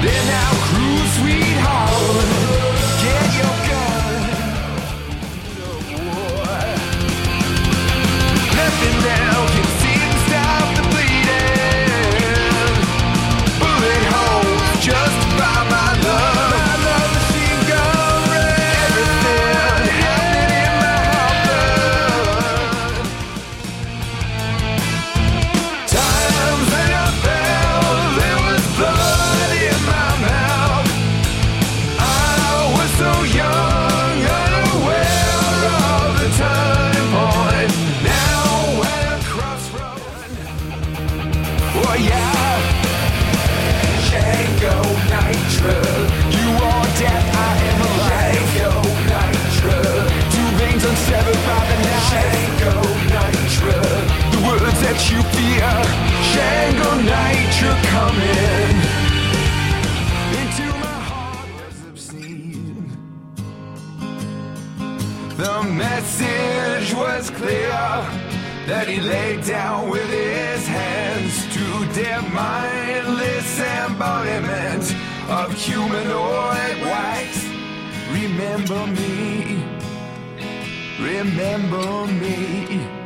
been 0.01 0.29
there. 9.03 9.28
The 65.39 65.64
message 65.64 66.93
was 66.95 67.30
clear 67.30 67.70
that 68.68 68.88
he 68.89 68.99
laid 68.99 69.45
down 69.45 69.89
with 69.89 70.10
his 70.10 70.68
hands 70.68 71.45
to 71.53 71.86
their 71.93 72.22
mindless 72.22 73.60
embodiment 73.60 74.84
of 75.30 75.53
humanoid 75.53 76.82
wax. 76.84 77.45
Remember 78.12 78.86
me, 78.88 79.64
remember 80.99 82.05
me. 82.07 82.98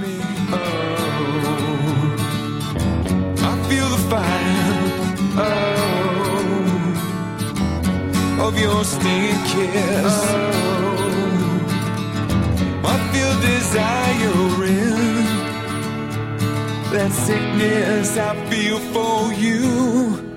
me. 0.00 0.20
Oh, 0.52 0.56
I 3.38 3.52
feel 3.68 3.88
the 3.88 3.98
fire. 4.10 4.74
Oh, 5.44 5.66
of 8.46 8.54
your 8.58 8.84
stinging 8.84 9.42
kiss. 9.52 10.16
Oh, 10.30 10.58
I 12.84 12.96
feel 13.12 13.34
desiring 13.40 15.26
that 16.92 17.12
sickness 17.12 18.16
I 18.16 18.34
feel 18.50 18.78
for 18.92 19.32
you. 19.32 20.27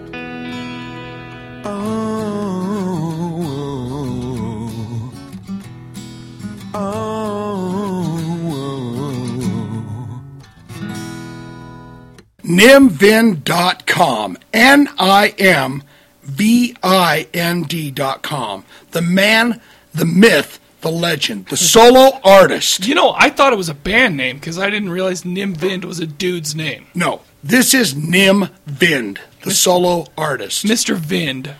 nimvind.com. 12.61 14.37
N 14.53 14.89
I 14.99 15.29
M 15.37 15.83
V 16.23 16.75
I 16.83 17.27
N 17.33 17.63
D.com. 17.63 18.65
The 18.91 19.01
man, 19.01 19.61
the 19.93 20.05
myth, 20.05 20.59
the 20.81 20.91
legend, 20.91 21.47
the 21.47 21.57
solo 21.57 22.19
artist. 22.23 22.87
You 22.87 22.95
know, 22.95 23.13
I 23.17 23.29
thought 23.29 23.53
it 23.53 23.57
was 23.57 23.69
a 23.69 23.73
band 23.73 24.15
name 24.17 24.37
because 24.37 24.59
I 24.59 24.69
didn't 24.69 24.91
realize 24.91 25.25
Nim 25.25 25.55
Vind 25.55 25.85
was 25.85 25.99
a 25.99 26.05
dude's 26.05 26.55
name. 26.55 26.87
No, 26.93 27.21
this 27.43 27.73
is 27.73 27.95
Nim 27.95 28.49
Vind, 28.65 29.19
the 29.41 29.51
Mr. 29.51 29.53
solo 29.53 30.07
artist. 30.17 30.65
Mr. 30.65 30.95
Vind. 30.95 31.55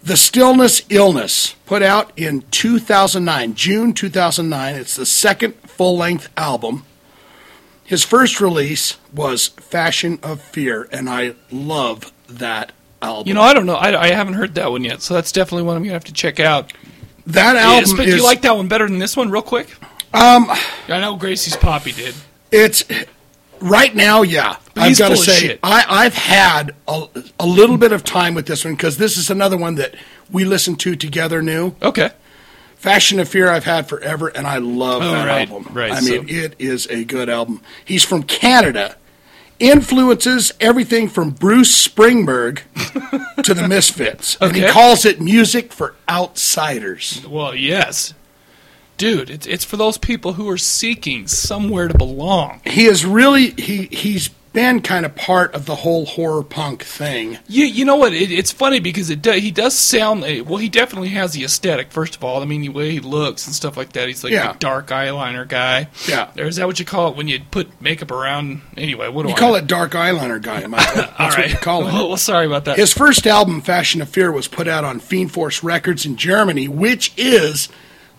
The 0.00 0.16
Stillness 0.16 0.82
Illness, 0.90 1.54
put 1.66 1.82
out 1.82 2.12
in 2.16 2.42
2009, 2.52 3.54
June 3.54 3.92
2009. 3.92 4.74
It's 4.76 4.94
the 4.94 5.04
second 5.04 5.54
full 5.62 5.98
length 5.98 6.28
album. 6.36 6.84
His 7.88 8.04
first 8.04 8.38
release 8.38 8.98
was 9.14 9.48
Fashion 9.48 10.18
of 10.22 10.42
Fear, 10.42 10.90
and 10.92 11.08
I 11.08 11.36
love 11.50 12.12
that 12.28 12.72
album. 13.00 13.26
You 13.26 13.32
know, 13.32 13.40
I 13.40 13.54
don't 13.54 13.64
know. 13.64 13.76
I, 13.76 13.98
I 13.98 14.08
haven't 14.08 14.34
heard 14.34 14.56
that 14.56 14.70
one 14.70 14.84
yet, 14.84 15.00
so 15.00 15.14
that's 15.14 15.32
definitely 15.32 15.62
one 15.62 15.74
I'm 15.74 15.82
gonna 15.84 15.94
have 15.94 16.04
to 16.04 16.12
check 16.12 16.38
out. 16.38 16.70
That 17.28 17.56
album 17.56 17.96
but 17.96 18.06
is. 18.06 18.16
you 18.16 18.22
like 18.22 18.42
that 18.42 18.54
one 18.54 18.68
better 18.68 18.86
than 18.86 18.98
this 18.98 19.16
one, 19.16 19.30
real 19.30 19.40
quick? 19.40 19.70
um, 20.12 20.50
I 20.86 21.00
know 21.00 21.16
Gracie's 21.16 21.56
Poppy 21.56 21.92
did. 21.92 22.14
It's 22.52 22.84
right 23.58 23.94
now, 23.94 24.20
yeah. 24.20 24.56
But 24.74 24.82
I've 24.82 24.98
got 24.98 25.08
to 25.08 25.16
say. 25.16 25.58
I, 25.62 25.86
I've 25.88 26.14
had 26.14 26.74
a, 26.86 27.06
a 27.40 27.46
little 27.46 27.78
bit 27.78 27.92
of 27.92 28.04
time 28.04 28.34
with 28.34 28.46
this 28.46 28.66
one 28.66 28.74
because 28.74 28.98
this 28.98 29.16
is 29.16 29.30
another 29.30 29.56
one 29.56 29.76
that 29.76 29.94
we 30.30 30.44
listened 30.44 30.78
to 30.80 30.94
together. 30.94 31.40
New, 31.40 31.74
okay. 31.80 32.10
Fashion 32.78 33.18
of 33.20 33.28
Fear, 33.28 33.48
I've 33.50 33.64
had 33.64 33.88
forever, 33.88 34.28
and 34.28 34.46
I 34.46 34.58
love 34.58 35.02
Oh, 35.02 35.10
that 35.12 35.26
right, 35.26 35.50
album. 35.50 35.72
right, 35.74 35.92
I 35.92 36.00
mean, 36.00 36.26
so- 36.28 36.34
it 36.34 36.54
is 36.58 36.86
a 36.86 37.04
good 37.04 37.28
album. 37.28 37.60
He's 37.84 38.04
from 38.04 38.22
Canada. 38.22 38.96
Influences 39.58 40.52
everything 40.60 41.08
from 41.08 41.30
Bruce 41.30 41.88
Springberg 41.88 42.60
to 43.42 43.54
the 43.54 43.66
Misfits, 43.66 44.36
and 44.40 44.54
he 44.54 44.64
calls 44.64 45.04
it 45.04 45.20
music 45.20 45.72
for 45.72 45.96
outsiders. 46.08 47.26
Well, 47.28 47.56
yes, 47.56 48.14
dude, 48.98 49.28
it's 49.30 49.48
it's 49.48 49.64
for 49.64 49.76
those 49.76 49.98
people 49.98 50.34
who 50.34 50.48
are 50.48 50.58
seeking 50.58 51.26
somewhere 51.26 51.88
to 51.88 51.98
belong. 51.98 52.60
He 52.64 52.84
is 52.86 53.04
really 53.04 53.50
he 53.50 53.86
he's 53.90 54.30
been 54.52 54.80
kind 54.82 55.04
of 55.06 55.14
part 55.14 55.54
of 55.54 55.66
the 55.66 55.74
whole 55.76 56.06
horror 56.06 56.42
punk 56.42 56.82
thing. 56.82 57.38
You 57.48 57.64
you 57.66 57.84
know 57.84 57.96
what? 57.96 58.12
It, 58.12 58.30
it's 58.30 58.50
funny 58.52 58.80
because 58.80 59.10
it 59.10 59.22
do, 59.22 59.32
he 59.32 59.50
does 59.50 59.78
sound 59.78 60.24
eh, 60.24 60.40
well. 60.40 60.56
He 60.58 60.68
definitely 60.68 61.08
has 61.10 61.32
the 61.32 61.44
aesthetic. 61.44 61.90
First 61.92 62.16
of 62.16 62.24
all, 62.24 62.42
I 62.42 62.44
mean 62.44 62.62
the 62.62 62.68
way 62.70 62.90
he 62.92 63.00
looks 63.00 63.46
and 63.46 63.54
stuff 63.54 63.76
like 63.76 63.92
that. 63.92 64.08
He's 64.08 64.24
like 64.24 64.32
Yeah. 64.32 64.52
the 64.52 64.58
dark 64.58 64.88
eyeliner 64.88 65.46
guy. 65.46 65.88
Yeah. 66.08 66.30
Or 66.36 66.44
is 66.44 66.56
that 66.56 66.66
what 66.66 66.78
you 66.78 66.84
call 66.84 67.10
it 67.10 67.16
when 67.16 67.28
you 67.28 67.40
put 67.50 67.80
makeup 67.80 68.10
around? 68.10 68.62
Anyway, 68.76 69.08
what 69.08 69.22
do 69.22 69.28
You 69.28 69.34
I 69.34 69.38
call 69.38 69.54
it 69.54 69.66
dark 69.66 69.92
eyeliner 69.92 70.40
guy, 70.42 70.66
Michael. 70.66 70.94
That's 71.18 71.20
All 71.36 71.42
what 71.42 71.50
you 71.50 71.56
call 71.56 71.80
it. 71.82 71.92
Well, 71.92 72.08
well, 72.08 72.16
sorry 72.16 72.46
about 72.46 72.64
that. 72.66 72.78
His 72.78 72.92
first 72.92 73.26
album, 73.26 73.60
Fashion 73.60 74.00
of 74.02 74.08
Fear, 74.08 74.32
was 74.32 74.48
put 74.48 74.66
out 74.68 74.84
on 74.84 75.00
Fiend 75.00 75.32
Force 75.32 75.62
Records 75.62 76.04
in 76.06 76.16
Germany, 76.16 76.68
which 76.68 77.12
is 77.16 77.68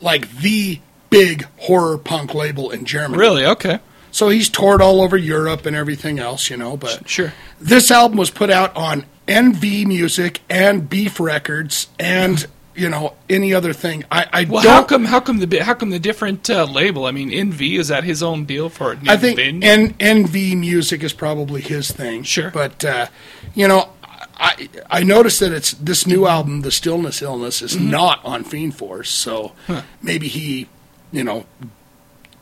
like 0.01 0.29
the 0.31 0.79
big 1.09 1.47
horror 1.57 1.97
punk 1.97 2.33
label 2.33 2.69
in 2.71 2.85
Germany. 2.85 3.17
Really? 3.19 3.45
Okay. 3.45 3.79
So 4.11 4.29
he's 4.29 4.49
toured 4.49 4.81
all 4.81 5.01
over 5.01 5.17
Europe 5.17 5.65
and 5.65 5.75
everything 5.75 6.19
else, 6.19 6.49
you 6.49 6.57
know. 6.57 6.77
But 6.77 7.07
sure, 7.07 7.33
this 7.59 7.91
album 7.91 8.17
was 8.17 8.29
put 8.31 8.49
out 8.49 8.75
on 8.75 9.05
NV 9.27 9.85
Music 9.85 10.41
and 10.49 10.89
Beef 10.89 11.19
Records 11.19 11.87
and 11.99 12.45
you 12.75 12.89
know 12.89 13.13
any 13.29 13.53
other 13.53 13.73
thing. 13.73 14.03
I, 14.11 14.25
I 14.31 14.43
Well, 14.45 14.63
don't. 14.63 14.71
how 14.73 14.83
come 14.83 15.05
how 15.05 15.19
come 15.19 15.39
the 15.39 15.57
how 15.59 15.73
come 15.73 15.89
the 15.89 15.99
different 15.99 16.49
uh, 16.49 16.63
label? 16.65 17.05
I 17.05 17.11
mean, 17.11 17.29
NV 17.29 17.77
is 17.79 17.89
that 17.89 18.03
his 18.03 18.23
own 18.23 18.45
deal 18.45 18.69
for 18.69 18.93
it? 18.93 18.99
I 19.07 19.17
think 19.17 19.37
N- 19.39 19.93
NV 19.93 20.57
Music 20.57 21.03
is 21.03 21.13
probably 21.13 21.61
his 21.61 21.91
thing. 21.91 22.23
Sure, 22.23 22.49
but 22.51 22.83
uh, 22.85 23.07
you 23.53 23.67
know, 23.67 23.89
I 24.37 24.69
I 24.89 25.03
noticed 25.03 25.39
that 25.41 25.51
it's 25.51 25.73
this 25.73 26.07
new 26.07 26.25
album, 26.25 26.61
The 26.61 26.71
Stillness 26.71 27.21
Illness, 27.21 27.61
is 27.61 27.75
Mhm. 27.75 27.89
not 27.89 28.23
on 28.25 28.43
Fiend 28.43 28.75
Force, 28.75 29.09
so 29.09 29.51
Huh. 29.67 29.81
maybe 30.01 30.27
he, 30.27 30.67
you 31.11 31.23
know, 31.23 31.45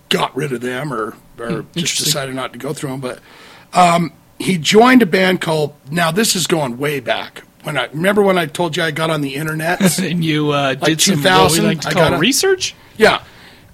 got 0.09 0.35
rid 0.35 0.51
of 0.53 0.61
them 0.61 0.93
or 0.93 1.15
or 1.39 1.61
Hmm, 1.61 1.79
just 1.79 2.03
decided 2.03 2.33
not 2.35 2.53
to 2.53 2.59
go 2.59 2.73
through 2.73 2.91
them. 2.91 3.01
But 3.01 3.19
um, 3.73 4.11
he 4.39 4.57
joined 4.57 5.01
a 5.01 5.05
band 5.05 5.41
called. 5.41 5.73
Now 5.91 6.11
this 6.11 6.35
is 6.35 6.47
going 6.47 6.77
way 6.77 6.99
back. 6.99 7.43
When 7.63 7.77
I 7.77 7.85
remember 7.87 8.21
when 8.21 8.37
I 8.37 8.45
told 8.45 8.77
you 8.77 8.83
I 8.83 8.91
got 8.91 9.09
on 9.09 9.21
the 9.21 9.35
internet 9.35 9.99
and 9.99 10.23
you 10.23 10.51
uh, 10.51 10.75
like 10.79 10.97
did 10.97 11.01
some 11.01 11.23
what 11.23 11.51
we 11.51 11.59
like 11.59 11.81
to 11.81 11.89
I 11.89 11.93
call 11.93 12.03
got 12.03 12.13
a- 12.13 12.17
research. 12.17 12.75
Yeah, 12.97 13.23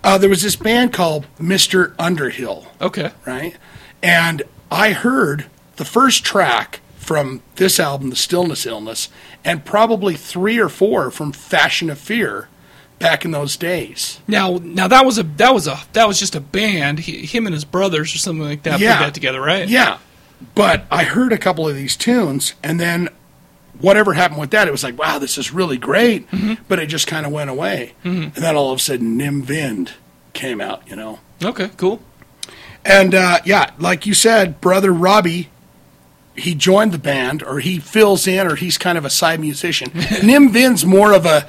uh, 0.03 0.17
there 0.17 0.29
was 0.29 0.41
this 0.41 0.55
band 0.55 0.93
called 0.93 1.25
Mister 1.39 1.93
Underhill. 1.99 2.67
Okay, 2.81 3.11
right, 3.25 3.55
and 4.01 4.41
I 4.71 4.91
heard 4.93 5.45
the 5.75 5.85
first 5.85 6.23
track 6.25 6.81
from 6.97 7.41
this 7.55 7.79
album, 7.79 8.09
The 8.09 8.15
Stillness 8.15 8.65
Illness, 8.65 9.09
and 9.43 9.63
probably 9.65 10.15
three 10.15 10.57
or 10.59 10.69
four 10.69 11.11
from 11.11 11.31
Fashion 11.33 11.89
of 11.89 11.99
Fear 11.99 12.47
back 13.03 13.25
in 13.25 13.31
those 13.31 13.57
days. 13.57 14.19
Now, 14.27 14.59
now 14.63 14.87
that 14.87 15.05
was 15.05 15.17
a 15.19 15.23
that 15.23 15.53
was 15.53 15.67
a 15.67 15.77
that 15.93 16.07
was 16.07 16.17
just 16.19 16.35
a 16.35 16.39
band. 16.39 16.99
He, 16.99 17.25
him 17.25 17.45
and 17.45 17.53
his 17.53 17.65
brothers 17.65 18.15
or 18.15 18.17
something 18.17 18.43
like 18.43 18.63
that 18.63 18.79
Yeah. 18.79 18.97
put 18.97 19.03
that 19.05 19.13
together, 19.13 19.41
right? 19.41 19.67
Yeah, 19.67 19.97
but 20.55 20.85
I 20.89 21.03
heard 21.03 21.33
a 21.33 21.37
couple 21.37 21.67
of 21.67 21.75
these 21.75 21.95
tunes, 21.97 22.53
and 22.63 22.79
then 22.79 23.09
whatever 23.79 24.13
happened 24.13 24.39
with 24.39 24.51
that, 24.51 24.67
it 24.67 24.71
was 24.71 24.83
like, 24.83 24.97
wow, 24.97 25.19
this 25.19 25.37
is 25.37 25.51
really 25.51 25.77
great, 25.77 26.25
but 26.69 26.79
it 26.79 26.85
just 26.87 27.05
kind 27.07 27.25
of 27.25 27.31
went 27.31 27.49
away. 27.49 27.93
Mhm. 28.05 28.23
And 28.35 28.43
then 28.43 28.55
all 28.55 28.71
of 28.71 28.77
a 28.79 28.81
sudden, 28.81 29.17
Nim 29.17 29.41
Vind 29.43 29.91
came 30.33 30.61
out, 30.61 30.81
you 30.87 30.95
know. 30.95 31.19
Okay, 31.43 31.69
cool. 31.77 32.01
And 32.85 33.13
uh, 33.15 33.39
yeah, 33.45 33.71
like 33.79 34.05
you 34.05 34.13
said, 34.13 34.61
brother 34.61 34.93
Robbie, 34.93 35.49
he 36.35 36.55
joined 36.55 36.91
the 36.93 36.97
band, 36.99 37.43
or 37.43 37.59
he 37.59 37.79
fills 37.79 38.27
in, 38.27 38.47
or 38.47 38.55
he's 38.55 38.77
kind 38.77 38.97
of 38.97 39.05
a 39.05 39.09
side 39.09 39.39
musician. 39.39 39.91
Nim 40.23 40.49
Vind's 40.51 40.85
more 40.85 41.13
of 41.13 41.25
a 41.25 41.45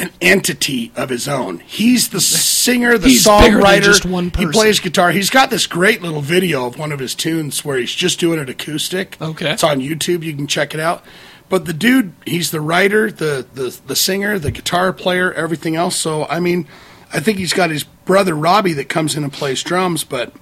an 0.00 0.10
entity 0.20 0.90
of 0.96 1.10
his 1.10 1.28
own. 1.28 1.58
He's 1.60 2.08
the 2.08 2.20
singer, 2.20 2.96
the 2.96 3.08
He's 3.10 3.26
songwriter. 3.26 3.82
just 3.82 4.06
one 4.06 4.32
He 4.36 4.46
plays 4.46 4.80
guitar. 4.80 5.10
He's 5.10 5.28
got 5.30 5.50
this 5.50 5.66
great 5.66 6.00
little 6.00 6.22
video 6.22 6.66
of 6.66 6.78
one 6.78 6.90
of 6.90 6.98
his 6.98 7.14
tunes 7.14 7.64
where 7.64 7.76
he's 7.76 7.94
just 7.94 8.18
doing 8.18 8.38
it 8.38 8.48
acoustic. 8.48 9.20
Okay. 9.20 9.50
it's 9.52 9.62
on 9.62 9.80
YouTube. 9.80 10.22
You 10.22 10.34
can 10.34 10.46
check 10.46 10.72
it 10.74 10.80
out. 10.80 11.04
But 11.50 11.66
the 11.66 11.72
dude, 11.72 12.12
he's 12.24 12.50
the 12.50 12.60
writer, 12.60 13.10
the 13.10 13.46
the 13.52 13.78
the 13.86 13.96
singer, 13.96 14.38
the 14.38 14.50
guitar 14.50 14.92
player, 14.92 15.32
everything 15.34 15.76
else. 15.76 15.96
So 15.96 16.24
I 16.26 16.40
mean, 16.40 16.66
I 17.12 17.20
think 17.20 17.38
he's 17.38 17.52
got 17.52 17.70
his 17.70 17.84
brother 17.84 18.34
Robbie 18.34 18.72
that 18.74 18.88
comes 18.88 19.16
in 19.16 19.24
and 19.24 19.32
plays 19.32 19.62
drums, 19.62 20.02
but 20.04 20.32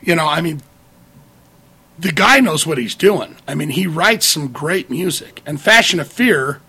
you 0.00 0.16
know, 0.16 0.26
I 0.26 0.40
mean, 0.40 0.62
the 1.98 2.10
guy 2.12 2.40
knows 2.40 2.66
what 2.66 2.78
he's 2.78 2.94
doing. 2.94 3.36
I 3.46 3.54
mean, 3.54 3.70
he 3.70 3.86
writes 3.86 4.26
some 4.26 4.48
great 4.48 4.90
music, 4.90 5.40
and 5.46 5.60
Fashion 5.60 6.00
of 6.00 6.08
Fear 6.10 6.60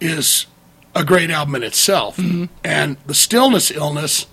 is 0.00 0.46
a 0.94 1.04
great 1.04 1.30
album 1.30 1.54
in 1.56 1.62
itself. 1.62 2.16
Mm-hmm. 2.16 2.46
And 2.64 2.96
the 3.06 3.14
Stillness 3.14 3.70
Illness, 3.70 4.26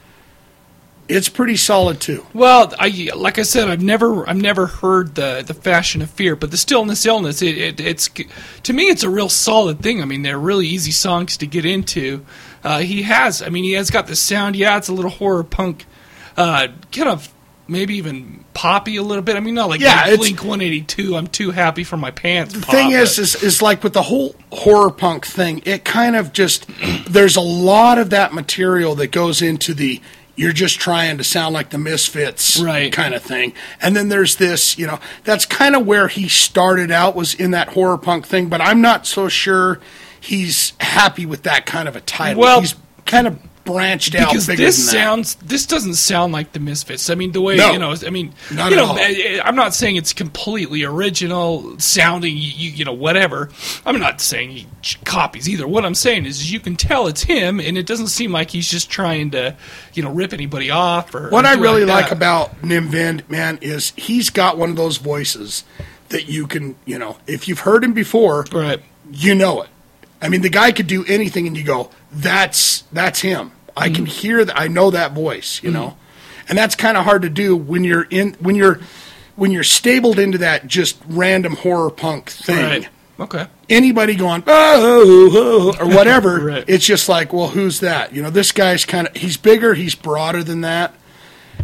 it's 1.07 1.29
pretty 1.29 1.55
solid 1.55 2.01
too. 2.01 2.25
Well, 2.33 2.73
I 2.77 3.09
like 3.15 3.39
I 3.39 3.43
said, 3.43 3.69
I've 3.69 3.81
never 3.81 4.27
I've 4.29 4.41
never 4.41 4.67
heard 4.67 5.15
the 5.15 5.43
the 5.45 5.53
fashion 5.53 6.01
of 6.01 6.09
fear, 6.09 6.35
but 6.35 6.51
the 6.51 6.57
stillness 6.57 7.05
illness, 7.05 7.41
it, 7.41 7.57
it 7.57 7.79
it's 7.79 8.09
to 8.63 8.73
me 8.73 8.83
it's 8.85 9.03
a 9.03 9.09
real 9.09 9.29
solid 9.29 9.79
thing. 9.79 10.01
I 10.01 10.05
mean, 10.05 10.23
they're 10.23 10.37
really 10.39 10.67
easy 10.67 10.91
songs 10.91 11.37
to 11.37 11.47
get 11.47 11.65
into. 11.65 12.25
Uh, 12.63 12.79
he 12.79 13.03
has, 13.03 13.41
I 13.41 13.49
mean, 13.49 13.63
he 13.63 13.73
has 13.73 13.89
got 13.89 14.07
the 14.07 14.15
sound. 14.15 14.55
Yeah, 14.55 14.77
it's 14.77 14.89
a 14.89 14.93
little 14.93 15.11
horror 15.11 15.43
punk, 15.43 15.85
uh, 16.35 16.67
kind 16.91 17.07
of 17.07 17.34
maybe 17.68 17.95
even 17.95 18.44
poppy 18.53 18.95
a 18.98 19.03
little 19.03 19.22
bit. 19.23 19.35
I 19.35 19.39
mean, 19.39 19.56
not 19.56 19.69
like, 19.69 19.81
Yeah, 19.81 20.15
Blink 20.15 20.44
One 20.44 20.61
Eighty 20.61 20.81
Two. 20.81 21.15
I'm 21.15 21.27
too 21.27 21.52
happy 21.52 21.84
for 21.84 21.98
my 21.98 22.11
pants. 22.11 22.53
The 22.53 22.61
thing 22.61 22.91
is, 22.91 23.19
is, 23.19 23.41
is 23.44 23.61
like 23.61 23.84
with 23.84 23.94
the 23.94 24.02
whole 24.03 24.35
horror 24.52 24.91
punk 24.91 25.26
thing, 25.26 25.61
it 25.65 25.84
kind 25.85 26.15
of 26.15 26.34
just 26.34 26.68
there's 27.10 27.35
a 27.35 27.41
lot 27.41 27.98
of 27.98 28.10
that 28.11 28.34
material 28.34 28.95
that 28.95 29.11
goes 29.11 29.41
into 29.41 29.73
the 29.73 30.02
you're 30.35 30.53
just 30.53 30.80
trying 30.80 31.18
to 31.18 31.23
sound 31.23 31.56
like 31.56 31.72
the 31.72 31.80
Misfits 31.80 32.60
Right. 32.60 32.94
kind 32.94 33.15
of 33.15 33.23
thing, 33.23 33.53
and 33.81 33.95
then 33.95 34.10
there's 34.10 34.35
this, 34.35 34.77
you 34.77 34.85
know, 34.85 34.99
that's 35.23 35.48
kind 35.48 35.76
of 35.76 35.85
where 35.88 36.07
he 36.07 36.27
started 36.30 36.91
out 36.91 37.15
was 37.15 37.34
in 37.34 37.52
that 37.52 37.69
horror 37.69 37.98
punk 37.98 38.27
thing, 38.27 38.48
but 38.48 38.61
I'm 38.61 38.80
not 38.80 39.07
so 39.07 39.30
sure 39.30 39.80
he's 40.19 40.73
happy 40.80 41.26
with 41.26 41.41
that 41.44 41.65
kind 41.65 41.88
of 41.88 41.95
a 41.95 42.02
title. 42.02 42.41
Well- 42.41 42.61
he's 42.61 42.76
kind 43.06 43.26
of 43.26 43.39
branched 43.68 44.15
out 44.15 44.30
because 44.31 44.48
bigger 44.48 44.64
this 44.64 44.91
sounds 44.91 45.35
this 45.35 45.65
doesn't 45.65 45.94
sound 45.95 46.34
like 46.34 46.53
the 46.53 46.60
misfits 46.60 47.10
i 47.10 47.15
mean 47.15 47.31
the 47.34 47.41
way 47.41 47.57
No. 47.57 47.72
you 47.72 47.80
know 47.80 47.94
i 48.06 48.10
mean 48.10 48.34
Not 48.52 48.72
you 48.72 48.77
know 48.77 48.85
all. 48.85 48.98
I- 48.98 49.41
i'm 49.44 49.56
not 49.56 49.73
saying 49.76 49.98
it's 49.98 50.14
completely 50.14 50.84
original 50.84 51.77
sounding 51.80 52.35
you, 52.38 52.72
you, 52.72 52.85
know 52.85 52.94
whatever 52.94 53.49
i'm 53.85 53.99
not 53.99 54.22
saying 54.22 54.49
he 54.52 54.68
copies 55.06 55.49
either 55.49 55.68
what 55.68 55.85
i'm 55.85 55.95
saying 55.95 56.26
is 56.26 56.52
you 56.52 56.60
can 56.60 56.76
tell 56.76 57.07
it's 57.07 57.23
him 57.23 57.60
and 57.60 57.77
it 57.77 57.85
doesn't 57.85 58.07
seem 58.07 58.31
like 58.31 58.49
he's 58.49 58.69
just 58.69 58.89
trying 58.89 59.31
to 59.31 59.56
you 59.94 60.02
know 60.02 60.11
rip 60.11 60.34
anybody 60.34 60.72
off 60.72 61.14
or 61.14 61.30
What 61.30 61.45
or 61.45 61.49
I 61.49 61.53
really 61.53 61.85
like 61.85 62.06
that. 62.06 62.14
about 62.14 62.64
Nim 62.64 62.88
Vind, 62.88 63.30
man, 63.30 63.60
is 63.61 63.91
he's 63.95 64.30
got 64.30 64.57
one 64.57 64.69
of 64.69 64.76
those 64.76 64.98
voices 64.98 65.64
that 66.10 66.27
you 66.27 66.48
can, 66.48 66.76
you 66.85 66.98
know, 66.98 67.18
if 67.27 67.48
you've 67.48 67.60
heard 67.60 67.84
him 67.84 67.94
before, 67.94 68.45
right. 68.53 68.81
you 69.11 69.35
know 69.35 69.61
it. 69.64 69.69
I 70.22 70.30
mean, 70.30 70.41
the 70.41 70.49
guy 70.49 70.72
could 70.72 70.88
do 70.88 71.03
anything, 71.06 71.48
and 71.48 71.57
you 71.57 71.64
go, 71.64 71.89
"That's 72.11 72.81
that's 72.91 73.21
him." 73.21 73.51
I 73.75 73.89
can 73.89 74.05
mm. 74.05 74.09
hear 74.09 74.43
that. 74.43 74.59
I 74.59 74.67
know 74.67 74.89
that 74.91 75.13
voice, 75.13 75.61
you 75.63 75.69
mm. 75.69 75.73
know, 75.73 75.97
and 76.49 76.57
that's 76.57 76.75
kind 76.75 76.97
of 76.97 77.05
hard 77.05 77.21
to 77.21 77.29
do 77.29 77.55
when 77.55 77.84
you're 77.84 78.07
in 78.09 78.34
when 78.39 78.55
you're 78.55 78.79
when 79.35 79.51
you're 79.51 79.63
stabled 79.63 80.19
into 80.19 80.39
that 80.39 80.67
just 80.67 80.97
random 81.07 81.55
horror 81.55 81.91
punk 81.91 82.29
thing. 82.29 82.81
Right. 82.81 82.89
okay 83.19 83.47
Anybody 83.69 84.15
going 84.15 84.43
oh, 84.47 85.31
oh, 85.34 85.75
oh 85.79 85.85
or 85.85 85.95
whatever, 85.95 86.39
Right. 86.45 86.65
it's 86.67 86.85
just 86.85 87.07
like, 87.07 87.31
well, 87.31 87.49
who's 87.49 87.81
that? 87.81 88.13
You 88.13 88.23
know, 88.23 88.29
this 88.29 88.51
guy's 88.51 88.84
kind 88.84 89.07
of 89.07 89.15
he's 89.15 89.38
bigger, 89.38 89.73
he's 89.75 89.95
broader 89.95 90.43
than 90.43 90.61
that, 90.61 90.95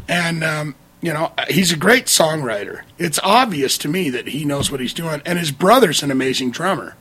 and 0.08 0.44
um, 0.44 0.76
you 1.02 1.12
know, 1.12 1.34
uh, 1.38 1.46
he's 1.50 1.72
a 1.72 1.78
great 1.78 2.06
songwriter. 2.06 2.84
It's 2.98 3.20
obvious 3.24 3.78
to 3.80 3.88
me 3.90 4.10
that 4.12 4.28
he 4.28 4.46
knows 4.46 4.70
what 4.72 4.80
he's 4.80 4.94
doing, 4.94 5.22
and 5.26 5.40
his 5.40 5.52
brother's 5.52 6.04
an 6.04 6.12
amazing 6.12 6.52
drummer. 6.52 6.96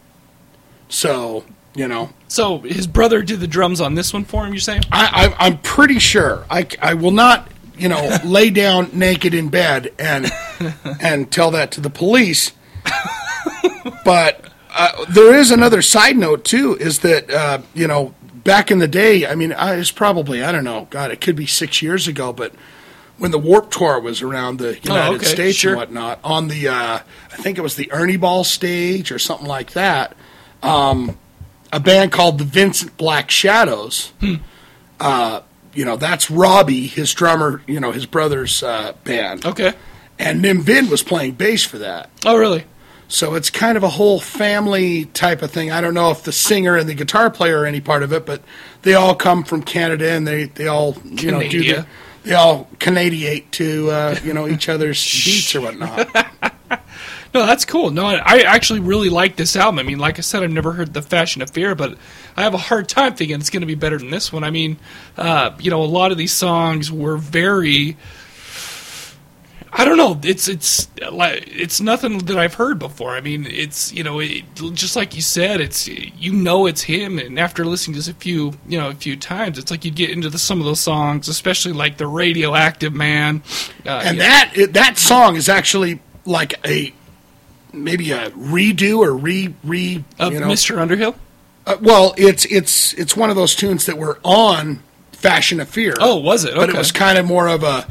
So 0.89 1.45
You 1.75 1.89
know, 1.89 2.11
So 2.29 2.59
his 2.59 2.87
brother 2.87 3.23
did 3.23 3.41
the 3.41 3.47
drums 3.47 3.81
on 3.81 3.95
this 3.95 4.13
one 4.13 4.25
for 4.25 4.45
him. 4.45 4.53
You're 4.53 4.61
saying? 4.61 4.83
I, 4.93 5.35
I, 5.39 5.47
I'm 5.47 5.59
pretty 5.59 5.99
sure. 5.99 6.45
I, 6.51 6.67
I 6.83 6.93
will 6.95 7.13
not, 7.13 7.49
you 7.79 7.89
know, 7.89 8.19
lay 8.25 8.51
down 8.51 8.91
naked 8.93 9.33
in 9.33 9.49
bed 9.49 9.91
and 9.99 10.31
and 11.01 11.33
tell 11.33 11.51
that 11.53 11.71
to 11.73 11.81
the 11.81 11.89
police. 11.89 12.53
but 14.05 14.45
uh, 14.75 15.05
there 15.11 15.35
is 15.35 15.51
another 15.51 15.83
side 15.83 16.17
note 16.17 16.45
too. 16.45 16.77
Is 16.77 17.01
that 17.01 17.31
uh, 17.31 17.63
you 17.75 17.87
know 17.87 18.15
back 18.45 18.71
in 18.71 18.79
the 18.79 18.89
day? 18.89 19.27
I 19.27 19.35
mean, 19.35 19.53
I, 19.53 19.75
it's 19.77 19.91
probably 19.91 20.43
I 20.43 20.53
don't 20.53 20.65
know. 20.65 20.87
God, 20.91 21.11
it 21.11 21.21
could 21.21 21.37
be 21.37 21.47
six 21.47 21.83
years 21.83 22.09
ago, 22.09 22.33
but 22.33 22.53
when 23.19 23.31
the 23.31 23.39
Warped 23.39 23.73
Tour 23.73 24.01
was 24.01 24.23
around 24.23 24.59
the 24.59 24.79
United 24.83 25.13
Oh, 25.13 25.15
okay, 25.17 25.25
States 25.27 25.59
sure. 25.59 25.73
and 25.73 25.79
whatnot, 25.79 26.21
on 26.25 26.49
the 26.49 26.69
uh, 26.69 26.99
I 27.33 27.37
think 27.37 27.59
it 27.59 27.63
was 27.63 27.77
the 27.77 27.91
Ernie 27.93 28.17
Ball 28.17 28.45
stage 28.45 29.13
or 29.13 29.19
something 29.19 29.47
like 29.49 29.73
that. 29.73 30.17
Um, 30.63 31.19
a 31.73 31.81
band 31.81 32.13
called 32.13 32.39
the 32.39 32.45
Vincent 32.45 32.97
Black 32.97 33.31
Shadows. 33.31 34.13
Hmm. 34.21 34.35
Uh, 35.01 35.41
you 35.75 35.85
know, 35.85 35.97
that's 35.97 36.31
Robbie, 36.31 36.87
his 36.87 37.13
drummer. 37.15 37.63
You 37.67 37.81
know, 37.81 37.93
his 37.93 38.07
brother's 38.07 38.63
uh, 38.63 38.93
band. 39.05 39.45
Okay. 39.47 39.73
And 40.19 40.43
Nim 40.43 40.61
Vind 40.61 40.91
was 40.91 41.03
playing 41.03 41.33
bass 41.33 41.65
for 41.65 41.79
that. 41.79 42.11
Oh, 42.25 42.37
really? 42.37 42.65
So 43.09 43.35
it's 43.35 43.51
kind 43.51 43.77
of 43.77 43.83
a 43.83 43.89
whole 43.89 44.21
family 44.21 45.07
type 45.07 45.43
of 45.43 45.51
thing. 45.51 45.71
I 45.71 45.81
don't 45.81 45.95
know 45.95 46.11
if 46.11 46.23
the 46.23 46.33
singer 46.33 46.77
and 46.77 46.89
the 46.89 46.95
guitar 46.95 47.31
player 47.31 47.61
are 47.61 47.67
any 47.67 47.81
part 47.81 48.03
of 48.03 48.13
it, 48.13 48.25
but 48.25 48.43
they 48.83 48.95
all 48.95 49.15
come 49.15 49.45
from 49.45 49.63
Canada 49.63 50.11
and 50.11 50.27
they, 50.27 50.45
they 50.45 50.67
all 50.67 50.97
you 51.05 51.31
know 51.31 51.47
do 51.47 51.63
the, 51.63 51.87
they 52.23 52.35
all 52.35 52.69
Canadiate 52.79 53.53
to 53.53 53.91
uh, 53.91 54.19
you 54.25 54.33
know 54.33 54.49
each 54.49 54.69
other's 54.69 55.03
beats 55.05 55.55
or 55.55 55.61
whatnot. 55.61 56.09
No, 57.35 57.47
that's 57.47 57.65
cool. 57.65 57.91
No, 57.91 58.05
I, 58.05 58.17
I 58.25 58.39
actually 58.41 58.81
really 58.81 59.09
like 59.09 59.37
this 59.37 59.57
album. 59.57 59.79
I 59.79 59.83
mean, 59.85 59.99
like 59.99 60.19
I 60.19 60.23
said, 60.23 60.43
I've 60.43 60.51
never 60.51 60.73
heard 60.73 60.93
the 60.93 61.01
Fashion 61.01 61.41
of 61.41 61.51
Fear, 61.51 61.75
but 61.75 61.97
I 62.37 62.43
have 62.43 62.53
a 62.53 62.59
hard 62.59 62.89
time 62.89 63.15
thinking 63.15 63.41
it's 63.41 63.49
going 63.49 63.63
to 63.63 63.67
be 63.67 63.75
better 63.75 63.99
than 63.99 64.11
this 64.11 64.33
one. 64.33 64.45
I 64.45 64.51
mean, 64.51 64.79
uh, 65.17 65.57
you 65.59 65.71
know, 65.71 65.83
a 65.83 65.87
lot 65.87 66.13
of 66.13 66.19
these 66.19 66.33
songs 66.33 66.93
were 66.93 67.17
very. 67.17 67.97
I 69.75 69.87
don't 69.87 69.97
know. 69.97 70.21
It's 70.23 70.49
it's 70.49 70.89
it's 70.99 71.81
nothing 71.81 72.19
that 72.19 72.37
I've 72.37 72.53
heard 72.53 72.79
before. 72.79 73.17
I 73.17 73.23
mean, 73.23 73.47
it's 73.47 73.91
you 73.91 74.05
know, 74.05 74.21
it, 74.21 74.45
just 74.75 74.97
like 74.97 75.17
you 75.17 75.23
said, 75.23 75.63
it's 75.63 75.89
you 75.89 76.35
know 76.35 76.67
it's 76.67 76.83
him, 76.83 77.19
and 77.19 77.41
after 77.41 77.65
listening 77.65 77.95
to 77.95 78.01
this 78.01 78.09
a 78.09 78.13
few 78.13 78.53
you 78.69 78.79
know 78.79 78.91
a 78.91 78.95
few 78.95 79.17
times, 79.17 79.57
it's 79.57 79.71
like 79.71 79.87
you 79.87 79.91
get 79.91 80.11
into 80.11 80.29
the, 80.29 80.39
some 80.39 80.59
of 80.59 80.67
those 80.67 80.81
songs, 80.81 81.27
especially 81.27 81.73
like 81.73 81.97
the 81.97 82.07
Radioactive 82.07 82.93
Man, 82.93 83.43
uh, 83.87 84.03
and 84.05 84.19
you 84.19 84.23
know. 84.23 84.29
that 84.29 84.73
that 84.75 84.99
song 84.99 85.37
is 85.37 85.49
actually 85.49 86.01
like 86.27 86.61
a 86.67 86.93
maybe 87.73 88.13
a 88.13 88.31
redo 88.31 88.99
or 88.99 89.15
re 89.15 89.55
re 89.65 90.05
Of 90.19 90.33
you 90.33 90.41
know, 90.41 90.47
Mr. 90.49 90.79
Underhill. 90.79 91.15
Uh, 91.67 91.77
well, 91.81 92.15
it's 92.17 92.45
it's 92.47 92.93
it's 92.95 93.17
one 93.17 93.31
of 93.31 93.37
those 93.37 93.55
tunes 93.55 93.87
that 93.87 93.97
were 93.99 94.19
on 94.25 94.83
Fashion 95.13 95.61
of 95.61 95.69
Fear. 95.69 95.95
Oh, 96.01 96.17
was 96.17 96.45
it? 96.45 96.55
But 96.55 96.69
it 96.71 96.77
was 96.77 96.91
kind 96.93 97.19
of 97.19 97.25
more 97.27 97.47
of 97.49 97.63
a 97.63 97.87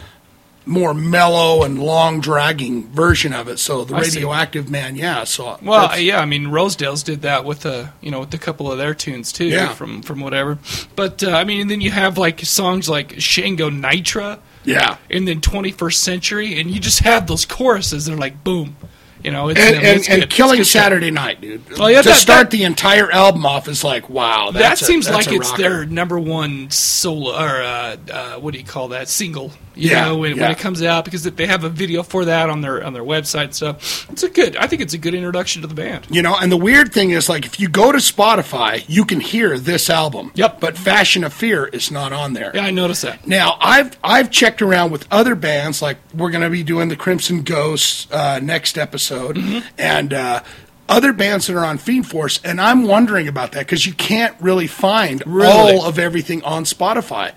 more 0.63 0.93
mellow 0.93 1.63
and 1.63 1.79
long 1.81 2.21
dragging 2.21 2.87
version 2.91 3.33
of 3.33 3.47
it. 3.47 3.57
So 3.57 3.83
the 3.83 3.95
I 3.95 4.03
see. 4.03 4.17
Radioactive 4.19 4.69
Man, 4.69 4.95
yeah. 4.95 5.23
So 5.23 5.57
Well, 5.61 5.97
yeah, 5.99 6.19
I 6.19 6.25
mean 6.25 6.47
Rosedale's 6.49 7.01
did 7.01 7.23
that 7.23 7.45
with 7.45 7.65
a 7.65 7.93
you 8.01 8.11
know 8.11 8.19
with 8.19 8.33
a 8.33 8.37
couple 8.37 8.71
of 8.71 8.77
their 8.77 8.93
tunes 8.93 9.31
too 9.31 9.45
Yeah. 9.47 9.73
from 9.73 10.01
from 10.03 10.19
whatever. 10.19 10.59
But 10.95 11.23
uh, 11.23 11.31
I 11.31 11.45
mean, 11.45 11.61
and 11.61 11.69
then 11.71 11.81
you 11.81 11.91
have 11.91 12.17
like 12.17 12.41
songs 12.41 12.87
like 12.89 13.15
Shango 13.19 13.69
Nitra, 13.71 14.37
Yeah. 14.63 14.97
and 15.09 15.27
then 15.27 15.41
21st 15.41 15.93
Century, 15.95 16.59
and 16.59 16.69
you 16.69 16.79
just 16.79 16.99
have 16.99 17.25
those 17.25 17.43
choruses. 17.45 18.05
They're 18.05 18.15
like 18.17 18.43
boom, 18.43 18.75
you 19.23 19.31
know. 19.31 19.49
It's, 19.49 19.59
and, 19.59 19.75
and, 19.75 20.09
and. 20.23 20.29
Killing 20.29 20.63
stuff. 20.63 20.81
Saturday 20.83 21.11
Night, 21.11 21.41
dude. 21.41 21.61
Oh, 21.79 21.87
yeah, 21.87 22.01
to 22.01 22.09
that- 22.09 22.17
start 22.17 22.51
the 22.51 22.63
entire 22.63 23.11
album 23.11 23.45
off 23.45 23.67
is 23.67 23.83
like, 23.83 24.09
wow. 24.09 24.51
That 24.51 24.59
That's 24.59 24.81
a- 24.81 24.85
seems 24.85 25.09
like 25.09 25.31
it's 25.31 25.49
rocker. 25.51 25.61
their 25.61 25.85
number 25.85 26.19
one 26.19 26.69
solo 26.71 27.31
or 27.31 27.61
uh, 27.61 27.97
uh, 28.11 28.33
what 28.39 28.53
do 28.53 28.59
you 28.59 28.65
call 28.65 28.89
that 28.89 29.07
single? 29.09 29.51
You 29.73 29.91
Yeah, 29.91 30.05
know, 30.09 30.17
when, 30.17 30.37
when 30.37 30.51
it 30.51 30.57
comes 30.57 30.83
out 30.83 31.05
because 31.05 31.23
they 31.23 31.45
have 31.47 31.63
a 31.63 31.69
video 31.69 32.03
for 32.03 32.25
that 32.25 32.49
on 32.49 32.59
their 32.59 32.83
on 32.83 32.91
their 32.91 33.03
website. 33.03 33.53
So 33.53 33.77
it's 34.11 34.21
a 34.21 34.29
good. 34.29 34.57
I 34.57 34.67
think 34.67 34.81
it's 34.81 34.93
a 34.93 34.97
good 34.97 35.13
introduction 35.13 35.61
to 35.61 35.67
the 35.67 35.73
band. 35.73 36.07
You 36.09 36.21
know, 36.21 36.35
and 36.37 36.51
the 36.51 36.57
weird 36.57 36.91
thing 36.93 37.11
is, 37.11 37.29
like, 37.29 37.45
if 37.45 37.57
you 37.57 37.69
go 37.69 37.91
to 37.93 37.97
Spotify, 37.99 38.83
you 38.89 39.05
can 39.05 39.21
hear 39.21 39.57
this 39.57 39.89
album. 39.89 40.31
Yep. 40.35 40.59
But 40.59 40.77
Fashion 40.77 41.23
of 41.23 41.31
Fear 41.33 41.67
is 41.67 41.89
not 41.89 42.11
on 42.11 42.33
there. 42.33 42.51
Yeah, 42.53 42.65
I 42.65 42.71
noticed 42.71 43.03
that. 43.03 43.25
Now, 43.25 43.55
I've 43.61 43.97
I've 44.03 44.29
checked 44.29 44.61
around 44.61 44.91
with 44.91 45.07
other 45.09 45.35
bands, 45.35 45.81
like 45.81 45.97
we're 46.13 46.31
going 46.31 46.43
to 46.43 46.49
be 46.49 46.63
doing 46.63 46.89
the 46.89 46.97
Crimson 46.97 47.41
Ghosts 47.43 48.11
uh, 48.11 48.39
next 48.43 48.77
episode, 48.77 49.01
Mm-hmm. 49.19 49.59
and 49.77 50.13
uh, 50.13 50.43
other 50.89 51.13
bands 51.13 51.47
that 51.47 51.55
are 51.55 51.65
on 51.65 51.77
Fiend 51.77 52.07
Force, 52.07 52.39
and 52.43 52.59
I'm 52.59 52.83
wondering 52.83 53.27
about 53.27 53.51
that 53.53 53.59
because 53.59 53.85
you 53.85 53.93
can't 53.93 54.35
really 54.41 54.67
find 54.67 55.23
Really? 55.25 55.47
all 55.77 55.85
of 55.85 55.97
everything 55.99 56.43
on 56.43 56.63
Spotify. 56.65 57.33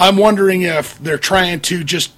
I'm 0.00 0.16
wondering 0.16 0.62
if 0.62 0.98
they're 0.98 1.18
trying 1.18 1.60
to 1.60 1.84
just 1.84 2.12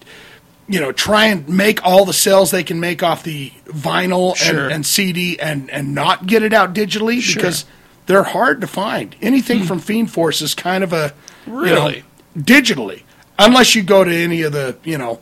you 0.66 0.80
know 0.80 0.90
try 0.92 1.26
and 1.26 1.46
make 1.48 1.84
all 1.84 2.04
the 2.06 2.12
sales 2.14 2.50
they 2.50 2.64
can 2.64 2.80
make 2.80 3.02
off 3.02 3.22
the 3.22 3.50
vinyl 3.66 4.34
Sure. 4.34 4.64
and, 4.64 4.72
and 4.72 4.86
CD 4.86 5.38
and 5.38 5.70
and 5.70 5.94
not 5.94 6.26
get 6.26 6.42
it 6.42 6.52
out 6.54 6.74
digitally 6.74 7.20
Sure. 7.20 7.36
because 7.42 7.66
they're 8.06 8.22
hard 8.22 8.60
to 8.62 8.66
find. 8.66 9.14
Anything 9.22 9.64
from 9.64 9.78
Fiend 9.80 10.10
Force 10.10 10.40
is 10.42 10.54
kind 10.54 10.82
of 10.82 10.92
a 10.92 11.12
you 11.46 11.52
know, 11.52 11.60
Really? 11.60 12.04
digitally, 12.36 13.02
unless 13.38 13.74
you 13.74 13.82
go 13.82 14.02
to 14.04 14.14
any 14.14 14.42
of 14.42 14.52
the 14.52 14.76
you 14.84 14.96
know 14.98 15.20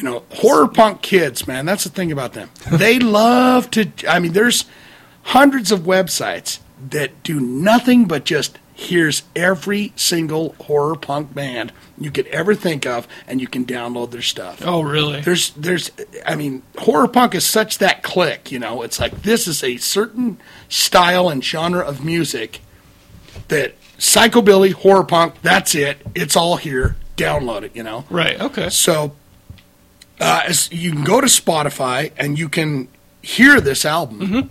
you 0.00 0.08
know 0.08 0.24
horror 0.30 0.66
punk 0.68 1.02
kids. 1.02 1.46
Man, 1.46 1.66
that's 1.66 1.84
the 1.84 1.90
thing 1.90 2.10
about 2.10 2.32
them. 2.32 2.48
they 2.72 2.98
love 2.98 3.70
to. 3.72 3.90
I 4.08 4.18
mean, 4.18 4.32
there's 4.32 4.64
hundreds 5.22 5.70
of 5.70 5.80
websites 5.80 6.60
that 6.90 7.22
do 7.22 7.38
nothing 7.38 8.06
but 8.06 8.24
just 8.24 8.58
here's 8.72 9.24
every 9.36 9.92
single 9.94 10.54
horror 10.62 10.96
punk 10.96 11.34
band 11.34 11.70
you 11.98 12.10
could 12.10 12.26
ever 12.28 12.54
think 12.54 12.86
of 12.86 13.06
and 13.28 13.38
you 13.38 13.46
can 13.46 13.66
download 13.66 14.10
their 14.10 14.22
stuff 14.22 14.62
Oh, 14.64 14.80
really? 14.80 15.20
there's 15.20 15.50
there's 15.50 15.90
i 16.24 16.34
mean 16.34 16.62
horror 16.78 17.06
punk 17.06 17.34
is 17.34 17.44
such 17.44 17.76
that 17.76 18.02
click 18.02 18.50
you 18.50 18.58
know 18.58 18.80
it's 18.80 18.98
like 18.98 19.20
this 19.20 19.46
is 19.46 19.62
a 19.62 19.76
certain 19.76 20.40
style 20.70 21.28
and 21.28 21.44
genre 21.44 21.82
of 21.84 22.02
music 22.02 22.60
that 23.48 23.74
psychobilly 23.98 24.72
horror 24.72 25.04
punk 25.04 25.34
that's 25.42 25.74
it 25.74 25.98
it's 26.14 26.34
all 26.34 26.56
here 26.56 26.96
download 27.18 27.62
it 27.64 27.76
you 27.76 27.82
know 27.82 28.06
Right. 28.08 28.40
Okay. 28.40 28.70
so 28.70 29.14
uh, 30.20 30.52
you 30.70 30.92
can 30.92 31.04
go 31.04 31.20
to 31.20 31.26
spotify 31.26 32.12
and 32.16 32.38
you 32.38 32.48
can 32.48 32.88
hear 33.22 33.60
this 33.60 33.84
album 33.84 34.20
Mm-hmm. 34.20 34.48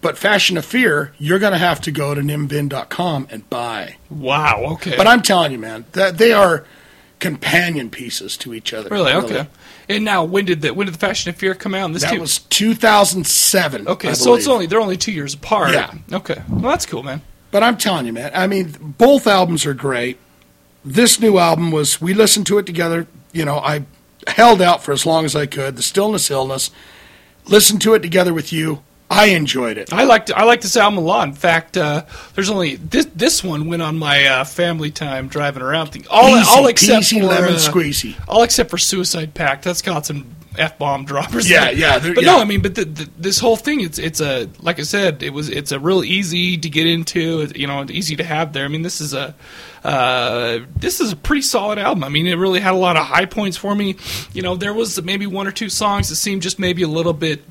but 0.00 0.18
fashion 0.18 0.56
of 0.56 0.64
fear 0.64 1.12
you're 1.18 1.38
going 1.38 1.52
to 1.52 1.58
have 1.58 1.80
to 1.82 1.90
go 1.92 2.14
to 2.14 2.20
nimvind.com 2.20 3.28
and 3.30 3.48
buy 3.50 3.96
Wow. 4.10 4.64
Okay. 4.72 4.96
but 4.96 5.06
i'm 5.06 5.22
telling 5.22 5.52
you 5.52 5.58
man 5.58 5.84
that 5.92 6.18
they 6.18 6.32
are 6.32 6.64
companion 7.18 7.90
pieces 7.90 8.36
to 8.38 8.54
each 8.54 8.72
other 8.72 8.88
Really? 8.90 9.12
Okay. 9.12 9.46
And 9.88 10.04
now, 10.04 10.22
when 10.22 10.44
did 10.44 10.62
the 10.62 10.72
when 10.72 10.86
did 10.86 10.94
the 10.94 11.00
Fashion 11.00 11.30
of 11.30 11.36
Fear 11.36 11.56
come 11.56 11.74
out? 11.74 11.86
And 11.86 11.94
this 11.96 12.02
that 12.04 12.12
too? 12.14 12.20
was 12.20 12.38
2007 12.38 13.88
okay. 13.88 14.10
I 14.10 14.12
So 14.12 14.34
it's 14.34 14.46
only 14.46 14.66
they're 14.66 14.80
only 14.80 14.96
two 14.96 15.10
years 15.10 15.34
apart. 15.34 15.72
Yeah. 15.74 15.92
Okay. 16.12 16.40
Well, 16.48 16.60
that's 16.70 16.86
cool, 16.86 17.02
man. 17.02 17.22
But 17.50 17.64
I'm 17.64 17.76
telling 17.76 18.06
you, 18.06 18.12
man. 18.12 18.30
I 18.32 18.46
mean, 18.46 18.94
both 18.98 19.26
albums 19.26 19.66
are 19.66 19.74
great. 19.74 20.18
This 20.84 21.18
new 21.18 21.38
album 21.38 21.72
was. 21.72 22.00
We 22.00 22.14
listened 22.14 22.46
to 22.46 22.58
it 22.58 22.66
together. 22.66 23.08
You 23.32 23.44
know, 23.44 23.56
I 23.58 23.84
held 24.26 24.60
out 24.62 24.82
for 24.82 24.92
as 24.92 25.06
long 25.06 25.24
as 25.24 25.34
I 25.34 25.46
could. 25.46 25.76
The 25.76 25.82
Stillness 25.82 26.30
Illness. 26.30 26.70
Listened 27.46 27.80
to 27.82 27.94
it 27.94 28.00
together 28.00 28.34
with 28.34 28.52
you. 28.52 28.82
I 29.10 29.26
enjoyed 29.26 29.76
it. 29.76 29.92
I 29.92 30.04
liked 30.04 30.30
I 30.30 30.44
liked 30.44 30.62
this 30.62 30.76
album 30.76 30.98
a 30.98 31.00
lot. 31.00 31.26
In 31.26 31.34
fact, 31.34 31.76
uh, 31.76 32.04
there's 32.34 32.48
only 32.48 32.76
this 32.76 33.06
this 33.06 33.42
one 33.42 33.66
went 33.66 33.82
on 33.82 33.98
my 33.98 34.24
uh, 34.24 34.44
family 34.44 34.92
time 34.92 35.26
driving 35.26 35.62
around 35.62 35.88
thing. 35.88 36.06
All 36.08 36.36
Easy 36.36 36.48
all 36.48 36.66
except 36.68 37.06
for 37.06 37.16
lemon 37.16 37.54
uh, 37.54 37.56
squeezy. 37.56 38.14
All 38.28 38.44
except 38.44 38.70
for 38.70 38.78
Suicide 38.78 39.34
Pact. 39.34 39.64
That's 39.64 39.82
got 39.82 40.06
some 40.06 40.36
f 40.56 40.78
bomb 40.78 41.04
droppers. 41.04 41.50
Yeah, 41.50 41.70
yeah, 41.70 41.98
But 41.98 42.22
yeah. 42.22 42.36
no, 42.36 42.40
I 42.40 42.44
mean, 42.44 42.62
but 42.62 42.76
the, 42.76 42.84
the, 42.84 43.10
this 43.18 43.40
whole 43.40 43.56
thing, 43.56 43.80
it's 43.80 43.98
it's 43.98 44.20
a 44.20 44.48
like 44.60 44.78
I 44.78 44.82
said, 44.82 45.24
it 45.24 45.30
was 45.30 45.48
it's 45.48 45.72
a 45.72 45.80
real 45.80 46.04
easy 46.04 46.56
to 46.58 46.70
get 46.70 46.86
into. 46.86 47.50
You 47.54 47.66
know, 47.66 47.84
easy 47.90 48.14
to 48.14 48.24
have 48.24 48.52
there. 48.52 48.64
I 48.64 48.68
mean, 48.68 48.82
this 48.82 49.00
is 49.00 49.12
a 49.12 49.34
uh, 49.84 50.60
this 50.76 51.00
is 51.00 51.12
a 51.12 51.16
pretty 51.16 51.42
solid 51.42 51.78
album. 51.78 52.04
I 52.04 52.08
mean, 52.08 52.26
it 52.26 52.34
really 52.34 52.60
had 52.60 52.74
a 52.74 52.76
lot 52.76 52.96
of 52.96 53.06
high 53.06 53.24
points 53.26 53.56
for 53.56 53.74
me. 53.74 53.96
You 54.32 54.42
know, 54.42 54.56
there 54.56 54.74
was 54.74 55.00
maybe 55.02 55.26
one 55.26 55.46
or 55.46 55.52
two 55.52 55.68
songs 55.68 56.08
that 56.08 56.16
seemed 56.16 56.42
just 56.42 56.58
maybe 56.58 56.82
a 56.82 56.88
little 56.88 57.12
bit. 57.12 57.42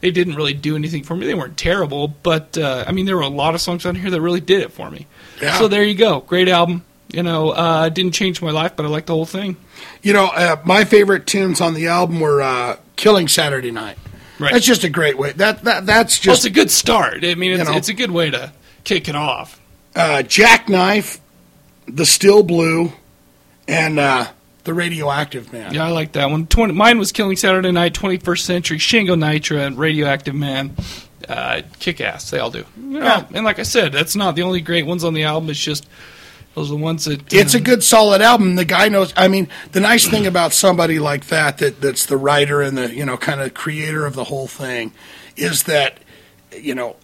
They 0.00 0.10
didn't 0.10 0.34
really 0.34 0.54
do 0.54 0.76
anything 0.76 1.04
for 1.04 1.16
me. 1.16 1.26
They 1.26 1.34
weren't 1.34 1.56
terrible, 1.56 2.08
but 2.08 2.58
uh, 2.58 2.84
I 2.86 2.92
mean, 2.92 3.06
there 3.06 3.16
were 3.16 3.22
a 3.22 3.28
lot 3.28 3.54
of 3.54 3.60
songs 3.60 3.86
on 3.86 3.94
here 3.94 4.10
that 4.10 4.20
really 4.20 4.40
did 4.40 4.60
it 4.60 4.72
for 4.72 4.90
me. 4.90 5.06
Yeah. 5.40 5.56
So 5.58 5.68
there 5.68 5.84
you 5.84 5.94
go, 5.94 6.20
great 6.20 6.48
album. 6.48 6.84
You 7.12 7.22
know, 7.22 7.50
uh, 7.50 7.88
didn't 7.88 8.12
change 8.12 8.42
my 8.42 8.50
life, 8.50 8.72
but 8.76 8.84
I 8.84 8.88
like 8.88 9.06
the 9.06 9.14
whole 9.14 9.24
thing. 9.26 9.56
You 10.02 10.12
know, 10.12 10.26
uh, 10.26 10.56
my 10.64 10.84
favorite 10.84 11.26
tunes 11.26 11.60
on 11.60 11.72
the 11.74 11.86
album 11.86 12.18
were 12.20 12.42
uh, 12.42 12.76
"Killing 12.96 13.28
Saturday 13.28 13.70
Night." 13.70 13.96
Right. 14.40 14.52
That's 14.52 14.66
just 14.66 14.82
a 14.84 14.90
great 14.90 15.16
way. 15.16 15.32
That 15.32 15.62
that 15.64 15.86
that's 15.86 16.18
Well, 16.18 16.34
just 16.34 16.44
it's 16.44 16.46
a 16.46 16.50
good 16.50 16.70
start. 16.70 17.24
I 17.24 17.34
mean, 17.36 17.52
it's, 17.52 17.60
You 17.60 17.64
know. 17.72 17.76
it's 17.78 17.88
a 17.88 17.94
good 17.94 18.10
way 18.10 18.30
to 18.30 18.52
kick 18.84 19.08
it 19.08 19.14
off. 19.16 19.60
uh, 19.94 20.22
Jackknife, 20.24 21.20
the 21.86 22.06
Still 22.06 22.42
Blue, 22.42 22.92
and 23.68 23.98
uh, 23.98 24.26
the 24.64 24.74
Radioactive 24.74 25.52
Man. 25.52 25.72
Yeah, 25.74 25.86
I 25.86 25.90
like 25.90 26.12
that 26.12 26.30
one. 26.30 26.46
20, 26.46 26.74
mine 26.74 26.98
was 26.98 27.12
Killing 27.12 27.36
Saturday 27.36 27.72
Night, 27.72 27.94
21st 27.94 28.40
Century, 28.40 28.78
Shingo 28.78 29.16
Nitra, 29.16 29.66
and 29.66 29.78
Radioactive 29.78 30.34
Man. 30.34 30.74
uh, 31.28 31.62
kick 31.78 32.00
ass. 32.00 32.30
They 32.30 32.38
all 32.38 32.50
do. 32.50 32.64
You 32.76 33.00
know, 33.00 33.26
And 33.34 33.44
like 33.44 33.58
I 33.58 33.62
said, 33.64 33.92
that's 33.92 34.16
not 34.16 34.36
the 34.36 34.42
only 34.42 34.60
great 34.60 34.86
ones 34.86 35.04
on 35.04 35.14
the 35.14 35.24
album. 35.24 35.50
It's 35.50 35.58
just 35.58 35.88
those 36.54 36.70
are 36.70 36.76
the 36.76 36.82
ones 36.82 37.04
that. 37.04 37.32
It's 37.32 37.54
uh, 37.54 37.58
a 37.58 37.60
good, 37.60 37.84
solid 37.84 38.22
album. 38.22 38.56
The 38.56 38.64
guy 38.64 38.88
knows. 38.88 39.12
I 39.16 39.28
mean, 39.28 39.48
the 39.72 39.80
nice 39.80 40.06
thing 40.06 40.26
about 40.26 40.52
somebody 40.52 40.98
like 40.98 41.26
that, 41.26 41.58
that 41.58 41.80
that's 41.80 42.06
the 42.06 42.16
writer 42.16 42.62
and 42.62 42.78
the 42.78 42.94
you 42.94 43.04
know 43.04 43.16
kind 43.16 43.40
of 43.40 43.54
creator 43.54 44.06
of 44.06 44.14
the 44.14 44.24
whole 44.24 44.46
thing, 44.46 44.92
is 45.36 45.64
that 45.64 45.98
you 46.56 46.74
know 46.74 46.96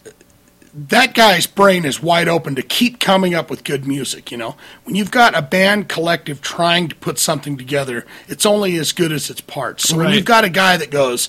that 0.75 1.15
guy's 1.15 1.47
brain 1.47 1.85
is 1.85 2.03
wide 2.03 2.29
open 2.29 2.55
to 2.55 2.63
keep 2.63 2.99
coming 2.99 3.35
up 3.35 3.51
with 3.51 3.65
good 3.65 3.87
music. 3.87 4.31
You 4.31 4.39
know, 4.39 4.57
when 4.85 4.95
you've 4.95 5.11
got 5.11 5.37
a 5.37 5.43
band 5.43 5.89
collective 5.89 6.41
trying 6.41 6.89
to 6.89 6.95
put 6.97 7.19
something 7.19 7.57
together, 7.57 8.07
it's 8.29 8.47
only 8.47 8.77
as 8.79 8.93
good 8.93 9.13
as 9.13 9.29
its 9.29 9.41
parts. 9.43 9.89
So 9.89 9.97
when 9.99 10.13
you've 10.15 10.25
got 10.25 10.45
a 10.45 10.49
guy 10.49 10.77
that 10.79 10.91
goes, 10.91 11.29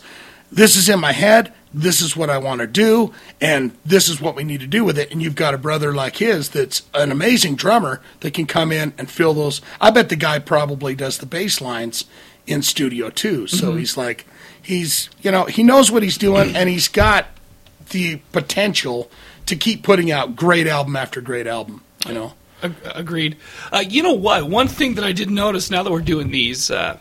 "This 0.51 0.75
is 0.75 0.87
in 0.89 0.99
my 0.99 1.11
head." 1.11 1.51
This 1.75 2.01
is 2.01 2.15
what 2.15 2.29
I 2.29 2.37
want 2.37 2.61
to 2.61 2.67
do, 2.67 3.13
and 3.41 3.71
this 3.83 4.07
is 4.07 4.21
what 4.21 4.35
we 4.35 4.43
need 4.43 4.59
to 4.59 4.67
do 4.67 4.83
with 4.83 4.99
it. 4.99 5.11
And 5.11 5.23
you've 5.23 5.33
got 5.33 5.55
a 5.55 5.57
brother 5.57 5.91
like 5.91 6.17
his 6.17 6.49
that's 6.49 6.83
an 6.93 7.11
amazing 7.11 7.55
drummer 7.55 7.99
that 8.19 8.35
can 8.35 8.45
come 8.45 8.71
in 8.71 8.93
and 8.95 9.09
fill 9.09 9.33
those. 9.33 9.59
I 9.81 9.89
bet 9.89 10.09
the 10.09 10.15
guy 10.15 10.37
probably 10.37 10.93
does 10.93 11.17
the 11.17 11.25
bass 11.25 11.61
lines 11.61 12.05
in 12.45 12.61
studio 12.61 13.09
too. 13.09 13.47
So 13.47 13.71
Mhm. 13.71 13.79
he's 13.79 13.97
like, 13.97 14.27
he's, 14.61 15.09
you 15.23 15.31
know, 15.31 15.45
he 15.45 15.63
knows 15.63 15.89
what 15.89 16.03
he's 16.03 16.15
doing, 16.19 16.55
and 16.55 16.69
he's 16.69 16.87
got 16.87 17.25
the 17.89 18.17
potential 18.31 19.09
to 19.47 19.55
keep 19.55 19.83
putting 19.83 20.11
out 20.11 20.35
great 20.35 20.67
album 20.67 20.95
after 20.95 21.21
great 21.21 21.47
album. 21.47 21.83
You 22.07 22.13
know, 22.13 22.33
Agreed. 22.95 23.35
Uh, 23.73 23.83
you 23.85 24.01
know 24.03 24.13
what? 24.13 24.49
One 24.49 24.69
thing 24.69 24.95
that 24.95 25.03
I 25.03 25.11
did 25.11 25.29
notice 25.29 25.69
now 25.69 25.83
that 25.83 25.91
we're 25.91 25.99
doing 25.99 26.31
these, 26.31 26.71
uh, 26.71 26.97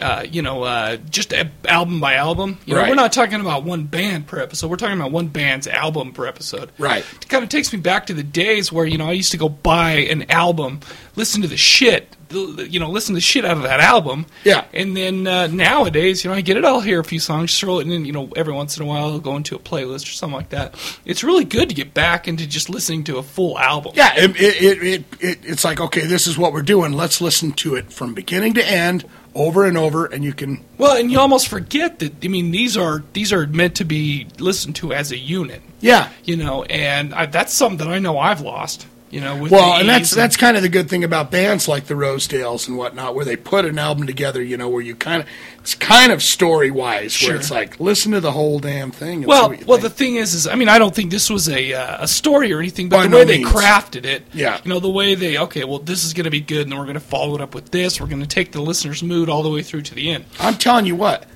uh, 0.00 0.24
you 0.30 0.40
know, 0.40 0.62
uh, 0.62 0.98
just 1.10 1.34
album 1.66 1.98
by 1.98 2.14
album. 2.14 2.58
You 2.64 2.74
know, 2.74 2.80
Right. 2.82 2.88
we're 2.88 2.94
not 2.94 3.12
talking 3.12 3.40
about 3.40 3.64
one 3.64 3.84
band 3.84 4.28
per 4.28 4.38
episode. 4.40 4.68
We're 4.70 4.76
talking 4.76 4.96
about 5.00 5.10
one 5.10 5.26
band's 5.26 5.66
album 5.66 6.12
per 6.12 6.26
episode. 6.26 6.70
Right. 6.78 7.04
It 7.20 7.28
kind 7.28 7.42
of 7.42 7.50
takes 7.50 7.72
me 7.72 7.80
back 7.80 8.06
to 8.06 8.14
the 8.14 8.22
days 8.22 8.70
where 8.70 8.86
you 8.86 8.98
know 8.98 9.08
I 9.08 9.12
used 9.12 9.32
to 9.32 9.36
go 9.36 9.48
buy 9.48 9.92
an 9.94 10.30
album, 10.30 10.78
listen 11.16 11.42
to 11.42 11.48
the 11.48 11.56
shit, 11.56 12.16
you 12.30 12.80
know, 12.80 12.90
listen 12.90 13.14
to 13.14 13.16
the 13.16 13.20
shit 13.20 13.44
out 13.44 13.56
of 13.56 13.62
that 13.64 13.80
album. 13.80 14.26
Yeah. 14.44 14.64
And 14.72 14.96
then 14.96 15.26
uh, 15.26 15.46
nowadays, 15.48 16.24
you 16.24 16.30
know, 16.30 16.36
I 16.36 16.40
get 16.40 16.56
it. 16.56 16.64
I'll 16.64 16.80
hear 16.80 17.00
a 17.00 17.04
few 17.04 17.20
songs, 17.20 17.58
throw 17.58 17.80
it 17.80 17.88
in, 17.88 18.04
you 18.04 18.12
know, 18.12 18.30
every 18.36 18.52
once 18.52 18.76
in 18.76 18.82
a 18.82 18.86
while, 18.86 19.04
I'll 19.04 19.20
go 19.20 19.36
into 19.36 19.56
a 19.56 19.58
playlist 19.58 20.04
or 20.04 20.12
something 20.12 20.36
like 20.36 20.50
that. 20.50 20.74
It's 21.04 21.24
really 21.24 21.44
good 21.44 21.68
to 21.68 21.74
get 21.74 21.94
back 21.94 22.28
into 22.28 22.46
just 22.46 22.70
listening 22.70 23.04
to 23.04 23.18
a 23.18 23.22
full 23.22 23.58
album. 23.58 23.92
yeah, 23.96 24.12
it, 24.16 24.30
it, 24.36 24.62
it, 24.62 24.82
it, 24.82 25.04
it, 25.20 25.38
it's 25.42 25.64
like 25.64 25.80
okay, 25.80 26.06
this 26.06 26.26
is 26.26 26.38
what 26.38 26.52
we're 26.52 26.62
doing. 26.62 26.92
Let's 26.92 27.20
listen 27.20 27.52
to 27.52 27.74
it 27.74 27.92
from 27.92 28.14
beginning 28.14 28.54
to 28.54 28.66
end, 28.66 29.04
over 29.34 29.64
and 29.64 29.76
over, 29.76 30.06
and 30.06 30.24
you 30.24 30.32
can. 30.32 30.64
Well, 30.78 30.96
and 30.96 31.10
you 31.10 31.18
almost 31.18 31.48
forget 31.48 31.98
that. 32.00 32.24
I 32.24 32.28
mean, 32.28 32.50
these 32.50 32.76
are 32.76 33.02
these 33.12 33.32
are 33.32 33.46
meant 33.46 33.76
to 33.76 33.84
be 33.84 34.26
listened 34.38 34.76
to 34.76 34.92
as 34.92 35.12
a 35.12 35.18
unit. 35.18 35.62
Yeah. 35.80 36.10
You 36.24 36.36
know, 36.36 36.64
and 36.64 37.14
I, 37.14 37.26
that's 37.26 37.52
something 37.52 37.78
that 37.78 37.88
I 37.88 37.98
know 37.98 38.18
I've 38.18 38.40
lost. 38.40 38.86
You 39.10 39.20
know, 39.20 39.36
with 39.36 39.50
well, 39.50 39.74
and 39.80 39.88
that's 39.88 40.10
ease 40.12 40.16
that's 40.16 40.36
kind 40.36 40.56
of 40.56 40.62
the 40.62 40.68
good 40.68 40.88
thing 40.88 41.02
about 41.02 41.32
bands 41.32 41.66
like 41.66 41.86
the 41.86 41.94
Rosedales 41.94 42.68
and 42.68 42.76
whatnot, 42.76 43.16
where 43.16 43.24
they 43.24 43.34
put 43.34 43.64
an 43.64 43.76
album 43.76 44.06
together. 44.06 44.40
You 44.40 44.56
know, 44.56 44.68
where 44.68 44.80
you 44.80 44.94
kind 44.94 45.22
of 45.22 45.28
it's 45.58 45.74
kind 45.74 46.12
of 46.12 46.22
story 46.22 46.70
wise, 46.70 47.12
Sure. 47.12 47.30
where 47.30 47.36
it's 47.36 47.50
like 47.50 47.80
listen 47.80 48.12
to 48.12 48.20
the 48.20 48.30
whole 48.30 48.60
damn 48.60 48.92
thing. 48.92 49.18
And 49.18 49.26
well, 49.26 49.48
well, 49.48 49.78
think. 49.78 49.80
the 49.82 49.90
thing 49.90 50.14
is, 50.14 50.34
is 50.34 50.46
I 50.46 50.54
mean, 50.54 50.68
I 50.68 50.78
don't 50.78 50.94
think 50.94 51.10
this 51.10 51.28
was 51.28 51.48
a 51.48 51.72
uh, 51.74 52.04
a 52.04 52.06
story 52.08 52.52
or 52.52 52.60
anything, 52.60 52.88
but 52.88 52.98
By 52.98 53.02
the 53.04 53.08
no 53.08 53.16
way 53.18 53.24
they 53.24 53.42
crafted 53.42 54.04
it, 54.04 54.22
Yeah. 54.32 54.60
you 54.62 54.68
know, 54.68 54.78
the 54.78 54.88
way 54.88 55.16
they 55.16 55.38
okay, 55.38 55.64
well, 55.64 55.80
this 55.80 56.04
is 56.04 56.14
going 56.14 56.24
to 56.24 56.30
be 56.30 56.40
good, 56.40 56.62
and 56.62 56.70
then 56.72 56.78
we're 56.78 56.84
going 56.84 56.94
to 56.94 57.00
follow 57.00 57.34
it 57.34 57.40
up 57.40 57.52
with 57.54 57.70
this. 57.72 58.00
We're 58.00 58.06
going 58.06 58.22
to 58.22 58.28
take 58.28 58.52
the 58.52 58.62
listener's 58.62 59.02
mood 59.02 59.28
all 59.28 59.42
the 59.42 59.50
way 59.50 59.62
through 59.62 59.82
to 59.82 59.94
the 59.94 60.10
end. 60.10 60.24
I'm 60.38 60.54
telling 60.54 60.86
you 60.86 60.94
what, 60.94 61.26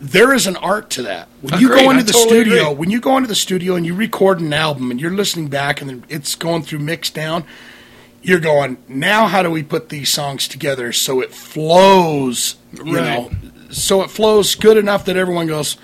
there 0.00 0.32
is 0.32 0.46
an 0.46 0.56
art 0.56 0.90
to 0.90 1.02
that. 1.02 1.28
When 1.42 1.60
you 1.60 1.68
Agreed, 1.70 1.84
go 1.84 1.90
into 1.90 2.02
I 2.02 2.06
the 2.06 2.12
totally 2.12 2.40
studio, 2.42 2.62
agree. 2.64 2.74
when 2.74 2.90
you 2.90 3.00
go 3.00 3.16
into 3.16 3.28
the 3.28 3.34
studio 3.34 3.74
and 3.76 3.84
you 3.84 3.94
record 3.94 4.40
an 4.40 4.52
album 4.52 4.90
and 4.90 5.00
you're 5.00 5.10
listening 5.14 5.48
back 5.48 5.80
and 5.82 6.04
it's 6.08 6.34
going 6.34 6.62
through 6.62 6.78
mix 6.80 7.10
down, 7.10 7.44
you're 8.22 8.40
going, 8.40 8.78
now 8.88 9.26
how 9.26 9.42
do 9.42 9.50
we 9.50 9.62
put 9.62 9.88
these 9.90 10.10
songs 10.10 10.48
together 10.48 10.92
so 10.92 11.20
it 11.20 11.32
flows, 11.34 12.56
you 12.72 12.96
Right. 12.96 13.02
know, 13.04 13.30
so 13.70 14.02
it 14.02 14.10
flows 14.10 14.54
good 14.54 14.76
enough 14.76 15.04
that 15.04 15.16
everyone 15.16 15.46
goes, 15.46 15.76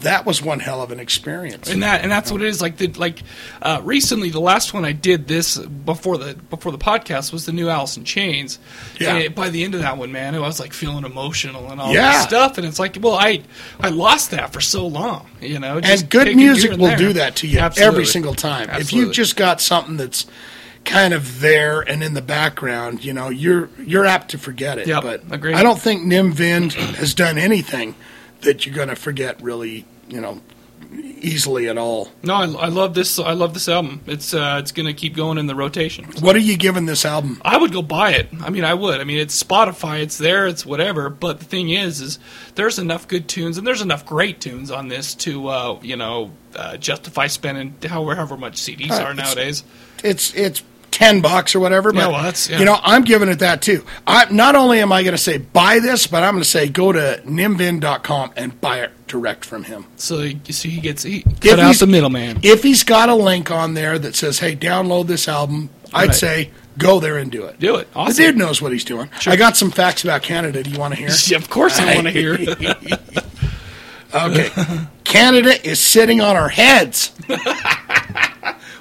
that 0.00 0.24
was 0.26 0.42
one 0.42 0.60
hell 0.60 0.82
of 0.82 0.90
an 0.90 1.00
experience. 1.00 1.70
and 1.70 1.82
that 1.82 2.02
and 2.02 2.10
that's 2.10 2.30
what 2.32 2.42
it 2.42 2.48
is 2.48 2.60
like 2.60 2.76
the 2.76 2.88
like 2.88 3.22
uh, 3.62 3.80
recently 3.84 4.30
the 4.30 4.40
last 4.40 4.72
one 4.74 4.84
I 4.84 4.92
did 4.92 5.28
this 5.28 5.58
before 5.58 6.18
the 6.18 6.34
before 6.50 6.72
the 6.72 6.78
podcast 6.78 7.32
was 7.32 7.46
the 7.46 7.52
new 7.52 7.68
Alice 7.68 7.96
in 7.96 8.04
Chains. 8.04 8.58
Yeah. 9.00 9.14
And 9.16 9.34
by 9.34 9.50
the 9.50 9.64
end 9.64 9.74
of 9.74 9.80
that 9.80 9.96
one, 9.98 10.12
man, 10.12 10.34
I 10.34 10.38
was 10.38 10.60
like 10.60 10.72
feeling 10.72 11.04
emotional 11.04 11.70
and 11.70 11.80
all 11.80 11.92
Yeah. 11.92 12.12
this 12.12 12.22
stuff, 12.22 12.58
and 12.58 12.66
it's 12.66 12.78
like, 12.78 12.96
well, 13.00 13.14
I 13.14 13.42
I 13.80 13.88
lost 13.88 14.30
that 14.30 14.52
for 14.52 14.60
so 14.60 14.86
long, 14.86 15.26
you 15.40 15.58
know. 15.58 15.80
just 15.80 16.02
and 16.02 16.10
good 16.10 16.36
music 16.36 16.72
and 16.72 16.80
will 16.80 16.88
there. 16.88 16.96
do 16.96 17.12
that 17.14 17.36
to 17.36 17.46
you 17.46 17.58
Absolutely. 17.58 17.94
every 17.94 18.06
single 18.06 18.34
time. 18.34 18.68
If 18.70 18.92
you've 18.92 19.12
just 19.12 19.36
got 19.36 19.60
something 19.60 19.96
that's 19.96 20.26
kind 20.84 21.12
of 21.12 21.40
there 21.40 21.80
and 21.80 22.02
in 22.02 22.14
the 22.14 22.22
background, 22.22 23.04
you 23.04 23.12
know, 23.12 23.28
you're 23.28 23.68
you're 23.84 24.06
apt 24.06 24.30
to 24.30 24.38
forget 24.38 24.78
it. 24.78 24.86
Yep, 24.86 25.02
but 25.02 25.22
agreed. 25.30 25.54
I 25.54 25.62
don't 25.62 25.78
think 25.78 26.04
Nim 26.04 26.32
Vind 26.32 26.72
has 26.74 27.14
done 27.14 27.36
anything 27.36 27.94
that 28.42 28.66
you're 28.66 28.74
going 28.74 28.88
to 28.88 28.96
forget 28.96 29.40
really, 29.42 29.84
you 30.08 30.20
know, 30.20 30.40
easily 30.92 31.68
at 31.68 31.78
all. 31.78 32.08
No, 32.22 32.34
I, 32.34 32.44
I 32.44 32.68
love 32.68 32.94
this. 32.94 33.18
I 33.18 33.32
love 33.32 33.54
this 33.54 33.68
album. 33.68 34.00
It's 34.06 34.32
uh, 34.32 34.58
it's 34.60 34.72
going 34.72 34.86
to 34.86 34.94
keep 34.94 35.14
going 35.14 35.38
in 35.38 35.46
the 35.46 35.54
rotation. 35.54 36.04
What 36.20 36.36
are 36.36 36.40
you 36.40 36.56
giving 36.56 36.86
this 36.86 37.04
album? 37.04 37.40
I 37.44 37.56
would 37.56 37.72
go 37.72 37.82
buy 37.82 38.12
it. 38.12 38.28
I 38.40 38.50
mean, 38.50 38.64
I 38.64 38.74
would. 38.74 39.00
I 39.00 39.04
mean, 39.04 39.18
it's 39.18 39.40
Spotify. 39.42 40.00
It's 40.00 40.18
there. 40.18 40.46
It's 40.46 40.64
whatever. 40.64 41.10
But 41.10 41.40
the 41.40 41.44
thing 41.44 41.70
is, 41.70 42.00
is 42.00 42.18
there's 42.54 42.78
enough 42.78 43.08
good 43.08 43.28
tunes 43.28 43.58
and 43.58 43.66
there's 43.66 43.82
enough 43.82 44.06
great 44.06 44.40
tunes 44.40 44.70
on 44.70 44.88
this 44.88 45.14
to 45.16 45.48
uh, 45.48 45.78
you 45.82 45.96
know 45.96 46.32
uh, 46.56 46.76
justify 46.76 47.26
spending 47.26 47.74
however, 47.88 48.14
however 48.14 48.36
much 48.36 48.54
CDs 48.54 48.92
are 48.92 49.14
nowadays. 49.14 49.64
It's 50.02 50.34
it's 50.34 50.62
ten 50.98 51.20
bucks 51.20 51.54
or 51.54 51.60
whatever. 51.60 51.92
But 51.92 52.00
Yeah, 52.00 52.06
well, 52.08 52.16
that's- 52.22 52.50
yeah. 52.50 52.58
you 52.58 52.64
know, 52.64 52.78
I'm 52.82 53.02
giving 53.04 53.28
it 53.28 53.38
that 53.38 53.62
too. 53.62 53.84
I 54.06 54.26
not 54.32 54.56
only 54.56 54.80
am 54.80 54.90
I 54.92 55.02
going 55.04 55.12
to 55.16 55.22
say 55.22 55.38
buy 55.38 55.78
this, 55.78 56.08
but 56.08 56.24
I'm 56.24 56.32
going 56.34 56.42
to 56.42 56.48
say 56.48 56.68
go 56.68 56.90
to 56.90 57.22
nimvind.com 57.24 58.32
and 58.36 58.60
buy 58.60 58.80
it 58.80 58.90
direct 59.06 59.44
from 59.44 59.62
him. 59.64 59.86
So 59.96 60.18
you 60.22 60.40
see, 60.52 60.70
he 60.70 60.80
gets 60.80 61.04
he 61.04 61.18
If 61.18 61.40
cut 61.40 61.60
out 61.60 61.66
he's- 61.66 61.78
the 61.80 61.86
middleman. 61.86 62.40
If 62.42 62.64
he's 62.64 62.82
got 62.82 63.08
a 63.08 63.14
link 63.14 63.50
on 63.52 63.74
there 63.74 63.96
that 63.98 64.16
says, 64.16 64.40
"Hey, 64.40 64.56
download 64.56 65.06
this 65.06 65.28
album," 65.28 65.70
I'd 65.94 66.08
Right. 66.08 66.16
say 66.16 66.50
go 66.76 66.98
there 67.00 67.16
and 67.16 67.30
do 67.30 67.44
it. 67.44 67.60
Do 67.60 67.76
it. 67.76 67.86
Awesome. 67.94 68.16
The 68.16 68.22
dude 68.32 68.36
knows 68.36 68.60
what 68.60 68.72
he's 68.72 68.84
doing. 68.84 69.08
I 69.26 69.36
got 69.36 69.56
some 69.56 69.70
facts 69.70 70.02
about 70.04 70.22
Canada. 70.22 70.62
Do 70.64 70.70
you 70.70 70.78
want 70.78 70.94
to 70.94 70.98
hear? 70.98 71.08
Yeah, 71.28 71.36
of 71.38 71.48
course 71.48 71.78
I 71.78 71.94
wanna 71.94 72.10
hear. 72.10 72.34
okay, 74.14 74.50
Canada 75.04 75.68
is 75.68 75.78
sitting 75.80 76.20
on 76.20 76.34
our 76.36 76.48
heads. 76.48 77.12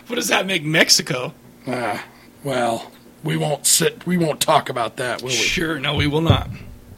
What 0.07 0.15
does 0.15 0.30
that 0.30 0.45
make 0.48 0.64
Mexico? 0.64 1.34
Ah, 1.68 2.06
well, 2.44 2.91
we 3.23 3.38
won't 3.38 3.65
sit. 3.65 4.06
We 4.06 4.18
won't 4.18 4.39
talk 4.39 4.69
about 4.69 4.98
that, 4.98 5.22
will 5.22 5.30
we? 5.30 5.35
Sure, 5.35 5.80
no, 5.80 5.95
we 5.95 6.07
will 6.07 6.22
not. 6.22 6.49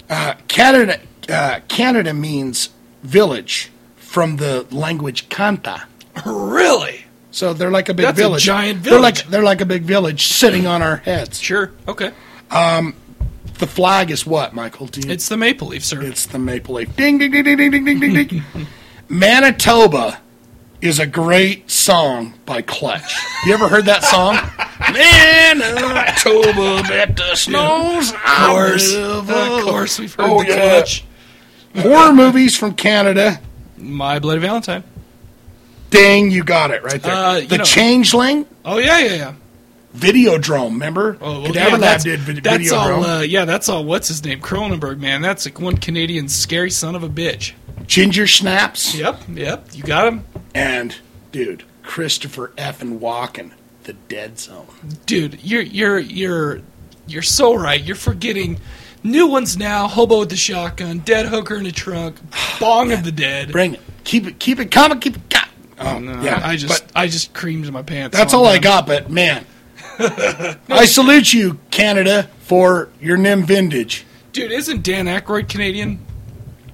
Uh, 0.09 0.35
Canada. 0.47 0.99
Uh, 1.27 1.59
Canada 1.67 2.13
means 2.13 2.69
village 3.03 3.71
from 3.97 4.37
the 4.37 4.65
language 4.71 5.29
Canta. 5.29 5.83
Really? 6.25 7.05
So 7.31 7.53
they're 7.53 7.71
like 7.71 7.89
a 7.89 7.93
big 7.93 8.05
That's 8.05 8.19
a 8.19 8.23
village. 8.23 8.45
They're 8.83 8.99
like 8.99 9.23
they're 9.27 9.43
like 9.43 9.61
a 9.61 9.65
big 9.65 9.83
village 9.83 10.27
sitting 10.27 10.65
on 10.65 10.81
our 10.81 10.97
heads. 10.97 11.39
Sure. 11.39 11.71
Okay. 11.87 12.11
Um, 12.49 12.95
the 13.59 13.67
flag 13.67 14.09
is 14.09 14.25
what, 14.25 14.53
Michael? 14.53 14.87
Do 14.87 15.01
you, 15.01 15.11
It's 15.11 15.29
the 15.29 15.37
maple 15.37 15.67
leaf, 15.67 15.85
sir. 15.85 16.01
It's 16.01 16.25
the 16.25 16.39
maple 16.39 16.75
leaf. 16.75 16.95
Ding 16.95 17.17
ding 17.19 17.31
ding 17.31 17.43
ding 17.43 17.57
ding 17.57 17.71
ding 17.71 17.85
ding 17.85 18.13
ding. 18.13 18.27
ding. 18.27 18.43
Manitoba 19.09 20.19
is 20.81 20.99
a 20.99 21.05
great 21.05 21.69
song 21.69 22.33
by 22.45 22.61
Clutch. 22.61 23.13
You 23.45 23.53
ever 23.53 23.67
heard 23.67 23.85
that 23.85 24.03
song? 24.03 24.35
Manitoba, 24.93 26.83
bet 26.87 27.15
the 27.17 27.35
snows. 27.35 28.11
Of 28.13 28.17
course. 28.23 28.95
Of 28.95 29.27
course, 29.27 29.99
we've 29.99 30.13
heard 30.13 30.29
Oh, 30.29 30.43
the 30.43 30.49
yeah. 30.49 30.55
clutch. 30.79 31.05
Horror 31.77 32.13
movies 32.13 32.55
from 32.57 32.73
Canada. 32.73 33.39
My 33.77 34.19
Bloody 34.19 34.41
Valentine. 34.41 34.83
Ding, 35.89 36.31
you 36.31 36.43
got 36.43 36.71
it 36.71 36.83
right 36.83 37.01
there. 37.01 37.13
Uh, 37.13 37.41
the 37.41 37.57
know- 37.59 37.63
Changeling. 37.63 38.45
Oh 38.65 38.77
yeah, 38.77 38.99
yeah, 38.99 39.13
yeah. 39.15 39.33
Videodrome, 39.95 40.73
remember? 40.73 41.17
Oh, 41.19 41.41
well, 41.41 41.45
Cadaver 41.47 41.59
yeah, 41.69 41.71
Lab 41.71 41.81
that's, 41.81 42.03
did 42.03 42.19
vid- 42.19 42.43
that's 42.43 42.71
all. 42.71 43.03
Uh, 43.03 43.21
yeah, 43.21 43.45
that's 43.45 43.67
all. 43.69 43.83
What's 43.83 44.07
his 44.07 44.23
name? 44.23 44.39
Cronenberg, 44.39 44.99
man. 44.99 45.21
That's 45.23 45.45
like 45.45 45.59
one 45.59 45.77
Canadian 45.77 46.29
scary 46.29 46.69
son 46.69 46.95
of 46.95 47.03
a 47.03 47.09
bitch. 47.09 47.53
Ginger 47.87 48.27
Snaps. 48.27 48.93
Yep, 48.95 49.21
yep. 49.33 49.65
You 49.73 49.81
got 49.81 50.07
him, 50.07 50.23
And, 50.53 50.95
dude, 51.31 51.63
Christopher 51.83 52.51
F. 52.57 52.81
and 52.81 52.99
Walken, 52.99 53.51
The 53.83 53.93
Dead 53.93 54.39
Zone. 54.39 54.67
dude. 55.05 55.39
You're 55.43 55.61
you're 55.61 55.99
you're 55.99 56.61
you're 57.07 57.21
so 57.21 57.53
right. 57.55 57.81
You're 57.83 57.95
forgetting 57.95 58.59
new 59.03 59.27
ones 59.27 59.57
now. 59.57 59.87
Hobo 59.87 60.19
with 60.19 60.29
the 60.29 60.35
shotgun, 60.35 60.99
dead 60.99 61.27
hooker 61.27 61.55
in 61.55 61.63
the 61.63 61.71
trunk, 61.71 62.17
bong 62.59 62.91
of 62.91 63.03
the 63.03 63.11
dead. 63.11 63.51
Bring 63.51 63.75
it. 63.75 63.81
Keep 64.03 64.27
it, 64.27 64.39
keep 64.39 64.59
it 64.59 64.71
coming, 64.71 64.99
keep 64.99 65.15
it 65.17 65.29
coming. 65.29 65.49
Oh, 65.79 65.99
No, 65.99 66.21
yeah. 66.21 66.41
I 66.43 66.55
just 66.55 66.83
I 66.95 67.07
just 67.07 67.33
creamed 67.33 67.71
my 67.71 67.81
pants. 67.83 68.17
that's 68.17 68.33
all 68.33 68.45
I 68.45 68.57
got, 68.59 68.85
but 68.87 69.09
man. 69.09 69.45
I 70.01 70.85
salute 70.85 71.33
you, 71.33 71.59
Canada, 71.71 72.29
for 72.39 72.89
your 73.01 73.17
NIM 73.17 73.43
vintage. 73.43 74.05
Dude, 74.31 74.51
isn't 74.51 74.81
Dan 74.83 75.07
Aykroyd 75.07 75.49
Canadian? 75.49 75.99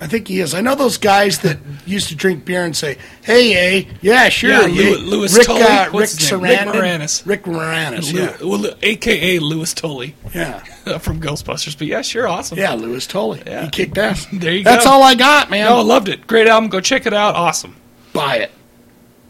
I 0.01 0.07
think 0.07 0.27
he 0.27 0.39
is. 0.41 0.53
I 0.53 0.61
know 0.61 0.75
those 0.75 0.97
guys 0.97 1.39
that 1.39 1.57
used 1.85 2.09
to 2.09 2.15
drink 2.15 2.43
beer 2.45 2.65
and 2.65 2.75
say, 2.75 2.97
"Hey, 3.23 3.53
eh, 3.79 3.85
yeah, 4.01 4.29
sure." 4.29 4.49
Yeah, 4.49 4.65
yeah." 4.67 4.89
Louis, 4.89 4.97
Louis 5.01 5.37
Rick, 5.37 5.47
Tully. 5.47 5.61
uh, 5.63 5.83
Rick 5.85 5.93
What's 5.93 6.17
his 6.19 6.31
name? 6.31 6.41
Rick 6.41 6.59
Moranis. 6.59 7.25
Rick 7.25 7.43
Moranis. 7.43 8.13
Lou- 8.13 8.19
Yeah, 8.21 8.37
well, 8.43 8.73
AKA 8.81 9.39
Louis 9.39 9.73
Tully. 9.73 10.15
Yeah. 10.33 10.59
from 10.99 11.21
Ghostbusters. 11.21 11.77
But 11.77 11.87
yeah, 11.87 12.01
sure, 12.01 12.27
awesome. 12.27 12.57
yeah, 12.57 12.73
Louis 12.73 13.05
Tully. 13.07 13.39
He 13.45 13.69
kicked 13.69 13.97
ass. 13.97 14.27
There 14.33 14.51
you 14.51 14.63
That's 14.63 14.75
go. 14.75 14.77
That's 14.79 14.85
all 14.85 15.01
I 15.03 15.15
got, 15.15 15.49
man. 15.49 15.65
No, 15.65 15.77
I 15.77 15.81
loved 15.81 16.09
it. 16.09 16.27
Great 16.27 16.47
album. 16.47 16.69
Go 16.69 16.81
check 16.81 17.05
it 17.05 17.13
out. 17.13 17.35
Awesome. 17.35 17.75
Buy 18.13 18.37
it. 18.37 18.51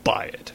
Buy 0.03 0.25
it. 0.25 0.51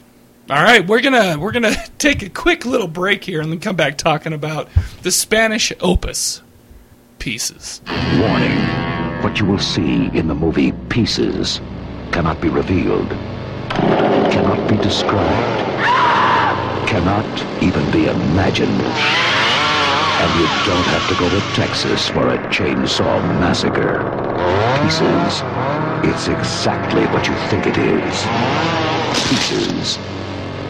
All 0.49 0.61
right, 0.61 0.85
we're 0.85 1.01
gonna 1.01 1.37
we're 1.39 1.53
gonna 1.53 1.75
take 1.97 2.21
a 2.23 2.29
quick 2.29 2.65
little 2.65 2.87
break 2.89 3.23
here 3.23 3.39
and 3.41 3.51
then 3.51 3.59
come 3.61 3.75
back 3.77 3.97
talking 3.97 4.33
about 4.33 4.67
the 5.03 5.11
Spanish 5.11 5.71
opus 5.79 6.41
pieces. 7.19 7.81
Warning. 7.87 9.10
What 9.21 9.39
you 9.39 9.45
will 9.45 9.59
see 9.59 10.09
in 10.17 10.27
the 10.27 10.33
movie 10.33 10.71
Pieces 10.89 11.61
cannot 12.11 12.41
be 12.41 12.49
revealed, 12.49 13.07
cannot 13.69 14.67
be 14.67 14.75
described, 14.77 15.77
cannot 16.89 17.63
even 17.63 17.85
be 17.91 18.07
imagined. 18.07 18.81
And 20.21 20.39
you 20.39 20.47
don't 20.65 20.87
have 20.87 21.07
to 21.07 21.15
go 21.19 21.29
to 21.29 21.39
Texas 21.53 22.09
for 22.09 22.29
a 22.29 22.37
chainsaw 22.49 23.21
massacre. 23.39 24.01
Pieces. 24.81 25.43
It's 26.03 26.27
exactly 26.27 27.05
what 27.13 27.27
you 27.27 27.35
think 27.49 27.67
it 27.67 27.77
is. 27.77 28.25
Pieces. 29.29 29.97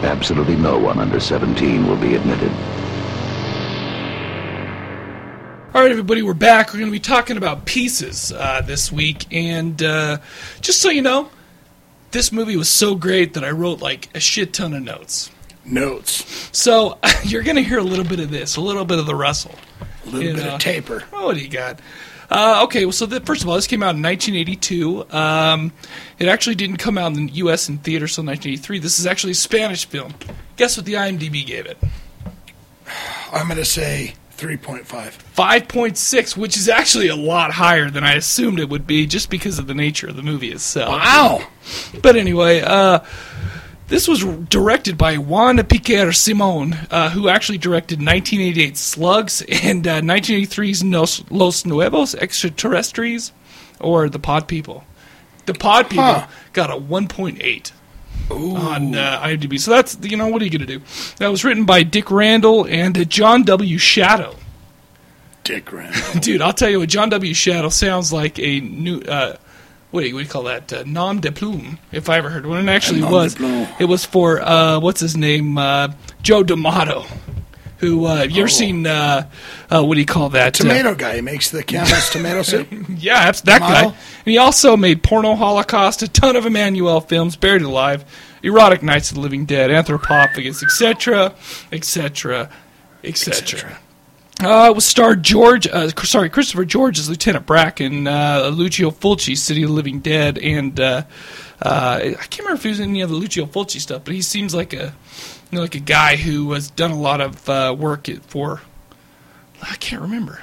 Absolutely 0.04 0.56
no 0.56 0.78
one 0.78 0.98
under 0.98 1.20
17 1.20 1.86
will 1.86 1.96
be 1.96 2.16
admitted. 2.16 2.52
All 5.74 5.80
right, 5.80 5.90
everybody, 5.90 6.20
we're 6.20 6.34
back. 6.34 6.68
We're 6.68 6.80
going 6.80 6.90
to 6.90 6.92
be 6.92 7.00
talking 7.00 7.38
about 7.38 7.64
pieces 7.64 8.30
uh, 8.30 8.60
this 8.60 8.92
week, 8.92 9.24
and 9.32 9.82
uh, 9.82 10.18
just 10.60 10.82
so 10.82 10.90
you 10.90 11.00
know, 11.00 11.30
this 12.10 12.30
movie 12.30 12.58
was 12.58 12.68
so 12.68 12.94
great 12.94 13.32
that 13.32 13.42
I 13.42 13.52
wrote 13.52 13.80
like 13.80 14.14
a 14.14 14.20
shit 14.20 14.52
ton 14.52 14.74
of 14.74 14.82
notes. 14.82 15.30
Notes. 15.64 16.50
So 16.52 16.98
you're 17.24 17.42
going 17.42 17.56
to 17.56 17.62
hear 17.62 17.78
a 17.78 17.82
little 17.82 18.04
bit 18.04 18.20
of 18.20 18.30
this, 18.30 18.56
a 18.56 18.60
little 18.60 18.84
bit 18.84 18.98
of 18.98 19.06
the 19.06 19.14
rustle, 19.14 19.54
A 19.80 20.10
little 20.10 20.34
bit 20.34 20.46
of 20.46 20.60
taper. 20.60 21.04
Oh, 21.10 21.24
what 21.24 21.36
do 21.36 21.42
you 21.42 21.48
got? 21.48 21.80
Uh, 22.30 22.64
okay, 22.64 22.84
well, 22.84 22.92
so 22.92 23.06
the, 23.06 23.20
first 23.20 23.42
of 23.42 23.48
all, 23.48 23.54
this 23.54 23.66
came 23.66 23.82
out 23.82 23.94
in 23.94 24.02
1982. 24.02 25.06
Um, 25.10 25.72
it 26.18 26.28
actually 26.28 26.56
didn't 26.56 26.76
come 26.76 26.98
out 26.98 27.16
in 27.16 27.28
the 27.28 27.32
U.S. 27.32 27.70
in 27.70 27.78
theaters 27.78 28.18
until 28.18 28.30
1983. 28.30 28.78
This 28.78 28.98
is 28.98 29.06
actually 29.06 29.32
a 29.32 29.36
Spanish 29.36 29.86
film. 29.86 30.12
Guess 30.56 30.76
what 30.76 30.84
the 30.84 30.94
IMDb 30.94 31.46
gave 31.46 31.64
it? 31.64 31.78
I'm 33.32 33.46
going 33.46 33.56
to 33.56 33.64
say 33.64 34.16
3.5. 34.42 34.84
5.6, 35.36 36.36
which 36.36 36.56
is 36.56 36.68
actually 36.68 37.06
a 37.08 37.14
lot 37.16 37.52
higher 37.52 37.88
than 37.90 38.02
I 38.02 38.14
assumed 38.14 38.58
it 38.58 38.68
would 38.68 38.86
be 38.86 39.06
just 39.06 39.30
because 39.30 39.58
of 39.60 39.66
the 39.68 39.74
nature 39.74 40.08
of 40.08 40.16
the 40.16 40.22
movie 40.22 40.50
itself. 40.50 40.90
Wow. 40.90 41.46
But 42.02 42.16
anyway, 42.16 42.60
uh, 42.60 43.00
this 43.86 44.08
was 44.08 44.24
directed 44.24 44.98
by 44.98 45.16
Juan 45.18 45.58
Piquer 45.64 46.12
Simon, 46.12 46.74
uh, 46.90 47.10
who 47.10 47.28
actually 47.28 47.58
directed 47.58 47.98
1988 47.98 48.76
Slugs 48.76 49.42
and 49.62 49.86
uh, 49.86 50.00
1983's 50.00 50.82
Nos, 50.82 51.22
Los 51.30 51.64
Nuevos 51.64 52.14
Extraterrestres, 52.16 53.32
or 53.80 54.08
The 54.08 54.18
Pod 54.18 54.48
People. 54.48 54.84
The 55.46 55.54
Pod 55.54 55.88
People 55.88 56.04
Huh. 56.04 56.26
got 56.52 56.70
a 56.70 56.76
1.8 56.76 57.72
on 58.34 58.94
uh, 58.94 59.20
IMDb. 59.22 59.58
So 59.60 59.70
that's, 59.70 59.96
you 60.02 60.16
know, 60.16 60.28
what 60.28 60.42
are 60.42 60.44
you 60.44 60.50
going 60.50 60.66
to 60.66 60.78
do? 60.78 60.84
That 61.18 61.28
was 61.28 61.44
written 61.44 61.64
by 61.64 61.82
Dick 61.82 62.10
Randall 62.10 62.66
and 62.66 62.96
uh, 62.96 63.04
John 63.04 63.42
W. 63.44 63.78
Shadow. 63.78 64.36
Dick 65.44 65.72
Randall. 65.72 66.20
Dude, 66.20 66.40
I'll 66.42 66.52
tell 66.52 66.70
you 66.70 66.80
what, 66.80 66.88
John 66.88 67.08
W. 67.10 67.34
Shadow 67.34 67.68
sounds 67.68 68.12
like 68.12 68.38
a 68.38 68.60
new, 68.60 69.00
uh, 69.00 69.36
what 69.90 70.02
do 70.02 70.08
you, 70.08 70.14
what 70.14 70.20
do 70.20 70.24
you 70.24 70.30
call 70.30 70.44
that? 70.44 70.72
Uh, 70.72 70.84
nom 70.86 71.20
de 71.20 71.32
plume, 71.32 71.78
if 71.90 72.08
I 72.08 72.18
ever 72.18 72.30
heard 72.30 72.46
one. 72.46 72.68
It 72.68 72.72
actually 72.72 72.98
A 72.98 73.02
nom 73.02 73.10
de 73.10 73.14
was. 73.16 73.40
It 73.80 73.84
was 73.86 74.04
for, 74.04 74.40
uh, 74.40 74.78
what's 74.80 75.00
his 75.00 75.16
name? 75.16 75.58
Uh, 75.58 75.88
Joe 76.22 76.42
D'Amato. 76.42 77.04
Who, 77.82 78.04
uh, 78.04 78.18
have 78.18 78.30
you 78.30 78.42
ever 78.42 78.48
seen, 78.48 78.86
uh, 78.86 79.28
uh, 79.68 79.82
what 79.82 79.94
do 79.94 80.00
you 80.00 80.06
call 80.06 80.28
that? 80.28 80.60
Uh, 80.60 80.62
Tomato 80.62 80.94
guy. 80.94 81.16
He 81.16 81.20
makes 81.20 81.50
the 81.50 81.64
Campbell's 81.64 82.10
tomato 82.10 82.42
soup. 82.42 82.68
yeah, 82.88 83.24
that's 83.24 83.40
that 83.40 83.58
guy. 83.58 83.86
And 83.86 83.94
he 84.24 84.38
also 84.38 84.76
made 84.76 85.02
Porno 85.02 85.34
Holocaust, 85.34 86.00
a 86.00 86.06
ton 86.06 86.36
of 86.36 86.44
Emanuelle 86.44 87.04
films, 87.08 87.34
Buried 87.34 87.62
Alive, 87.62 88.04
Erotic 88.44 88.84
Nights 88.84 89.10
of 89.10 89.16
the 89.16 89.20
Living 89.20 89.46
Dead, 89.46 89.68
Anthropophagus, 89.68 90.62
etc., 90.62 91.34
etc., 91.72 92.50
etc. 93.02 93.80
Uh, 94.40 94.68
it 94.70 94.74
was 94.76 94.84
starred 94.84 95.24
George, 95.24 95.66
uh, 95.66 95.88
sorry, 96.04 96.30
Christopher 96.30 96.64
George 96.64 97.00
as 97.00 97.08
Lieutenant 97.08 97.46
Bracken, 97.46 98.06
uh, 98.06 98.48
Lucio 98.54 98.92
Fulci, 98.92 99.36
City 99.36 99.64
of 99.64 99.70
the 99.70 99.74
Living 99.74 99.98
Dead, 99.98 100.38
and 100.38 100.78
uh, 100.78 101.02
uh, 101.60 101.98
I 102.00 102.14
can't 102.14 102.38
remember 102.38 102.58
if 102.58 102.62
he 102.62 102.68
was 102.68 102.78
in 102.78 102.90
any 102.90 103.00
of 103.00 103.10
the 103.10 103.16
Lucio 103.16 103.46
Fulci 103.46 103.80
stuff, 103.80 104.02
but 104.04 104.14
he 104.14 104.22
seems 104.22 104.54
like 104.54 104.72
a 104.72 104.94
you 105.52 105.56
know, 105.56 105.62
like 105.62 105.74
a 105.74 105.80
guy 105.80 106.16
who 106.16 106.52
has 106.52 106.70
done 106.70 106.90
a 106.90 106.98
lot 106.98 107.20
of 107.20 107.48
uh, 107.48 107.76
work 107.78 108.08
for. 108.22 108.62
I 109.62 109.76
can't 109.76 110.00
remember. 110.00 110.40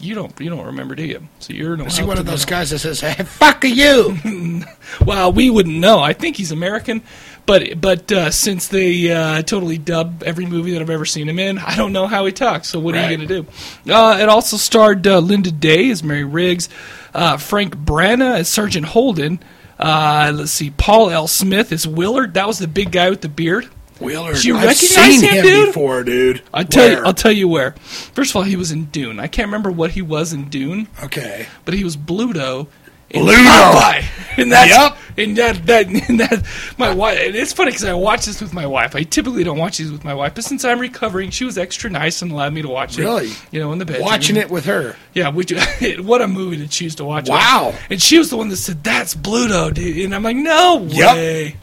You 0.00 0.14
don't 0.14 0.32
you 0.40 0.48
don't 0.48 0.64
remember, 0.64 0.94
do 0.94 1.04
you? 1.04 1.28
So 1.40 1.52
you're 1.52 1.76
no 1.76 1.84
Is 1.84 1.98
he 1.98 2.04
one 2.04 2.18
of 2.18 2.24
those 2.24 2.44
guys 2.44 2.70
that 2.70 2.78
says, 2.78 3.00
hey, 3.00 3.22
fuck 3.24 3.64
you? 3.64 4.16
Well, 5.04 5.32
we 5.32 5.50
wouldn't 5.50 5.76
know. 5.76 6.00
I 6.00 6.14
think 6.14 6.36
he's 6.36 6.50
American, 6.50 7.02
but 7.44 7.78
but 7.80 8.10
uh, 8.10 8.30
since 8.30 8.68
they 8.68 9.12
uh, 9.12 9.42
totally 9.42 9.76
dub 9.76 10.22
every 10.22 10.46
movie 10.46 10.72
that 10.72 10.80
I've 10.80 10.88
ever 10.88 11.04
seen 11.04 11.28
him 11.28 11.38
in, 11.38 11.58
I 11.58 11.76
don't 11.76 11.92
know 11.92 12.06
how 12.06 12.24
he 12.24 12.32
talks. 12.32 12.68
So 12.68 12.80
what 12.80 12.94
are 12.94 13.02
you 13.10 13.16
going 13.16 13.28
to 13.28 13.42
do? 13.42 13.92
Uh, 13.92 14.18
it 14.18 14.28
also 14.28 14.56
starred 14.56 15.06
uh, 15.06 15.18
Linda 15.18 15.50
Day 15.52 15.90
as 15.90 16.02
Mary 16.02 16.24
Riggs, 16.24 16.70
uh, 17.12 17.36
Frank 17.36 17.76
Braña 17.76 18.38
as 18.38 18.48
Sergeant 18.48 18.86
Holden. 18.86 19.40
Uh, 19.78 20.32
let's 20.34 20.52
see, 20.52 20.70
Paul 20.70 21.10
L. 21.10 21.28
Smith 21.28 21.70
as 21.70 21.86
Willard. 21.86 22.34
That 22.34 22.46
was 22.46 22.58
the 22.58 22.68
big 22.68 22.92
guy 22.92 23.10
with 23.10 23.20
the 23.20 23.28
beard. 23.28 23.68
Willard. 24.00 24.36
Do 24.36 24.48
you 24.48 24.56
I've 24.56 24.64
recognize 24.66 24.90
seen 25.20 25.22
him, 25.22 25.34
him 25.36 25.42
dude? 25.44 25.66
before, 25.68 26.04
dude. 26.04 26.42
I 26.54 26.64
tell 26.64 26.90
you, 26.90 26.98
I'll 27.04 27.14
tell 27.14 27.32
you 27.32 27.48
where. 27.48 27.72
First 27.72 28.30
of 28.32 28.36
all, 28.36 28.42
he 28.42 28.56
was 28.56 28.70
in 28.72 28.86
Dune. 28.86 29.18
I 29.20 29.26
can't 29.26 29.46
remember 29.48 29.70
what 29.70 29.92
he 29.92 30.02
was 30.02 30.32
in 30.32 30.48
Dune. 30.48 30.88
Okay. 31.02 31.46
but 31.64 31.74
he 31.74 31.84
was 31.84 31.96
Bluto. 31.96 32.68
In 33.10 33.24
Bluto. 33.24 33.34
Popeye. 33.72 34.04
And 34.38 34.52
that's, 34.52 34.70
Yep. 34.70 34.96
And 35.16 35.36
that, 35.38 35.66
that, 35.66 35.86
and 36.08 36.20
that, 36.20 36.44
my 36.78 36.94
wife, 36.94 37.18
it's 37.20 37.52
funny 37.52 37.70
because 37.72 37.82
I 37.82 37.92
watch 37.94 38.24
this 38.26 38.40
with 38.40 38.54
my 38.54 38.66
wife. 38.66 38.94
I 38.94 39.02
typically 39.02 39.42
don't 39.42 39.58
watch 39.58 39.78
these 39.78 39.90
with 39.90 40.04
my 40.04 40.14
wife, 40.14 40.36
but 40.36 40.44
since 40.44 40.64
I'm 40.64 40.78
recovering, 40.78 41.30
she 41.30 41.44
was 41.44 41.58
extra 41.58 41.90
nice 41.90 42.22
and 42.22 42.30
allowed 42.30 42.52
me 42.52 42.62
to 42.62 42.68
watch 42.68 42.96
it. 42.96 43.02
Really? 43.02 43.30
You 43.50 43.58
know, 43.58 43.72
in 43.72 43.78
the 43.80 43.84
bed, 43.84 44.00
Watching 44.00 44.36
it 44.36 44.48
with 44.48 44.66
her. 44.66 44.94
Yeah, 45.14 45.30
would 45.30 45.50
you, 45.80 46.04
what 46.04 46.22
a 46.22 46.28
movie 46.28 46.58
to 46.58 46.68
choose 46.68 46.94
to 46.96 47.04
watch. 47.04 47.28
it. 47.28 47.32
Wow. 47.32 47.74
And 47.90 48.00
she 48.00 48.16
was 48.18 48.30
the 48.30 48.36
one 48.36 48.48
that 48.50 48.58
said, 48.58 48.84
that's 48.84 49.16
Bluto, 49.16 49.74
dude. 49.74 50.04
And 50.04 50.14
I'm 50.14 50.22
like, 50.22 50.36
no 50.36 50.86
Yep. 50.88 51.16
way. 51.16 51.56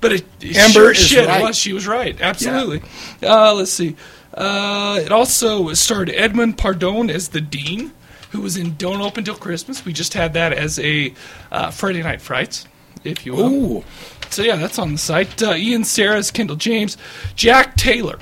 But 0.00 0.12
it, 0.12 0.24
Amber 0.42 0.72
sure 0.72 0.90
is 0.92 0.98
shit 0.98 1.26
right. 1.26 1.42
was. 1.42 1.56
She 1.56 1.72
was 1.72 1.86
right. 1.86 2.18
Absolutely. 2.20 2.82
Uh, 3.22 3.54
let's 3.54 3.70
see. 3.70 3.96
Uh, 4.32 5.00
it 5.02 5.12
also 5.12 5.72
starred 5.74 6.08
Edmund 6.10 6.56
Purdom 6.56 7.10
as 7.10 7.28
the 7.28 7.40
dean, 7.40 7.92
who 8.30 8.40
was 8.40 8.56
in 8.56 8.76
Don't 8.76 9.02
Open 9.02 9.24
Till 9.24 9.34
Christmas. 9.34 9.84
We 9.84 9.92
just 9.92 10.14
had 10.14 10.32
that 10.34 10.52
as 10.52 10.78
a 10.78 11.12
uh, 11.52 11.70
Friday 11.70 12.02
Night 12.02 12.20
Frights, 12.22 12.66
if 13.04 13.26
you 13.26 13.34
will. 13.34 13.52
Ooh. 13.52 13.84
So 14.30 14.42
yeah, 14.42 14.56
that's 14.56 14.78
on 14.78 14.92
the 14.92 14.98
site. 14.98 15.42
Uh, 15.42 15.54
Ian 15.54 15.84
Sera's 15.84 16.30
Kendall 16.30 16.56
James, 16.56 16.96
Jack 17.34 17.76
Taylor. 17.76 18.18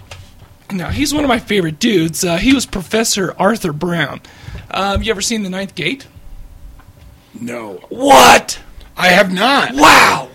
Now 0.72 0.88
he's 0.88 1.14
one 1.14 1.24
of 1.24 1.28
my 1.28 1.38
favorite 1.38 1.78
dudes. 1.78 2.24
Uh, 2.24 2.38
he 2.38 2.54
was 2.54 2.66
Professor 2.66 3.34
Arthur 3.38 3.72
Brown. 3.72 4.20
Um, 4.70 5.02
you 5.02 5.10
ever 5.10 5.20
seen 5.22 5.42
The 5.42 5.50
Ninth 5.50 5.74
Gate? 5.74 6.06
No. 7.40 7.74
What? 7.88 8.60
I 8.96 9.08
have 9.08 9.32
not. 9.32 9.74
Wow. 9.74 10.28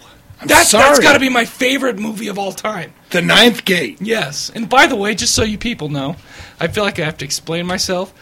I'm 0.43 0.47
That's 0.47 0.69
sorry. 0.69 0.83
that's 0.85 0.99
got 0.99 1.13
to 1.13 1.19
be 1.19 1.29
my 1.29 1.45
favorite 1.45 1.97
movie 1.97 2.27
of 2.27 2.37
all 2.37 2.51
time. 2.51 2.93
The 3.11 3.21
Ninth 3.21 3.65
Gate. 3.65 3.97
Yes. 4.01 4.51
And 4.53 4.69
by 4.69 4.87
the 4.87 4.95
way, 4.95 5.15
just 5.15 5.33
so 5.35 5.43
you 5.43 5.57
people 5.57 5.89
know, 5.89 6.15
I 6.59 6.67
feel 6.67 6.83
like 6.83 6.99
I 6.99 7.05
have 7.05 7.17
to 7.19 7.25
explain 7.25 7.65
myself. 7.65 8.13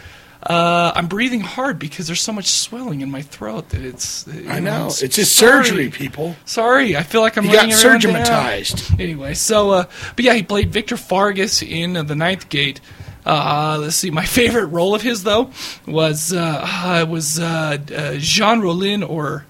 Uh, 0.43 0.91
I'm 0.95 1.07
breathing 1.07 1.41
hard 1.41 1.77
because 1.77 2.07
there's 2.07 2.19
so 2.21 2.31
much 2.33 2.47
swelling 2.47 3.01
in 3.01 3.11
my 3.11 3.21
throat 3.21 3.69
that 3.69 3.81
it's. 3.81 4.27
I 4.47 4.59
know. 4.59 4.83
I'm 4.83 4.87
It's 4.87 4.99
just 5.15 5.35
sorry. 5.35 5.65
surgery, 5.65 5.89
people. 5.91 6.35
Sorry, 6.45 6.97
I 6.97 7.03
feel 7.03 7.21
like 7.21 7.37
I'm 7.37 7.45
You 7.45 7.51
got 7.51 7.67
running 7.69 7.75
around 7.85 8.03
now. 8.03 8.23
surgematized. 8.25 8.99
Anyway, 8.99 9.35
so 9.35 9.69
uh, 9.69 9.83
but 10.15 10.25
yeah, 10.25 10.33
he 10.33 10.41
played 10.41 10.71
Victor 10.71 10.97
Fargas 10.97 11.61
in 11.61 11.95
uh, 11.95 12.01
The 12.03 12.15
Ninth 12.15 12.49
Gate. 12.49 12.81
Uh, 13.23 13.77
let's 13.79 13.97
see, 13.97 14.09
my 14.09 14.25
favorite 14.39 14.65
role 14.67 14.95
of 14.95 15.03
his 15.03 15.21
though 15.23 15.51
was 15.85 16.33
uh, 16.33 16.61
uh, 16.65 17.05
was 17.07 17.39
uh, 17.39 17.77
uh, 17.95 18.15
Jean 18.17 18.61
Rollin 18.61 19.03
or 19.07 19.45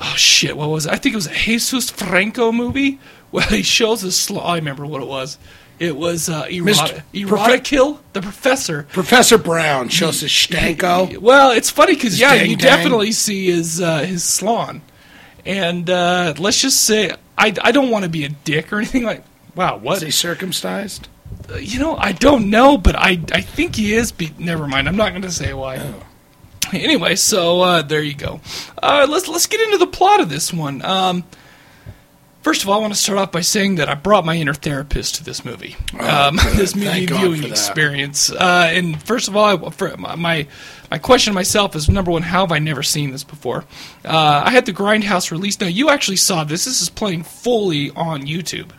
oh 0.00 0.14
shit, 0.16 0.56
what 0.56 0.70
was 0.70 0.86
it? 0.86 0.92
I 0.92 0.96
think 0.96 1.14
it 1.14 1.16
was 1.16 1.26
a 1.26 1.34
Jesus 1.34 1.90
Franco 1.90 2.52
movie 2.52 2.98
where 3.30 3.46
he 3.46 3.62
shows 3.62 4.02
a 4.04 4.12
sl- 4.12 4.40
I 4.40 4.56
remember 4.56 4.86
what 4.86 5.02
it 5.02 5.08
was. 5.08 5.38
It 5.78 5.96
was 5.96 6.28
uh, 6.28 6.46
erotic, 6.50 7.02
erotic 7.14 7.64
kill 7.64 8.00
the 8.12 8.20
professor. 8.20 8.82
Professor 8.92 9.38
Brown 9.38 9.88
shows 9.88 10.20
his 10.20 10.30
stanko. 10.30 11.16
Well, 11.18 11.52
it's 11.52 11.70
funny 11.70 11.94
because 11.94 12.20
yeah, 12.20 12.34
you 12.34 12.54
dang. 12.54 12.76
definitely 12.76 13.12
see 13.12 13.50
his 13.50 13.80
uh, 13.80 14.00
his 14.00 14.22
salon, 14.22 14.82
and 15.46 15.88
uh, 15.88 16.34
let's 16.38 16.60
just 16.60 16.82
say 16.82 17.12
I, 17.38 17.54
I 17.62 17.72
don't 17.72 17.88
want 17.88 18.04
to 18.04 18.10
be 18.10 18.24
a 18.24 18.28
dick 18.28 18.72
or 18.72 18.76
anything 18.76 19.04
like. 19.04 19.24
Wow, 19.54 19.78
what? 19.78 19.96
Is 19.96 20.02
he 20.02 20.10
circumcised? 20.10 21.08
You 21.58 21.80
know, 21.80 21.96
I 21.96 22.12
don't 22.12 22.50
know, 22.50 22.76
but 22.76 22.94
I 22.94 23.18
I 23.32 23.40
think 23.40 23.76
he 23.76 23.94
is. 23.94 24.12
Be, 24.12 24.34
never 24.38 24.66
mind. 24.68 24.86
I'm 24.86 24.96
not 24.96 25.10
going 25.10 25.22
to 25.22 25.30
say 25.30 25.54
why. 25.54 25.78
Oh. 25.78 26.02
anyway, 26.78 27.16
so 27.16 27.60
uh, 27.60 27.82
there 27.82 28.02
you 28.02 28.14
go. 28.14 28.40
Uh, 28.82 29.06
let's 29.08 29.28
let's 29.28 29.46
get 29.46 29.60
into 29.60 29.78
the 29.78 29.86
plot 29.86 30.20
of 30.20 30.28
this 30.28 30.52
one. 30.52 30.82
Um, 30.84 31.24
first 32.42 32.62
of 32.62 32.68
all, 32.68 32.78
I 32.78 32.80
want 32.80 32.92
to 32.94 32.98
start 32.98 33.18
off 33.18 33.32
by 33.32 33.40
saying 33.40 33.76
that 33.76 33.88
I 33.88 33.94
brought 33.94 34.24
my 34.24 34.36
inner 34.36 34.54
therapist 34.54 35.16
to 35.16 35.24
this 35.24 35.44
movie, 35.44 35.76
um, 35.98 36.36
this 36.54 36.74
movie 36.74 37.06
Thank 37.06 37.10
viewing 37.10 37.44
experience. 37.44 38.30
Uh, 38.30 38.70
and 38.72 39.02
first 39.02 39.28
of 39.28 39.36
all, 39.36 39.44
I, 39.44 39.96
my 40.16 40.46
my 40.90 40.98
question 40.98 41.32
to 41.32 41.34
myself 41.34 41.76
is 41.76 41.88
number 41.88 42.10
one: 42.10 42.22
How 42.22 42.40
have 42.40 42.52
I 42.52 42.58
never 42.58 42.82
seen 42.82 43.10
this 43.10 43.24
before? 43.24 43.64
Uh, 44.04 44.42
I 44.46 44.50
had 44.50 44.66
the 44.66 44.72
Grindhouse 44.72 45.30
release. 45.30 45.60
Now 45.60 45.66
you 45.68 45.90
actually 45.90 46.16
saw 46.16 46.44
this. 46.44 46.64
This 46.64 46.82
is 46.82 46.88
playing 46.88 47.24
fully 47.24 47.90
on 47.90 48.22
YouTube. 48.22 48.70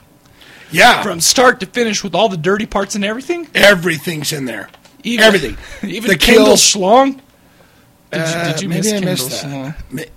Yeah, 0.72 1.04
from 1.04 1.20
start 1.20 1.60
to 1.60 1.66
finish 1.66 2.02
with 2.02 2.16
all 2.16 2.30
the 2.30 2.38
dirty 2.38 2.66
parts 2.66 2.96
and 2.96 3.04
everything. 3.04 3.48
Everything's 3.54 4.32
in 4.32 4.46
there. 4.46 4.70
Even, 5.04 5.26
Everything. 5.26 5.58
Even 5.90 6.10
The 6.12 6.18
Kendall 6.18 6.46
kills- 6.46 6.62
Schlong. 6.62 7.20
Did 8.12 8.20
you, 8.20 8.24
Uh, 8.26 8.52
did 8.52 8.62
you 8.62 8.70
maybe 8.70 8.82
miss 8.82 8.94
I 8.94 9.00
missed 9.06 9.42
that. 9.44 10.10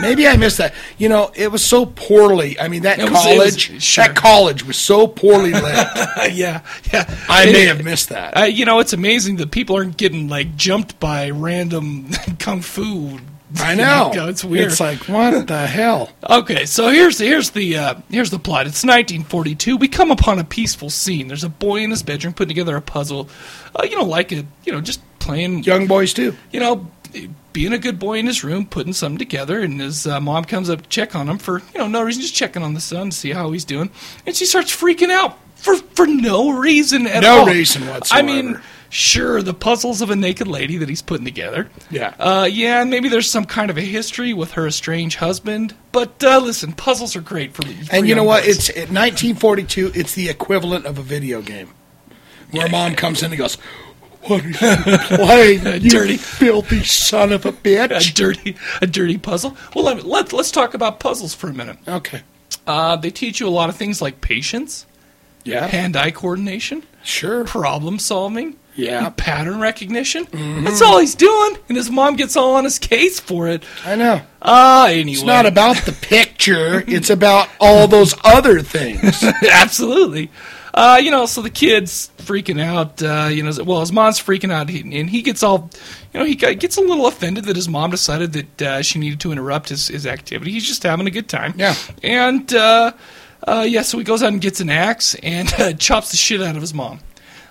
Maybe 0.00 0.26
I 0.26 0.36
missed 0.38 0.56
that. 0.58 0.72
You 0.96 1.10
know, 1.10 1.30
it 1.34 1.52
was 1.52 1.62
so 1.62 1.84
poorly. 1.84 2.58
I 2.58 2.68
mean, 2.68 2.82
that 2.82 2.96
was- 2.98 3.06
it 3.08 3.12
was- 3.12 3.22
college, 3.22 3.82
sure. 3.82 4.04
that 4.04 4.16
college 4.16 4.64
was 4.64 4.78
so 4.78 5.06
poorly 5.06 5.52
lit. 5.52 5.62
yeah, 6.32 6.60
yeah. 6.92 7.14
I 7.28 7.44
may 7.46 7.66
have 7.66 7.84
missed 7.84 8.08
that. 8.08 8.36
Uh, 8.38 8.44
you 8.44 8.64
know, 8.64 8.78
it's 8.80 8.94
amazing 8.94 9.36
that 9.36 9.50
people 9.50 9.76
aren't 9.76 9.98
getting 9.98 10.28
like 10.28 10.56
jumped 10.56 10.98
by 10.98 11.28
random 11.28 12.08
kung 12.38 12.62
fu. 12.62 13.18
I 13.58 13.74
know. 13.82 14.10
it's 14.14 14.42
weird. 14.44 14.68
It's 14.72 14.80
like 14.80 15.00
what 15.08 15.46
the 15.46 15.66
hell? 15.66 16.10
Okay, 16.28 16.64
so 16.64 16.88
here's 16.88 17.18
here's 17.18 17.50
the 17.50 17.76
uh, 17.76 17.94
here's 18.10 18.30
the 18.30 18.38
plot. 18.38 18.66
It's 18.66 18.82
1942. 18.82 19.76
We 19.76 19.88
come 19.88 20.10
upon 20.10 20.38
a 20.38 20.44
peaceful 20.44 20.88
scene. 20.88 21.28
There's 21.28 21.44
a 21.44 21.48
boy 21.50 21.80
in 21.82 21.90
his 21.90 22.02
bedroom 22.02 22.32
putting 22.32 22.48
together 22.48 22.76
a 22.76 22.82
puzzle. 22.82 23.28
Uh, 23.74 23.84
you 23.84 23.96
know, 23.96 24.04
like 24.04 24.32
a 24.32 24.44
you 24.64 24.72
know, 24.72 24.80
just 24.80 25.00
playing. 25.18 25.64
Young 25.64 25.86
boys 25.86 26.12
too. 26.14 26.34
You 26.50 26.60
know, 26.60 26.90
being 27.52 27.72
a 27.72 27.78
good 27.78 27.98
boy 27.98 28.18
in 28.18 28.26
his 28.26 28.44
room, 28.44 28.66
putting 28.66 28.92
something 28.92 29.18
together, 29.18 29.60
and 29.60 29.80
his 29.80 30.06
uh, 30.06 30.20
mom 30.20 30.44
comes 30.44 30.68
up 30.70 30.82
to 30.82 30.88
check 30.88 31.14
on 31.14 31.28
him 31.28 31.38
for 31.38 31.58
you 31.74 31.78
know 31.78 31.88
no 31.88 32.02
reason, 32.02 32.22
just 32.22 32.34
checking 32.34 32.62
on 32.62 32.74
the 32.74 32.80
son 32.80 33.10
to 33.10 33.16
see 33.16 33.30
how 33.32 33.50
he's 33.52 33.64
doing, 33.64 33.90
and 34.26 34.34
she 34.36 34.44
starts 34.44 34.74
freaking 34.74 35.10
out 35.10 35.38
for 35.56 35.76
for 35.76 36.06
no 36.06 36.50
reason 36.50 37.06
at 37.06 37.22
No 37.22 37.38
all. 37.40 37.46
No 37.46 37.52
reason 37.52 37.86
whatsoever. 37.86 38.22
I 38.22 38.26
mean. 38.26 38.60
Sure, 38.88 39.42
the 39.42 39.52
puzzles 39.52 40.00
of 40.00 40.10
a 40.10 40.16
naked 40.16 40.46
lady 40.46 40.76
that 40.76 40.88
he's 40.88 41.02
putting 41.02 41.24
together. 41.24 41.68
Yeah. 41.90 42.14
Uh, 42.20 42.48
yeah, 42.50 42.80
and 42.80 42.88
maybe 42.88 43.08
there's 43.08 43.28
some 43.28 43.44
kind 43.44 43.68
of 43.68 43.76
a 43.76 43.82
history 43.82 44.32
with 44.32 44.52
her 44.52 44.64
estranged 44.68 45.18
husband. 45.18 45.74
But 45.90 46.22
uh, 46.22 46.38
listen, 46.38 46.72
puzzles 46.72 47.16
are 47.16 47.20
great 47.20 47.52
for. 47.52 47.62
for 47.62 47.72
And 47.94 48.06
you 48.06 48.14
know 48.14 48.22
what? 48.22 48.44
boys. 48.44 48.68
It's 48.68 48.78
1942. 48.78 49.90
It's 49.92 50.14
the 50.14 50.28
equivalent 50.28 50.86
of 50.86 50.98
a 50.98 51.02
video 51.02 51.42
game, 51.42 51.70
where 52.52 52.68
mom 52.68 52.94
comes 52.94 53.24
in 53.24 53.32
and 53.32 53.38
goes, 53.38 53.58
"What 54.28 54.44
are 54.44 54.48
you 54.48 54.98
playing? 55.16 55.82
you 55.82 55.90
Dirty. 55.90 56.16
filthy 56.16 56.82
son 56.84 57.32
of 57.32 57.44
a 57.46 57.52
bitch!" 57.52 58.10
a 58.10 58.14
dirty, 58.14 58.56
a 58.82 58.86
dirty 58.86 59.18
puzzle. 59.18 59.56
Well, 59.74 59.84
let, 59.84 60.04
let, 60.04 60.32
let's 60.32 60.50
talk 60.50 60.74
about 60.74 61.00
puzzles 61.00 61.34
for 61.34 61.48
a 61.48 61.54
minute. 61.54 61.78
Okay. 61.86 62.22
Uh, 62.66 62.96
they 62.96 63.10
teach 63.10 63.40
you 63.40 63.48
a 63.48 63.50
lot 63.50 63.68
of 63.68 63.76
things 63.76 64.00
like 64.02 64.20
patience, 64.20 64.86
Yeah. 65.44 65.66
hand-eye 65.66 66.10
coordination, 66.12 66.82
Sure. 67.04 67.44
problem 67.44 67.98
solving, 68.00 68.56
Yeah. 68.74 69.08
pattern 69.16 69.60
recognition. 69.60 70.26
That's 70.64 70.82
all 70.82 70.98
he's 70.98 71.14
doing, 71.14 71.58
and 71.68 71.76
his 71.76 71.90
mom 71.90 72.16
gets 72.16 72.36
all 72.36 72.56
on 72.56 72.64
his 72.64 72.78
case 72.80 73.20
for 73.20 73.46
it. 73.48 73.62
I 73.84 73.94
know. 73.94 74.22
Ah, 74.42 74.86
anyway, 74.88 75.12
It's 75.12 75.22
not 75.22 75.46
about 75.46 75.76
the 75.84 75.92
picture. 75.92 76.82
It's 76.88 77.10
about 77.10 77.48
all 77.60 77.86
those 77.88 78.14
other 78.24 78.60
things. 78.62 79.22
Absolutely. 79.50 80.30
Uh, 80.76 81.00
you 81.02 81.10
know, 81.10 81.24
so 81.24 81.40
the 81.40 81.48
kid's 81.48 82.10
freaking 82.18 82.60
out. 82.60 83.02
Uh, 83.02 83.28
you 83.32 83.42
know, 83.42 83.50
well, 83.64 83.80
his 83.80 83.90
mom's 83.90 84.20
freaking 84.20 84.52
out, 84.52 84.68
and 84.68 85.08
he 85.08 85.22
gets 85.22 85.42
all, 85.42 85.70
you 86.12 86.20
know, 86.20 86.26
he 86.26 86.34
gets 86.34 86.76
a 86.76 86.82
little 86.82 87.06
offended 87.06 87.46
that 87.46 87.56
his 87.56 87.66
mom 87.66 87.90
decided 87.90 88.34
that 88.34 88.62
uh, 88.62 88.82
she 88.82 88.98
needed 88.98 89.18
to 89.20 89.32
interrupt 89.32 89.70
his, 89.70 89.88
his 89.88 90.06
activity. 90.06 90.52
He's 90.52 90.66
just 90.66 90.82
having 90.82 91.06
a 91.06 91.10
good 91.10 91.30
time. 91.30 91.54
Yeah. 91.56 91.74
And 92.02 92.52
uh, 92.52 92.92
uh, 93.48 93.64
yeah, 93.66 93.80
so 93.82 93.96
he 93.96 94.04
goes 94.04 94.22
out 94.22 94.32
and 94.32 94.40
gets 94.40 94.60
an 94.60 94.68
axe 94.68 95.14
and 95.22 95.50
uh, 95.58 95.72
chops 95.78 96.10
the 96.10 96.18
shit 96.18 96.42
out 96.42 96.56
of 96.56 96.60
his 96.60 96.74
mom. 96.74 97.00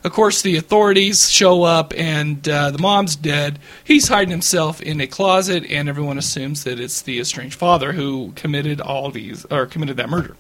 Of 0.04 0.14
course, 0.14 0.44
the 0.44 0.58
authorities 0.58 1.32
show 1.32 1.64
up, 1.64 1.92
and 1.98 2.48
uh, 2.48 2.70
the 2.70 2.78
mom's 2.78 3.16
dead. 3.16 3.58
He's 3.84 4.08
hiding 4.08 4.30
himself 4.30 4.80
in 4.80 5.02
a 5.02 5.08
closet, 5.08 5.66
and 5.68 5.90
everyone 5.90 6.20
assumes 6.20 6.64
that 6.66 6.80
it's 6.80 7.02
the 7.02 7.20
estranged 7.20 7.58
father 7.58 7.92
who 7.92 8.34
committed 8.36 8.82
all 8.82 9.10
these 9.10 9.46
or 9.46 9.66
committed 9.66 9.98
that 9.98 10.10
murder. 10.10 10.38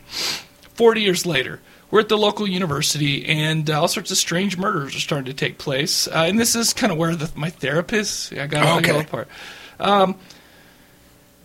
Forty 0.76 1.02
years 1.02 1.26
later, 1.26 1.62
we're 1.96 2.02
at 2.02 2.10
the 2.10 2.18
local 2.18 2.46
university, 2.46 3.26
and 3.26 3.70
uh, 3.70 3.80
all 3.80 3.88
sorts 3.88 4.12
of 4.12 4.18
strange 4.18 4.58
murders 4.58 4.94
are 4.98 5.00
starting 5.00 5.28
to 5.28 5.34
take 5.34 5.58
place. 5.58 6.10
Uh, 6.10 6.26
and 6.28 6.38
this 6.38 6.54
is 6.54 6.74
kind 6.74 6.92
of 6.92 6.98
where 6.98 7.16
the, 7.16 7.32
my 7.36 7.50
therapist 7.50 8.34
I 8.34 8.48
got 8.48 8.66
all 8.66 8.80
Okay. 8.80 9.00
a 9.00 9.04
part. 9.06 9.30
Um, 9.80 10.16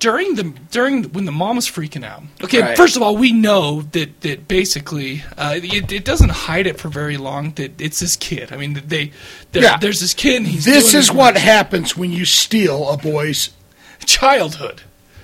during 0.01 0.35
the 0.35 0.52
during 0.72 1.05
when 1.12 1.24
the 1.24 1.31
mom 1.31 1.55
was 1.55 1.66
freaking 1.68 2.05
out. 2.05 2.24
Okay, 2.43 2.62
Right. 2.62 2.77
first 2.77 2.97
of 2.97 3.02
all, 3.02 3.16
we 3.16 3.32
know 3.32 3.82
that 3.93 4.22
that 4.22 4.48
basically 4.48 5.22
uh, 5.39 5.55
it, 5.62 5.93
it 5.93 6.05
doesn't 6.05 6.31
hide 6.31 6.66
it 6.66 6.81
for 6.81 6.89
very 6.89 7.16
long 7.16 7.52
that 7.52 7.81
it's 7.81 8.01
this 8.01 8.16
kid. 8.16 8.51
I 8.52 8.56
mean, 8.56 8.82
they 8.89 9.12
Yeah. 9.52 9.77
there's 9.77 10.01
this 10.01 10.14
kid. 10.14 10.39
And 10.39 10.47
he's 10.48 10.64
this 10.64 10.94
is 10.94 11.12
what 11.12 11.36
happens 11.36 11.97
when 11.97 12.10
you 12.10 12.24
steal 12.24 12.89
a 12.89 12.97
boy's 12.97 13.51
childhood 14.05 14.82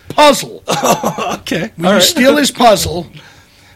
puzzle. 0.09 0.63
okay, 1.41 1.73
When 1.75 1.87
all 1.87 1.93
you 1.95 1.99
right. 1.99 2.03
steal 2.03 2.37
his 2.37 2.53
puzzle, 2.53 3.09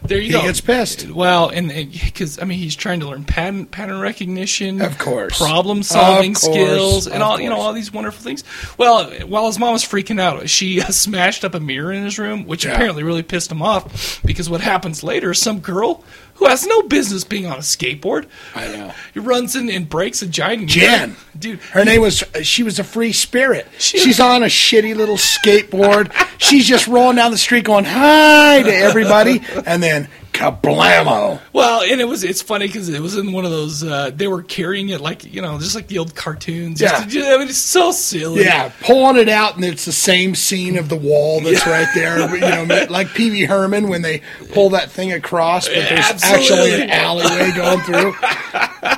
There 0.03 0.17
you 0.17 0.25
he 0.25 0.31
go. 0.31 0.39
He 0.41 0.47
gets 0.47 0.61
pissed. 0.61 1.09
Well, 1.09 1.49
and 1.49 1.69
because 1.69 2.39
I 2.39 2.45
mean, 2.45 2.57
he's 2.57 2.75
trying 2.75 3.01
to 3.01 3.07
learn 3.07 3.23
pattern 3.23 3.65
pattern 3.67 3.99
recognition, 3.99 4.81
Of 4.81 4.97
course. 4.97 5.37
problem 5.37 5.83
solving 5.83 6.33
course. 6.33 6.43
skills, 6.53 7.07
and 7.07 7.17
Of 7.17 7.21
all 7.21 7.39
you 7.39 7.49
know 7.49 7.57
all 7.59 7.71
these 7.73 7.93
wonderful 7.93 8.23
things. 8.23 8.43
Well, 8.77 9.11
while 9.27 9.45
his 9.45 9.59
mom 9.59 9.73
was 9.73 9.83
freaking 9.85 10.19
out, 10.19 10.49
she 10.49 10.81
uh, 10.81 10.85
smashed 10.89 11.45
up 11.45 11.53
a 11.53 11.59
mirror 11.59 11.91
in 11.91 12.03
his 12.03 12.17
room, 12.17 12.45
which 12.45 12.65
Yeah. 12.65 12.71
apparently 12.73 13.03
really 13.03 13.23
pissed 13.23 13.51
him 13.51 13.61
off. 13.61 14.21
Because 14.25 14.49
what 14.49 14.61
happens 14.61 15.03
later 15.03 15.31
is 15.31 15.39
some 15.39 15.59
girl 15.59 16.03
who 16.41 16.47
has 16.47 16.65
no 16.65 16.81
business 16.81 17.23
being 17.23 17.45
on 17.45 17.53
a 17.53 17.61
skateboard. 17.61 18.25
I 18.55 18.67
know. 18.67 18.93
He 19.13 19.19
runs 19.19 19.55
in 19.55 19.69
and 19.69 19.87
breaks 19.87 20.23
a 20.23 20.27
giant 20.27 20.67
Jen. 20.69 21.15
dude. 21.37 21.59
Her 21.59 21.85
name 21.85 22.01
was. 22.01 22.23
She 22.41 22.63
was 22.63 22.79
a 22.79 22.83
free 22.83 23.13
spirit. 23.13 23.67
She- 23.77 23.99
She's 23.99 24.19
on 24.19 24.41
a 24.41 24.47
shitty 24.47 24.95
little 24.95 25.17
skateboard. 25.17 26.11
She's 26.39 26.67
just 26.67 26.87
rolling 26.87 27.17
down 27.17 27.29
the 27.31 27.37
street, 27.37 27.63
going 27.65 27.85
hi 27.85 28.63
to 28.63 28.75
everybody, 28.75 29.41
and 29.67 29.83
then 29.83 30.09
kablamo. 30.33 31.39
Well, 31.53 31.81
and 31.81 32.01
it 32.01 32.05
was 32.05 32.23
it's 32.23 32.41
funny 32.41 32.67
because 32.67 32.89
it 32.89 33.01
was 33.01 33.17
in 33.17 33.31
one 33.31 33.45
of 33.45 33.51
those. 33.51 33.83
Uh, 33.83 34.11
they 34.13 34.27
were 34.27 34.43
carrying 34.43 34.89
it 34.89 35.01
like 35.01 35.23
you 35.31 35.41
know, 35.41 35.57
just 35.59 35.75
like 35.75 35.87
the 35.87 35.97
old 35.99 36.15
cartoons. 36.15 36.81
Yeah. 36.81 37.05
Just- 37.05 37.27
I 37.27 37.37
mean, 37.37 37.47
it's 37.49 37.57
so 37.57 37.91
silly. 37.91 38.43
Yeah, 38.43 38.71
pulling 38.81 39.17
it 39.17 39.29
out, 39.29 39.55
and 39.55 39.65
it's 39.65 39.85
the 39.85 39.91
same 39.91 40.35
scene 40.35 40.77
of 40.77 40.89
the 40.89 40.95
wall 40.95 41.41
that's 41.41 41.65
right 41.65 41.87
there. 41.93 42.19
You 42.35 42.65
know, 42.65 42.85
like 42.89 43.13
Pee 43.13 43.31
Wee 43.31 43.43
Herman 43.45 43.87
when 43.89 44.01
they 44.01 44.21
pull 44.53 44.69
that 44.71 44.91
thing 44.91 45.11
across, 45.13 45.67
but 45.67 45.75
there's 45.75 46.23
actually 46.23 46.81
an 46.81 46.89
alleyway 46.89 47.51
going 47.55 47.81
through. 47.81 48.13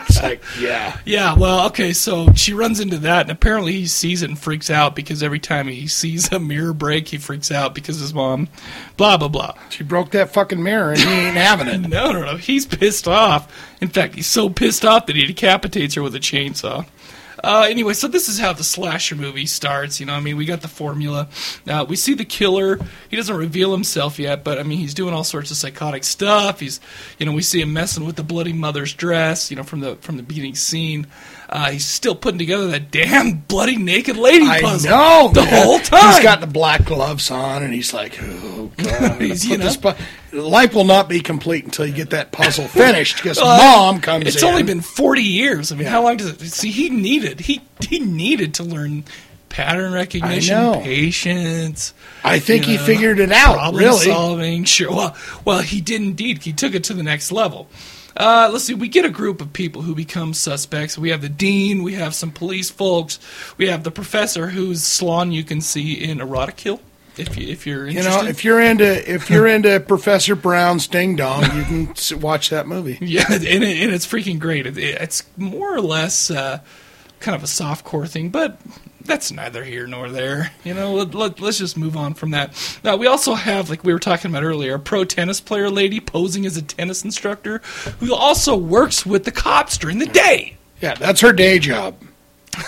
It's 0.08 0.22
like, 0.22 0.44
yeah, 0.60 0.98
Yeah, 1.06 1.36
well, 1.36 1.68
okay, 1.68 1.94
so 1.94 2.34
she 2.34 2.54
runs 2.54 2.80
into 2.80 2.98
that, 3.00 3.22
and 3.24 3.32
apparently 3.32 3.74
he 3.74 3.88
sees 3.88 4.22
it 4.24 4.30
and 4.30 4.38
freaks 4.40 4.70
out 4.70 4.96
because 4.96 5.22
every 5.24 5.40
time 5.40 5.68
he 5.68 5.88
sees 5.88 6.32
a 6.32 6.40
mirror 6.40 6.74
break, 6.74 7.08
he 7.10 7.18
freaks 7.18 7.52
out 7.52 7.74
because 7.76 8.00
his 8.00 8.14
mom, 8.14 8.48
blah, 8.98 9.18
blah, 9.18 9.28
blah. 9.28 9.54
she 9.70 9.84
broke 9.84 10.12
that 10.12 10.32
fucking 10.34 10.62
mirror, 10.62 10.92
and 10.92 11.00
he 11.00 11.10
ain't 11.10 11.36
having 11.38 11.68
it. 11.68 11.74
No, 11.94 12.12
no, 12.12 12.22
no, 12.22 12.38
he's 12.38 12.66
pissed 12.66 13.08
off. 13.08 13.54
In 13.82 13.88
fact, 13.88 14.16
he's 14.16 14.26
so 14.28 14.50
pissed 14.50 14.86
off 14.86 15.06
that 15.08 15.16
he 15.16 15.26
decapitates 15.26 15.96
her 15.96 16.02
with 16.02 16.16
a 16.16 16.20
chainsaw. 16.20 16.88
Uh, 17.44 17.68
anyway, 17.70 17.94
so 17.94 18.08
this 18.08 18.30
is 18.30 18.40
how 18.40 18.54
the 18.54 18.64
slasher 18.64 19.16
movie 19.16 19.46
starts. 19.46 20.00
You 20.00 20.06
know, 20.06 20.14
I 20.14 20.22
mean, 20.22 20.38
we 20.38 20.46
got 20.46 20.62
the 20.62 20.70
formula. 20.70 21.28
Uh, 21.68 21.86
we 21.88 21.98
see 21.98 22.14
the 22.14 22.24
killer. 22.24 22.80
He 23.10 23.18
doesn't 23.18 23.36
reveal 23.36 23.74
himself 23.74 24.18
yet, 24.18 24.46
but 24.46 24.60
I 24.60 24.64
mean, 24.64 24.78
he's 24.78 24.94
doing 24.94 25.14
all 25.14 25.26
sorts 25.26 25.52
of 25.52 25.58
psychotic 25.58 26.06
stuff. 26.06 26.62
He's, 26.62 26.80
you 27.20 27.26
know, 27.26 27.34
we 27.34 27.42
see 27.42 27.60
him 27.62 27.74
messing 27.74 28.06
with 28.06 28.16
the 28.16 28.24
bloody 28.24 28.54
mother's 28.54 28.94
dress. 28.94 29.52
You 29.52 29.58
know, 29.58 29.64
from 29.64 29.82
the 29.82 29.98
from 29.98 30.16
the 30.18 30.24
beginning 30.24 30.56
scene. 30.56 31.08
Uh, 31.56 31.70
he's 31.70 31.86
still 31.86 32.16
putting 32.16 32.40
together 32.40 32.68
that 32.70 32.90
damn 32.90 33.34
bloody 33.48 33.78
naked 33.78 34.18
lady 34.18 34.48
I 34.48 34.60
puzzle. 34.60 34.90
know 34.90 35.30
the 35.32 35.44
man. 35.44 35.64
whole 35.66 35.78
time. 35.80 36.16
He's 36.16 36.24
got 36.24 36.42
the 36.42 36.48
black 36.48 36.84
gloves 36.84 37.30
on, 37.30 37.62
and 37.62 37.72
he's 37.72 37.94
like, 37.94 38.18
"Oh 38.20 38.72
God, 38.76 38.88
I'm 38.88 39.02
gonna 39.20 39.26
He's, 39.26 39.46
you 39.46 39.60
know. 39.60 39.66
this 39.66 39.78
pu- 39.78 39.94
life 40.32 40.74
will 40.74 40.84
not 40.84 41.08
be 41.08 41.20
complete 41.22 41.64
until 41.64 41.86
you 41.86 41.94
get 41.94 42.10
that 42.10 42.32
puzzle 42.32 42.68
finished." 42.68 43.18
Because 43.18 43.38
Uh, 43.38 43.46
mom 43.46 44.02
comes 44.02 44.24
in. 44.24 44.28
It's 44.30 44.42
in. 44.42 44.50
only 44.50 44.64
been 44.64 44.82
forty 44.82 45.22
years. 45.22 45.72
I 45.72 45.76
mean, 45.76 45.84
Yeah. 45.86 45.92
how 45.92 46.02
long 46.04 46.18
does 46.18 46.30
it? 46.30 46.42
See, 46.42 46.72
he 46.72 46.90
needed 46.90 47.42
he 47.42 47.62
he 47.88 48.00
needed 48.00 48.56
to 48.56 48.64
learn 48.64 49.04
pattern 49.50 49.94
recognition, 49.94 50.56
know. 50.56 50.82
patience. 50.82 51.94
I 52.24 52.40
think 52.40 52.66
he 52.66 52.78
know, 52.78 52.84
figured 52.84 53.20
it 53.20 53.32
out. 53.32 53.54
Problem 53.58 53.84
Really, 53.84 54.06
solving. 54.08 54.64
Sure. 54.64 54.90
Well, 54.92 55.16
well, 55.46 55.62
he 55.62 55.82
did 55.82 56.02
indeed. 56.02 56.42
He 56.42 56.52
took 56.52 56.74
it 56.74 56.84
to 56.86 56.96
the 56.96 57.04
next 57.04 57.32
level. 57.32 57.68
Uh, 58.16 58.50
let's 58.52 58.66
see. 58.66 58.74
We 58.74 58.88
get 58.88 59.06
a 59.06 59.10
group 59.10 59.42
of 59.42 59.54
people 59.54 59.82
who 59.82 59.96
become 59.96 60.34
suspects. 60.34 60.98
We 60.98 61.10
have 61.10 61.22
the 61.22 61.30
dean. 61.30 61.84
We 61.84 61.94
have 61.94 62.14
some 62.14 62.32
police 62.32 62.70
folks. 62.70 63.20
We 63.58 63.68
have 63.68 63.84
the 63.84 63.92
professor, 63.92 64.50
whose 64.50 64.84
salon 64.84 65.32
you 65.32 65.44
can 65.44 65.62
see 65.62 65.94
in 65.94 66.20
Erotikill. 66.20 66.80
If 67.16 67.38
you 67.38 67.48
if 67.48 67.68
you're 67.68 67.88
you 67.88 68.02
know, 68.02 68.26
if 68.26 68.44
you're 68.44 68.60
into 68.60 69.12
if 69.12 69.30
you're 69.30 69.46
into 69.46 69.80
Professor 69.80 70.36
Brown's 70.36 70.88
Ding 70.88 71.16
Dong, 71.16 71.44
you 71.56 71.64
can 71.64 72.20
watch 72.20 72.50
that 72.50 72.68
movie. 72.68 72.98
Yeah, 73.02 73.26
and, 73.32 73.44
it, 73.44 73.84
and 73.84 73.94
it's 73.94 74.08
freaking 74.08 74.40
great. 74.40 74.66
It, 74.66 74.78
it's 74.78 75.24
more 75.38 75.76
or 75.76 75.82
less 75.82 76.32
uh, 76.32 76.62
kind 77.20 77.36
of 77.36 77.44
a 77.44 77.48
soft 77.48 77.86
core 77.86 78.08
thing, 78.08 78.30
but 78.30 78.60
that's 79.06 79.32
neither 79.32 79.64
here 79.64 79.86
nor 79.88 80.10
there. 80.10 80.52
You 80.64 80.74
know, 80.74 80.94
let, 80.94 81.14
let, 81.14 81.40
let's 81.40 81.58
just 81.58 81.78
move 81.78 81.96
on 81.98 82.14
from 82.14 82.32
that. 82.32 82.54
Now, 82.84 82.96
we 82.96 83.08
also 83.08 83.34
have, 83.34 83.70
like 83.70 83.84
we 83.84 83.94
were 83.94 84.00
talking 84.00 84.32
about 84.32 84.44
earlier, 84.44 84.76
a 84.76 84.80
pro 84.80 85.04
tennis 85.06 85.40
player 85.42 85.70
lady 85.70 86.00
posing 86.00 86.46
as 86.46 86.58
a 86.58 86.62
tennis 86.62 87.04
instructor 87.04 87.60
who 88.00 88.14
also 88.14 88.56
works 88.56 89.06
with 89.06 89.24
the 89.26 89.32
cops 89.32 89.78
during 89.78 90.00
the 90.00 90.06
day. 90.06 90.58
Yeah, 90.82 90.96
that's 90.96 91.22
her 91.22 91.34
day 91.34 91.60
job. 91.60 91.96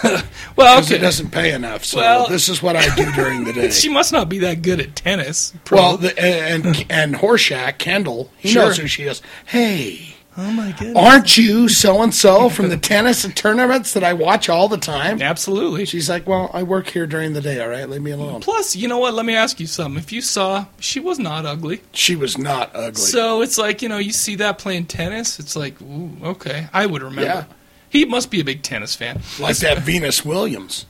Well, 0.56 0.80
okay. 0.82 0.96
it 0.96 1.00
doesn't 1.00 1.32
pay 1.32 1.54
enough. 1.54 1.84
So 1.84 1.98
Well- 2.00 2.28
this 2.28 2.48
is 2.50 2.64
what 2.64 2.76
I 2.78 2.94
do 2.96 3.12
during 3.12 3.44
the 3.44 3.52
day. 3.54 3.70
she 3.72 3.90
must 3.90 4.14
not 4.14 4.30
be 4.30 4.40
that 4.40 4.62
good 4.62 4.80
at 4.80 4.96
tennis. 4.96 5.54
Well, 5.70 5.98
the, 5.98 6.18
and 6.18 6.86
and 6.90 7.16
Horshack 7.16 7.78
Kendall, 7.78 8.32
he 8.38 8.50
Sure. 8.50 8.64
knows 8.68 8.78
who 8.78 8.88
she 8.88 9.04
is. 9.04 9.22
Hey, 9.46 10.15
oh 10.38 10.52
my 10.52 10.72
goodness. 10.72 10.98
aren't 10.98 11.38
you 11.38 11.70
so 11.70 12.02
and 12.02 12.14
so 12.14 12.50
from 12.50 12.70
the 12.70 12.78
tennis 12.78 13.24
and 13.24 13.36
tournaments 13.36 13.94
that 13.94 14.04
I 14.04 14.14
watch 14.14 14.50
all 14.50 14.68
the 14.68 14.78
time? 14.78 15.22
Absolutely. 15.22 15.86
She's 15.86 16.10
like, 16.10 16.28
well, 16.28 16.50
I 16.54 16.64
work 16.64 16.88
here 16.88 17.08
during 17.08 17.34
the 17.34 17.42
day. 17.42 17.62
All 17.62 17.70
right, 17.70 17.90
leave 17.90 18.02
me 18.02 18.12
alone. 18.12 18.42
Plus, 18.42 18.76
you 18.76 18.88
know 18.88 18.98
what? 18.98 19.14
Let 19.14 19.26
me 19.26 19.36
ask 19.36 19.60
you 19.60 19.68
something. 19.68 20.02
If 20.02 20.12
you 20.12 20.22
saw, 20.22 20.66
she 20.80 21.00
was 21.00 21.20
not 21.20 21.46
ugly. 21.46 21.82
She 21.92 22.16
was 22.16 22.38
not 22.38 22.72
ugly. 22.76 23.02
So 23.02 23.42
it's 23.42 23.58
like, 23.58 23.82
you 23.82 23.90
know, 23.90 23.98
you 23.98 24.12
see 24.12 24.36
that 24.36 24.58
playing 24.58 24.86
tennis, 24.88 25.40
it's 25.40 25.56
like, 25.56 25.82
ooh, 25.82 26.12
okay, 26.24 26.68
I 26.74 26.86
would 26.86 27.02
remember. 27.02 27.24
Yeah. 27.24 27.44
He 27.90 28.04
must 28.04 28.30
be 28.30 28.42
a 28.42 28.44
big 28.44 28.62
tennis 28.62 28.96
fan. 28.96 29.22
like 29.40 29.58
that 29.58 29.80
Venus 29.80 30.26
Williams. 30.26 30.86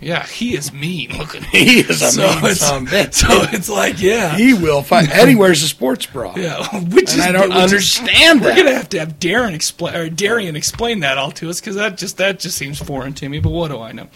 Yeah, 0.00 0.24
he 0.26 0.56
is 0.56 0.72
mean 0.72 1.16
looking. 1.18 1.42
He 1.52 1.80
is 1.80 2.02
a 2.02 2.10
So 2.12 2.22
mean 2.26 2.38
it's- 2.38 2.60
son 2.60 2.86
bitch. 2.86 3.14
So 3.14 3.26
it's 3.52 3.68
like, 3.68 4.00
yeah. 4.00 4.36
He 4.36 4.54
will 4.54 4.82
fight. 4.82 5.08
Eddie 5.10 5.34
wears 5.34 5.62
a 5.62 5.68
sports 5.68 6.06
bra. 6.06 6.34
Yeah, 6.36 6.64
which 6.80 7.14
is 7.14 7.20
I 7.20 7.32
don't 7.32 7.48
which 7.48 7.56
is- 7.58 7.62
understand 7.64 8.40
We're 8.42 8.54
gonna 8.56 8.74
have 8.74 8.88
to 8.90 8.98
have 9.00 9.18
Darren 9.18 9.54
explain 9.54 9.94
or 9.96 10.08
Darian 10.08 10.54
explain 10.56 11.00
that 11.00 11.18
all 11.18 11.32
to 11.32 11.50
us 11.50 11.60
because 11.60 11.74
that 11.76 11.98
just 11.98 12.16
that 12.18 12.38
just 12.38 12.56
seems 12.56 12.78
foreign 12.80 13.12
to 13.14 13.28
me. 13.28 13.40
But 13.40 13.50
what 13.50 13.68
do 13.72 13.80
I 13.80 13.92
know? 13.92 14.08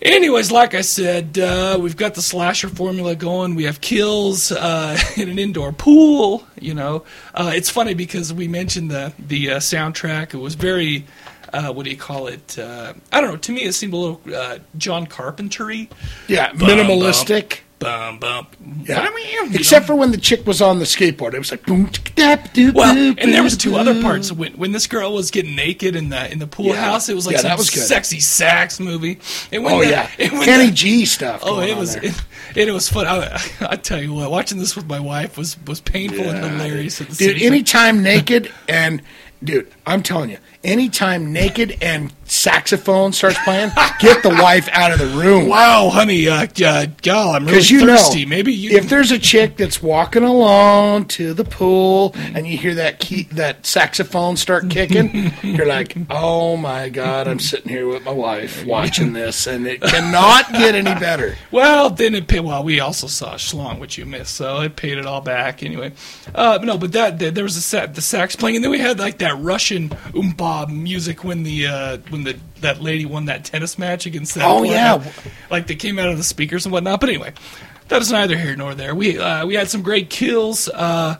Anyways, 0.00 0.52
like 0.52 0.74
I 0.74 0.82
said, 0.82 1.40
uh, 1.40 1.76
we've 1.80 1.96
got 1.96 2.14
the 2.14 2.22
slasher 2.22 2.68
formula 2.68 3.16
going. 3.16 3.56
We 3.56 3.64
have 3.64 3.80
kills 3.80 4.52
uh, 4.52 4.96
in 5.16 5.28
an 5.28 5.40
indoor 5.40 5.72
pool. 5.72 6.44
You 6.60 6.74
know, 6.74 7.02
uh, 7.34 7.50
it's 7.52 7.68
funny 7.68 7.94
because 7.94 8.32
we 8.32 8.46
mentioned 8.46 8.92
the 8.92 9.12
the 9.18 9.50
uh, 9.50 9.56
soundtrack. 9.56 10.34
It 10.34 10.38
was 10.38 10.54
very, 10.54 11.04
uh, 11.52 11.72
what 11.72 11.84
do 11.84 11.90
you 11.90 11.96
call 11.96 12.26
it? 12.26 12.58
Uh, 12.58 12.94
I 13.12 13.20
don't 13.20 13.30
know. 13.30 13.36
To 13.36 13.52
me, 13.52 13.62
it 13.62 13.72
seemed 13.74 13.92
a 13.92 13.96
little 13.96 14.20
uh, 14.34 14.58
John 14.76 15.06
Carpentery. 15.06 15.88
Yeah, 16.28 16.52
Bum, 16.52 16.68
minimalistic. 16.68 17.60
Bum 17.78 18.18
bum. 18.18 18.48
Yeah. 18.86 19.08
You 19.16 19.50
Except 19.54 19.86
for 19.86 19.94
when 19.94 20.10
the 20.10 20.16
chick 20.18 20.44
was 20.44 20.60
on 20.60 20.80
the 20.80 20.84
skateboard, 20.84 21.34
it 21.34 21.38
was 21.38 21.52
like 21.52 21.64
boom. 21.64 21.88
doo, 22.52 22.72
Well, 22.72 22.92
doo, 22.92 23.14
and 23.18 23.32
there 23.32 23.44
was 23.44 23.56
two 23.56 23.76
other 23.76 24.02
parts 24.02 24.32
when 24.32 24.54
when 24.54 24.72
this 24.72 24.88
girl 24.88 25.12
was 25.14 25.30
getting 25.30 25.54
naked 25.54 25.94
in 25.94 26.08
the 26.08 26.28
in 26.32 26.40
the 26.40 26.48
pool 26.48 26.66
Yeah. 26.66 26.74
house. 26.90 27.08
It 27.08 27.14
was 27.14 27.24
like 27.24 27.34
Yeah, 27.36 27.42
some 27.42 27.48
that 27.50 27.58
was 27.58 27.70
good. 27.70 27.84
sexy 27.84 28.18
sax 28.18 28.80
movie. 28.80 29.20
And 29.52 29.62
when 29.62 29.74
Oh 29.74 29.84
the- 29.84 29.90
yeah, 29.90 30.10
and 30.18 30.32
Kenny 30.42 30.66
the- 30.66 30.72
G 30.72 31.04
stuff. 31.04 31.42
Oh, 31.44 31.60
it 31.60 31.76
was 31.76 31.94
it, 31.94 32.20
it 32.56 32.72
was 32.72 32.88
fun. 32.88 33.06
I, 33.06 33.40
I 33.60 33.76
tell 33.76 34.02
you 34.02 34.12
what, 34.12 34.28
watching 34.28 34.58
this 34.58 34.74
with 34.74 34.88
my 34.88 34.98
wife 34.98 35.38
was 35.38 35.56
was 35.64 35.80
painful 35.80 36.28
and 36.28 36.44
hilarious 36.44 37.00
at 37.00 37.10
the 37.10 37.14
dude. 37.14 37.28
same 37.28 37.38
time. 37.38 37.46
Anytime 37.52 38.02
naked 38.02 38.52
and 38.68 39.02
dude, 39.44 39.72
I'm 39.88 40.02
telling 40.02 40.30
you, 40.30 40.38
anytime 40.62 41.32
naked 41.32 41.78
and 41.80 42.12
saxophone 42.24 43.12
starts 43.12 43.38
playing, 43.42 43.70
get 44.00 44.22
the 44.22 44.28
wife 44.28 44.68
out 44.72 44.92
of 44.92 44.98
the 44.98 45.06
room. 45.18 45.48
Wow, 45.58 45.88
honey, 45.88 46.28
uh, 46.28 46.46
uh, 46.64 46.86
gal, 47.00 47.30
I'm 47.30 47.46
really 47.46 47.62
you 47.62 47.86
thirsty. 47.86 48.24
know, 48.24 48.28
Maybe 48.28 48.52
you. 48.52 48.76
if 48.76 48.88
there's 48.90 49.10
a 49.10 49.18
chick 49.18 49.56
that's 49.56 49.82
walking 49.82 50.22
along 50.22 51.06
to 51.06 51.32
the 51.32 51.44
pool 51.44 52.14
and 52.16 52.46
you 52.46 52.58
hear 52.58 52.74
that 52.74 52.98
key, 52.98 53.22
that 53.32 53.64
saxophone 53.64 54.36
start 54.36 54.68
kicking, 54.68 55.32
you're 55.42 55.66
like, 55.66 55.96
"Oh 56.10 56.56
my 56.58 56.90
god, 56.90 57.28
I'm 57.28 57.40
sitting 57.40 57.70
here 57.70 57.86
with 57.88 58.04
my 58.04 58.12
wife 58.12 58.64
watching 58.66 59.14
this, 59.14 59.46
and 59.46 59.66
it 59.66 59.80
cannot 59.80 60.52
get 60.52 60.74
any 60.74 60.94
better." 61.00 61.36
Well, 61.50 61.90
then 61.90 62.14
it 62.14 62.28
paid. 62.28 62.40
Well, 62.40 62.62
we 62.62 62.78
also 62.78 63.06
saw 63.06 63.34
Schlong, 63.34 63.78
which 63.80 63.96
you 63.96 64.04
missed, 64.04 64.34
so 64.34 64.60
it 64.60 64.76
paid 64.76 64.98
it 64.98 65.06
all 65.06 65.20
back 65.22 65.62
anyway. 65.62 65.92
Uh, 66.34 66.58
no, 66.62 66.76
but 66.76 66.92
that 66.92 67.18
there 67.18 67.42
was 67.44 67.56
a 67.56 67.62
set 67.62 67.94
the 67.94 68.02
sax 68.02 68.36
playing, 68.36 68.56
and 68.56 68.64
then 68.64 68.70
we 68.70 68.78
had 68.78 68.98
like 68.98 69.18
that 69.18 69.38
Russian 69.38 69.77
oompa 69.86 70.68
music 70.68 71.24
when 71.24 71.42
the 71.42 71.66
uh, 71.66 71.98
when 72.08 72.24
the 72.24 72.38
that 72.60 72.80
lady 72.80 73.06
won 73.06 73.26
that 73.26 73.44
tennis 73.44 73.78
match 73.78 74.06
against 74.06 74.34
that. 74.34 74.44
Oh, 74.44 74.62
yeah. 74.62 75.02
like 75.50 75.66
they 75.66 75.74
came 75.74 75.98
out 75.98 76.08
of 76.08 76.16
the 76.16 76.24
speakers 76.24 76.66
and 76.66 76.72
whatnot. 76.72 77.00
But 77.00 77.10
anyway, 77.10 77.32
that 77.88 78.02
is 78.02 78.10
neither 78.10 78.36
here 78.36 78.56
nor 78.56 78.74
there. 78.74 78.94
We 78.94 79.18
uh, 79.18 79.46
we 79.46 79.54
had 79.54 79.68
some 79.68 79.82
great 79.82 80.10
kills. 80.10 80.68
Uh, 80.68 81.16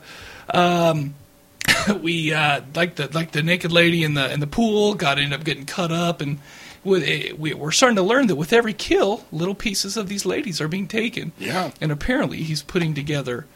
um, 0.53 1.15
we 2.01 2.33
uh, 2.33 2.61
like 2.75 2.95
the 2.95 3.09
like 3.13 3.31
the 3.31 3.43
naked 3.43 3.71
lady 3.71 4.03
in 4.03 4.13
the 4.13 4.31
in 4.31 4.39
the 4.39 4.47
pool 4.47 4.95
got 4.95 5.17
ended 5.17 5.39
up 5.39 5.45
getting 5.45 5.65
cut 5.65 5.91
up 5.91 6.21
and. 6.21 6.39
With 6.81 7.03
a, 7.03 7.33
we, 7.33 7.53
we're 7.53 7.71
starting 7.71 7.97
to 7.97 8.01
learn 8.01 8.27
that 8.27 8.37
with 8.37 8.53
every 8.53 8.71
kill, 8.71 9.25
little 9.33 9.53
pieces 9.53 9.97
of 9.97 10.07
these 10.07 10.25
ladies 10.25 10.61
are 10.61 10.69
being 10.69 10.87
taken. 10.87 11.33
Yeah. 11.37 11.71
And 11.81 11.91
apparently, 11.91 12.37
he's 12.37 12.63
putting 12.63 12.93
together 12.93 13.47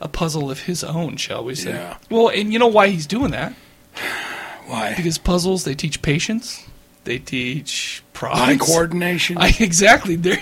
a 0.00 0.08
puzzle 0.08 0.50
of 0.50 0.60
his 0.60 0.84
own, 0.84 1.16
shall 1.16 1.44
we 1.44 1.54
say? 1.54 1.72
Yeah. 1.72 1.96
Well, 2.10 2.28
and 2.28 2.52
you 2.52 2.58
know 2.60 2.68
why 2.68 2.88
he's 2.88 3.06
doing 3.06 3.32
that? 3.32 3.52
Why? 4.68 4.94
Because 4.94 5.18
puzzles 5.18 5.64
they 5.64 5.74
teach 5.74 6.02
patience, 6.02 6.64
they 7.04 7.18
teach 7.18 8.02
Eye 8.22 8.56
coordination. 8.60 9.38
I, 9.38 9.54
exactly. 9.60 10.16
They're, 10.16 10.38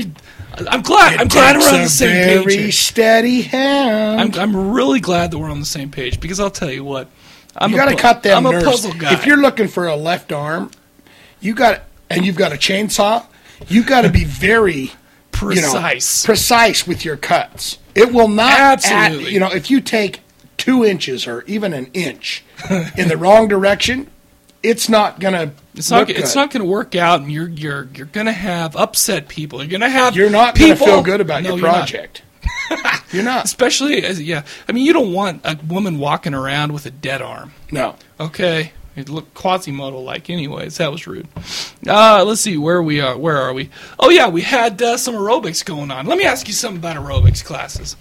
I'm 0.68 0.82
glad. 0.82 1.14
It 1.14 1.20
I'm 1.20 1.28
glad 1.28 1.56
we're 1.58 1.68
on 1.74 1.82
the 1.82 1.88
same 1.88 2.10
very 2.10 2.44
page. 2.44 2.54
here. 2.62 2.72
steady 2.72 3.42
hand. 3.42 4.34
I'm, 4.36 4.40
I'm 4.40 4.72
really 4.72 5.00
glad 5.00 5.30
that 5.30 5.38
we're 5.38 5.50
on 5.50 5.60
the 5.60 5.66
same 5.66 5.90
page 5.90 6.18
because 6.20 6.40
I'll 6.40 6.50
tell 6.50 6.70
you 6.70 6.84
what. 6.84 7.08
I'm 7.56 7.70
you 7.70 7.76
got 7.76 7.88
to 7.90 7.96
cut 7.96 8.22
them 8.22 8.46
I'm 8.46 8.52
nerves. 8.52 8.64
a 8.66 8.70
puzzle 8.70 8.92
guy. 8.94 9.12
If 9.14 9.26
you're 9.26 9.36
looking 9.36 9.68
for 9.68 9.86
a 9.86 9.96
left 9.96 10.32
arm, 10.32 10.70
you 11.40 11.54
got 11.54 11.82
and 12.10 12.24
you've 12.24 12.36
got 12.36 12.52
a 12.52 12.56
chainsaw. 12.56 13.24
You 13.68 13.84
got 13.84 14.02
to 14.02 14.10
be 14.10 14.24
very 14.24 14.92
Precise. 15.32 16.24
you 16.24 16.26
know, 16.26 16.32
precise 16.32 16.86
with 16.86 17.04
your 17.04 17.16
cuts. 17.16 17.78
It 17.94 18.12
will 18.12 18.28
not 18.28 18.58
Absolutely. 18.58 19.26
add- 19.26 19.32
you 19.32 19.40
know, 19.40 19.50
if 19.52 19.70
you 19.70 19.80
take 19.80 20.20
two 20.56 20.84
inches 20.84 21.26
or 21.26 21.42
even 21.42 21.72
an 21.74 21.90
inch 21.94 22.42
in 22.96 23.08
the 23.08 23.16
wrong 23.18 23.48
direction, 23.48 24.10
it's 24.62 24.88
not 24.88 25.20
gonna. 25.20 25.52
It's 25.74 25.90
not. 25.90 26.08
It's 26.08 26.32
good. 26.32 26.38
not 26.38 26.50
going 26.50 26.64
to 26.64 26.70
work 26.70 26.94
out, 26.94 27.20
and 27.20 27.30
you're 27.30 27.48
you're 27.48 27.88
you're 27.94 28.06
going 28.06 28.26
to 28.26 28.32
have 28.32 28.76
upset 28.76 29.28
people. 29.28 29.60
You're 29.60 29.70
going 29.70 29.80
to 29.80 29.88
have. 29.88 30.16
You're 30.16 30.30
not 30.30 30.56
going 30.56 30.74
gonna 30.74 30.84
feel 30.84 31.02
good 31.02 31.20
about 31.20 31.42
your 31.42 31.58
project. 31.58 32.22
you're 33.12 33.24
not. 33.24 33.44
Especially 33.44 34.04
as 34.04 34.20
yeah. 34.22 34.44
I 34.68 34.72
mean, 34.72 34.84
you 34.84 34.92
don't 34.92 35.12
want 35.12 35.42
a 35.44 35.58
woman 35.66 35.98
walking 35.98 36.34
around 36.34 36.72
with 36.72 36.86
a 36.86 36.90
dead 36.90 37.22
arm. 37.22 37.52
No. 37.70 37.96
Okay. 38.18 38.72
It 38.96 39.10
looked 39.10 39.34
Quasimodo 39.34 39.98
like, 39.98 40.30
anyways. 40.30 40.78
That 40.78 40.90
was 40.90 41.06
rude. 41.06 41.28
Uh, 41.86 42.24
let's 42.24 42.40
see 42.40 42.56
where 42.56 42.82
we 42.82 43.00
are. 43.02 43.16
Where 43.16 43.36
are 43.36 43.52
we? 43.52 43.68
Oh 43.98 44.08
yeah, 44.08 44.28
we 44.28 44.40
had 44.40 44.80
uh, 44.80 44.96
some 44.96 45.14
aerobics 45.14 45.62
going 45.62 45.90
on. 45.90 46.06
Let 46.06 46.16
me 46.16 46.24
ask 46.24 46.48
you 46.48 46.54
something 46.54 46.78
about 46.78 46.96
aerobics 46.96 47.44
classes. 47.44 47.94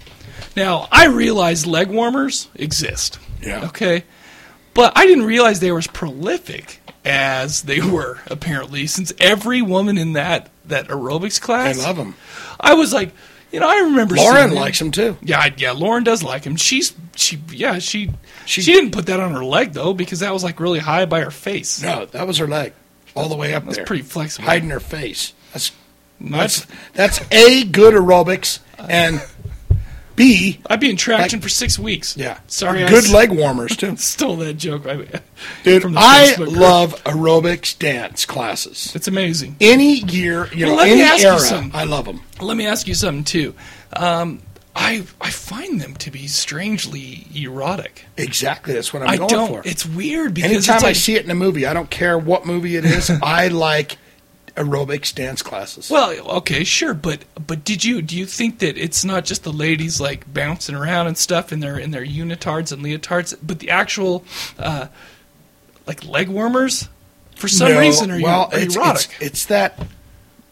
Now, 0.56 0.88
I 0.90 1.06
realize 1.06 1.66
leg 1.66 1.90
warmers 1.90 2.48
exist. 2.54 3.18
Yeah. 3.42 3.66
Okay. 3.66 4.04
But 4.76 4.92
I 4.96 5.06
didn't 5.06 5.24
realize 5.24 5.58
they 5.58 5.72
were 5.72 5.78
as 5.78 5.86
prolific 5.88 6.80
as 7.04 7.62
they 7.62 7.80
were, 7.80 8.18
apparently, 8.28 8.86
since 8.86 9.12
every 9.18 9.62
woman 9.62 9.96
in 9.98 10.12
that, 10.12 10.50
that 10.66 10.88
aerobics 10.88 11.40
class. 11.40 11.80
I 11.80 11.82
love 11.86 11.96
them. 11.96 12.14
I 12.60 12.74
was 12.74 12.92
like, 12.92 13.10
you 13.52 13.60
know, 13.60 13.68
I 13.68 13.78
remember 13.80 14.16
Lauren 14.16 14.54
likes 14.54 14.78
them 14.78 14.90
too. 14.90 15.16
Yeah, 15.22 15.38
I- 15.38 15.54
yeah, 15.56 15.72
Lauren 15.72 16.04
does 16.04 16.22
like 16.22 16.44
him. 16.44 16.56
She's 16.56 16.92
she 17.14 17.38
yeah, 17.50 17.78
she, 17.78 18.10
she 18.44 18.62
didn't 18.62 18.90
put 18.90 19.06
that 19.06 19.18
on 19.20 19.32
her 19.32 19.44
leg 19.44 19.72
though 19.72 19.94
because 19.94 20.20
that 20.20 20.32
was 20.32 20.44
like 20.44 20.60
really 20.60 20.80
high 20.80 21.06
by 21.06 21.20
her 21.22 21.30
face. 21.30 21.80
No, 21.82 22.04
that 22.06 22.26
was 22.26 22.38
her 22.38 22.46
leg, 22.46 22.72
all 23.14 23.28
the 23.28 23.36
way 23.36 23.54
up 23.54 23.64
That's 23.64 23.76
there. 23.76 23.86
pretty 23.86 24.02
flexible. 24.02 24.46
hiding 24.46 24.70
her 24.70 24.80
face. 24.80 25.32
That's- 25.48 25.72
that's 26.20 26.66
that's 26.94 27.20
a 27.30 27.64
good 27.64 27.92
aerobics 27.94 28.60
and 28.78 29.22
b 30.16 30.58
I'd 30.66 30.80
be 30.80 30.90
in 30.90 30.96
traction 30.96 31.40
for 31.40 31.48
six 31.48 31.78
weeks. 31.78 32.16
Yeah, 32.16 32.38
Sorry, 32.46 32.84
good 32.86 33.08
leg 33.10 33.30
warmers 33.30 33.76
too. 33.76 33.96
Stole 33.98 34.36
that 34.36 34.54
joke, 34.54 34.86
I, 34.86 35.04
Dude, 35.62 35.82
from 35.82 35.92
the 35.92 36.00
I 36.00 36.32
Facebook 36.36 36.44
group. 36.46 36.56
love 36.56 37.04
aerobics 37.04 37.78
dance 37.78 38.24
classes. 38.26 38.92
It's 38.94 39.06
amazing. 39.08 39.56
Any 39.60 40.00
year, 40.00 40.48
you 40.52 40.66
Well, 40.66 40.76
know, 40.76 40.82
any 40.82 41.02
era. 41.02 41.70
I 41.74 41.84
love 41.84 42.06
them. 42.06 42.22
Let 42.40 42.56
me 42.56 42.66
ask 42.66 42.88
you 42.88 42.94
something 42.94 43.24
too. 43.24 43.54
Um, 43.92 44.42
I 44.74 45.04
I 45.20 45.30
find 45.30 45.80
them 45.80 45.94
to 45.96 46.10
be 46.10 46.26
strangely 46.26 47.26
erotic. 47.34 48.04
Exactly, 48.16 48.74
that's 48.74 48.92
what 48.92 49.02
I'm 49.02 49.08
I 49.08 49.16
going 49.16 49.28
don't. 49.28 49.48
for. 49.48 49.62
It's 49.64 49.86
weird 49.86 50.34
because 50.34 50.50
Anytime 50.50 50.76
it's 50.76 50.84
I 50.84 50.92
see 50.92 51.14
it 51.16 51.24
in 51.24 51.30
a 51.30 51.34
movie, 51.34 51.66
I 51.66 51.72
don't 51.74 51.88
care 51.90 52.18
what 52.18 52.44
movie 52.46 52.76
it 52.76 52.84
is. 52.84 53.10
I 53.22 53.48
like 53.48 53.96
aerobics 54.56 55.14
dance 55.14 55.42
classes. 55.42 55.90
Well, 55.90 56.18
okay, 56.38 56.64
sure, 56.64 56.94
but 56.94 57.20
but 57.46 57.64
did 57.64 57.84
you 57.84 58.02
do 58.02 58.16
you 58.16 58.26
think 58.26 58.58
that 58.58 58.76
it's 58.76 59.04
not 59.04 59.24
just 59.24 59.44
the 59.44 59.52
ladies 59.52 60.00
like 60.00 60.32
bouncing 60.32 60.74
around 60.74 61.06
and 61.06 61.16
stuff 61.16 61.52
in 61.52 61.60
their 61.60 61.78
in 61.78 61.90
their 61.90 62.04
unitards 62.04 62.72
and 62.72 62.82
leotards, 62.82 63.36
but 63.42 63.58
the 63.60 63.70
actual 63.70 64.24
uh, 64.58 64.88
like 65.86 66.04
leg 66.04 66.28
warmers 66.28 66.88
for 67.36 67.48
some 67.48 67.72
No, 67.72 67.80
reason 67.80 68.10
are, 68.10 68.20
well, 68.20 68.48
are 68.52 68.58
it's, 68.58 68.76
erotic? 68.76 69.10
It's, 69.20 69.22
it's 69.22 69.46
that 69.46 69.78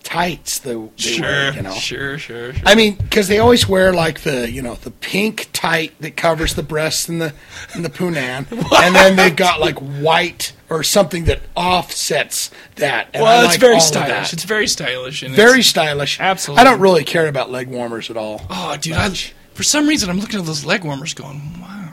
tights 0.05 0.59
the 0.61 0.89
they 0.97 1.03
Sure, 1.03 1.23
wear, 1.23 1.53
you 1.55 1.63
know. 1.63 1.73
sure, 1.73 2.19
sure, 2.19 2.53
sure. 2.53 2.63
I 2.65 2.75
mean, 2.77 2.95
because 2.95 3.27
they 3.27 3.39
always 3.39 3.69
wear 3.69 3.93
like 3.93 4.21
the 4.21 4.49
you 4.51 4.63
know 4.63 4.77
the 4.77 4.91
pink 4.93 5.49
tight 5.53 5.93
that 6.01 6.17
covers 6.17 6.55
the 6.55 6.63
breasts 6.63 7.09
and 7.09 7.21
the 7.21 7.33
and 7.75 7.85
the 7.85 7.91
punan, 7.91 8.47
and 8.51 8.95
then 8.95 9.17
they've 9.17 9.35
got 9.35 9.59
like 9.61 9.79
white 9.79 10.53
or 10.71 10.83
something 10.83 11.25
that 11.25 11.41
offsets 11.57 12.51
that. 12.77 13.09
And 13.13 13.23
I 13.23 13.27
well, 13.27 13.45
it's 13.45 13.55
like 13.55 13.61
very 13.61 13.81
stylish. 13.81 14.33
It's 14.33 14.45
very 14.45 14.67
stylish. 14.67 15.23
And 15.23 15.35
very 15.35 15.63
stylish. 15.63 16.21
Absolutely. 16.21 16.61
I 16.61 16.65
don't 16.65 16.81
really 16.81 17.05
care 17.05 17.27
about 17.27 17.51
leg 17.51 17.69
warmers 17.69 18.11
at 18.11 18.17
all. 18.17 18.43
Oh, 18.51 18.77
dude! 18.77 18.95
I, 18.95 19.11
for 19.55 19.63
some 19.63 19.89
reason, 19.89 20.11
I'm 20.11 20.21
looking 20.21 20.39
at 20.39 20.47
those 20.47 20.65
leg 20.65 20.85
warmers, 20.85 21.15
going, 21.15 21.61
"Wow." 21.61 21.84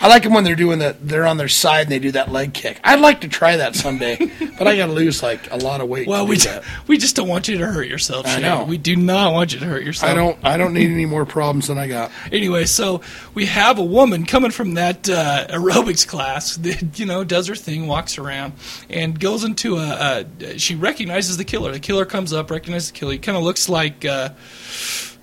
I 0.00 0.08
like 0.08 0.22
them 0.22 0.32
when 0.32 0.44
they're 0.44 0.56
doing 0.56 0.78
that. 0.78 1.06
They're 1.06 1.26
on 1.26 1.36
their 1.36 1.48
side 1.48 1.82
and 1.82 1.90
they 1.90 1.98
do 1.98 2.12
that 2.12 2.32
leg 2.32 2.54
kick. 2.54 2.80
I'd 2.82 3.00
like 3.00 3.20
to 3.20 3.28
try 3.28 3.56
that 3.56 3.74
someday, 3.76 4.16
but 4.58 4.66
I 4.66 4.76
got 4.76 4.86
to 4.86 4.92
lose 4.92 5.22
like 5.22 5.50
a 5.52 5.56
lot 5.56 5.80
of 5.82 5.88
weight. 5.88 6.08
Well, 6.08 6.26
we 6.26 6.36
ju- 6.36 6.60
we 6.86 6.96
just 6.96 7.16
don't 7.16 7.28
want 7.28 7.48
you 7.48 7.58
to 7.58 7.66
hurt 7.66 7.86
yourself. 7.86 8.26
I 8.26 8.40
know. 8.40 8.64
We 8.64 8.78
do 8.78 8.96
not 8.96 9.32
want 9.34 9.52
you 9.52 9.58
to 9.60 9.66
hurt 9.66 9.82
yourself. 9.84 10.10
I 10.10 10.14
don't. 10.14 10.38
I 10.42 10.56
don't 10.56 10.72
need 10.72 10.90
any 10.90 11.06
more 11.14 11.26
problems 11.26 11.66
than 11.68 11.76
I 11.78 11.86
got. 11.86 12.10
Anyway, 12.32 12.64
so 12.64 13.02
we 13.34 13.46
have 13.46 13.78
a 13.78 13.84
woman 13.84 14.26
coming 14.26 14.50
from 14.50 14.74
that 14.74 15.08
uh, 15.08 15.46
aerobics 15.48 16.06
class 16.06 16.56
that 16.56 16.98
you 16.98 17.06
know 17.06 17.24
does 17.24 17.46
her 17.46 17.54
thing, 17.54 17.86
walks 17.86 18.18
around, 18.18 18.52
and 18.88 19.18
goes 19.18 19.44
into 19.44 19.76
a. 19.76 20.24
a 20.44 20.58
she 20.58 20.74
recognizes 20.74 21.36
the 21.36 21.44
killer. 21.44 21.72
The 21.72 21.80
killer 21.80 22.04
comes 22.04 22.32
up, 22.32 22.50
recognizes 22.50 22.90
the 22.92 22.98
killer. 22.98 23.12
He 23.12 23.18
kind 23.18 23.36
of 23.38 23.44
looks 23.44 23.68
like. 23.68 24.04
Uh, 24.04 24.30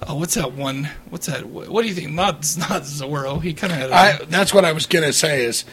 oh, 0.08 0.16
what's 0.16 0.36
that 0.36 0.54
one? 0.54 0.90
What's 1.10 1.28
that? 1.28 1.46
What, 1.46 1.82
do 1.82 1.88
you 1.88 1.94
think? 1.94 2.12
Not 2.12 2.36
not 2.58 2.84
Zorro. 2.84 3.42
He 3.42 3.54
kind 3.54 3.74
of 3.74 3.92
had. 3.92 4.30
That's 4.30 4.54
what 4.54 4.66
I 4.66 4.72
was 4.72 4.86
gonna 4.86 5.14
say. 5.14 5.44
Is 5.46 5.66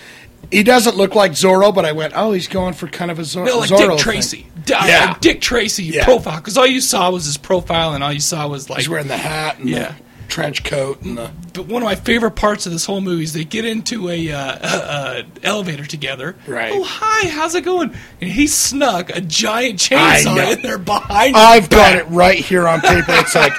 he 0.51 0.63
doesn't 0.63 0.97
look 0.97 1.15
like 1.15 1.33
Zorro, 1.33 1.75
but 1.75 1.85
I 1.87 1.93
went, 1.93 2.13
oh, 2.15 2.33
he's 2.33 2.49
going 2.49 2.75
for 2.75 2.87
kind 2.87 3.11
of 3.11 3.19
a 3.19 3.25
Zor- 3.25 3.47
no, 3.47 3.59
like 3.61 3.71
Zorro 3.71 3.91
Dick. 3.97 3.99
Tracy. 3.99 4.47
D- 4.67 4.75
Yeah. 4.75 5.17
Dick 5.21 5.41
Tracy 5.41 5.85
Yeah. 5.85 6.05
profile. 6.05 6.37
Because 6.37 6.59
all 6.59 6.67
you 6.67 6.81
saw 6.83 7.11
was 7.11 7.25
his 7.25 7.37
profile, 7.39 7.95
and 7.95 8.05
all 8.05 8.13
you 8.13 8.21
saw 8.21 8.47
was 8.49 8.69
like 8.69 8.81
He's 8.81 8.89
wearing 8.89 9.09
the 9.09 9.17
hat 9.17 9.59
and 9.59 9.69
Yeah. 9.71 9.89
the 9.89 9.95
trench 10.29 10.65
coat 10.65 11.03
and 11.03 11.19
the. 11.19 11.31
But 11.53 11.67
one 11.67 11.83
of 11.83 11.87
my 11.87 11.95
favorite 11.95 12.33
parts 12.33 12.67
of 12.67 12.73
this 12.73 12.85
whole 12.85 13.01
movie 13.01 13.25
is 13.25 13.33
they 13.33 13.45
get 13.45 13.65
into 13.65 14.09
a, 14.09 14.33
uh, 14.33 14.39
uh, 14.39 15.23
elevator 15.43 15.85
together. 15.85 16.35
Right. 16.47 16.73
Oh 16.73 16.83
hi, 16.83 17.29
how's 17.29 17.55
it 17.55 17.65
going? 17.65 17.95
And 18.21 18.31
he 18.31 18.47
snuck 18.47 19.11
a 19.11 19.21
giant 19.21 19.79
chainsaw 19.79 20.57
in 20.57 20.63
there 20.63 20.79
behind. 20.79 21.37
I've 21.37 21.71
got 21.71 21.97
it 21.97 22.07
right 22.09 22.39
here 22.39 22.67
on 22.67 22.81
paper. 22.81 23.05
It's 23.09 23.35
like 23.35 23.53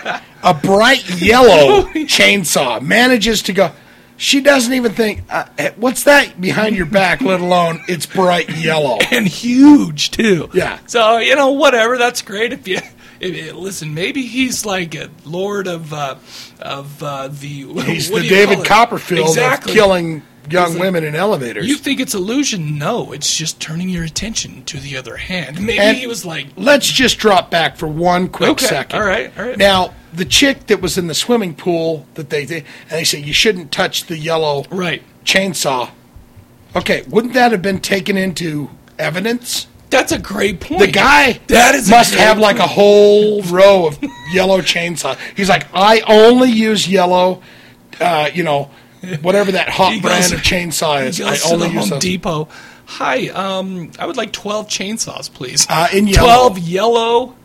a 0.44 0.54
bright 0.54 1.10
yellow 1.22 1.86
chainsaw 1.86 2.82
manages 2.82 3.42
to 3.44 3.54
go. 3.54 3.72
She 4.18 4.40
doesn't 4.40 4.72
even 4.72 4.94
think, 4.94 5.24
uh, 5.30 5.46
eh, 5.58 5.72
what's 5.76 6.04
that 6.04 6.40
behind 6.40 6.78
your 6.78 6.86
back, 6.86 7.22
let 7.22 7.42
alone 7.42 7.82
it's 7.90 8.06
bright 8.06 8.50
yellow. 8.50 8.98
and 9.12 9.28
huge 9.28 10.12
too. 10.12 10.50
Yeah. 10.54 10.80
So 10.88 11.18
you 11.18 11.36
know, 11.36 11.52
whatever. 11.52 11.98
That's 11.98 12.22
great. 12.22 12.54
If 12.54 12.68
you 12.68 12.80
if, 13.20 13.34
if- 13.36 13.54
listen, 13.56 13.94
maybe 13.94 14.26
he's 14.26 14.66
like 14.66 14.96
a 14.96 15.10
lord 15.26 15.68
of 15.68 15.94
uh, 15.94 16.16
of 16.60 17.02
uh, 17.04 17.28
the. 17.28 17.66
He's 17.84 18.10
the 18.10 18.22
do 18.22 18.26
you 18.26 18.46
call 18.46 18.54
David? 18.56 18.66
Copperfield 18.66 19.28
exactly. 19.30 19.72
of 19.72 19.76
killing 19.76 20.24
young 20.50 20.74
like- 20.74 20.82
women 20.82 21.04
in 21.04 21.16
elevators. 21.16 21.68
You 21.68 21.76
think 21.76 22.00
it's 22.00 22.14
illusion? 22.14 22.78
No, 22.78 23.12
it's 23.12 23.36
just 23.36 23.60
turning 23.60 23.90
your 23.90 24.04
attention 24.04 24.64
to 24.66 24.80
the 24.80 24.98
other 24.98 25.18
hand. 25.18 25.60
Maybe 25.60 25.80
And 25.80 25.98
he 25.98 26.08
was 26.08 26.26
like, 26.26 26.48
let's 26.56 26.88
just 26.88 27.18
drop 27.18 27.50
back 27.50 27.78
for 27.78 27.88
one 27.88 28.28
quick 28.30 28.52
Okay, 28.52 28.66
second. 28.68 29.00
all 29.00 29.06
right, 29.06 29.32
all 29.38 29.46
right. 29.46 29.58
Now, 29.58 29.94
the 30.14 30.26
chick 30.26 30.68
that 30.68 30.82
was 30.82 30.98
in 30.98 31.08
the 31.08 31.16
swimming 31.16 31.56
pool 31.56 32.06
that 32.14 32.30
they 32.30 32.42
and 32.44 32.64
they 32.90 33.04
say 33.04 33.20
you 33.20 33.34
shouldn't 33.34 33.72
touch 33.72 34.06
the 34.06 34.18
yellow 34.18 34.64
right 34.70 35.02
chainsaw. 35.26 35.90
Okay, 36.76 37.04
wouldn't 37.08 37.34
that 37.34 37.52
have 37.52 37.62
been 37.62 37.80
taken 37.80 38.16
into 38.18 38.70
evidence? 39.00 39.68
That's 39.90 40.12
a 40.12 40.20
great 40.20 40.60
point. 40.60 40.80
The 40.82 40.88
guy 40.92 41.34
That 41.48 41.76
is 41.76 41.90
must 41.90 42.16
have 42.16 42.38
like 42.40 42.60
a 42.60 42.68
whole 42.68 43.42
row 43.44 43.88
of 43.88 44.00
yellow 44.34 44.60
chainsaw. 44.62 45.18
He's 45.36 45.50
like, 45.50 45.68
I 45.74 46.02
only 46.08 46.50
use 46.52 46.88
yellow. 46.88 47.42
Uh, 48.00 48.30
you 48.34 48.44
know, 48.44 48.72
whatever 49.22 49.52
that 49.54 49.70
hot 49.70 50.02
brand 50.02 50.34
of 50.34 50.42
chainsaw 50.42 51.06
is. 51.06 51.22
I 51.22 51.38
only 51.52 51.70
use 51.70 51.90
Home. 51.90 52.00
Depot. 52.00 52.50
Hi, 52.88 53.30
um, 53.30 53.92
I 53.98 54.06
would 54.06 54.18
like 54.18 54.32
twelve 54.34 54.68
chainsaws, 54.68 55.32
please. 55.34 55.66
Uh, 55.70 55.88
in 55.94 56.08
yellow. 56.08 56.26
Twelve 56.28 56.60
yellow 56.60 57.36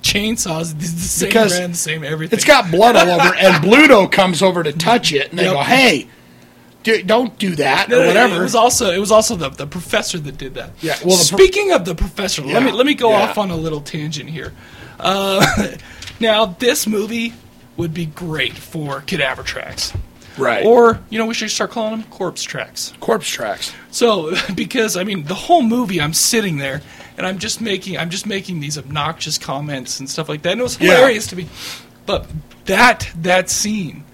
chainsaws. 0.00 0.78
The 0.78 0.86
same 0.86 1.28
Because 1.28 1.56
brand, 1.56 1.72
the 1.74 1.78
same 1.78 2.04
everything. 2.04 2.36
It's 2.36 2.44
got 2.46 2.70
blood 2.70 2.96
all 2.96 3.08
over, 3.10 3.34
and 3.34 3.54
Bluto 3.64 4.10
comes 4.10 4.42
over 4.42 4.62
to 4.62 4.72
touch 4.72 5.12
it, 5.12 5.30
and 5.30 5.38
they 5.38 5.44
Yep. 5.44 5.52
go, 5.54 5.62
"Hey, 5.62 6.08
do, 6.84 7.02
don't 7.02 7.36
do 7.38 7.56
that," 7.56 7.88
No, 7.88 8.02
or 8.02 8.06
whatever. 8.06 8.36
It 8.36 8.42
was 8.42 8.54
also 8.54 8.92
it 8.92 8.98
was 8.98 9.10
also 9.10 9.34
the, 9.34 9.48
the 9.48 9.66
professor 9.66 10.18
that 10.18 10.38
did 10.38 10.54
that. 10.54 10.70
Yeah, 10.80 10.92
well, 11.04 11.16
the 11.16 11.26
pro- 11.28 11.38
speaking 11.38 11.72
of 11.72 11.84
the 11.84 11.94
professor, 11.96 12.42
let 12.42 12.62
me 12.62 12.70
let 12.70 12.86
me 12.86 12.94
go 12.94 13.10
yeah. 13.10 13.22
off 13.22 13.38
on 13.38 13.50
a 13.50 13.56
little 13.56 13.80
tangent 13.80 14.30
here. 14.30 14.52
Uh, 15.00 15.72
now, 16.20 16.46
this 16.46 16.86
movie 16.86 17.34
would 17.76 17.92
be 17.92 18.06
great 18.06 18.52
for 18.52 19.00
cadaver 19.00 19.42
tracks, 19.42 19.92
right? 20.38 20.64
or 20.64 21.00
you 21.10 21.18
know, 21.18 21.26
we 21.26 21.34
should 21.34 21.50
start 21.50 21.70
calling 21.72 22.00
them 22.00 22.08
corpse 22.10 22.42
tracks. 22.44 22.92
corpse 23.00 23.28
tracks. 23.28 23.72
So, 23.90 24.32
because 24.54 24.96
I 24.96 25.02
mean, 25.04 25.24
the 25.24 25.34
whole 25.34 25.62
movie, 25.62 26.00
I'm 26.00 26.14
sitting 26.14 26.58
there 26.58 26.82
and 27.16 27.26
I'm 27.26 27.38
just 27.38 27.60
making, 27.60 27.98
I'm 27.98 28.10
just 28.10 28.26
making 28.26 28.60
these 28.60 28.78
obnoxious 28.78 29.38
comments 29.38 29.98
and 30.00 30.08
stuff 30.08 30.28
like 30.28 30.42
that. 30.42 30.52
And 30.52 30.60
it 30.60 30.64
was 30.64 30.80
Yeah. 30.80 30.94
hilarious 30.96 31.26
to 31.28 31.36
me. 31.36 31.48
But 32.06 32.26
that 32.66 33.10
that 33.16 33.50
scene, 33.50 34.04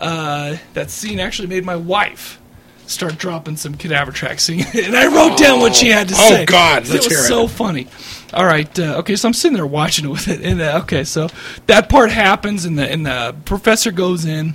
uh, 0.00 0.56
that 0.74 0.90
scene 0.90 1.20
actually 1.20 1.48
made 1.48 1.64
my 1.64 1.76
wife 1.76 2.38
start 2.86 3.16
dropping 3.18 3.56
some 3.56 3.74
cadaver 3.74 4.10
tracks, 4.12 4.48
and 4.48 4.96
I 4.96 5.06
wrote 5.06 5.38
down 5.38 5.60
what 5.60 5.76
she 5.76 5.88
had 5.88 6.08
to 6.08 6.14
Oh, 6.18 6.28
say. 6.28 6.42
Oh 6.42 6.46
God, 6.46 6.82
it 6.84 6.90
let's 6.90 7.06
was 7.06 7.16
hear 7.16 7.24
it. 7.24 7.28
so 7.28 7.46
funny. 7.46 7.86
All 8.34 8.44
right, 8.44 8.78
uh, 8.78 8.98
okay, 8.98 9.16
so 9.16 9.28
I'm 9.28 9.34
sitting 9.34 9.56
there 9.56 9.66
watching 9.66 10.04
it 10.04 10.08
with 10.12 10.28
it, 10.28 10.40
and 10.42 10.60
uh, 10.60 10.80
okay, 10.84 11.04
so 11.04 11.28
that 11.66 11.88
part 11.88 12.10
happens, 12.10 12.64
and 12.64 12.78
the 12.78 12.90
and 12.90 13.06
the 13.06 13.34
professor 13.44 13.92
goes 13.92 14.24
in, 14.24 14.54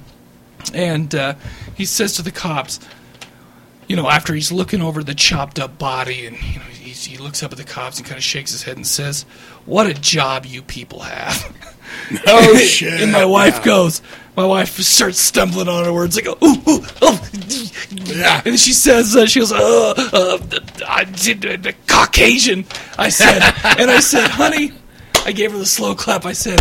and 0.73 1.13
uh, 1.15 1.35
he 1.75 1.85
says 1.85 2.13
to 2.17 2.21
the 2.21 2.31
cops, 2.31 2.79
you 3.87 3.95
know, 3.95 4.09
after 4.09 4.33
he's 4.33 4.51
looking 4.51 4.81
over 4.81 5.03
the 5.03 5.15
chopped 5.15 5.59
up 5.59 5.77
body, 5.77 6.25
and 6.25 6.35
you 6.41 6.59
know, 6.59 6.65
he's, 6.65 7.05
he 7.05 7.17
looks 7.17 7.41
up 7.43 7.51
at 7.51 7.57
the 7.57 7.63
cops 7.63 7.97
and 7.99 8.05
kind 8.07 8.17
of 8.17 8.23
shakes 8.23 8.51
his 8.51 8.63
head 8.63 8.75
and 8.75 8.85
says, 8.87 9.23
"What 9.65 9.87
a 9.87 9.93
job 9.93 10.45
you 10.45 10.61
people 10.61 11.01
have." 11.01 11.55
Oh 12.27 12.51
and, 12.51 12.59
shit! 12.59 12.99
And 13.01 13.11
my 13.11 13.23
wife 13.25 13.57
Yeah. 13.59 13.65
goes, 13.65 14.01
my 14.35 14.45
wife 14.45 14.77
starts 14.79 15.19
stumbling 15.19 15.67
on 15.67 15.85
her 15.85 15.93
words. 15.93 16.17
I 16.17 16.21
go, 16.21 16.37
ooh, 16.43 16.61
ooh, 16.67 16.85
oh, 17.01 17.29
Yeah. 17.91 18.41
and 18.45 18.59
she 18.59 18.73
says, 18.73 19.15
uh, 19.15 19.25
she 19.25 19.39
goes, 19.39 19.51
uh, 19.51 19.93
uh, 20.13 20.37
I 20.87 21.03
did 21.05 21.45
uh, 21.45 21.57
the 21.57 21.73
Caucasian. 21.87 22.65
I 22.97 23.09
said, 23.09 23.41
and 23.79 23.89
I 23.89 23.99
said, 23.99 24.29
honey, 24.29 24.71
I 25.25 25.31
gave 25.31 25.51
her 25.51 25.57
the 25.57 25.65
slow 25.65 25.95
clap. 25.95 26.25
I 26.25 26.33
said, 26.33 26.59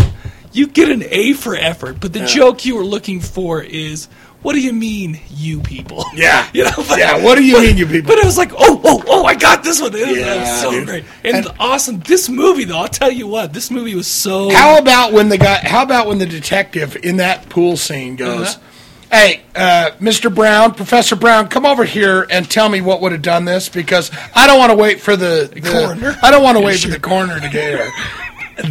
you 0.52 0.66
get 0.68 0.88
an 0.88 1.02
A 1.10 1.32
for 1.32 1.54
effort, 1.56 1.96
but 2.00 2.12
the 2.12 2.20
Yeah. 2.20 2.26
joke 2.26 2.64
you 2.64 2.76
were 2.76 2.84
looking 2.84 3.20
for 3.20 3.60
is, 3.62 4.08
what 4.44 4.52
do 4.52 4.60
you 4.60 4.72
mean, 4.72 5.18
you 5.30 5.58
people? 5.60 6.04
Yeah. 6.14 6.48
You 6.52 6.64
know, 6.64 6.70
but- 6.88 6.98
Yeah, 6.98 7.22
what 7.24 7.34
do 7.36 7.44
you 7.44 7.54
but- 7.54 7.62
mean, 7.62 7.76
you 7.76 7.86
people? 7.86 8.08
But 8.14 8.18
it 8.18 8.24
was 8.24 8.38
like, 8.38 8.52
oh, 8.56 8.80
oh, 8.84 9.02
oh, 9.08 9.24
I 9.24 9.34
got 9.34 9.64
this 9.64 9.80
one. 9.80 9.92
It 9.94 10.06
was, 10.06 10.16
it 10.16 10.20
was 10.20 10.26
Yeah, 10.26 10.56
so 10.62 10.70
dude. 10.70 10.86
great 10.86 11.04
and, 11.24 11.36
And- 11.38 11.46
awesome. 11.58 11.98
This 12.00 12.28
movie, 12.28 12.64
though, 12.64 12.78
I'll 12.78 12.88
tell 12.88 13.10
you 13.10 13.26
what, 13.26 13.52
this 13.52 13.70
movie 13.72 13.96
was 13.96 14.06
so. 14.06 14.50
How 14.54 14.78
about 14.78 15.12
when 15.12 15.28
the 15.28 15.38
guy? 15.38 15.58
How 15.62 15.82
about 15.82 16.06
when 16.06 16.18
the 16.18 16.26
detective 16.26 16.96
in 17.02 17.16
that 17.16 17.48
pool 17.48 17.76
scene 17.76 18.14
goes, 18.16 18.56
Uh-huh. 18.56 19.16
"Hey, 19.16 19.40
uh, 19.56 19.90
Mr. 20.00 20.32
Brown, 20.34 20.74
Professor 20.74 21.16
Brown, 21.16 21.48
come 21.48 21.66
over 21.66 21.84
here 21.84 22.26
and 22.30 22.48
tell 22.48 22.68
me 22.68 22.80
what 22.80 23.00
would 23.00 23.12
have 23.12 23.22
done 23.22 23.44
this 23.46 23.68
because 23.68 24.10
I 24.34 24.46
don't 24.46 24.58
want 24.58 24.70
to 24.70 24.76
wait 24.76 25.00
for 25.00 25.16
the, 25.16 25.50
the 25.52 25.60
coroner? 25.60 26.16
I 26.22 26.30
don't 26.30 26.42
want 26.42 26.56
to 26.56 26.60
Yeah, 26.60 26.66
wait 26.66 26.78
sure. 26.78 26.90
for 26.92 26.96
the 26.96 27.00
coroner 27.00 27.40
to 27.40 27.48
get 27.48 27.78
here." 27.78 27.90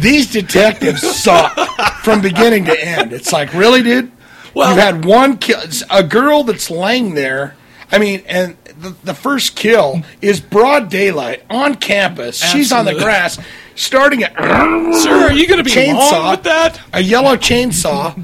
These 0.00 0.32
detectives 0.32 1.02
suck 1.02 1.54
from 2.02 2.22
beginning 2.22 2.64
to 2.66 2.84
end. 2.84 3.12
It's 3.12 3.32
like, 3.32 3.52
really, 3.52 3.82
dude? 3.82 4.10
Well- 4.54 4.74
you 4.74 4.80
had 4.80 5.04
one 5.04 5.38
kill, 5.38 5.60
a 5.90 6.02
girl 6.02 6.44
that's 6.44 6.70
laying 6.70 7.14
there. 7.14 7.56
I 7.92 7.98
mean, 7.98 8.22
and 8.26 8.56
the, 8.80 8.90
the 9.04 9.14
first 9.14 9.54
kill 9.56 10.02
is 10.20 10.40
broad 10.40 10.88
daylight 10.88 11.42
on 11.50 11.76
campus. 11.76 12.38
She's 12.42 12.72
on 12.72 12.86
the 12.86 12.94
grass, 12.94 13.38
starting 13.76 14.24
at. 14.24 14.32
Sir, 15.02 15.12
are 15.28 15.32
you 15.32 15.46
going 15.46 15.58
to 15.58 15.64
be 15.64 15.70
chainsaw 15.70 16.32
with 16.32 16.42
that? 16.44 16.80
a 16.92 17.00
yellow 17.00 17.36
chainsaw, 17.36 18.16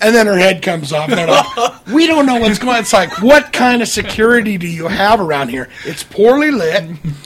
and 0.00 0.14
then 0.14 0.26
her 0.26 0.38
head 0.38 0.62
comes 0.62 0.92
off. 0.92 1.10
And 1.10 1.30
like, 1.30 1.86
we 1.92 2.06
don't 2.06 2.24
know 2.24 2.36
what's 2.40 2.58
going. 2.58 2.76
on. 2.76 2.80
It's 2.80 2.92
like, 2.94 3.20
what 3.20 3.52
kind 3.52 3.82
of 3.82 3.88
security 3.88 4.56
do 4.56 4.66
you 4.66 4.86
have 4.88 5.20
around 5.20 5.48
here? 5.48 5.68
It's 5.84 6.02
poorly 6.02 6.50
lit, 6.50 6.84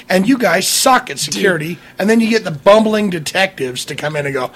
and 0.08 0.26
you 0.28 0.36
guys 0.36 0.66
suck 0.66 1.10
at 1.10 1.18
security. 1.20 1.78
And 1.98 2.10
then 2.10 2.20
you 2.20 2.28
get 2.28 2.42
the 2.44 2.50
bumbling 2.50 3.10
detectives 3.10 3.84
to 3.84 3.94
come 3.94 4.16
in 4.16 4.26
and 4.26 4.34
go. 4.34 4.50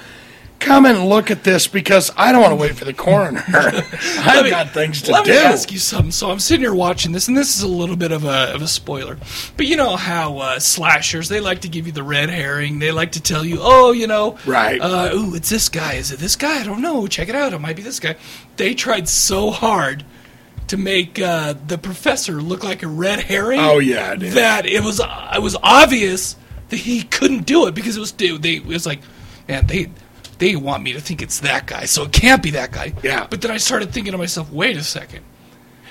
Come 0.61 0.87
and 0.87 1.09
look 1.09 1.31
at 1.31 1.45
this 1.45 1.67
because 1.69 2.11
I 2.17 2.33
don't 2.33 2.43
want 2.43 2.53
to 2.53 2.57
wait 2.57 2.75
for 2.75 2.85
the 2.85 2.93
coroner. 2.93 3.45
I've 3.49 4.45
me- 4.45 4.51
got 4.51 4.71
things 4.71 5.01
to 5.03 5.07
do. 5.07 5.13
Let 5.13 5.27
me 5.27 5.37
ask 5.37 5.71
you 5.71 5.79
something. 5.79 6.11
So 6.11 6.31
I'm 6.31 6.41
sitting 6.41 6.63
here 6.63 6.75
watching 6.75 7.13
this, 7.13 7.29
and 7.29 7.37
this 7.37 7.55
is 7.57 7.63
a 7.63 7.69
little 7.69 7.97
bit 7.97 8.11
of 8.11 8.25
a, 8.25 8.55
of 8.55 8.63
a 8.63 8.69
spoiler. 8.69 9.17
But 9.57 9.67
you 9.67 9.77
know 9.77 9.97
how 9.97 10.39
uh, 10.39 10.59
slashers, 10.59 11.29
they 11.29 11.41
like 11.41 11.61
to 11.61 11.69
give 11.69 11.87
you 11.87 11.93
the 11.93 12.03
red 12.03 12.29
herring. 12.29 12.81
They 12.81 12.91
like 12.91 13.13
to 13.13 13.23
tell 13.23 13.45
you, 13.45 13.59
oh, 13.61 13.93
you 13.93 14.07
know, 14.07 14.37
Right. 14.47 14.81
Uh, 14.81 15.11
ooh, 15.15 15.35
it's 15.35 15.49
this 15.49 15.69
guy. 15.69 15.95
Is 15.95 16.11
it 16.11 16.19
this 16.19 16.35
guy? 16.37 16.61
I 16.61 16.65
don't 16.65 16.83
know. 16.83 17.07
Check 17.07 17.29
it 17.29 17.35
out. 17.35 17.53
It 17.53 17.59
might 17.61 17.77
be 17.77 17.83
this 17.83 18.01
guy. 18.01 18.17
They 18.57 18.75
tried 18.75 19.09
so 19.09 19.51
hard 19.51 20.05
to 20.67 20.77
make 20.77 21.19
uh, 21.21 21.55
the 21.67 21.79
professor 21.79 22.43
look 22.43 22.63
like 22.65 22.83
a 22.83 22.89
red 22.89 23.21
herring. 23.21 23.61
Oh, 23.61 23.79
yeah, 23.79 24.15
dude. 24.15 24.33
that 24.33 24.67
it 24.67 24.83
was 24.85 25.01
uh, 25.01 25.33
it 25.35 25.41
was 25.41 25.57
obvious 25.63 26.37
that 26.69 26.77
he 26.77 27.03
couldn't 27.03 27.47
do 27.47 27.67
it 27.67 27.75
because 27.75 27.97
it 27.97 28.01
was 28.01 28.13
they 28.13 28.57
it 28.57 28.67
was 28.67 28.87
like, 28.87 29.01
man, 29.49 29.67
they 29.67 29.91
they 30.39 30.57
want 30.57 30.83
me 30.83 30.93
to 30.93 31.01
think 31.01 31.23
it's 31.23 31.41
that 31.41 31.67
guy, 31.67 31.85
so 31.85 32.05
it 32.05 32.13
can't 32.13 32.43
be 32.43 32.51
that 32.53 32.73
guy. 32.73 32.95
Yeah. 33.03 33.27
But 33.29 33.43
then 33.43 33.51
I 33.51 33.57
started 33.57 33.93
thinking 33.93 34.13
to 34.13 34.19
myself, 34.19 34.51
wait 34.53 34.77
a 34.77 34.83
second. 34.83 35.25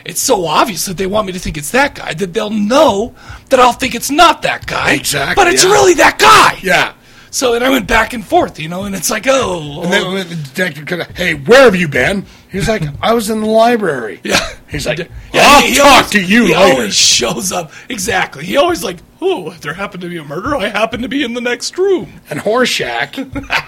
It's 0.05 0.21
so 0.21 0.45
obvious 0.45 0.85
that 0.85 0.95
they 0.95 1.05
want 1.05 1.27
me 1.27 1.33
to 1.33 1.39
think 1.39 1.57
it's 1.57 1.71
that 1.71 1.95
guy 1.95 2.13
that 2.13 2.33
they'll 2.33 2.49
know 2.49 3.13
that 3.49 3.59
I'll 3.59 3.73
think 3.73 3.93
it's 3.93 4.09
not 4.09 4.41
that 4.43 4.65
guy. 4.65 4.93
Exactly, 4.93 5.35
But 5.35 5.51
it's 5.51 5.65
yeah. 5.65 5.71
really 5.71 5.93
that 5.95 6.17
guy. 6.17 6.59
Yeah. 6.63 6.93
So 7.29 7.51
then 7.51 7.61
I 7.61 7.69
went 7.69 7.87
back 7.87 8.13
and 8.13 8.25
forth, 8.25 8.57
you 8.57 8.69
know, 8.69 8.85
and 8.85 8.95
it's 8.95 9.09
like, 9.09 9.25
oh. 9.27 9.83
And 9.83 9.91
then 9.91 10.29
the 10.29 10.35
detective 10.35 10.85
could 10.85 11.03
hey, 11.17 11.33
where 11.33 11.63
have 11.63 11.75
you 11.75 11.89
been? 11.89 12.25
He's 12.51 12.67
like, 12.67 12.83
I 13.01 13.13
was 13.13 13.29
in 13.29 13.41
the 13.41 13.47
library. 13.47 14.19
Yeah. 14.23 14.39
He's 14.69 14.85
like, 14.87 14.99
Yeah, 14.99 15.07
I'll 15.35 15.61
he- 15.61 15.69
he 15.71 15.75
talk 15.77 15.85
always- 15.87 16.09
to 16.11 16.21
you 16.21 16.45
he 16.45 16.55
later. 16.55 16.73
always 16.75 16.95
shows 16.95 17.51
up. 17.51 17.71
Exactly. 17.89 18.45
He 18.45 18.57
always 18.57 18.83
like, 18.83 18.97
oh, 19.21 19.51
if 19.51 19.61
there 19.61 19.73
happened 19.73 20.01
to 20.01 20.09
be 20.09 20.17
a 20.17 20.23
murder, 20.23 20.55
I 20.55 20.67
happen 20.69 21.01
to 21.01 21.09
be 21.09 21.23
in 21.23 21.33
the 21.33 21.41
next 21.41 21.77
room. 21.77 22.21
And 22.29 22.39
Horshack, 22.39 23.17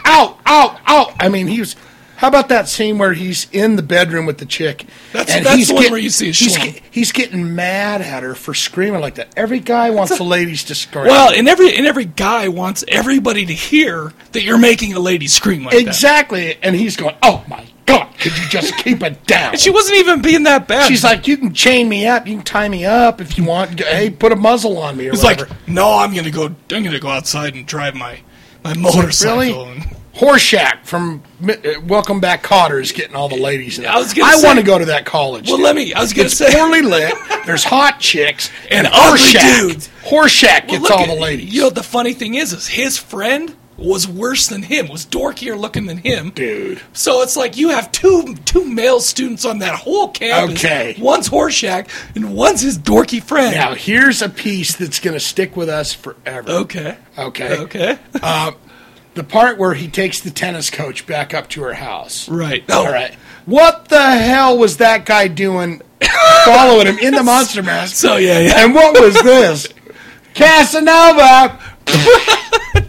out, 0.05 0.39
out, 0.45 0.79
out. 0.85 1.13
I 1.19 1.29
mean, 1.29 1.47
he 1.47 1.59
was. 1.59 1.75
How 2.17 2.27
about 2.27 2.49
that 2.49 2.67
scene 2.67 2.97
where 2.97 3.13
he's 3.13 3.47
in 3.53 3.77
the 3.77 3.81
bedroom 3.81 4.25
with 4.25 4.39
the 4.39 4.45
chick? 4.45 4.85
That's- 5.13 5.33
and 5.37 5.45
that's 5.45 5.55
he's 5.55 5.67
the 5.69 5.75
one 5.75 5.89
where 5.91 5.97
you 5.99 6.09
see 6.09 6.33
he's, 6.33 6.57
get- 6.57 6.81
he's 6.91 7.11
getting 7.13 7.55
mad 7.55 8.01
at 8.01 8.23
her 8.23 8.35
for 8.35 8.53
screaming 8.53 8.99
like 8.99 9.15
that. 9.15 9.29
Every 9.37 9.61
guy 9.61 9.91
wants 9.91 10.17
the 10.17 10.25
ladies 10.25 10.65
to 10.65 10.75
scream. 10.75 11.05
Well, 11.07 11.33
and 11.33 11.47
every 11.47 11.73
and 11.77 11.87
every 11.87 12.03
guy 12.03 12.49
wants 12.49 12.83
everybody 12.89 13.45
to 13.45 13.53
hear 13.53 14.11
that 14.33 14.43
you're 14.43 14.57
making 14.57 14.93
a 14.93 14.99
lady 14.99 15.27
scream 15.27 15.63
like 15.63 15.73
that. 15.75 15.81
exactly. 15.81 16.57
And 16.61 16.75
he's 16.75 16.97
going, 16.97 17.15
"Oh 17.23 17.45
my 17.47 17.65
god, 17.89 18.07
could 18.19 18.37
you 18.37 18.47
just 18.49 18.75
keep 18.77 19.01
it 19.03 19.25
down?" 19.25 19.51
And 19.51 19.59
she 19.59 19.69
wasn't 19.69 19.97
even 19.97 20.21
being 20.21 20.43
that 20.43 20.67
bad. 20.67 20.87
She's 20.87 21.03
like, 21.03 21.27
"You 21.27 21.37
can 21.37 21.53
chain 21.53 21.87
me 21.89 22.07
up, 22.07 22.27
you 22.27 22.35
can 22.35 22.43
tie 22.45 22.69
me 22.69 22.85
up 22.85 23.21
if 23.21 23.37
you 23.37 23.43
want. 23.43 23.79
Hey, 23.79 24.09
put 24.09 24.31
a 24.31 24.35
muzzle 24.35 24.77
on 24.77 24.97
me 24.97 25.07
or 25.07 25.11
He's 25.11 25.23
whatever." 25.23 25.49
like, 25.49 25.67
no, 25.67 25.97
I'm 25.97 26.13
gonna 26.13 26.31
go. 26.31 26.45
I'm 26.71 26.83
gonna 26.83 26.99
go 26.99 27.09
outside 27.09 27.55
and 27.55 27.65
drive 27.65 27.95
my 27.95 28.19
my 28.63 28.73
motorcycle. 28.75 29.37
Really? 29.65 29.71
And- 29.81 29.95
Horshack 30.15 30.85
from 30.85 31.23
uh, 31.47 31.53
Welcome 31.87 32.19
Back 32.19 32.43
Kotter 32.43 32.81
is 32.81 32.91
getting 32.91 33.15
all 33.15 33.29
the 33.29 33.37
ladies. 33.37 33.79
In 33.79 33.85
I 33.85 33.97
was 33.99 34.13
gonna 34.13 34.33
I 34.33 34.43
want 34.43 34.59
to 34.59 34.65
go 34.65 34.77
to 34.77 34.83
that 34.85 35.05
college. 35.05 35.47
Well, 35.47 35.55
dude. 35.57 35.63
let 35.63 35.75
me- 35.77 35.93
I 35.93 36.01
was 36.01 36.11
gonna 36.11 36.25
it's 36.25 36.35
say- 36.35 36.51
poorly 36.53 36.81
lit. 36.81 37.13
There's 37.45 37.63
hot 37.63 38.01
chicks 38.01 38.49
And 38.69 38.85
and, 38.85 38.93
ugly 38.93 39.17
Horshack. 39.19 39.59
dudes. 39.61 39.89
Horshack 40.03 40.67
Well, 40.67 40.79
gets 40.81 40.91
all 40.91 40.99
at- 41.03 41.07
the 41.07 41.13
ladies. 41.13 41.53
You 41.53 41.61
know, 41.61 41.69
the 41.69 41.83
funny 41.83 42.11
thing 42.11 42.33
is, 42.35 42.51
is 42.51 42.67
his 42.67 42.97
friend 42.97 43.55
was 43.79 44.07
worse 44.07 44.47
than 44.47 44.63
him. 44.63 44.87
Was 44.87 45.05
dorkier 45.05 45.57
looking 45.59 45.85
than 45.85 45.97
him, 45.97 46.31
dude. 46.31 46.81
So 46.93 47.21
it's 47.21 47.35
like 47.37 47.57
you 47.57 47.69
have 47.69 47.91
two 47.91 48.35
two 48.45 48.65
male 48.65 48.99
students 48.99 49.45
on 49.45 49.59
that 49.59 49.75
whole 49.75 50.09
campus. 50.09 50.63
Okay. 50.63 50.95
one's 50.99 51.29
Horshack 51.29 51.89
and 52.15 52.33
one's 52.35 52.61
his 52.61 52.77
dorky 52.77 53.21
friend. 53.21 53.55
Now 53.55 53.73
here's 53.73 54.21
a 54.21 54.29
piece 54.29 54.75
that's 54.75 54.99
going 54.99 55.13
to 55.13 55.19
stick 55.19 55.55
with 55.55 55.69
us 55.69 55.93
forever. 55.93 56.51
Okay. 56.51 56.97
Okay. 57.17 57.57
Okay. 57.57 57.99
Uh, 58.21 58.51
the 59.15 59.23
part 59.23 59.57
where 59.57 59.73
he 59.73 59.87
takes 59.87 60.19
the 60.21 60.31
tennis 60.31 60.69
coach 60.69 61.05
back 61.05 61.33
up 61.33 61.49
to 61.49 61.61
her 61.63 61.73
house. 61.73 62.29
Right. 62.29 62.69
All 62.69 62.85
right. 62.85 63.13
What 63.45 63.89
the 63.89 64.11
hell 64.11 64.57
was 64.57 64.77
that 64.77 65.05
guy 65.05 65.27
doing 65.27 65.81
following 66.45 66.87
him 66.87 66.99
in 66.99 67.13
the 67.15 67.23
monster 67.23 67.63
mask? 67.63 67.95
So, 67.95 68.17
yeah, 68.17 68.39
yeah. 68.39 68.63
And 68.63 68.75
what 68.75 68.99
was 68.99 69.21
this? 69.21 69.67
Casanova! 70.35 71.59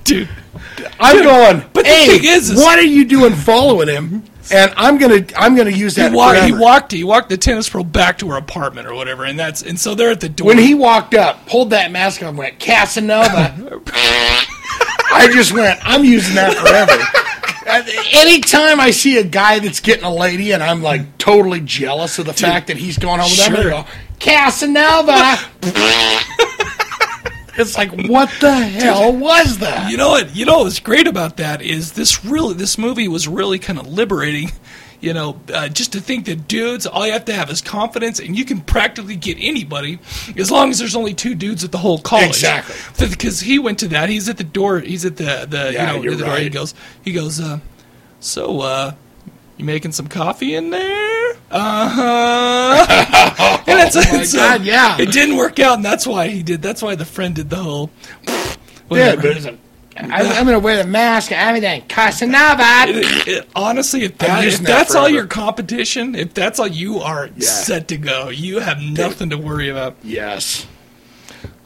Dude. 0.04 0.28
I'm 1.01 1.16
Dude, 1.16 1.24
going, 1.24 1.62
but 1.73 1.85
the 1.85 1.90
hey, 1.90 2.07
thing 2.19 2.24
is- 2.24 2.51
is- 2.51 2.57
what 2.59 2.78
are 2.78 2.82
you 2.82 3.05
doing 3.05 3.35
following 3.35 3.89
him? 3.89 4.24
And 4.52 4.73
I'm 4.77 4.98
gonna 4.98 5.24
I'm 5.36 5.55
gonna 5.55 5.70
use 5.70 5.94
He, 5.94 6.02
that 6.02 6.11
wa- 6.12 6.35
he 6.35 6.52
walked. 6.52 6.90
He 6.90 7.05
walked 7.05 7.28
the 7.28 7.36
tennis 7.36 7.69
pro 7.69 7.85
back 7.85 8.19
to 8.19 8.31
her 8.31 8.36
apartment 8.36 8.89
or 8.89 8.94
whatever, 8.94 9.24
and 9.24 9.39
that's 9.39 9.62
and 9.62 9.78
so 9.78 9.94
they're 9.94 10.11
at 10.11 10.19
the 10.20 10.28
door. 10.28 10.48
when 10.48 10.59
he 10.59 10.74
walked 10.74 11.15
up, 11.15 11.47
pulled 11.47 11.70
that 11.70 11.93
mask 11.93 12.20
off, 12.23 12.31
and 12.31 12.39
went 12.39 12.59
Casanova. 12.59 13.55
I 15.12 15.28
just 15.32 15.52
went. 15.52 15.78
I'm 15.85 16.05
using 16.05 16.35
that 16.35 16.55
forever. 16.57 16.93
Anytime 18.12 18.81
I 18.81 18.90
see 18.90 19.19
a 19.19 19.24
guy 19.24 19.61
that's 19.61 19.78
getting 19.78 20.05
a 20.05 20.12
lady, 20.12 20.51
and 20.52 20.62
I'm 20.65 20.82
like 20.82 21.19
totally 21.19 21.61
jealous 21.61 22.19
of 22.19 22.27
the 22.27 22.32
fact 22.32 22.66
that 22.69 22.77
he's 22.77 22.98
going 22.98 23.20
home 23.20 23.31
with 23.31 23.40
I 23.40 23.55
Sure. 23.55 23.70
go 23.70 23.85
Casanova. 24.19 25.39
it's 27.60 27.76
like, 27.76 27.90
what 28.08 28.30
the 28.40 28.52
hell 28.52 29.12
was 29.12 29.58
that? 29.58 29.90
You 29.90 29.96
know 29.96 30.10
what? 30.10 30.34
You 30.34 30.44
know 30.44 30.58
what 30.58 30.64
was 30.64 30.80
great 30.80 31.06
about 31.06 31.36
that 31.38 31.62
is 31.62 31.92
this 31.92 32.24
really 32.24 32.54
this 32.54 32.78
movie 32.78 33.08
was 33.08 33.28
really 33.28 33.58
kind 33.58 33.78
of 33.78 33.86
liberating. 33.86 34.50
You 35.02 35.14
know, 35.14 35.40
uh, 35.50 35.68
just 35.70 35.94
to 35.94 36.00
think 36.02 36.26
that 36.26 36.46
dudes, 36.46 36.86
all 36.86 37.06
you 37.06 37.14
have 37.14 37.24
to 37.24 37.32
have 37.32 37.48
is 37.48 37.62
confidence, 37.62 38.20
and 38.20 38.36
you 38.36 38.44
can 38.44 38.60
practically 38.60 39.16
get 39.16 39.38
anybody 39.40 39.98
as 40.36 40.50
long 40.50 40.68
as 40.68 40.78
there's 40.78 40.94
only 40.94 41.14
two 41.14 41.34
dudes 41.34 41.64
at 41.64 41.72
the 41.72 41.78
whole 41.78 41.98
college. 41.98 42.28
Exactly. 42.28 43.08
Because 43.08 43.40
he 43.40 43.58
went 43.58 43.78
to 43.78 43.88
that. 43.88 44.10
He's 44.10 44.28
at 44.28 44.36
the 44.36 44.44
door. 44.44 44.78
He's 44.78 45.06
at 45.06 45.16
the 45.16 45.46
the 45.48 45.72
Yeah, 45.72 45.92
you 45.92 45.96
know 45.96 46.02
you're 46.02 46.14
the 46.16 46.24
door. 46.26 46.36
He 46.36 46.50
goes. 46.50 46.74
He 47.02 47.12
goes. 47.12 47.40
Uh, 47.40 47.60
so, 48.20 48.60
uh, 48.60 48.92
you 49.60 49.66
making 49.66 49.92
some 49.92 50.08
coffee 50.08 50.54
in 50.54 50.70
there? 50.70 51.34
Uh 51.50 51.88
huh. 51.88 53.58
and 53.66 53.78
it's, 53.80 53.96
Oh 53.96 54.00
my 54.00 54.22
it's, 54.22 54.34
God, 54.34 54.62
yeah. 54.62 54.96
It 54.98 55.12
didn't 55.12 55.36
work 55.36 55.58
out, 55.58 55.76
and 55.76 55.84
that's 55.84 56.06
why 56.06 56.28
he 56.28 56.42
did. 56.42 56.62
That's 56.62 56.82
why 56.82 56.94
the 56.94 57.04
friend 57.04 57.34
did 57.34 57.50
the 57.50 57.56
whole. 57.56 57.90
Yeah, 58.90 59.16
but 59.16 59.26
it's 59.26 59.44
a, 59.44 59.58
I, 59.96 60.38
I'm 60.38 60.46
gonna 60.46 60.58
wear 60.58 60.82
the 60.82 60.88
mask 60.88 61.30
and 61.30 61.40
everything. 61.40 61.82
Casanova. 61.88 62.62
It- 62.88 63.28
it- 63.28 63.48
honestly, 63.54 64.04
if, 64.04 64.16
that, 64.18 64.38
if 64.38 64.44
using 64.44 64.64
that 64.64 64.78
that's 64.78 64.94
all 64.94 65.08
your 65.08 65.26
competition, 65.26 66.14
if 66.14 66.32
that's 66.32 66.58
all 66.58 66.66
you 66.66 67.00
are 67.00 67.28
set 67.38 67.88
to 67.88 67.98
go, 67.98 68.30
you 68.30 68.60
have 68.60 68.80
nothing 68.80 69.30
to 69.30 69.36
worry 69.38 69.68
about. 69.68 69.96
Yes. 70.02 70.66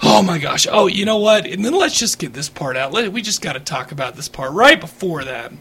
Oh 0.02 0.22
my 0.22 0.38
gosh. 0.38 0.66
Oh, 0.70 0.86
you 0.88 1.04
know 1.04 1.18
what? 1.18 1.46
And 1.46 1.64
then 1.64 1.72
let's 1.72 1.98
just 1.98 2.18
get 2.18 2.32
this 2.32 2.48
part 2.48 2.76
out. 2.76 2.92
Let, 2.92 3.10
we 3.12 3.22
just 3.22 3.40
got 3.40 3.54
to 3.54 3.60
talk 3.60 3.92
about 3.92 4.16
this 4.16 4.28
part 4.28 4.52
right 4.52 4.78
before 4.78 5.24
that. 5.24 5.52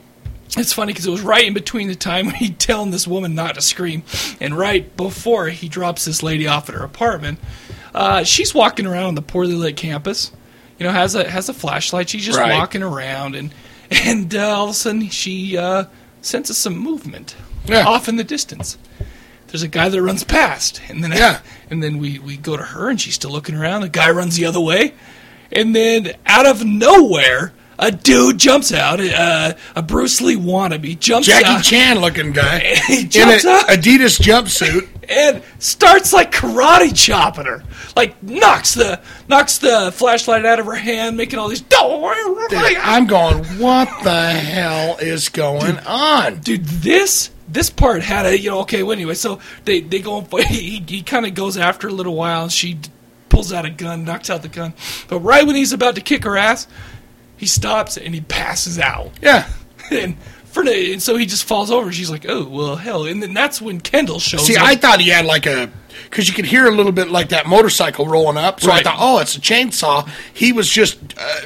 It's 0.56 0.74
funny 0.74 0.94
because 0.94 1.08
it 1.08 1.12
was 1.12 1.22
right 1.22 1.46
in 1.46 1.54
between 1.54 1.88
the 1.88 1.96
time 1.96 2.28
when 2.28 2.36
he's 2.36 2.52
telling 2.60 2.92
this 2.92 3.08
woman 3.08 3.34
not 3.36 3.56
to 3.56 3.62
scream, 3.62 4.04
and 4.40 4.56
right 4.58 4.96
before 4.96 5.48
he 5.48 5.68
drops 5.68 6.06
this 6.06 6.22
lady 6.22 6.48
off 6.48 6.70
at 6.70 6.76
her 6.76 6.84
apartment. 6.84 7.40
Uh, 7.94 8.24
she's 8.24 8.54
walking 8.54 8.86
around 8.86 9.06
on 9.06 9.16
the 9.16 9.22
poorly 9.22 9.54
lit 9.56 9.78
campus. 9.78 10.32
You 10.80 10.86
know, 10.86 10.92
has 10.92 11.16
a 11.16 11.30
has 11.30 11.50
a 11.50 11.54
flashlight. 11.54 12.10
She's 12.10 12.26
just 12.26 12.38
Right. 12.40 12.54
walking 12.54 12.84
around, 12.84 13.36
and 13.36 13.54
and 13.90 14.34
uh, 14.36 14.50
all 14.58 14.66
of 14.66 14.70
a 14.72 14.74
sudden 14.74 15.10
she 15.10 15.58
uh, 15.58 15.86
senses 16.22 16.58
some 16.58 16.78
movement 16.78 17.36
Yeah. 17.66 17.86
off 17.86 18.08
in 18.10 18.16
the 18.18 18.24
distance. 18.24 18.78
There's 19.48 19.64
a 19.64 19.68
guy 19.68 19.90
that 19.90 20.02
runs 20.02 20.24
past, 20.24 20.82
and 20.90 21.04
then 21.04 21.12
Yeah. 21.12 21.40
and 21.70 21.82
then 21.84 21.98
we 22.00 22.20
we 22.20 22.38
go 22.38 22.58
to 22.58 22.64
her, 22.64 22.90
and 22.90 23.00
she's 23.00 23.16
still 23.16 23.32
looking 23.32 23.56
around. 23.56 23.82
The 23.82 23.90
guy 23.90 24.10
runs 24.12 24.36
the 24.36 24.46
other 24.46 24.60
way, 24.62 24.94
and 25.52 25.76
then 25.76 26.14
out 26.26 26.46
of 26.48 26.66
nowhere, 26.66 27.54
a 27.80 27.92
dude 27.92 28.38
jumps 28.38 28.72
out. 28.72 29.00
Uh, 29.00 29.54
a 29.76 29.82
Bruce 29.82 30.22
Lee 30.22 30.36
wannabe 30.36 31.00
jumps 31.00 31.28
Jackie 31.28 31.46
out. 31.46 31.64
Chan 31.64 32.00
looking 32.00 32.32
guy 32.32 32.60
He 32.88 33.02
in 33.02 33.10
jumps 33.10 33.44
an 33.46 33.52
out 33.52 33.68
Adidas 33.68 34.20
jumpsuit. 34.20 34.90
and 35.10 35.44
starts 35.60 36.14
like 36.14 36.32
karate 36.32 36.96
chopping 36.96 37.46
her. 37.46 37.64
Like 37.96 38.22
knocks 38.24 38.74
the 38.74 39.02
knocks 39.28 39.58
the 39.58 39.92
flashlight 39.94 40.46
out 40.46 40.60
of 40.60 40.66
her 40.66 40.76
hand, 40.76 41.18
making 41.18 41.40
all 41.40 41.50
these. 41.50 41.62
Dude, 41.62 42.78
I'm 42.78 43.08
going, 43.08 43.44
what 43.60 43.90
the 44.04 44.32
hell 44.32 44.98
is 44.98 45.30
going 45.30 45.78
on? 45.80 46.40
Dude, 46.40 46.66
this 46.66 47.32
this 47.48 47.70
part 47.70 48.02
had 48.02 48.26
a 48.26 48.38
you 48.38 48.50
know 48.50 48.60
okay. 48.62 48.84
Well, 48.84 48.94
anyway, 48.94 49.16
so 49.16 49.40
they 49.66 49.82
they 49.82 50.00
go 50.00 50.22
he 50.48 50.84
he 50.88 51.04
kind 51.04 51.26
of 51.26 51.34
goes 51.34 51.58
after 51.58 51.88
a 51.88 51.92
little 51.92 52.16
while. 52.16 52.44
and 52.44 52.52
She 52.52 52.80
pulls 53.30 53.52
out 53.52 53.66
a 53.66 53.70
gun, 53.70 54.06
knocks 54.06 54.30
out 54.30 54.44
the 54.44 54.48
gun, 54.48 54.74
but 55.08 55.20
right 55.20 55.46
when 55.46 55.56
he's 55.56 55.74
about 55.74 55.96
to 55.96 56.02
kick 56.02 56.24
her 56.24 56.38
ass, 56.38 56.68
he 57.44 57.48
stops 57.48 57.98
and 57.98 58.16
he 58.16 58.22
passes 58.22 58.80
out. 58.80 59.12
Yeah. 59.22 59.48
and 59.92 60.18
for 60.46 60.64
and 60.66 61.02
so 61.02 61.18
he 61.18 61.26
just 61.26 61.44
falls 61.44 61.70
over. 61.70 61.92
She's 61.92 62.10
like, 62.10 62.26
oh 62.28 62.48
well, 62.48 62.78
hell. 62.78 63.06
And 63.06 63.22
then 63.22 63.34
that's 63.34 63.62
when 63.62 63.82
Kendall 63.82 64.20
shows 64.20 64.48
See, 64.48 64.56
up. 64.56 64.64
I 64.66 64.76
thought 64.76 65.02
he 65.02 65.10
had 65.10 65.26
like 65.26 65.46
a 65.46 65.70
because 66.10 66.28
you 66.28 66.34
could 66.34 66.46
hear 66.46 66.68
a 66.68 66.72
little 66.72 66.92
bit 66.92 67.10
like 67.10 67.30
that 67.30 67.48
motorcycle 67.48 68.08
rolling 68.08 68.38
up. 68.38 68.60
So 68.60 68.70
Right. 68.70 68.80
I 68.80 68.84
thought, 68.84 68.98
oh, 69.00 69.20
it's 69.20 69.36
a 69.36 69.40
chainsaw. 69.42 70.08
He 70.34 70.52
was 70.54 70.70
just 70.70 70.98
uh, 71.18 71.42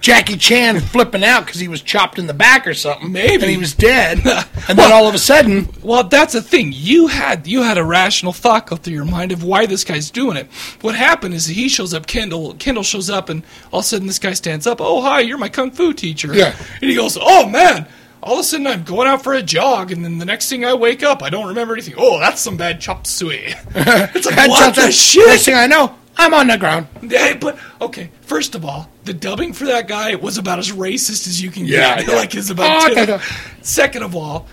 Jackie 0.00 0.36
Chan 0.36 0.80
flipping 0.80 1.24
out 1.24 1.46
because 1.46 1.60
he 1.60 1.68
was 1.68 1.82
chopped 1.82 2.18
in 2.18 2.26
the 2.26 2.34
back 2.34 2.66
or 2.66 2.74
something. 2.74 3.12
Maybe. 3.12 3.34
and 3.42 3.50
he 3.50 3.56
was 3.56 3.74
dead. 3.74 4.18
and 4.68 4.78
then 4.78 4.92
all 4.92 5.08
of 5.08 5.14
a 5.14 5.18
sudden, 5.18 5.68
Well, 5.82 6.04
that's 6.04 6.32
the 6.32 6.42
thing. 6.42 6.72
You 6.74 7.06
had 7.08 7.46
you 7.46 7.62
had 7.62 7.78
a 7.78 7.84
rational 7.84 8.32
thought 8.32 8.66
go 8.66 8.76
through 8.76 8.94
your 8.94 9.04
mind 9.04 9.32
of 9.32 9.42
why 9.44 9.66
this 9.66 9.84
guy's 9.84 10.10
doing 10.10 10.36
it. 10.36 10.46
What 10.80 10.94
happened 10.94 11.34
is 11.34 11.46
he 11.46 11.68
shows 11.68 11.94
up. 11.94 12.06
Kendall 12.06 12.54
Kendall 12.54 12.82
shows 12.84 13.10
up, 13.10 13.28
and 13.28 13.42
all 13.72 13.80
of 13.80 13.84
a 13.84 13.88
sudden 13.88 14.06
this 14.06 14.18
guy 14.18 14.32
stands 14.32 14.66
up. 14.66 14.80
Oh, 14.80 15.00
hi, 15.02 15.20
you're 15.20 15.38
my 15.38 15.48
kung 15.48 15.70
fu 15.70 15.92
teacher. 15.92 16.34
Yeah. 16.34 16.54
And 16.80 16.90
he 16.90 16.96
goes, 16.96 17.16
Oh 17.20 17.48
man. 17.48 17.86
All 18.22 18.34
of 18.34 18.40
a 18.40 18.44
sudden, 18.44 18.66
I'm 18.68 18.84
going 18.84 19.08
out 19.08 19.24
for 19.24 19.32
a 19.34 19.42
jog, 19.42 19.90
and 19.90 20.04
then 20.04 20.18
the 20.18 20.24
next 20.24 20.48
thing 20.48 20.64
I 20.64 20.74
wake 20.74 21.02
up, 21.02 21.22
I 21.22 21.28
don't 21.30 21.48
remember 21.48 21.74
anything. 21.74 21.94
Oh, 21.98 22.20
that's 22.20 22.40
some 22.40 22.56
bad 22.56 22.80
chop 22.80 23.06
suey. 23.06 23.54
it's 23.74 24.26
like 24.26 24.48
what 24.48 24.74
the 24.76 24.92
shit? 24.92 25.26
Next 25.26 25.44
thing 25.44 25.54
I 25.56 25.66
know, 25.66 25.96
I'm 26.16 26.32
on 26.32 26.46
the 26.46 26.56
ground. 26.56 26.86
Hey, 27.00 27.36
but 27.40 27.58
okay. 27.80 28.10
First 28.20 28.54
of 28.54 28.64
all, 28.64 28.88
the 29.04 29.12
dubbing 29.12 29.52
for 29.52 29.64
that 29.66 29.88
guy 29.88 30.14
was 30.14 30.38
about 30.38 30.60
as 30.60 30.70
racist 30.70 31.26
as 31.26 31.42
you 31.42 31.50
can 31.50 31.64
Yeah, 31.64 31.96
get. 31.98 32.08
yeah. 32.08 32.14
like 32.14 32.34
it's 32.36 32.50
about. 32.50 32.84
Oh, 32.84 32.88
two- 32.90 32.94
no, 32.94 33.04
no. 33.04 33.20
Second 33.62 34.04
of 34.04 34.14
all, 34.14 34.46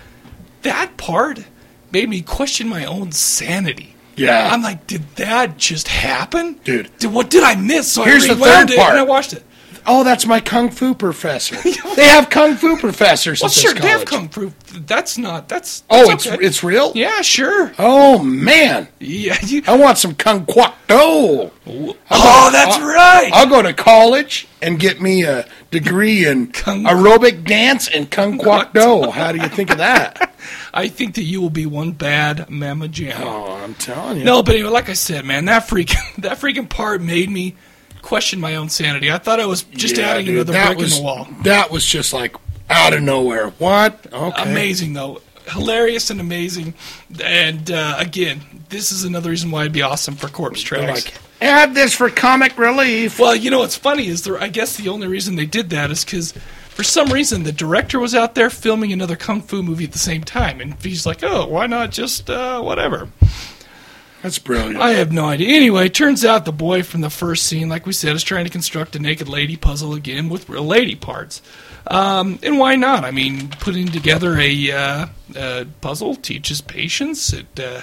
that 0.62 0.96
part 0.96 1.44
made 1.92 2.08
me 2.08 2.22
question 2.22 2.68
my 2.68 2.84
own 2.84 3.12
sanity. 3.12 3.94
Yeah. 4.16 4.50
I'm 4.52 4.62
like, 4.62 4.86
did 4.86 5.02
that 5.16 5.56
just 5.56 5.88
happen, 5.88 6.54
Dude. 6.64 6.90
Did, 6.98 7.12
what 7.12 7.30
did 7.30 7.42
I 7.44 7.54
miss? 7.54 7.90
So 7.92 8.02
Here's 8.02 8.28
I 8.28 8.34
the 8.34 8.40
third 8.44 8.68
part. 8.76 8.90
and 8.90 8.98
I 8.98 9.02
watched 9.04 9.32
it. 9.32 9.44
Oh, 9.86 10.04
that's 10.04 10.26
my 10.26 10.40
kung 10.40 10.70
fu 10.70 10.94
professor. 10.94 11.56
they 11.96 12.04
have 12.04 12.30
kung 12.30 12.56
fu 12.56 12.76
professors 12.76 13.40
Well, 13.40 13.48
at 13.48 13.54
this 13.54 13.62
sure, 13.62 13.74
they 13.74 13.88
have 13.88 14.04
kung 14.04 14.28
fu. 14.28 14.52
That's 14.72 15.18
not. 15.18 15.48
That's. 15.48 15.82
Oh, 15.90 16.08
that's 16.08 16.26
it's 16.26 16.34
okay. 16.34 16.44
it's 16.44 16.64
real. 16.64 16.92
Yeah, 16.94 17.20
sure. 17.22 17.72
Oh 17.78 18.22
man. 18.22 18.88
Yeah. 18.98 19.36
I 19.66 19.76
want 19.76 19.98
some 19.98 20.14
kung 20.14 20.46
kwak 20.46 20.74
do. 20.88 21.50
Oh, 22.10 22.50
that's 22.52 22.78
right. 22.78 23.30
I'll 23.32 23.48
go 23.48 23.62
to 23.62 23.72
college 23.72 24.48
and 24.62 24.78
get 24.78 25.00
me 25.00 25.24
a 25.24 25.46
degree 25.70 26.26
in 26.26 26.46
kung 26.52 26.84
aerobic 26.84 27.44
dance 27.44 27.88
and 27.88 28.10
kung 28.10 28.38
kwak 28.38 28.72
do. 28.72 29.10
How 29.10 29.32
do 29.32 29.38
you 29.38 29.48
think 29.48 29.70
of 29.70 29.78
that? 29.78 30.34
I 30.74 30.88
think 30.88 31.14
that 31.16 31.22
you 31.22 31.40
will 31.40 31.50
be 31.50 31.66
one 31.66 31.92
bad 31.92 32.48
Mama 32.48 32.88
Jam. 32.88 33.20
Oh, 33.22 33.54
I'm 33.54 33.74
telling 33.74 34.18
you. 34.18 34.24
No, 34.24 34.42
but 34.42 34.54
anyway, 34.54 34.70
like 34.70 34.88
I 34.88 34.94
said, 34.94 35.24
man, 35.24 35.46
that 35.46 35.64
freaking 35.64 36.16
that 36.22 36.38
freaking 36.38 36.68
part 36.68 37.02
made 37.02 37.30
me 37.30 37.56
question 38.02 38.40
my 38.40 38.56
own 38.56 38.68
sanity. 38.68 39.10
I 39.10 39.18
thought 39.18 39.40
I 39.40 39.46
was 39.46 39.62
just 39.62 39.96
Yeah, 39.96 40.08
adding 40.10 40.26
dude, 40.26 40.48
another 40.48 40.66
brick 40.66 40.78
was, 40.78 40.96
in 40.96 41.02
the 41.02 41.04
wall. 41.04 41.28
That 41.42 41.70
was 41.70 41.84
just 41.84 42.12
like 42.12 42.36
out 42.68 42.92
of 42.92 43.02
nowhere. 43.02 43.48
What? 43.58 44.06
Okay. 44.12 44.42
Amazing 44.50 44.92
though, 44.94 45.20
hilarious 45.48 46.10
and 46.10 46.20
amazing. 46.20 46.74
And 47.22 47.70
uh, 47.70 47.96
again, 47.98 48.40
this 48.68 48.92
is 48.92 49.04
another 49.04 49.30
reason 49.30 49.50
why 49.50 49.62
it'd 49.62 49.72
be 49.72 49.82
awesome 49.82 50.14
for 50.14 50.28
Corpse 50.28 50.60
Tracks. 50.62 51.06
like, 51.06 51.14
add 51.40 51.74
this 51.74 51.94
for 51.94 52.08
comic 52.10 52.56
relief. 52.58 53.18
Well, 53.18 53.34
you 53.34 53.50
know 53.50 53.58
what's 53.60 53.76
funny 53.76 54.06
is 54.06 54.22
there. 54.24 54.40
I 54.40 54.48
guess 54.48 54.76
the 54.76 54.88
only 54.88 55.06
reason 55.08 55.36
they 55.36 55.46
did 55.46 55.70
that 55.70 55.90
is 55.90 56.04
because 56.04 56.32
for 56.68 56.84
some 56.84 57.08
reason 57.08 57.42
the 57.42 57.52
director 57.52 57.98
was 57.98 58.14
out 58.14 58.34
there 58.36 58.48
filming 58.50 58.92
another 58.92 59.16
kung 59.16 59.42
fu 59.42 59.62
movie 59.62 59.84
at 59.84 59.92
the 59.92 59.98
same 59.98 60.22
time, 60.22 60.60
and 60.60 60.74
he's 60.82 61.04
like, 61.06 61.22
"Oh, 61.24 61.46
why 61.46 61.66
not 61.66 61.90
just 61.90 62.30
uh, 62.30 62.60
whatever." 62.60 63.08
That's 64.22 64.38
brilliant. 64.38 64.80
I 64.80 64.90
have 64.90 65.12
no 65.12 65.24
idea. 65.24 65.56
Anyway, 65.56 65.88
turns 65.88 66.24
out 66.24 66.44
the 66.44 66.52
boy 66.52 66.82
from 66.82 67.00
the 67.00 67.10
first 67.10 67.46
scene, 67.46 67.68
like 67.68 67.86
we 67.86 67.92
said, 67.92 68.14
is 68.14 68.22
trying 68.22 68.44
to 68.44 68.50
construct 68.50 68.94
a 68.96 68.98
naked 68.98 69.28
lady 69.28 69.56
puzzle 69.56 69.94
again 69.94 70.28
with 70.28 70.48
real 70.48 70.64
lady 70.64 70.94
parts. 70.94 71.40
Um, 71.86 72.38
and 72.42 72.58
why 72.58 72.76
not? 72.76 73.04
I 73.04 73.10
mean, 73.10 73.48
putting 73.48 73.88
together 73.88 74.38
a, 74.38 74.72
uh, 74.72 75.06
uh 75.34 75.64
puzzle 75.80 76.16
teaches 76.16 76.60
patience. 76.60 77.32
It 77.32 77.46
uh, 77.58 77.80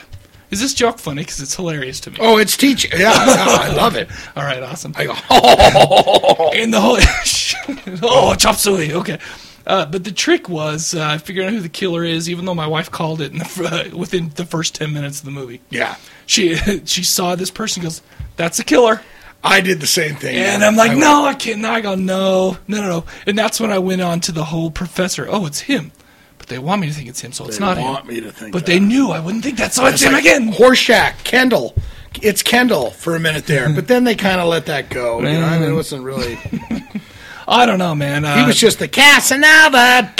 is 0.52 0.62
this 0.62 0.74
joke 0.74 1.00
funny 1.00 1.24
because 1.24 1.40
it's 1.42 1.56
hilarious 1.56 2.00
to 2.02 2.12
me. 2.12 2.18
Oh, 2.20 2.38
it's 2.38 2.56
teaching. 2.56 2.92
Yeah, 2.96 3.12
I 3.14 3.74
love 3.76 3.96
it. 3.96 4.10
All 4.36 4.44
right, 4.44 4.62
awesome. 4.62 4.94
I 4.96 5.06
go, 5.06 5.16
oh, 5.30 6.52
and 6.54 6.74
the 6.74 6.80
whole 6.80 6.98
oh 8.04 8.36
chop 8.36 8.56
suey. 8.56 8.94
Okay. 8.94 9.20
Uh, 9.66 9.86
but 9.86 10.06
the 10.06 10.12
trick 10.14 10.48
was 10.48 10.96
uh, 10.96 11.18
figuring 11.18 11.50
out 11.50 11.54
who 11.54 11.60
the 11.60 11.68
killer 11.68 12.06
is, 12.06 12.30
even 12.30 12.46
though 12.46 12.56
my 12.56 12.68
wife 12.68 12.90
called 12.90 13.20
it 13.20 13.34
in 13.34 13.40
the, 13.40 13.90
uh, 13.92 13.98
within 13.98 14.30
the 14.36 14.46
first 14.46 14.76
ten 14.76 14.94
minutes 14.94 15.20
of 15.20 15.26
the 15.26 15.32
movie. 15.32 15.60
Yeah. 15.70 15.98
She 16.28 16.56
she 16.86 17.04
saw 17.04 17.34
this 17.36 17.50
person 17.50 17.82
goes, 17.82 18.04
"That's 18.36 18.60
a 18.60 18.64
killer." 18.64 19.02
I 19.44 19.62
did 19.62 19.80
the 19.80 19.88
same 19.88 20.16
thing. 20.16 20.36
And. 20.36 20.64
I'm 20.64 20.76
like, 20.76 20.92
I 20.92 20.96
no, 20.96 21.26
I 21.26 21.34
can't. 21.34 21.58
And 21.58 21.68
I 21.68 21.80
go, 21.80 21.96
no, 21.96 22.58
no, 22.68 22.82
no, 22.82 22.90
no. 22.90 23.06
And 23.28 23.38
that's 23.38 23.60
when 23.60 23.72
I 23.72 23.80
went 23.80 24.02
on 24.02 24.20
to 24.22 24.32
the 24.32 24.44
whole 24.44 24.70
professor. 24.72 25.28
Oh, 25.30 25.46
it's 25.46 25.60
him. 25.62 25.92
But 26.40 26.48
they 26.48 26.58
want 26.60 26.82
me 26.82 26.88
to 26.88 26.94
think 26.94 27.08
it's 27.08 27.22
him, 27.22 27.32
so 27.32 27.46
it's 27.46 27.58
They 27.60 27.64
not 27.66 27.78
want 27.78 28.02
him. 28.02 28.16
me 28.16 28.22
to 28.22 28.32
think 28.32 28.52
But 28.52 28.66
that. 28.66 28.72
they 28.72 28.80
knew 28.80 29.12
I 29.12 29.20
wouldn't 29.20 29.44
think 29.44 29.58
that, 29.60 29.74
so 29.74 29.86
it's, 29.86 29.96
It's 29.96 30.04
him 30.04 30.14
like 30.14 30.22
again. 30.26 30.52
Horshack, 30.52 31.24
Kendall. 31.24 31.76
It's 32.22 32.42
Kendall 32.42 32.90
for 32.90 33.16
a 33.16 33.20
minute 33.20 33.46
there, 33.46 33.70
but 33.70 33.88
then 33.88 34.04
they 34.06 34.16
kind 34.16 34.42
of 34.42 34.48
let 34.48 34.66
that 34.66 34.90
go. 34.90 35.20
You 35.20 35.26
know, 35.26 35.44
I 35.46 35.60
mean, 35.60 35.70
it 35.70 35.74
wasn't 35.74 36.04
really. 36.04 36.38
I 37.48 37.66
don't 37.68 37.80
know, 37.80 37.94
man. 37.96 38.26
Uh, 38.26 38.40
he 38.40 38.46
was 38.46 38.58
just 38.60 38.80
the 38.80 38.88
Casanova. 38.88 40.14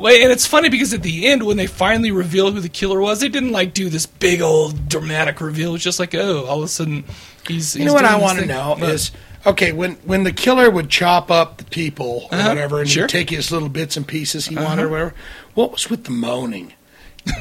Wait, 0.00 0.22
and 0.22 0.30
it's 0.32 0.46
funny 0.46 0.68
because 0.68 0.92
at 0.94 1.02
the 1.02 1.26
end, 1.26 1.42
when 1.44 1.56
they 1.56 1.66
finally 1.66 2.10
reveal 2.10 2.50
who 2.50 2.60
the 2.60 2.68
killer 2.68 3.00
was, 3.00 3.20
they 3.20 3.28
didn't 3.28 3.52
like 3.52 3.74
do 3.74 3.88
this 3.88 4.06
big 4.06 4.40
old 4.40 4.88
dramatic 4.88 5.40
reveal. 5.40 5.70
It 5.70 5.72
was 5.72 5.82
just 5.84 5.98
like, 5.98 6.14
oh, 6.14 6.44
all 6.46 6.58
of 6.58 6.64
a 6.64 6.68
sudden 6.68 7.04
he's. 7.46 7.74
You 7.74 7.82
he's 7.82 7.86
know 7.88 7.94
what 7.94 8.04
I 8.04 8.16
want 8.18 8.38
to 8.38 8.46
know 8.46 8.76
is 8.76 9.10
okay 9.46 9.72
when 9.72 9.92
when 10.04 10.24
the 10.24 10.32
killer 10.32 10.70
would 10.70 10.88
chop 10.88 11.30
up 11.30 11.58
the 11.58 11.64
people 11.64 12.28
or 12.30 12.38
Uh-huh, 12.38 12.48
whatever 12.48 12.80
and 12.80 12.88
sure. 12.90 13.04
he'd 13.04 13.10
take 13.10 13.30
his 13.30 13.50
little 13.52 13.68
bits 13.68 13.96
and 13.96 14.06
pieces 14.06 14.46
he 14.46 14.56
wanted 14.56 14.82
Uh-huh. 14.82 14.82
or 14.86 14.90
whatever. 14.90 15.14
What 15.54 15.72
was 15.72 15.88
with 15.90 16.04
the 16.04 16.10
moaning? 16.10 16.72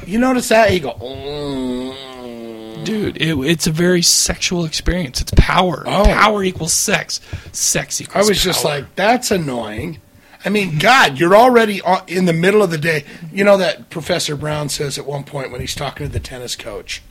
you 0.06 0.20
notice 0.20 0.50
that 0.50 0.70
he 0.72 0.80
go. 0.80 0.94
"Mm." 0.94 2.86
Dude, 2.86 3.18
it, 3.18 3.36
it's 3.40 3.68
a 3.68 3.72
very 3.72 4.02
sexual 4.02 4.64
experience. 4.64 5.20
It's 5.22 5.32
power. 5.36 5.84
Oh. 5.86 6.06
Power 6.06 6.44
equals 6.44 6.72
sex. 6.74 7.20
Sex 7.52 8.00
equals. 8.00 8.26
I 8.26 8.30
was 8.30 8.42
just 8.42 8.64
like, 8.64 8.96
that's 8.96 9.30
annoying. 9.32 10.00
I 10.46 10.50
mean, 10.50 10.78
God, 10.78 11.20
you're 11.20 11.36
already 11.36 11.82
in 12.08 12.26
the 12.26 12.34
middle 12.34 12.62
of 12.64 12.72
the 12.72 12.78
day. 12.78 13.06
You 13.32 13.44
know 13.44 13.58
that 13.58 13.90
Professor 13.90 14.36
Brown 14.36 14.70
says 14.70 14.98
at 14.98 15.06
one 15.06 15.24
point 15.24 15.52
when 15.52 15.62
he's 15.62 15.76
talking 15.76 16.08
to 16.08 16.14
the 16.14 16.20
tennis 16.20 16.56
coach, 16.56 17.02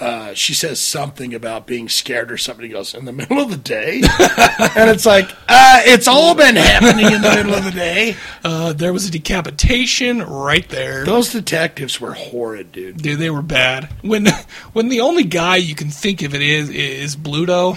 uh, 0.00 0.32
she 0.32 0.54
says 0.54 0.80
something 0.80 1.34
about 1.34 1.66
being 1.66 1.88
scared 1.88 2.32
or 2.32 2.38
something. 2.38 2.64
He 2.64 2.72
goes, 2.72 2.94
in 2.94 3.04
the 3.04 3.12
middle 3.20 3.38
of 3.38 3.50
the 3.50 3.56
day? 3.56 3.96
and 3.96 4.90
it's 4.90 5.04
like, 5.04 5.30
uh, 5.48 5.82
it's 5.84 6.08
all 6.08 6.34
been 6.34 6.56
happening 6.56 7.12
in 7.12 7.20
the 7.20 7.34
middle 7.34 7.54
of 7.54 7.64
the 7.64 7.70
day. 7.70 8.16
Uh, 8.42 8.72
there 8.72 8.92
was 8.92 9.06
a 9.06 9.10
decapitation 9.10 10.22
right 10.22 10.66
there. 10.70 11.04
Those 11.04 11.32
detectives 11.32 12.00
were 12.00 12.14
horrid, 12.14 12.72
dude. 12.72 13.02
Dude, 13.02 13.18
they 13.18 13.30
were 13.30 13.42
bad. 13.42 13.90
When 14.00 14.26
when 14.72 14.88
the 14.88 15.00
only 15.00 15.24
guy 15.24 15.56
you 15.56 15.74
can 15.74 15.90
think 15.90 16.22
of 16.22 16.34
it 16.34 16.42
is 16.42 16.70
is 16.70 17.16
Bluto, 17.16 17.76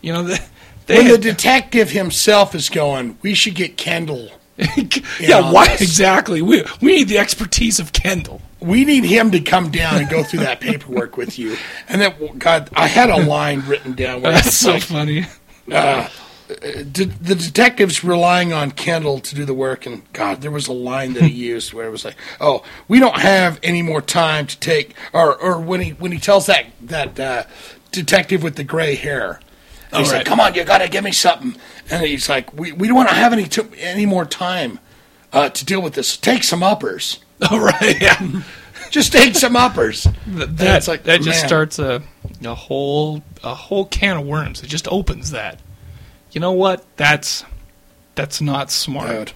you 0.00 0.12
know, 0.12 0.24
the, 0.24 0.42
they 0.90 1.02
when 1.02 1.08
the 1.12 1.18
detective 1.18 1.90
himself 1.90 2.54
is 2.54 2.68
going, 2.68 3.18
we 3.22 3.34
should 3.34 3.54
get 3.54 3.76
Kendall. 3.76 4.30
yeah, 5.20 5.50
why 5.52 5.68
this. 5.68 5.80
exactly? 5.80 6.42
We 6.42 6.64
we 6.82 6.96
need 6.96 7.08
the 7.08 7.18
expertise 7.18 7.80
of 7.80 7.92
Kendall. 7.92 8.42
We 8.60 8.84
need 8.84 9.04
him 9.04 9.30
to 9.30 9.40
come 9.40 9.70
down 9.70 9.96
and 9.96 10.08
go 10.08 10.22
through 10.22 10.40
that 10.40 10.60
paperwork 10.60 11.16
with 11.16 11.38
you. 11.38 11.56
And 11.88 12.02
then, 12.02 12.36
God, 12.38 12.68
I 12.74 12.88
had 12.88 13.08
a 13.08 13.24
line 13.24 13.60
written 13.66 13.94
down 13.94 14.20
where 14.20 14.32
That's 14.34 14.54
so 14.54 14.72
like, 14.72 14.82
funny. 14.82 15.26
uh, 15.72 16.08
de- 16.48 17.04
the 17.04 17.34
detective's 17.34 18.04
relying 18.04 18.52
on 18.52 18.70
Kendall 18.72 19.20
to 19.20 19.34
do 19.34 19.46
the 19.46 19.54
work, 19.54 19.86
and 19.86 20.02
God, 20.12 20.42
there 20.42 20.50
was 20.50 20.68
a 20.68 20.72
line 20.74 21.14
that 21.14 21.22
he 21.22 21.30
used 21.48 21.72
where 21.72 21.86
it 21.86 21.90
was 21.90 22.04
like, 22.04 22.16
"Oh, 22.40 22.62
we 22.88 22.98
don't 22.98 23.18
have 23.18 23.58
any 23.62 23.80
more 23.82 24.02
time 24.02 24.46
to 24.46 24.58
take," 24.58 24.94
or 25.14 25.34
or 25.36 25.58
when 25.58 25.80
he 25.80 25.90
when 25.92 26.12
he 26.12 26.18
tells 26.18 26.46
that 26.46 26.66
that 26.82 27.18
uh, 27.18 27.44
detective 27.92 28.42
with 28.42 28.56
the 28.56 28.64
gray 28.64 28.94
hair, 28.94 29.40
he's 29.94 30.12
Oh, 30.12 30.16
like, 30.16 30.26
"Come 30.26 30.40
on, 30.40 30.54
you 30.54 30.64
got 30.64 30.78
to 30.78 30.88
give 30.88 31.04
me 31.04 31.12
something," 31.12 31.56
and 31.90 32.04
he's 32.04 32.28
like, 32.28 32.52
"We 32.58 32.72
we 32.72 32.86
don't 32.88 32.96
want 32.96 33.08
to 33.08 33.14
have 33.14 33.32
any 33.32 33.44
to- 33.48 33.70
any 33.78 34.06
more 34.06 34.24
time 34.24 34.78
uh, 35.32 35.48
to 35.50 35.64
deal 35.64 35.80
with 35.82 35.94
this. 35.94 36.16
Take 36.16 36.42
some 36.44 36.62
uppers." 36.62 37.18
All 37.50 37.60
right, 37.60 38.00
yeah. 38.00 38.42
Just 38.90 39.12
take 39.12 39.36
some 39.36 39.54
uppers. 39.54 40.04
That 40.26 40.60
And 40.60 40.88
like, 40.88 41.04
that 41.04 41.18
just 41.22 41.40
man. 41.42 41.46
starts 41.48 41.78
a 41.78 42.02
a 42.44 42.54
whole 42.56 43.22
a 43.44 43.54
whole 43.54 43.84
can 43.84 44.16
of 44.16 44.26
worms. 44.26 44.64
It 44.64 44.66
just 44.66 44.88
opens 44.88 45.30
that. 45.30 45.60
You 46.32 46.40
know 46.40 46.50
what? 46.52 46.84
That's 46.96 47.44
that's 48.16 48.40
not 48.40 48.72
smart. 48.72 49.08
Dude. 49.10 49.32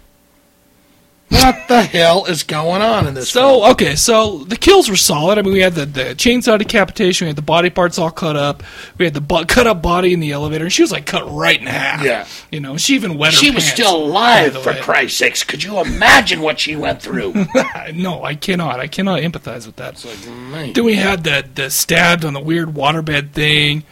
What 1.35 1.69
the 1.69 1.83
hell 1.83 2.25
is 2.27 2.43
going 2.43 2.81
on 2.83 3.07
in 3.07 3.15
this? 3.15 3.31
So 3.31 3.71
okay, 3.73 3.97
so 3.97 4.39
the 4.45 4.57
kills 4.57 4.89
were 4.89 4.97
solid. 4.97 5.39
I 5.39 5.43
mean, 5.43 5.53
we 5.53 5.61
had 5.61 5.75
the, 5.75 5.87
the 5.87 6.05
chainsaw 6.15 6.59
decapitation, 6.59 7.27
we 7.27 7.29
had 7.31 7.37
the 7.37 7.43
body 7.43 7.71
parts 7.71 7.99
all 7.99 8.11
cut 8.11 8.37
up, 8.37 8.63
we 8.99 9.05
had 9.05 9.15
the 9.15 9.21
bu- 9.21 9.45
cut 9.47 9.67
up 9.67 9.83
body 9.83 10.13
in 10.13 10.21
the 10.21 10.33
elevator, 10.33 10.65
and 10.65 10.73
she 10.73 10.83
was 10.83 10.93
like 10.93 11.07
cut 11.07 11.31
right 11.31 11.61
in 11.61 11.67
half. 11.67 12.03
Yeah. 12.03 12.27
you 12.51 12.61
know, 12.61 12.77
she 12.77 12.95
even 12.95 13.19
wet 13.19 13.33
her 13.33 13.39
She 13.39 13.51
was 13.51 13.67
still 13.67 13.97
alive, 13.97 14.57
for. 14.63 14.75
Christ's 14.75 15.19
sakes. 15.19 15.45
Could 15.45 15.63
you 15.63 15.81
imagine 15.81 16.41
what 16.41 16.61
she 16.61 16.77
went 16.77 17.03
through? 17.03 17.35
no, 17.95 18.23
I 18.23 18.35
cannot. 18.35 18.81
I 18.81 18.87
cannot 18.87 19.21
empathize 19.21 19.67
with 19.67 19.77
that. 19.77 20.03
man. 20.29 20.73
then 20.73 20.85
we 20.85 20.95
had 20.95 21.25
the 21.25 21.45
the 21.55 21.71
stabbed 21.71 22.25
on 22.25 22.33
the 22.33 22.41
weird 22.41 22.69
waterbed 22.69 23.33
thing, 23.33 23.85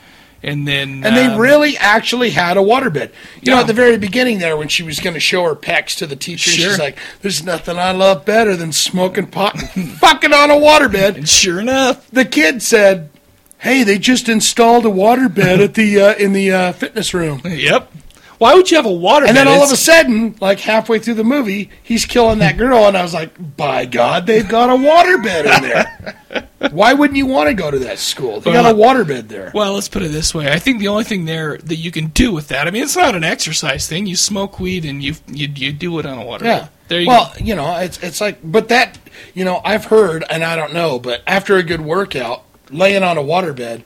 and 0.42 0.66
then 0.66 1.04
And 1.04 1.16
they 1.16 1.26
um, 1.26 1.38
really 1.40 1.76
actually 1.76 2.30
had 2.30 2.56
a 2.56 2.60
waterbed. 2.60 3.12
You 3.42 3.52
know, 3.52 3.60
at 3.60 3.66
the 3.66 3.72
very 3.72 3.96
beginning 3.96 4.38
there, 4.38 4.56
when 4.56 4.68
she 4.68 4.82
was 4.82 4.98
going 5.00 5.14
to 5.14 5.20
show 5.20 5.44
her 5.44 5.54
pecs 5.54 5.96
to 5.98 6.06
the 6.06 6.16
teacher, 6.16 6.50
Sure. 6.50 6.70
she's 6.70 6.78
like, 6.78 6.98
"There's 7.20 7.44
nothing 7.44 7.78
I 7.78 7.92
love 7.92 8.24
better 8.24 8.56
than 8.56 8.72
smoking 8.72 9.26
pot, 9.28 9.54
and 9.76 9.90
fucking 9.98 10.32
on 10.32 10.50
a 10.50 10.54
waterbed." 10.54 11.16
And 11.16 11.28
sure 11.28 11.60
enough, 11.60 12.08
the 12.10 12.24
kid 12.24 12.62
said, 12.62 13.10
"Hey, 13.58 13.82
they 13.84 13.98
just 13.98 14.28
installed 14.28 14.84
a 14.84 14.90
waterbed 14.90 15.62
at 15.62 15.74
the 15.74 16.00
uh, 16.00 16.14
in 16.14 16.32
the 16.32 16.50
uh, 16.52 16.72
fitness 16.72 17.14
room." 17.14 17.42
Yep. 17.44 17.92
Why 18.38 18.54
would 18.54 18.68
you 18.72 18.76
have 18.76 18.86
a 18.86 18.88
waterbed? 18.88 19.28
And 19.28 19.36
then 19.36 19.46
all 19.46 19.62
of 19.62 19.70
a 19.70 19.76
sudden, 19.76 20.34
like 20.40 20.58
halfway 20.58 20.98
through 20.98 21.14
the 21.14 21.22
movie, 21.22 21.70
he's 21.80 22.04
killing 22.06 22.40
that 22.40 22.56
girl, 22.56 22.86
and 22.88 22.96
I 22.96 23.02
was 23.02 23.14
like, 23.14 23.56
"By 23.56 23.84
God, 23.86 24.26
they've 24.26 24.48
got 24.48 24.68
a 24.68 24.72
waterbed 24.72 25.44
in 25.56 25.62
there." 25.62 26.48
Why 26.70 26.92
wouldn't 26.92 27.16
you 27.16 27.26
want 27.26 27.48
to 27.48 27.54
go 27.54 27.70
to 27.70 27.78
that 27.80 27.98
school? 27.98 28.40
They 28.40 28.52
got 28.52 28.70
a 28.70 28.74
waterbed 28.74 29.28
there. 29.28 29.50
Well, 29.54 29.74
let's 29.74 29.88
put 29.88 30.02
it 30.02 30.12
this 30.12 30.34
way. 30.34 30.52
I 30.52 30.58
think 30.58 30.78
the 30.78 30.88
only 30.88 31.04
thing 31.04 31.24
there 31.24 31.58
that 31.58 31.76
you 31.76 31.90
can 31.90 32.08
do 32.08 32.32
with 32.32 32.48
that, 32.48 32.66
I 32.66 32.70
mean, 32.70 32.82
it's 32.82 32.96
not 32.96 33.14
an 33.14 33.24
exercise 33.24 33.88
thing. 33.88 34.06
You 34.06 34.16
smoke 34.16 34.60
weed 34.60 34.84
and 34.84 35.02
you 35.02 35.14
you, 35.26 35.48
you 35.48 35.72
do 35.72 35.98
it 35.98 36.06
on 36.06 36.18
a 36.18 36.24
water. 36.24 36.44
Yeah. 36.44 36.68
There 36.88 37.00
you 37.00 37.08
well, 37.08 37.32
go. 37.38 37.44
you 37.44 37.54
know, 37.54 37.76
it's 37.78 37.98
it's 38.02 38.20
like, 38.20 38.38
but 38.44 38.68
that, 38.68 38.98
you 39.34 39.44
know, 39.44 39.60
I've 39.64 39.86
heard, 39.86 40.24
and 40.28 40.44
I 40.44 40.56
don't 40.56 40.72
know, 40.74 40.98
but 40.98 41.22
after 41.26 41.56
a 41.56 41.62
good 41.62 41.80
workout, 41.80 42.44
laying 42.70 43.02
on 43.02 43.16
a 43.18 43.22
waterbed 43.22 43.82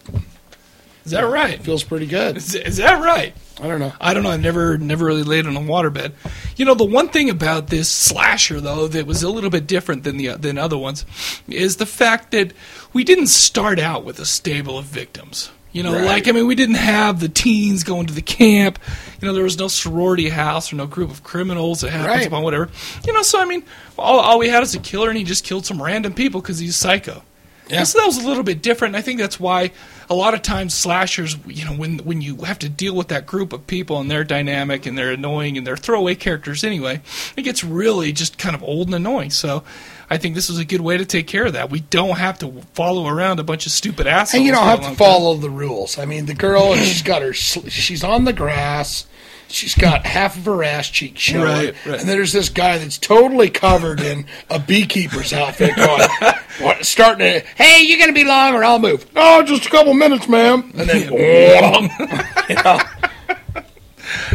Is 1.04 1.12
that 1.12 1.22
right? 1.22 1.60
feels 1.62 1.84
pretty 1.84 2.06
good. 2.06 2.36
Is, 2.36 2.54
is 2.54 2.76
that 2.78 3.02
right? 3.02 3.34
I 3.60 3.68
don't 3.68 3.80
know. 3.80 3.92
I 4.00 4.12
don't 4.12 4.22
know. 4.22 4.30
I've 4.30 4.40
never 4.42 4.76
never 4.76 5.06
really 5.06 5.22
laid 5.22 5.46
on 5.46 5.56
a 5.56 5.60
waterbed. 5.60 6.12
You 6.56 6.64
know, 6.66 6.74
the 6.74 6.84
one 6.84 7.08
thing 7.08 7.30
about 7.30 7.68
this 7.68 7.88
slasher 7.88 8.60
though 8.60 8.86
that 8.88 9.06
was 9.06 9.22
a 9.22 9.30
little 9.30 9.48
bit 9.50 9.66
different 9.66 10.04
than 10.04 10.18
the 10.18 10.28
than 10.36 10.58
other 10.58 10.76
ones 10.76 11.06
is 11.48 11.76
the 11.76 11.86
fact 11.86 12.32
that 12.32 12.52
we 12.92 13.02
didn't 13.02 13.28
start 13.28 13.78
out 13.78 14.04
with 14.04 14.18
a 14.18 14.26
stable 14.26 14.76
of 14.78 14.84
victims. 14.84 15.50
You 15.72 15.82
know, 15.82 15.92
Right. 15.94 16.04
like 16.04 16.28
I 16.28 16.32
mean, 16.32 16.46
we 16.46 16.54
didn't 16.54 16.76
have 16.76 17.20
the 17.20 17.28
teens 17.28 17.82
going 17.84 18.06
to 18.06 18.14
the 18.14 18.22
camp. 18.22 18.78
You 19.20 19.28
know, 19.28 19.34
there 19.34 19.44
was 19.44 19.58
no 19.58 19.68
sorority 19.68 20.28
house 20.30 20.72
or 20.72 20.76
no 20.76 20.86
group 20.86 21.10
of 21.10 21.22
criminals 21.22 21.80
that 21.82 21.90
happens 21.90 22.08
Right. 22.18 22.26
upon 22.26 22.42
whatever. 22.42 22.70
You 23.06 23.12
know, 23.12 23.22
so 23.22 23.40
I 23.40 23.44
mean, 23.46 23.62
all, 23.98 24.20
all 24.20 24.38
we 24.38 24.48
had 24.48 24.62
is 24.62 24.74
a 24.74 24.78
killer, 24.78 25.08
and 25.10 25.18
he 25.18 25.24
just 25.24 25.44
killed 25.44 25.66
some 25.66 25.82
random 25.82 26.14
people 26.14 26.40
because 26.40 26.58
he's 26.58 26.76
psycho. 26.76 27.22
Yeah. 27.68 27.82
So 27.82 27.98
that 27.98 28.06
was 28.06 28.22
a 28.22 28.26
little 28.26 28.44
bit 28.44 28.62
different. 28.62 28.94
I 28.94 29.02
think 29.02 29.18
that's 29.18 29.40
why 29.40 29.72
a 30.08 30.14
lot 30.14 30.34
of 30.34 30.42
times 30.42 30.72
slashers, 30.72 31.36
you 31.46 31.64
know, 31.64 31.72
when 31.72 31.98
when 31.98 32.20
you 32.20 32.36
have 32.44 32.58
to 32.60 32.68
deal 32.68 32.94
with 32.94 33.08
that 33.08 33.26
group 33.26 33.52
of 33.52 33.66
people 33.66 33.98
and 34.00 34.10
their 34.10 34.22
dynamic 34.22 34.86
and 34.86 34.96
they're 34.96 35.12
annoying 35.12 35.58
and 35.58 35.66
they're 35.66 35.76
throwaway 35.76 36.14
characters 36.14 36.62
anyway, 36.62 37.00
it 37.36 37.42
gets 37.42 37.64
really 37.64 38.12
just 38.12 38.38
kind 38.38 38.54
of 38.54 38.62
old 38.62 38.86
and 38.88 38.94
annoying. 38.94 39.30
So 39.30 39.64
I 40.08 40.16
think 40.16 40.34
this 40.36 40.48
is 40.48 40.58
a 40.58 40.64
good 40.64 40.80
way 40.80 40.96
to 40.96 41.04
take 41.04 41.26
care 41.26 41.46
of 41.46 41.54
that. 41.54 41.70
We 41.70 41.80
don't 41.80 42.18
have 42.18 42.38
to 42.38 42.62
follow 42.74 43.08
around 43.08 43.40
a 43.40 43.44
bunch 43.44 43.66
of 43.66 43.72
stupid 43.72 44.06
assholes. 44.06 44.34
And 44.34 44.44
you 44.44 44.52
don't 44.52 44.64
have 44.64 44.80
to 44.80 44.86
long 44.86 44.96
time. 44.96 45.06
follow 45.06 45.34
the 45.34 45.50
rules. 45.50 45.98
I 45.98 46.04
mean, 46.04 46.26
the 46.26 46.34
girl, 46.34 46.74
she's 46.76 47.02
got 47.02 47.22
her, 47.22 47.32
she's 47.32 48.04
on 48.04 48.24
the 48.24 48.32
grass. 48.32 49.06
She's 49.48 49.74
got 49.76 50.04
half 50.04 50.36
of 50.36 50.44
her 50.46 50.64
ass 50.64 50.90
cheek 50.90 51.16
showing, 51.18 51.44
Right, 51.44 51.74
right. 51.86 52.00
and 52.00 52.08
there's 52.08 52.32
this 52.32 52.48
guy 52.48 52.78
that's 52.78 52.98
totally 52.98 53.48
covered 53.48 54.00
in 54.00 54.26
a 54.50 54.58
beekeeper's 54.58 55.32
outfit, 55.32 55.76
going, 55.76 56.02
what, 56.60 56.84
starting 56.84 57.20
to, 57.40 57.46
"Hey, 57.56 57.82
you're 57.82 57.98
gonna 58.00 58.12
be 58.12 58.24
long, 58.24 58.54
or 58.54 58.64
I'll 58.64 58.78
move." 58.80 59.06
Oh, 59.14 59.42
just 59.44 59.66
a 59.66 59.70
couple 59.70 59.94
minutes, 59.94 60.28
ma'am. 60.28 60.72
And 60.76 60.88
then, 60.88 61.12
you 62.48 62.54
know, 62.56 62.80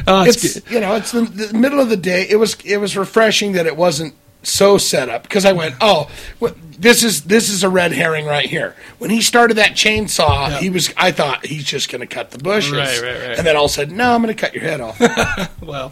Oh, 0.08 0.24
it's 0.26 0.44
it's 0.44 0.70
you 0.72 0.80
know, 0.82 0.96
it's 0.96 1.12
the, 1.12 1.22
the 1.22 1.58
middle 1.58 1.80
of 1.80 1.90
the 1.90 1.98
day. 1.98 2.26
It 2.30 2.36
was 2.38 2.56
it 2.66 2.78
was 2.78 2.98
refreshing 2.98 3.54
that 3.54 3.66
it 3.66 3.78
wasn't 3.78 4.14
so 4.44 4.78
set 4.78 5.10
up 5.10 5.24
because 5.24 5.46
I 5.46 5.52
went, 5.54 5.76
oh, 5.82 6.10
well, 6.40 6.56
this 6.80 7.04
is 7.04 7.24
this 7.26 7.50
is 7.50 7.64
a 7.64 7.70
red 7.70 7.92
herring 7.92 8.26
right 8.26 8.50
here. 8.50 8.76
When 8.98 9.10
he 9.12 9.22
started 9.22 9.58
that 9.58 9.72
chainsaw, 9.74 10.58
he 10.58 10.70
was. 10.70 10.92
I 10.98 11.12
thought 11.12 11.46
he's 11.46 11.64
just 11.64 11.92
going 11.92 12.02
to 12.02 12.08
cut 12.08 12.32
the 12.32 12.40
bushes, 12.40 12.72
Right, 12.74 13.02
right, 13.02 13.28
right. 13.28 13.38
and 13.38 13.46
then 13.46 13.56
all 13.56 13.68
said, 13.68 13.92
no, 13.92 14.14
I'm 14.14 14.22
going 14.24 14.36
to 14.36 14.40
cut 14.42 14.54
your 14.56 14.64
head 14.64 14.82
off. 14.82 15.00
well, 15.62 15.92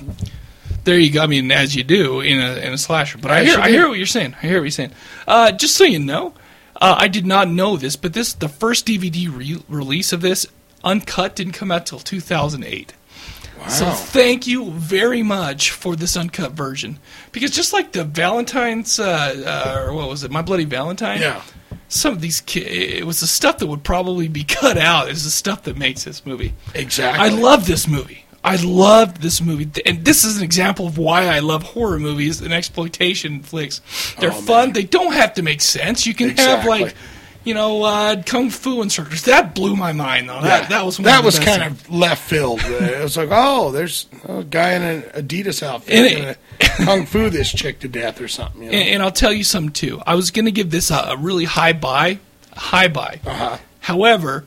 there 0.85 0.97
you 0.97 1.11
go. 1.11 1.21
I 1.21 1.27
mean, 1.27 1.51
as 1.51 1.75
you 1.75 1.83
do 1.83 2.21
in 2.21 2.39
a 2.39 2.55
in 2.55 2.73
a 2.73 2.77
slasher. 2.77 3.19
But 3.19 3.31
I 3.31 3.41
As 3.41 3.47
hear 3.47 3.59
I 3.59 3.69
hear 3.69 3.87
what 3.87 3.97
you're 3.97 4.07
saying. 4.07 4.35
I 4.41 4.47
hear 4.47 4.57
what 4.57 4.63
you're 4.63 4.71
saying. 4.71 4.91
Uh, 5.27 5.51
just 5.51 5.75
so 5.75 5.83
you 5.83 5.99
know, 5.99 6.33
uh, 6.77 6.95
I 6.97 7.07
did 7.07 7.25
not 7.27 7.49
know 7.49 7.77
this, 7.77 7.95
but 7.95 8.13
this 8.13 8.33
the 8.33 8.49
first 8.49 8.87
DVD 8.87 9.27
re- 9.35 9.63
release 9.69 10.11
of 10.11 10.21
this 10.21 10.47
uncut 10.83 11.35
didn't 11.35 11.53
come 11.53 11.71
out 11.71 11.85
till 11.85 11.99
2008. 11.99 12.93
So 13.67 13.89
thank 13.91 14.47
you 14.47 14.71
very 14.71 15.21
much 15.23 15.71
for 15.71 15.95
this 15.95 16.15
uncut 16.15 16.53
version 16.53 16.99
because 17.31 17.51
just 17.51 17.73
like 17.73 17.91
the 17.91 18.03
Valentine's 18.03 18.99
uh, 18.99 19.03
uh, 19.45 19.83
or 19.87 19.93
what 19.93 20.07
was 20.09 20.23
it, 20.23 20.31
My 20.31 20.41
Bloody 20.41 20.65
Valentine? 20.65 21.19
Yeah. 21.21 21.41
Some 21.87 22.13
of 22.13 22.21
these, 22.21 22.41
ki- 22.41 22.61
it 22.61 23.05
was 23.05 23.19
the 23.19 23.27
stuff 23.27 23.57
that 23.59 23.67
would 23.67 23.83
probably 23.83 24.27
be 24.27 24.43
cut 24.47 24.77
out. 24.77 25.09
Is 25.09 25.23
the 25.23 25.29
stuff 25.31 25.63
that 25.63 25.77
makes 25.77 26.03
this 26.03 26.25
movie. 26.25 26.53
Exactly. 26.73 27.23
I 27.23 27.29
love 27.29 27.65
this 27.67 27.87
movie. 27.87 28.25
I 28.43 28.55
loved 28.55 29.21
this 29.21 29.41
movie, 29.41 29.69
and 29.85 30.05
this 30.05 30.23
is 30.23 30.37
an 30.37 30.43
example 30.43 30.87
of 30.87 30.97
why 30.97 31.25
I 31.25 31.39
love 31.39 31.61
horror 31.61 31.99
movies 31.99 32.39
and 32.41 32.53
exploitation 32.53 33.43
flicks. 33.43 33.81
They're 34.17 34.31
Oh, 34.31 34.33
fun. 34.33 34.71
They 34.71 34.83
don't 34.83 35.11
have 35.11 35.33
to 35.33 35.41
make 35.43 35.59
sense. 35.59 36.07
You 36.07 36.13
can 36.13 36.37
have 36.37 36.65
like, 36.65 36.95
you 37.49 37.55
know, 37.55 37.81
uh, 37.81 38.21
kung 38.27 38.51
fu 38.51 38.83
instructors. 38.83 39.23
That 39.23 39.55
blew 39.55 39.75
my 39.75 39.91
mind, 39.91 40.29
though. 40.29 40.35
Yeah. 40.35 40.41
That, 40.41 40.69
that 40.69 40.85
was 40.85 40.99
one 40.99 41.05
that 41.05 41.23
was 41.23 41.39
kind 41.39 41.63
things. 41.63 41.81
of 41.81 41.89
left 41.89 42.21
field. 42.21 42.59
it 42.63 43.01
was 43.01 43.17
like, 43.17 43.29
oh, 43.31 43.71
there's 43.71 44.05
a 44.27 44.43
guy 44.43 44.73
in 44.73 44.83
an 44.83 45.01
Adidas 45.23 45.63
outfit 45.63 46.37
kung 46.59 47.07
fu 47.07 47.31
this 47.31 47.51
chick 47.51 47.79
to 47.79 47.87
death 47.87 48.21
or 48.21 48.27
something. 48.27 48.61
You 48.61 48.71
know? 48.71 48.77
And, 48.77 48.89
and 48.89 49.01
I'll 49.03 49.11
tell 49.11 49.33
you 49.33 49.43
something 49.43 49.73
too. 49.73 49.99
I 50.05 50.13
was 50.13 50.29
going 50.29 50.45
to 50.45 50.51
give 50.51 50.69
this 50.69 50.91
a, 50.91 50.97
a 50.97 51.17
really 51.17 51.45
high 51.45 51.73
buy, 51.73 52.19
high 52.55 52.87
buy. 52.87 53.19
Uh-huh. 53.25 53.57
However, 53.79 54.45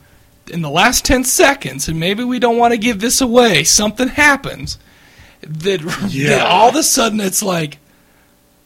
in 0.49 0.61
the 0.61 0.69
last 0.69 1.03
ten 1.03 1.25
seconds, 1.25 1.89
and 1.89 1.99
maybe 1.99 2.23
we 2.23 2.39
don't 2.39 2.57
want 2.57 2.71
to 2.71 2.77
give 2.77 3.01
this 3.01 3.19
away, 3.19 3.65
something 3.65 4.07
happens 4.07 4.79
that, 5.41 5.81
Yeah. 6.09 6.29
that 6.37 6.47
all 6.47 6.69
of 6.69 6.75
a 6.77 6.83
sudden 6.83 7.19
it's 7.19 7.43
like, 7.43 7.79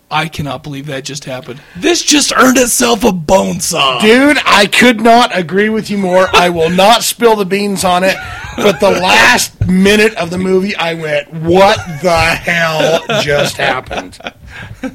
I 0.09 0.29
cannot 0.29 0.63
believe 0.63 0.85
that 0.85 1.03
just 1.03 1.25
happened. 1.25 1.61
This 1.75 2.01
just 2.01 2.31
earned 2.31 2.57
itself 2.57 3.03
a 3.03 3.11
bone 3.11 3.59
saw. 3.59 3.99
Dude, 3.99 4.37
I 4.45 4.65
could 4.65 5.01
not 5.01 5.37
agree 5.37 5.67
with 5.67 5.89
you 5.89 5.97
more. 5.97 6.27
I 6.33 6.49
will 6.49 6.69
not 6.69 7.03
spill 7.03 7.35
the 7.35 7.45
beans 7.45 7.83
on 7.83 8.05
it. 8.05 8.15
But 8.55 8.79
the 8.79 8.89
last 8.89 9.67
minute 9.67 10.15
of 10.15 10.29
the 10.29 10.37
movie, 10.37 10.75
I 10.75 10.93
went, 10.93 11.31
"What 11.31 11.77
the 12.01 12.17
hell 12.17 13.05
just 13.21 13.57
happened?" 13.57 14.17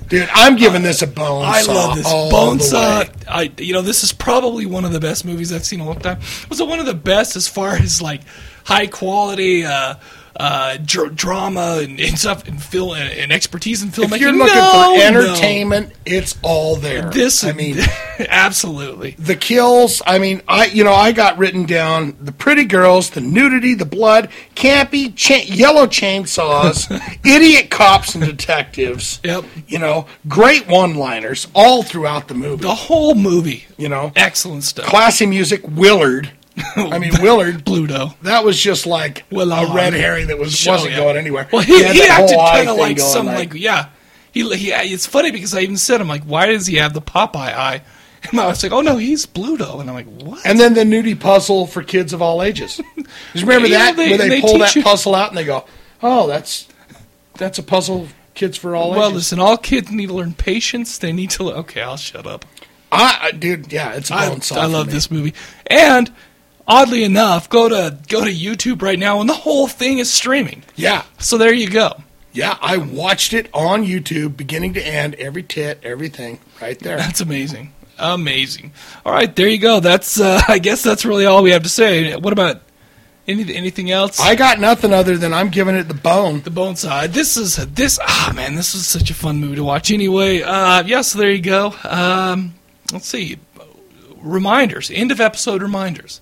Dude, 0.09 0.29
I'm 0.33 0.57
giving 0.57 0.83
this 0.83 1.03
a 1.03 1.07
bone 1.07 1.45
sock. 1.45 1.55
I 1.55 1.63
saw. 1.63 1.73
love 1.73 1.97
this 1.97 2.07
bone 2.11 2.61
saw. 2.61 3.05
I, 3.29 3.53
you 3.59 3.73
know, 3.73 3.83
this 3.83 4.03
is 4.03 4.13
probably 4.13 4.67
one 4.67 4.85
of 4.85 4.93
the 4.93 4.99
best 4.99 5.25
movies 5.25 5.53
I've 5.53 5.65
seen 5.65 5.81
in 5.81 5.87
a 5.87 5.91
long 5.91 6.01
time. 6.01 6.21
Was 6.49 6.61
it 6.61 6.67
one 6.67 6.81
of 6.81 6.87
the 6.87 6.95
best 6.95 7.37
as 7.37 7.47
far 7.47 7.75
as 7.77 8.01
like 8.03 8.23
high 8.65 8.87
quality 8.87 9.65
uh, 9.65 9.95
uh, 10.37 10.77
dr- 10.85 11.15
drama 11.15 11.79
and, 11.83 12.01
and 12.01 12.19
stuff 12.19 12.47
and 12.49 12.63
film 12.63 12.97
and, 12.97 13.13
and 13.19 13.33
expertise 13.33 13.83
in 13.83 13.91
filmmaking? 13.91 14.13
If 14.15 14.21
you're 14.21 14.33
looking 14.33 14.55
No, 14.55 14.93
for 14.95 14.99
no. 14.99 15.03
entertainment, 15.03 15.93
it's 16.07 16.39
all 16.43 16.77
there. 16.77 17.11
This, 17.11 17.45
I 17.45 17.53
mean, 17.53 17.77
absolutely. 18.29 19.13
the 19.19 19.37
kills. 19.37 20.03
I 20.07 20.19
mean, 20.19 20.43
I 20.49 20.67
you 20.67 20.85
know 20.85 20.93
I 20.93 21.13
got 21.13 21.39
written 21.39 21.65
down 21.67 22.17
the 22.21 22.33
pretty 22.33 22.65
girls, 22.65 23.11
the 23.11 23.21
nudity, 23.21 23.75
the 23.75 23.85
blood, 23.85 24.31
campy 24.55 25.15
cha- 25.15 25.45
yellow 25.45 25.87
chainsaws, 25.87 26.91
idiot 27.25 27.71
cops 27.71 28.15
and 28.15 28.25
detectives. 28.25 29.21
Yep. 29.25 29.45
You 29.69 29.79
know, 29.79 30.07
great 30.29 30.67
one-liners 30.69 31.49
all 31.55 31.83
throughout 31.83 32.29
the 32.29 32.35
movie. 32.35 32.63
The 32.63 32.75
whole 32.75 33.15
movie, 33.15 33.67
You 33.77 33.89
know, 33.89 34.13
excellent 34.17 34.65
stuff. 34.65 34.87
classy 34.87 35.27
music. 35.27 35.61
Willard. 35.69 36.31
I 36.77 36.99
mean, 36.99 37.13
Willard. 37.23 37.65
Bluto. 37.65 38.15
That 38.23 38.45
was 38.45 38.61
just 38.61 38.87
like 38.87 39.25
a 39.33 39.37
uh, 39.39 39.75
red 39.75 39.95
herring 39.95 40.27
that 40.29 40.39
was 40.39 40.55
Show, 40.57 40.73
wasn't 40.73 40.93
yeah. 40.93 40.99
going 40.99 41.17
anywhere. 41.17 41.49
Well, 41.53 41.63
he, 41.63 41.83
had 41.83 41.95
he 41.97 42.03
acted 42.05 42.37
kind 42.39 42.69
of 42.69 42.77
like 42.77 42.99
some 42.99 43.27
like 43.27 43.55
yeah. 43.55 43.89
He, 44.33 44.43
he 44.57 44.71
it's 44.73 45.07
funny 45.07 45.31
because 45.31 45.55
I 45.55 45.61
even 45.61 45.77
said 45.77 46.01
I'm 46.01 46.09
like, 46.09 46.25
why 46.25 46.47
does 46.47 46.67
he 46.67 46.77
have 46.77 46.95
the 46.95 47.03
Popeye 47.03 47.37
eye? 47.55 47.83
And 48.31 48.39
I 48.39 48.47
was 48.47 48.63
like, 48.63 48.71
oh 48.71 48.83
no, 48.83 48.99
he's 48.99 49.27
Bluto, 49.27 49.81
and 49.81 49.91
I'm 49.91 49.97
like, 49.97 50.07
what? 50.23 50.47
And 50.47 50.57
then 50.61 50.75
the 50.75 50.83
nudie 50.85 51.19
puzzle 51.19 51.67
for 51.67 51.83
kids 51.83 52.13
of 52.13 52.23
all 52.23 52.41
ages. 52.41 52.81
Just 53.33 53.45
remember 53.45 53.67
Yeah, 53.67 53.79
that 53.91 53.97
they- 53.97 54.11
where 54.11 54.19
they, 54.19 54.29
they 54.29 54.41
pull 54.41 54.59
that 54.59 54.77
you- 54.77 54.83
puzzle 54.85 55.17
out 55.17 55.31
and 55.31 55.37
they 55.37 55.43
go, 55.45 55.65
"Oh, 56.05 56.29
that's 56.29 56.69
that's 57.35 57.59
a 57.59 57.65
puzzle 57.65 58.07
kids 58.35 58.57
for 58.57 58.77
all 58.77 58.91
ages. 58.93 58.97
well, 58.99 59.09
ages." 59.09 59.17
listen, 59.17 59.41
all 59.41 59.57
kids 59.57 59.91
need 59.91 60.07
to 60.07 60.13
learn 60.15 60.35
patience. 60.35 60.99
They 60.99 61.13
need 61.13 61.31
to. 61.31 61.43
le- 61.43 61.55
Okay, 61.55 61.83
I'll 61.83 61.97
shut 61.97 62.25
up. 62.25 62.45
I, 62.93 63.33
dude, 63.37 63.73
yeah, 63.73 63.95
it's 63.95 64.13
a 64.13 64.15
I. 64.15 64.39
I 64.53 64.67
love 64.67 64.87
me. 64.87 64.93
this 64.93 65.11
movie, 65.11 65.35
and 65.67 66.13
oddly 66.73 67.05
enough, 67.05 67.49
go 67.49 67.69
to 67.69 67.99
go 68.09 68.25
to 68.25 68.31
YouTube 68.33 68.81
right 68.83 68.99
now, 68.99 69.21
and 69.21 69.29
the 69.29 69.35
whole 69.35 69.69
thing 69.69 69.99
is 69.99 70.11
streaming. 70.13 70.63
Yeah, 70.77 71.03
So 71.19 71.37
there 71.39 71.53
you 71.53 71.69
go. 71.69 71.89
yeah, 72.33 72.57
I 72.61 72.77
watched 72.79 73.33
it 73.35 73.49
on 73.53 73.85
YouTube, 73.85 74.37
beginning 74.37 74.73
to 74.75 74.81
end, 74.87 75.15
every 75.17 75.43
tit, 75.43 75.79
everything, 75.83 76.39
right 76.61 76.79
there. 76.79 76.97
That's 76.97 77.21
amazing, 77.21 77.73
amazing. 77.99 78.73
All 79.05 79.13
right, 79.13 79.35
there 79.37 79.49
you 79.49 79.59
go. 79.59 79.81
That's 79.81 80.19
uh, 80.19 80.41
I 80.49 80.59
guess 80.59 80.83
that's 80.83 81.05
really 81.05 81.27
all 81.27 81.43
we 81.43 81.51
have 81.51 81.63
to 81.65 81.69
say. 81.69 82.17
What 82.17 82.33
about 82.33 82.63
any, 83.29 83.55
anything 83.55 83.91
else? 83.91 84.19
I 84.19 84.35
got 84.35 84.59
nothing 84.59 84.93
other 84.93 85.17
than 85.17 85.33
I'm 85.33 85.49
giving 85.51 85.77
it 85.77 85.89
the 85.89 85.95
bone. 85.95 86.41
The 86.41 86.51
bone 86.51 86.75
side. 86.77 87.13
This 87.13 87.37
is 87.37 87.57
this. 87.57 87.99
Ah, 88.03 88.33
man, 88.35 88.55
this 88.57 88.75
is 88.75 88.87
such 88.87 89.11
a 89.11 89.15
fun 89.15 89.39
movie 89.41 89.57
to 89.57 89.65
watch. 89.65 89.91
Anyway, 89.93 90.41
uh, 90.43 90.83
yeah. 90.85 91.03
So 91.03 91.19
there 91.21 91.31
you 91.31 91.43
go. 91.43 91.75
Um, 91.85 92.55
let's 92.93 93.07
see. 93.07 93.39
Reminders. 94.21 94.91
End 94.91 95.13
of 95.13 95.21
episode 95.21 95.63
reminders. 95.63 96.21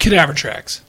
Cadaver 0.00 0.34
tracks. 0.34 0.82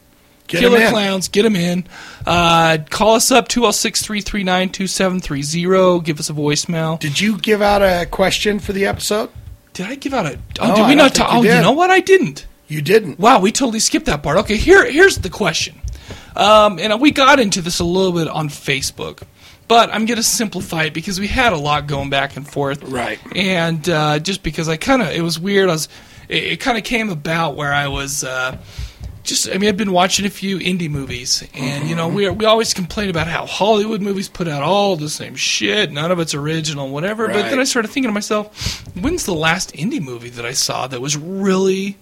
Get 0.47 0.59
Killer. 0.61 0.89
Clowns, 0.89 1.27
get 1.29 1.43
them 1.43 1.55
in. 1.55 1.85
Uh, 2.25 2.79
call 2.89 3.15
us 3.15 3.31
up 3.31 3.47
206 3.47 4.01
339 4.03 4.69
2730. 4.69 6.01
Give 6.03 6.19
us 6.19 6.29
a 6.29 6.33
voicemail. 6.33 6.99
Did 6.99 7.21
you 7.21 7.37
give 7.37 7.61
out 7.61 7.81
a 7.81 8.05
question 8.05 8.59
for 8.59 8.73
the 8.73 8.85
episode? 8.85 9.29
Did 9.73 9.85
I 9.85 9.95
give 9.95 10.13
out 10.13 10.25
a. 10.25 10.39
Oh, 10.59 10.67
No, 10.67 10.75
did 10.75 10.87
we 10.87 10.95
don't 10.95 11.15
talk? 11.15 11.29
Oh, 11.33 11.43
you 11.43 11.49
know 11.51 11.71
what? 11.71 11.89
I 11.89 12.01
didn't. 12.01 12.47
You 12.67 12.81
didn't. 12.81 13.19
Wow, 13.19 13.39
we 13.39 13.51
totally 13.51 13.79
skipped 13.79 14.07
that 14.07 14.23
part. 14.23 14.37
Okay, 14.39 14.57
here, 14.57 14.89
here's 14.89 15.17
the 15.19 15.29
question. 15.29 15.75
Um, 16.35 16.79
and 16.79 16.99
we 17.01 17.11
got 17.11 17.39
into 17.39 17.61
this 17.61 17.79
a 17.79 17.83
little 17.83 18.13
bit 18.13 18.27
on 18.27 18.47
Facebook, 18.49 19.23
but 19.67 19.89
I'm 19.93 20.05
going 20.05 20.17
to 20.17 20.23
simplify 20.23 20.83
it 20.83 20.93
because 20.93 21.19
we 21.19 21.27
had 21.27 21.51
a 21.53 21.57
lot 21.57 21.87
going 21.87 22.09
back 22.09 22.37
and 22.37 22.47
forth. 22.47 22.83
Right. 22.83 23.19
And 23.35 23.87
uh, 23.89 24.19
just 24.19 24.41
because 24.43 24.69
I 24.69 24.77
kind 24.77 25.01
of, 25.01 25.09
it 25.09 25.21
was 25.21 25.37
weird. 25.39 25.69
I 25.69 25.73
was, 25.73 25.89
it, 26.29 26.43
it 26.43 26.57
kind 26.61 26.77
of 26.77 26.83
came 26.85 27.09
about 27.09 27.55
where 27.55 27.73
I 27.73 27.87
was. 27.87 28.23
Uh, 28.23 28.57
just, 29.23 29.49
I 29.49 29.57
mean, 29.57 29.69
I've 29.69 29.77
been 29.77 29.91
watching 29.91 30.25
a 30.25 30.29
few 30.29 30.57
indie 30.59 30.89
movies, 30.89 31.47
and 31.53 31.87
you 31.87 31.95
know, 31.95 32.07
we 32.07 32.25
are, 32.25 32.33
we 32.33 32.45
always 32.45 32.73
complain 32.73 33.09
about 33.09 33.27
how 33.27 33.45
Hollywood 33.45 34.01
movies 34.01 34.27
put 34.29 34.47
out 34.47 34.63
all 34.63 34.95
the 34.95 35.09
same 35.09 35.35
shit, 35.35 35.91
none 35.91 36.11
of 36.11 36.19
it's 36.19 36.33
original, 36.33 36.89
whatever. 36.89 37.27
But 37.27 37.49
then 37.49 37.59
I 37.59 37.63
started 37.63 37.89
thinking 37.89 38.09
to 38.09 38.13
myself, 38.13 38.85
when's 38.95 39.25
the 39.25 39.33
last 39.33 39.73
indie 39.73 40.01
movie 40.01 40.29
that 40.29 40.45
I 40.45 40.53
saw 40.53 40.87
that 40.87 41.01
was 41.01 41.17
really 41.17 41.97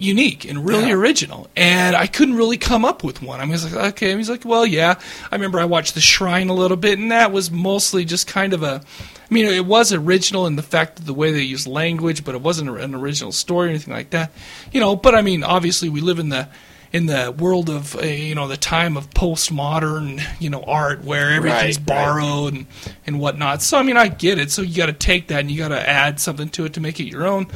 unique 0.00 0.44
and 0.44 0.64
really 0.66 0.90
original. 0.90 1.48
And 1.56 1.94
I 1.94 2.06
couldn't 2.06 2.36
really 2.36 2.56
come 2.56 2.84
up 2.84 3.04
with 3.04 3.22
one. 3.22 3.40
I 3.40 3.44
was 3.44 3.70
like, 3.72 3.92
okay. 3.94 4.10
And 4.10 4.18
he's 4.18 4.30
like, 4.30 4.44
well, 4.44 4.64
yeah. 4.66 4.98
I 5.30 5.34
remember 5.34 5.60
I 5.60 5.64
watched 5.66 5.94
The 5.94 6.00
Shrine 6.00 6.48
a 6.48 6.54
little 6.54 6.76
bit, 6.76 6.98
and 6.98 7.12
that 7.12 7.32
was 7.32 7.50
mostly 7.50 8.04
just 8.04 8.26
kind 8.26 8.52
of 8.52 8.62
a. 8.62 8.82
I 9.30 9.34
mean, 9.34 9.44
it 9.46 9.66
was 9.66 9.92
original 9.92 10.46
in 10.46 10.56
the 10.56 10.62
fact 10.62 10.98
of 10.98 11.06
the 11.06 11.14
way 11.14 11.30
they 11.30 11.42
used 11.42 11.66
language, 11.68 12.24
but 12.24 12.34
it 12.34 12.40
wasn't 12.40 12.70
an 12.70 12.94
original 12.94 13.30
story 13.30 13.66
or 13.66 13.70
anything 13.70 13.94
like 13.94 14.10
that. 14.10 14.32
You 14.72 14.80
know, 14.80 14.96
but 14.96 15.14
I 15.14 15.22
mean, 15.22 15.44
obviously, 15.44 15.88
we 15.88 16.00
live 16.00 16.18
in 16.18 16.30
the 16.30 16.48
in 16.92 17.06
the 17.06 17.32
world 17.38 17.70
of 17.70 17.94
uh, 17.94 18.00
you 18.00 18.34
know 18.34 18.48
the 18.48 18.56
time 18.56 18.96
of 18.96 19.08
postmodern 19.10 20.20
you 20.40 20.50
know 20.50 20.62
art 20.64 21.04
where 21.04 21.30
everything's 21.34 21.78
Right, 21.78 21.78
right. 21.78 21.86
borrowed 21.86 22.54
and 22.54 22.66
and 23.06 23.20
whatnot. 23.20 23.62
So 23.62 23.78
I 23.78 23.82
mean, 23.84 23.96
I 23.96 24.08
get 24.08 24.38
it. 24.38 24.50
So 24.50 24.62
you 24.62 24.76
got 24.76 24.86
to 24.86 24.92
take 24.92 25.28
that 25.28 25.40
and 25.40 25.50
you 25.50 25.58
got 25.58 25.68
to 25.68 25.88
add 25.88 26.18
something 26.18 26.48
to 26.50 26.64
it 26.64 26.72
to 26.74 26.80
make 26.80 26.98
it 26.98 27.04
your 27.04 27.26
own. 27.26 27.46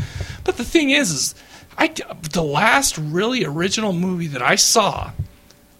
But 0.45 0.57
the 0.57 0.65
thing 0.65 0.91
is, 0.91 1.11
is 1.11 1.35
I 1.77 1.89
the 2.33 2.43
last 2.43 2.99
really 2.99 3.45
original 3.45 3.93
movie 3.93 4.29
that 4.29 4.43
I 4.43 4.55
saw, 4.57 5.11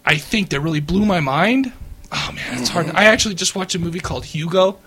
I 0.05 0.17
think 0.17 0.49
that 0.49 0.59
really 0.59 0.79
blew 0.81 1.05
my 1.05 1.19
mind. 1.19 1.71
Oh 2.11 2.31
man, 2.33 2.59
it's 2.59 2.69
hard. 2.69 2.87
I 2.93 3.05
actually 3.05 3.35
just 3.35 3.55
watched 3.55 3.75
a 3.75 3.79
movie 3.79 3.99
called 3.99 4.25
Hugo, 4.25 4.77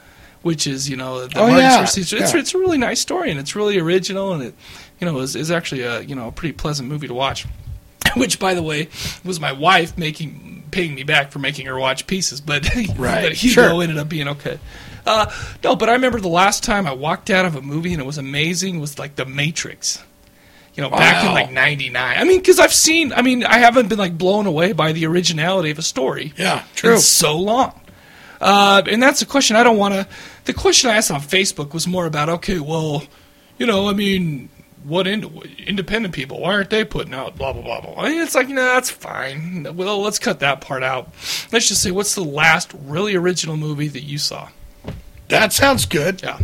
which 0.42 0.66
is 0.66 0.88
you 0.88 0.96
know 0.96 1.26
the 1.26 1.38
Oh, 1.40 1.46
yeah, 1.48 1.82
It's, 1.82 2.12
yeah. 2.12 2.18
it's 2.36 2.54
a 2.54 2.58
really 2.58 2.78
nice 2.78 3.00
story 3.00 3.30
and 3.30 3.40
it's 3.40 3.56
really 3.56 3.78
original 3.78 4.32
and 4.32 4.42
it 4.42 4.54
you 5.00 5.06
know 5.06 5.18
is, 5.18 5.34
is 5.36 5.50
actually 5.50 5.82
a 5.82 6.00
you 6.00 6.14
know 6.14 6.28
a 6.28 6.32
pretty 6.32 6.52
pleasant 6.52 6.88
movie 6.88 7.08
to 7.08 7.14
watch. 7.14 7.46
Which, 8.16 8.38
by 8.38 8.54
the 8.54 8.62
way, 8.62 8.88
was 9.24 9.38
my 9.40 9.52
wife 9.52 9.98
making 9.98 10.64
paying 10.70 10.94
me 10.94 11.02
back 11.02 11.30
for 11.32 11.38
making 11.38 11.66
her 11.66 11.78
watch 11.78 12.06
pieces, 12.06 12.40
but 12.40 12.64
Right, 12.96 13.22
but 13.22 13.32
Hugo 13.32 13.68
sure. 13.68 13.82
ended 13.82 13.98
up 13.98 14.08
being 14.08 14.28
okay. 14.28 14.58
Uh, 15.06 15.30
no, 15.64 15.74
but 15.74 15.88
I 15.88 15.92
remember 15.92 16.20
the 16.20 16.28
last 16.28 16.62
time 16.62 16.86
I 16.86 16.92
walked 16.92 17.30
out 17.30 17.46
of 17.46 17.56
a 17.56 17.62
movie 17.62 17.92
and 17.94 18.02
it 18.02 18.04
was 18.04 18.18
amazing 18.18 18.78
was 18.78 18.98
like 18.98 19.16
The 19.16 19.24
Matrix. 19.24 20.02
You 20.78 20.84
know, 20.84 20.90
back 20.90 21.24
in 21.24 21.32
like 21.32 21.50
'99. 21.50 22.18
I 22.18 22.22
mean, 22.22 22.38
because 22.38 22.60
I've 22.60 22.72
seen. 22.72 23.12
I 23.12 23.20
mean, 23.20 23.42
I 23.42 23.58
haven't 23.58 23.88
been 23.88 23.98
like 23.98 24.16
blown 24.16 24.46
away 24.46 24.72
by 24.72 24.92
the 24.92 25.06
originality 25.06 25.72
of 25.72 25.78
a 25.80 25.82
story. 25.82 26.32
Yeah, 26.36 26.62
true. 26.76 26.92
In 26.92 26.98
so 27.00 27.36
long. 27.36 27.80
Uh, 28.40 28.82
and 28.88 29.02
that's 29.02 29.18
the 29.18 29.26
question 29.26 29.56
I 29.56 29.64
don't 29.64 29.76
want 29.76 29.94
to. 29.94 30.06
The 30.44 30.52
question 30.52 30.88
I 30.88 30.94
asked 30.94 31.10
on 31.10 31.20
Facebook 31.20 31.74
was 31.74 31.88
more 31.88 32.06
about 32.06 32.28
okay, 32.28 32.60
well, 32.60 33.02
you 33.58 33.66
know, 33.66 33.88
I 33.88 33.92
mean, 33.92 34.50
what 34.84 35.08
ind- 35.08 35.24
independent 35.66 36.14
people? 36.14 36.42
Why 36.42 36.52
aren't 36.52 36.70
they 36.70 36.84
putting 36.84 37.12
out 37.12 37.36
blah 37.36 37.52
blah 37.52 37.62
blah 37.62 37.80
blah? 37.80 38.00
I 38.00 38.10
mean, 38.10 38.22
it's 38.22 38.36
like, 38.36 38.48
no, 38.48 38.62
that's 38.62 38.88
fine. 38.88 39.66
Well, 39.74 40.00
let's 40.00 40.20
cut 40.20 40.38
that 40.38 40.60
part 40.60 40.84
out. 40.84 41.12
Let's 41.50 41.66
just 41.66 41.82
say, 41.82 41.90
what's 41.90 42.14
the 42.14 42.22
last 42.22 42.72
really 42.84 43.16
original 43.16 43.56
movie 43.56 43.88
that 43.88 44.04
you 44.04 44.18
saw? 44.18 44.50
That 45.26 45.52
sounds 45.52 45.86
good. 45.86 46.22
Yeah. 46.22 46.38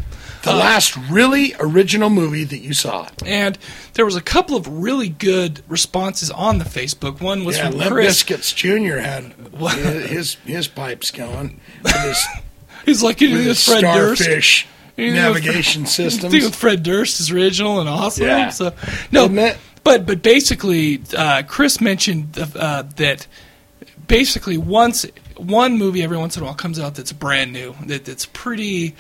The 0.45 0.53
Uh, 0.53 0.57
last 0.57 0.97
really 1.11 1.55
original 1.59 2.11
movie 2.11 2.45
that 2.45 2.59
you 2.59 2.75
saw. 2.75 3.09
And 3.25 3.59
there 3.95 4.05
was 4.05 4.15
a 4.17 4.21
couple 4.21 4.57
of 4.57 4.69
really 4.69 5.09
good 5.09 5.63
responses 5.69 6.31
on 6.31 6.59
the 6.59 6.65
Facebook. 6.65 7.21
One 7.21 7.45
was 7.45 7.57
yeah, 7.57 7.71
from 7.71 7.79
Limp 7.79 7.93
Chris. 7.93 8.07
Biscuits 8.09 8.53
Jr. 8.53 8.99
had 8.99 9.33
his 10.07 10.35
his 10.45 10.69
pipes 10.69 11.11
going. 11.11 11.61
His, 11.87 12.25
He's 12.85 13.03
like 13.03 13.23
anything 13.23 13.39
with 13.39 13.47
his 13.47 13.65
Fred 13.65 13.81
Durst. 13.81 14.23
starfish 14.23 14.67
Anything 14.97 15.15
navigation. 15.17 15.87
Anything 15.99 16.31
with 16.45 16.55
Fred 16.55 16.83
Durst 16.83 17.19
is 17.21 17.31
original 17.31 17.81
and 17.81 17.89
awesome. 17.89 18.27
Yeah. 18.27 18.51
So 18.51 18.75
no, 19.11 19.29
but 19.83 20.07
but 20.07 20.23
basically, 20.23 21.03
uh, 21.17 21.43
Chris 21.47 21.81
mentioned 21.81 22.39
uh, 22.55 22.83
that 22.97 23.27
basically 24.07 24.59
once 24.59 25.07
one 25.37 25.79
movie 25.79 26.03
every 26.03 26.17
once 26.17 26.37
in 26.37 26.43
a 26.43 26.47
while 26.47 26.55
comes 26.55 26.79
out 26.79 26.95
that's 26.95 27.13
brand 27.13 27.53
new 27.53 27.75
that 27.87 28.05
that's 28.05 28.27
pretty 28.27 28.95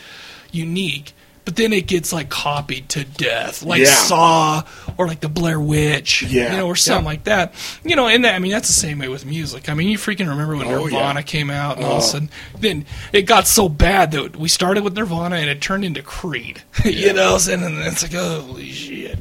unique. 0.50 1.13
But 1.44 1.56
then 1.56 1.74
it 1.74 1.86
gets 1.86 2.10
like 2.10 2.30
copied 2.30 2.88
to 2.90 3.04
death, 3.04 3.62
like 3.62 3.82
Yeah. 3.82 3.94
Saw 3.94 4.62
or 4.96 5.06
like 5.06 5.20
the 5.20 5.28
Blair 5.28 5.60
Witch, 5.60 6.22
Yeah. 6.22 6.52
you 6.52 6.56
know, 6.58 6.66
or 6.66 6.74
something 6.76 7.04
Yeah. 7.04 7.10
like 7.10 7.24
that. 7.24 7.52
You 7.84 7.96
know, 7.96 8.08
and 8.08 8.24
that, 8.24 8.34
I 8.34 8.38
mean 8.38 8.52
that's 8.52 8.68
the 8.68 8.72
same 8.74 8.98
way 8.98 9.08
with 9.08 9.26
music. 9.26 9.68
I 9.68 9.74
mean, 9.74 9.88
you 9.88 9.98
freaking 9.98 10.28
remember 10.28 10.56
when 10.56 10.66
Oh, 10.68 10.84
Nirvana 10.86 11.22
came 11.22 11.50
out, 11.50 11.76
and 11.76 11.84
all 11.84 11.96
of 11.98 12.02
a 12.02 12.02
Oh. 12.02 12.08
sudden, 12.08 12.30
then 12.58 12.86
it 13.12 13.22
got 13.22 13.46
so 13.46 13.68
bad 13.68 14.12
that 14.12 14.36
we 14.36 14.48
started 14.48 14.82
with 14.84 14.96
Nirvana 14.96 15.36
and 15.36 15.50
it 15.50 15.60
turned 15.60 15.84
into 15.84 16.00
Creed. 16.02 16.62
you 16.84 17.12
know, 17.12 17.34
and 17.34 17.62
then 17.62 17.76
it's 17.82 18.02
like, 18.02 18.14
holy 18.14 18.72
shit. 18.72 19.18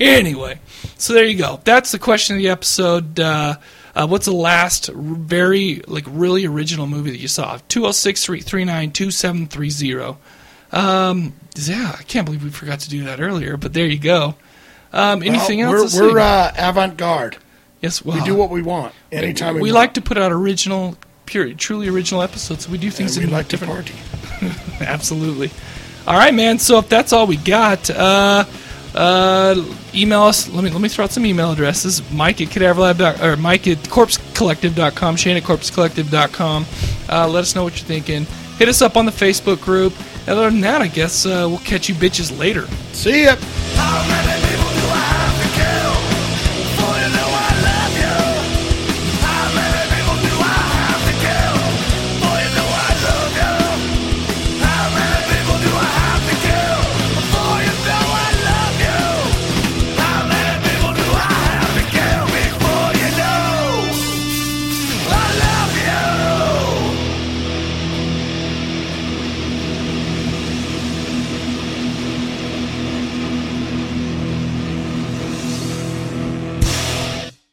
Anyway, 0.00 0.58
so 0.96 1.12
there 1.12 1.24
you 1.26 1.36
go. 1.36 1.60
That's 1.64 1.90
the 1.92 1.98
question 1.98 2.36
of 2.36 2.42
the 2.42 2.48
episode. 2.48 3.18
Uh, 3.20 3.56
uh, 3.96 4.06
what's 4.06 4.26
the 4.26 4.32
last 4.32 4.88
r- 4.90 4.94
very 4.96 5.82
like 5.88 6.04
really 6.06 6.46
original 6.46 6.86
movie 6.86 7.10
that 7.10 7.18
you 7.18 7.26
saw? 7.28 7.58
206-339-2730. 7.68 10.16
Um, 10.72 11.34
yeah, 11.56 11.96
I 11.98 12.02
can't 12.04 12.24
believe 12.24 12.44
we 12.44 12.50
forgot 12.50 12.80
to 12.80 12.88
do 12.88 13.04
that 13.04 13.20
earlier, 13.20 13.56
but 13.56 13.72
there 13.72 13.86
you 13.86 13.98
go. 13.98 14.34
Um, 14.92 15.22
anything 15.22 15.60
Well, 15.60 15.82
else? 15.82 15.98
We're, 15.98 16.14
we're 16.14 16.18
uh, 16.20 16.52
avant 16.56 16.96
garde. 16.96 17.36
Yes, 17.80 18.04
we 18.04 18.20
do 18.22 18.34
what 18.34 18.50
we 18.50 18.60
want 18.60 18.92
anytime 19.12 19.54
we, 19.54 19.62
we 19.62 19.72
like 19.72 19.94
to 19.94 20.00
put 20.00 20.18
out 20.18 20.32
original, 20.32 20.96
pure, 21.26 21.52
truly 21.54 21.88
original 21.88 22.22
episodes. 22.22 22.68
We 22.68 22.76
do 22.76 22.90
things 22.90 23.16
And 23.16 23.26
we 23.26 23.30
in 23.30 23.36
like 23.36 23.46
to 23.48 23.56
different 23.56 23.72
party. 23.72 23.94
Absolutely. 24.84 25.50
All 26.06 26.16
right, 26.16 26.34
man. 26.34 26.58
So 26.58 26.78
if 26.78 26.88
that's 26.88 27.12
all 27.12 27.26
we 27.28 27.36
got, 27.36 27.88
uh, 27.90 28.44
uh, 28.94 29.64
email 29.94 30.22
us. 30.22 30.48
Let 30.48 30.64
me 30.64 30.70
let 30.70 30.80
me 30.80 30.88
throw 30.88 31.04
out 31.04 31.12
some 31.12 31.24
email 31.24 31.52
addresses. 31.52 32.02
Mike 32.10 32.40
at 32.40 32.48
cadaverlab 32.48 33.22
or 33.22 33.36
Mike 33.36 33.68
at 33.68 33.78
corpsecollective.com, 33.78 35.16
Shane 35.16 35.36
at 35.36 35.42
corpsecollective.com. 35.44 36.66
Uh, 37.08 37.28
let 37.28 37.42
us 37.42 37.54
know 37.54 37.62
what 37.62 37.78
you're 37.78 37.86
thinking. 37.86 38.24
Hit 38.58 38.68
us 38.68 38.82
up 38.82 38.96
on 38.96 39.06
the 39.06 39.12
Facebook 39.12 39.60
group. 39.60 39.92
Other 40.28 40.50
than 40.50 40.60
that, 40.60 40.82
I 40.82 40.88
guess 40.88 41.24
uh, 41.24 41.46
we'll 41.48 41.58
catch 41.58 41.88
you 41.88 41.94
bitches 41.94 42.36
later. 42.38 42.66
See 42.92 43.24
ya. 43.24 43.36
How 43.74 44.06
many 44.08 44.57